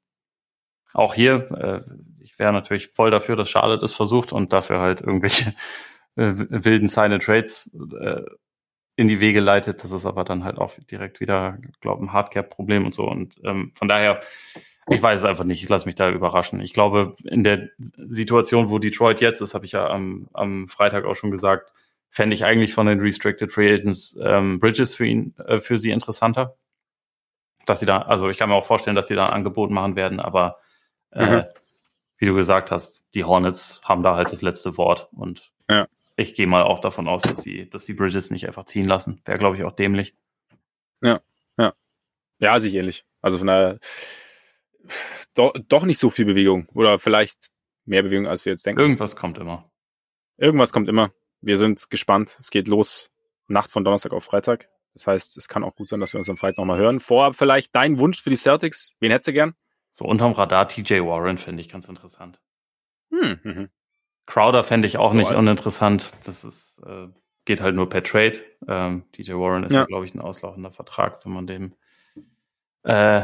auch 0.93 1.15
hier, 1.15 1.51
äh, 1.51 1.81
ich 2.21 2.37
wäre 2.39 2.53
natürlich 2.53 2.89
voll 2.89 3.11
dafür, 3.11 3.35
dass 3.35 3.49
Charlotte 3.49 3.83
es 3.83 3.95
versucht 3.95 4.31
und 4.31 4.53
dafür 4.53 4.79
halt 4.79 5.01
irgendwelche 5.01 5.53
äh, 6.15 6.33
wilden 6.35 6.87
Sign 6.87 7.19
Trades 7.19 7.75
äh, 7.99 8.21
in 8.95 9.07
die 9.07 9.21
Wege 9.21 9.39
leitet. 9.39 9.83
Das 9.83 9.91
ist 9.91 10.05
aber 10.05 10.23
dann 10.23 10.43
halt 10.43 10.57
auch 10.57 10.73
direkt 10.89 11.19
wieder, 11.19 11.57
glaube 11.81 12.03
ein 12.03 12.13
Hardcap-Problem 12.13 12.85
und 12.85 12.93
so. 12.93 13.03
Und 13.03 13.39
ähm, 13.43 13.71
von 13.73 13.87
daher, 13.87 14.21
ich 14.89 15.01
weiß 15.01 15.21
es 15.21 15.25
einfach 15.25 15.45
nicht. 15.45 15.63
Ich 15.63 15.69
lasse 15.69 15.85
mich 15.85 15.95
da 15.95 16.09
überraschen. 16.11 16.59
Ich 16.59 16.73
glaube, 16.73 17.15
in 17.23 17.43
der 17.43 17.69
Situation, 17.97 18.69
wo 18.69 18.79
Detroit 18.79 19.21
jetzt 19.21 19.41
ist, 19.41 19.53
habe 19.53 19.65
ich 19.65 19.71
ja 19.71 19.89
am, 19.89 20.27
am 20.33 20.67
Freitag 20.67 21.05
auch 21.05 21.15
schon 21.15 21.31
gesagt, 21.31 21.71
fände 22.09 22.35
ich 22.35 22.45
eigentlich 22.45 22.73
von 22.73 22.85
den 22.85 22.99
Restricted 22.99 23.51
Free 23.51 23.73
Agents 23.73 24.17
ähm, 24.21 24.59
Bridges 24.59 24.93
für 24.93 25.05
ihn, 25.05 25.33
äh, 25.47 25.59
für 25.59 25.79
sie 25.79 25.91
interessanter. 25.91 26.55
Dass 27.65 27.79
sie 27.79 27.85
da, 27.85 27.99
also 28.03 28.29
ich 28.29 28.37
kann 28.37 28.49
mir 28.49 28.55
auch 28.55 28.65
vorstellen, 28.65 28.95
dass 28.95 29.07
die 29.07 29.15
da 29.15 29.25
ein 29.25 29.33
Angebot 29.33 29.71
machen 29.71 29.95
werden, 29.95 30.19
aber 30.19 30.57
äh, 31.11 31.37
mhm. 31.37 31.43
wie 32.17 32.25
du 32.25 32.35
gesagt 32.35 32.71
hast, 32.71 33.05
die 33.15 33.23
Hornets 33.23 33.81
haben 33.85 34.03
da 34.03 34.15
halt 34.15 34.31
das 34.31 34.41
letzte 34.41 34.77
Wort 34.77 35.07
und 35.13 35.53
ja. 35.69 35.87
Ich 36.15 36.35
gehe 36.35 36.47
mal 36.47 36.63
auch 36.63 36.79
davon 36.79 37.07
aus, 37.07 37.23
dass 37.23 37.41
sie, 37.41 37.69
dass 37.69 37.85
die 37.85 37.93
Bridges 37.93 38.31
nicht 38.31 38.47
einfach 38.47 38.65
ziehen 38.65 38.87
lassen. 38.87 39.21
Wäre, 39.25 39.37
glaube 39.37 39.55
ich, 39.55 39.63
auch 39.63 39.71
dämlich. 39.71 40.15
Ja, 41.01 41.21
ja. 41.57 41.73
Ja, 42.39 42.59
sich 42.59 42.73
ähnlich. 42.75 43.05
Also 43.21 43.37
von 43.37 43.47
daher 43.47 43.79
doch, 45.33 45.53
doch 45.67 45.83
nicht 45.83 45.99
so 45.99 46.09
viel 46.09 46.25
Bewegung. 46.25 46.67
Oder 46.73 46.99
vielleicht 46.99 47.47
mehr 47.85 48.03
Bewegung, 48.03 48.27
als 48.27 48.45
wir 48.45 48.51
jetzt 48.51 48.65
denken. 48.65 48.81
Irgendwas 48.81 49.15
kommt 49.15 49.37
immer. 49.37 49.71
Irgendwas 50.37 50.71
kommt 50.71 50.89
immer. 50.89 51.11
Wir 51.41 51.57
sind 51.57 51.89
gespannt. 51.89 52.37
Es 52.39 52.49
geht 52.49 52.67
los. 52.67 53.09
Nacht 53.47 53.71
von 53.71 53.83
Donnerstag 53.83 54.13
auf 54.13 54.23
Freitag. 54.23 54.69
Das 54.93 55.07
heißt, 55.07 55.37
es 55.37 55.47
kann 55.47 55.63
auch 55.63 55.75
gut 55.75 55.89
sein, 55.89 55.99
dass 55.99 56.13
wir 56.13 56.19
uns 56.19 56.29
am 56.29 56.37
Freitag 56.37 56.59
nochmal 56.59 56.79
hören. 56.79 56.99
Vorab 56.99 57.35
vielleicht 57.35 57.75
dein 57.75 57.97
Wunsch 57.99 58.21
für 58.21 58.29
die 58.29 58.37
Celtics. 58.37 58.93
Wen 58.99 59.11
hättest 59.11 59.27
du 59.27 59.33
gern? 59.33 59.55
So 59.91 60.05
unterm 60.05 60.31
Radar 60.31 60.67
TJ 60.67 61.01
Warren 61.01 61.37
finde 61.37 61.61
ich 61.61 61.69
ganz 61.69 61.89
interessant. 61.89 62.39
Hm, 63.09 63.39
mhm. 63.43 63.69
Crowder 64.25 64.63
fände 64.63 64.87
ich 64.87 64.97
auch 64.97 65.11
So, 65.11 65.17
nicht 65.17 65.27
also- 65.27 65.39
uninteressant. 65.39 66.11
Das 66.25 66.43
ist, 66.43 66.81
äh, 66.85 67.07
geht 67.45 67.61
halt 67.61 67.75
nur 67.75 67.89
per 67.89 68.03
Trade. 68.03 68.39
Ähm, 68.67 69.03
DJ 69.17 69.33
Warren 69.33 69.63
ist 69.63 69.73
ja, 69.73 69.81
Ja. 69.81 69.85
glaube 69.85 70.05
ich, 70.05 70.13
ein 70.15 70.21
auslaufender 70.21 70.71
Vertrag, 70.71 71.23
wenn 71.25 71.33
man 71.33 71.47
dem, 71.47 71.75
äh, 72.83 73.23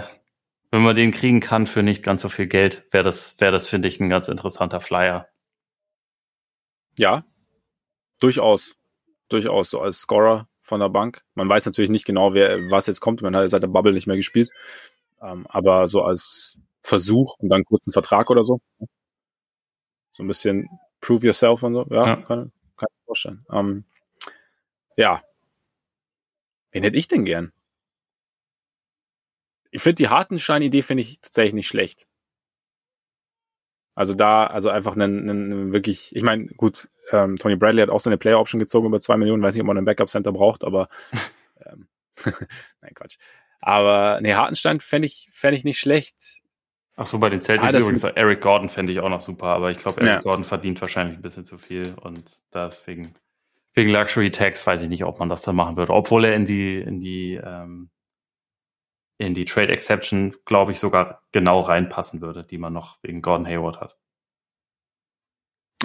wenn 0.71 0.83
man 0.83 0.95
den 0.95 1.11
kriegen 1.11 1.39
kann 1.39 1.65
für 1.65 1.83
nicht 1.83 2.03
ganz 2.03 2.21
so 2.21 2.29
viel 2.29 2.47
Geld, 2.47 2.85
wäre 2.91 3.03
das, 3.03 3.39
wäre 3.39 3.51
das, 3.51 3.69
finde 3.69 3.87
ich, 3.87 3.99
ein 3.99 4.09
ganz 4.09 4.27
interessanter 4.27 4.81
Flyer. 4.81 5.27
Ja, 6.97 7.23
durchaus. 8.19 8.75
Durchaus, 9.29 9.69
so 9.69 9.79
als 9.79 9.99
Scorer 9.99 10.47
von 10.61 10.79
der 10.79 10.89
Bank. 10.89 11.23
Man 11.35 11.47
weiß 11.47 11.65
natürlich 11.65 11.89
nicht 11.89 12.05
genau, 12.05 12.33
wer, 12.33 12.59
was 12.71 12.87
jetzt 12.87 12.99
kommt. 12.99 13.21
Man 13.21 13.35
hat 13.35 13.49
seit 13.49 13.63
der 13.63 13.67
Bubble 13.67 13.93
nicht 13.93 14.07
mehr 14.07 14.17
gespielt. 14.17 14.49
Ähm, 15.21 15.45
aber 15.47 15.87
so 15.87 16.01
als 16.03 16.57
Versuch 16.81 17.35
und 17.39 17.49
dann 17.49 17.63
kurz 17.63 17.87
einen 17.87 17.93
Vertrag 17.93 18.29
oder 18.29 18.43
so. 18.43 18.59
So 20.11 20.23
ein 20.23 20.27
bisschen 20.27 20.67
prove 21.01 21.25
yourself 21.25 21.63
und 21.63 21.73
so. 21.73 21.87
Ja, 21.89 22.05
Ja. 22.07 22.15
Kann, 22.17 22.51
kann 22.77 22.87
ich 22.89 22.97
mir 22.97 23.05
vorstellen. 23.05 23.45
Ähm, 23.51 23.85
ja. 24.95 25.23
Wen 26.71 26.83
hätte 26.83 26.97
ich 26.97 27.07
denn 27.07 27.25
gern? 27.25 27.51
Ich 29.71 29.81
finde 29.81 29.95
die 29.95 30.09
Hartenstein-Idee 30.09 30.81
finde 30.81 31.01
ich 31.01 31.19
tatsächlich 31.21 31.53
nicht 31.53 31.67
schlecht. 31.67 32.07
Also 33.95 34.15
da, 34.15 34.47
also 34.47 34.69
einfach 34.69 34.93
einen, 34.93 35.29
einen 35.29 35.73
wirklich, 35.73 36.15
ich 36.15 36.23
meine, 36.23 36.45
gut, 36.47 36.89
ähm, 37.11 37.37
Tony 37.37 37.55
Bradley 37.57 37.81
hat 37.81 37.89
auch 37.89 37.99
seine 37.99 38.17
Player 38.17 38.39
Option 38.39 38.59
gezogen 38.59 38.87
über 38.87 39.01
zwei 39.01 39.17
Millionen, 39.17 39.43
weiß 39.43 39.53
nicht, 39.53 39.61
ob 39.61 39.67
man 39.67 39.77
einen 39.77 39.85
Backup 39.85 40.09
Center 40.09 40.31
braucht, 40.31 40.63
aber 40.63 40.87
ähm, 41.65 41.87
nein, 42.81 42.93
Quatsch. 42.93 43.17
Aber 43.59 44.19
nee, 44.21 44.33
Hartenstein 44.33 44.79
fände 44.79 45.05
ich, 45.05 45.29
fände 45.33 45.57
ich 45.57 45.65
nicht 45.65 45.79
schlecht. 45.79 46.15
Ach 47.01 47.05
so, 47.05 47.17
bei 47.17 47.29
den 47.29 47.39
Celtics 47.39 47.65
Ja, 47.65 47.71
das 47.71 47.83
übrigens, 47.83 48.03
Eric 48.03 48.41
Gordon 48.41 48.67
fände 48.67 48.91
ich 48.91 48.99
auch 48.99 49.07
noch 49.07 49.21
super, 49.21 49.45
aber 49.45 49.71
ich 49.71 49.77
glaube, 49.77 50.01
Eric 50.01 50.15
Ja. 50.15 50.21
Gordon 50.21 50.43
verdient 50.43 50.81
wahrscheinlich 50.81 51.17
ein 51.17 51.21
bisschen 51.21 51.45
zu 51.45 51.57
viel 51.57 51.93
und 51.93 52.43
deswegen, 52.53 53.15
wegen 53.73 53.89
Luxury 53.89 54.31
Tax 54.31 54.67
weiß 54.67 54.81
ich 54.83 54.89
nicht, 54.89 55.05
ob 55.05 55.17
man 55.17 55.29
das 55.29 55.43
da 55.43 55.53
machen 55.53 55.77
würde, 55.77 55.93
obwohl 55.93 56.25
er 56.25 56.35
in 56.35 56.43
die, 56.43 56.77
in 56.77 56.99
die, 56.99 57.35
ähm, 57.41 57.89
in 59.17 59.33
die 59.33 59.45
Trade 59.45 59.71
Exception, 59.71 60.35
glaube 60.43 60.73
ich, 60.73 60.79
sogar 60.79 61.21
genau 61.31 61.61
reinpassen 61.61 62.19
würde, 62.19 62.43
die 62.43 62.57
man 62.57 62.73
noch 62.73 62.97
wegen 63.01 63.21
Gordon 63.21 63.47
Hayward 63.47 63.79
hat. 63.79 63.97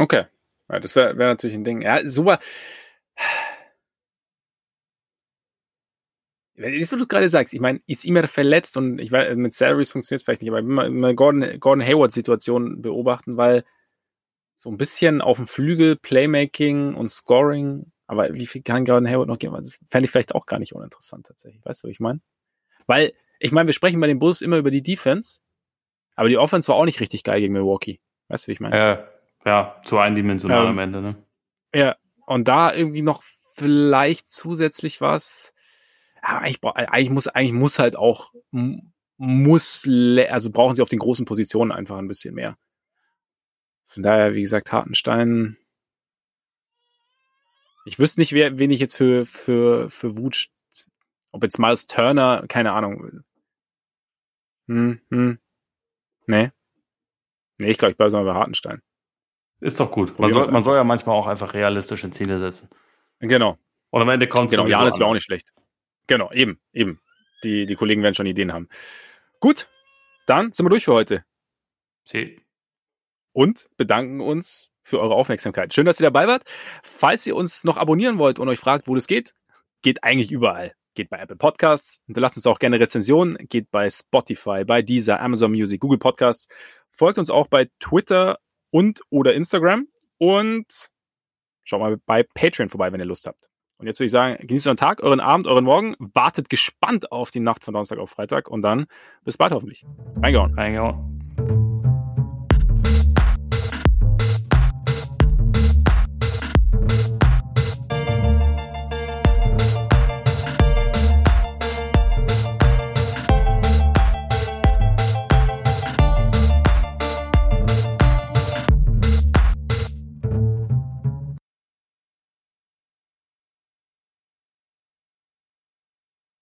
Okay. 0.00 0.24
Ja, 0.68 0.80
das 0.80 0.96
wäre 0.96 1.16
wär 1.16 1.28
natürlich 1.28 1.54
ein 1.54 1.62
Ding. 1.62 1.82
Ja, 1.82 2.04
super. 2.04 2.40
Das, 6.56 6.92
was 6.92 6.98
du 6.98 7.06
gerade 7.06 7.28
sagst, 7.28 7.52
ich 7.52 7.60
meine, 7.60 7.80
ist 7.86 8.04
immer 8.04 8.26
verletzt 8.28 8.76
und 8.76 9.00
ich 9.00 9.10
weiß, 9.10 9.34
mit 9.36 9.54
Salaries 9.54 9.90
funktioniert 9.90 10.20
es 10.20 10.24
vielleicht 10.24 10.42
nicht, 10.42 10.50
aber 10.50 10.62
mal 10.62 11.14
Gordon, 11.14 11.58
Gordon 11.58 11.84
Hayward-Situation 11.84 12.80
beobachten, 12.80 13.36
weil 13.36 13.64
so 14.54 14.70
ein 14.70 14.76
bisschen 14.76 15.20
auf 15.20 15.36
dem 15.36 15.48
Flügel 15.48 15.96
Playmaking 15.96 16.94
und 16.94 17.08
Scoring, 17.08 17.90
aber 18.06 18.32
wie 18.34 18.46
viel 18.46 18.62
kann 18.62 18.84
Gordon 18.84 19.08
Hayward 19.08 19.28
noch 19.28 19.38
geben? 19.38 19.54
Das 19.56 19.78
fände 19.90 20.04
ich 20.04 20.10
vielleicht 20.10 20.34
auch 20.34 20.46
gar 20.46 20.58
nicht 20.58 20.74
uninteressant 20.74 21.26
tatsächlich. 21.26 21.64
Weißt 21.64 21.82
du, 21.82 21.88
was 21.88 21.92
ich 21.92 22.00
meine? 22.00 22.20
Weil, 22.86 23.14
ich 23.40 23.50
meine, 23.50 23.66
wir 23.66 23.74
sprechen 23.74 23.98
bei 24.00 24.06
den 24.06 24.20
Bulls 24.20 24.40
immer 24.40 24.58
über 24.58 24.70
die 24.70 24.82
Defense, 24.82 25.40
aber 26.14 26.28
die 26.28 26.38
Offense 26.38 26.68
war 26.68 26.76
auch 26.76 26.84
nicht 26.84 27.00
richtig 27.00 27.24
geil 27.24 27.40
gegen 27.40 27.54
Milwaukee. 27.54 28.00
Weißt 28.28 28.46
du, 28.46 28.48
wie 28.48 28.52
ich 28.52 28.60
meine? 28.60 28.76
Ja, 28.76 29.08
ja, 29.44 29.80
zu 29.84 29.98
eindimensional 29.98 30.64
Ähm, 30.64 30.70
am 30.70 30.78
Ende, 30.78 31.02
ne? 31.02 31.16
Ja, 31.74 31.96
und 32.26 32.46
da 32.46 32.72
irgendwie 32.72 33.02
noch 33.02 33.24
vielleicht 33.54 34.30
zusätzlich 34.30 35.00
was. 35.00 35.52
Aber 36.26 36.40
eigentlich, 36.40 36.60
bra- 36.60 36.72
eigentlich 36.72 37.10
muss, 37.10 37.28
eigentlich 37.28 37.52
muss 37.52 37.78
halt 37.78 37.96
auch, 37.96 38.32
muss, 39.18 39.86
also 39.86 40.50
brauchen 40.50 40.74
sie 40.74 40.80
auf 40.82 40.88
den 40.88 40.98
großen 40.98 41.26
Positionen 41.26 41.70
einfach 41.70 41.98
ein 41.98 42.08
bisschen 42.08 42.34
mehr. 42.34 42.56
Von 43.84 44.02
daher, 44.02 44.34
wie 44.34 44.40
gesagt, 44.40 44.72
Hartenstein. 44.72 45.58
Ich 47.84 47.98
wüsste 47.98 48.20
nicht, 48.20 48.32
wer, 48.32 48.58
wen 48.58 48.70
ich 48.70 48.80
jetzt 48.80 48.96
für, 48.96 49.26
für, 49.26 49.90
für 49.90 50.16
Wut, 50.16 50.48
ob 51.30 51.42
jetzt 51.42 51.58
Miles 51.58 51.86
Turner, 51.86 52.46
keine 52.48 52.72
Ahnung. 52.72 53.22
Hm, 54.66 55.00
hm. 55.10 55.38
Nee. 56.26 56.50
Nee, 57.58 57.70
ich 57.70 57.76
glaube, 57.76 57.90
ich 57.92 57.98
bleibe 57.98 58.10
so 58.10 58.24
bei 58.24 58.32
Hartenstein. 58.32 58.80
Ist 59.60 59.78
doch 59.78 59.90
gut. 59.90 60.18
Man 60.18 60.32
soll, 60.32 60.50
man 60.50 60.64
soll 60.64 60.76
ja 60.76 60.84
manchmal 60.84 61.16
auch 61.16 61.26
einfach 61.26 61.52
realistische 61.52 62.10
Ziele 62.10 62.38
setzen. 62.38 62.70
Genau. 63.20 63.58
Und 63.90 64.00
am 64.00 64.08
Ende 64.08 64.26
kommt 64.26 64.50
Genau, 64.50 64.62
sowieso 64.62 64.78
Janis 64.80 64.98
wäre 64.98 65.08
auch 65.10 65.14
nicht 65.14 65.24
schlecht. 65.24 65.52
Genau, 66.06 66.30
eben, 66.32 66.60
eben. 66.72 67.00
Die, 67.42 67.66
die 67.66 67.74
Kollegen 67.74 68.02
werden 68.02 68.14
schon 68.14 68.26
Ideen 68.26 68.52
haben. 68.52 68.68
Gut, 69.40 69.68
dann 70.26 70.52
sind 70.52 70.64
wir 70.64 70.70
durch 70.70 70.84
für 70.84 70.94
heute 70.94 71.24
Sie- 72.04 72.40
und 73.32 73.68
bedanken 73.76 74.20
uns 74.20 74.70
für 74.82 75.00
eure 75.00 75.14
Aufmerksamkeit. 75.14 75.74
Schön, 75.74 75.86
dass 75.86 76.00
ihr 76.00 76.04
dabei 76.04 76.28
wart. 76.28 76.44
Falls 76.82 77.26
ihr 77.26 77.36
uns 77.36 77.64
noch 77.64 77.76
abonnieren 77.76 78.18
wollt 78.18 78.38
und 78.38 78.48
euch 78.48 78.58
fragt, 78.58 78.86
wo 78.86 78.94
das 78.94 79.06
geht, 79.06 79.34
geht 79.82 80.04
eigentlich 80.04 80.30
überall. 80.30 80.74
Geht 80.94 81.10
bei 81.10 81.18
Apple 81.18 81.36
Podcasts, 81.36 82.00
hinterlasst 82.06 82.36
uns 82.36 82.46
auch 82.46 82.60
gerne 82.60 82.78
Rezensionen, 82.78 83.36
geht 83.48 83.70
bei 83.72 83.90
Spotify, 83.90 84.64
bei 84.64 84.80
Deezer, 84.80 85.20
Amazon 85.20 85.50
Music, 85.50 85.80
Google 85.80 85.98
Podcasts. 85.98 86.46
Folgt 86.90 87.18
uns 87.18 87.30
auch 87.30 87.48
bei 87.48 87.68
Twitter 87.80 88.38
und 88.70 89.00
oder 89.10 89.34
Instagram 89.34 89.88
und 90.18 90.90
schaut 91.64 91.80
mal 91.80 91.96
bei 92.06 92.22
Patreon 92.22 92.68
vorbei, 92.68 92.92
wenn 92.92 93.00
ihr 93.00 93.06
Lust 93.06 93.26
habt. 93.26 93.50
Und 93.78 93.86
jetzt 93.86 93.98
würde 93.98 94.06
ich 94.06 94.12
sagen, 94.12 94.46
genießt 94.46 94.66
euren 94.66 94.76
Tag, 94.76 95.02
euren 95.02 95.20
Abend, 95.20 95.46
euren 95.46 95.64
Morgen, 95.64 95.96
wartet 95.98 96.48
gespannt 96.48 97.10
auf 97.12 97.30
die 97.30 97.40
Nacht 97.40 97.64
von 97.64 97.74
Donnerstag 97.74 97.98
auf 97.98 98.10
Freitag 98.10 98.48
und 98.48 98.62
dann 98.62 98.86
bis 99.24 99.36
bald 99.36 99.52
hoffentlich. 99.52 99.84
Reingehauen. 100.22 100.54
Reingehauen. 100.54 101.13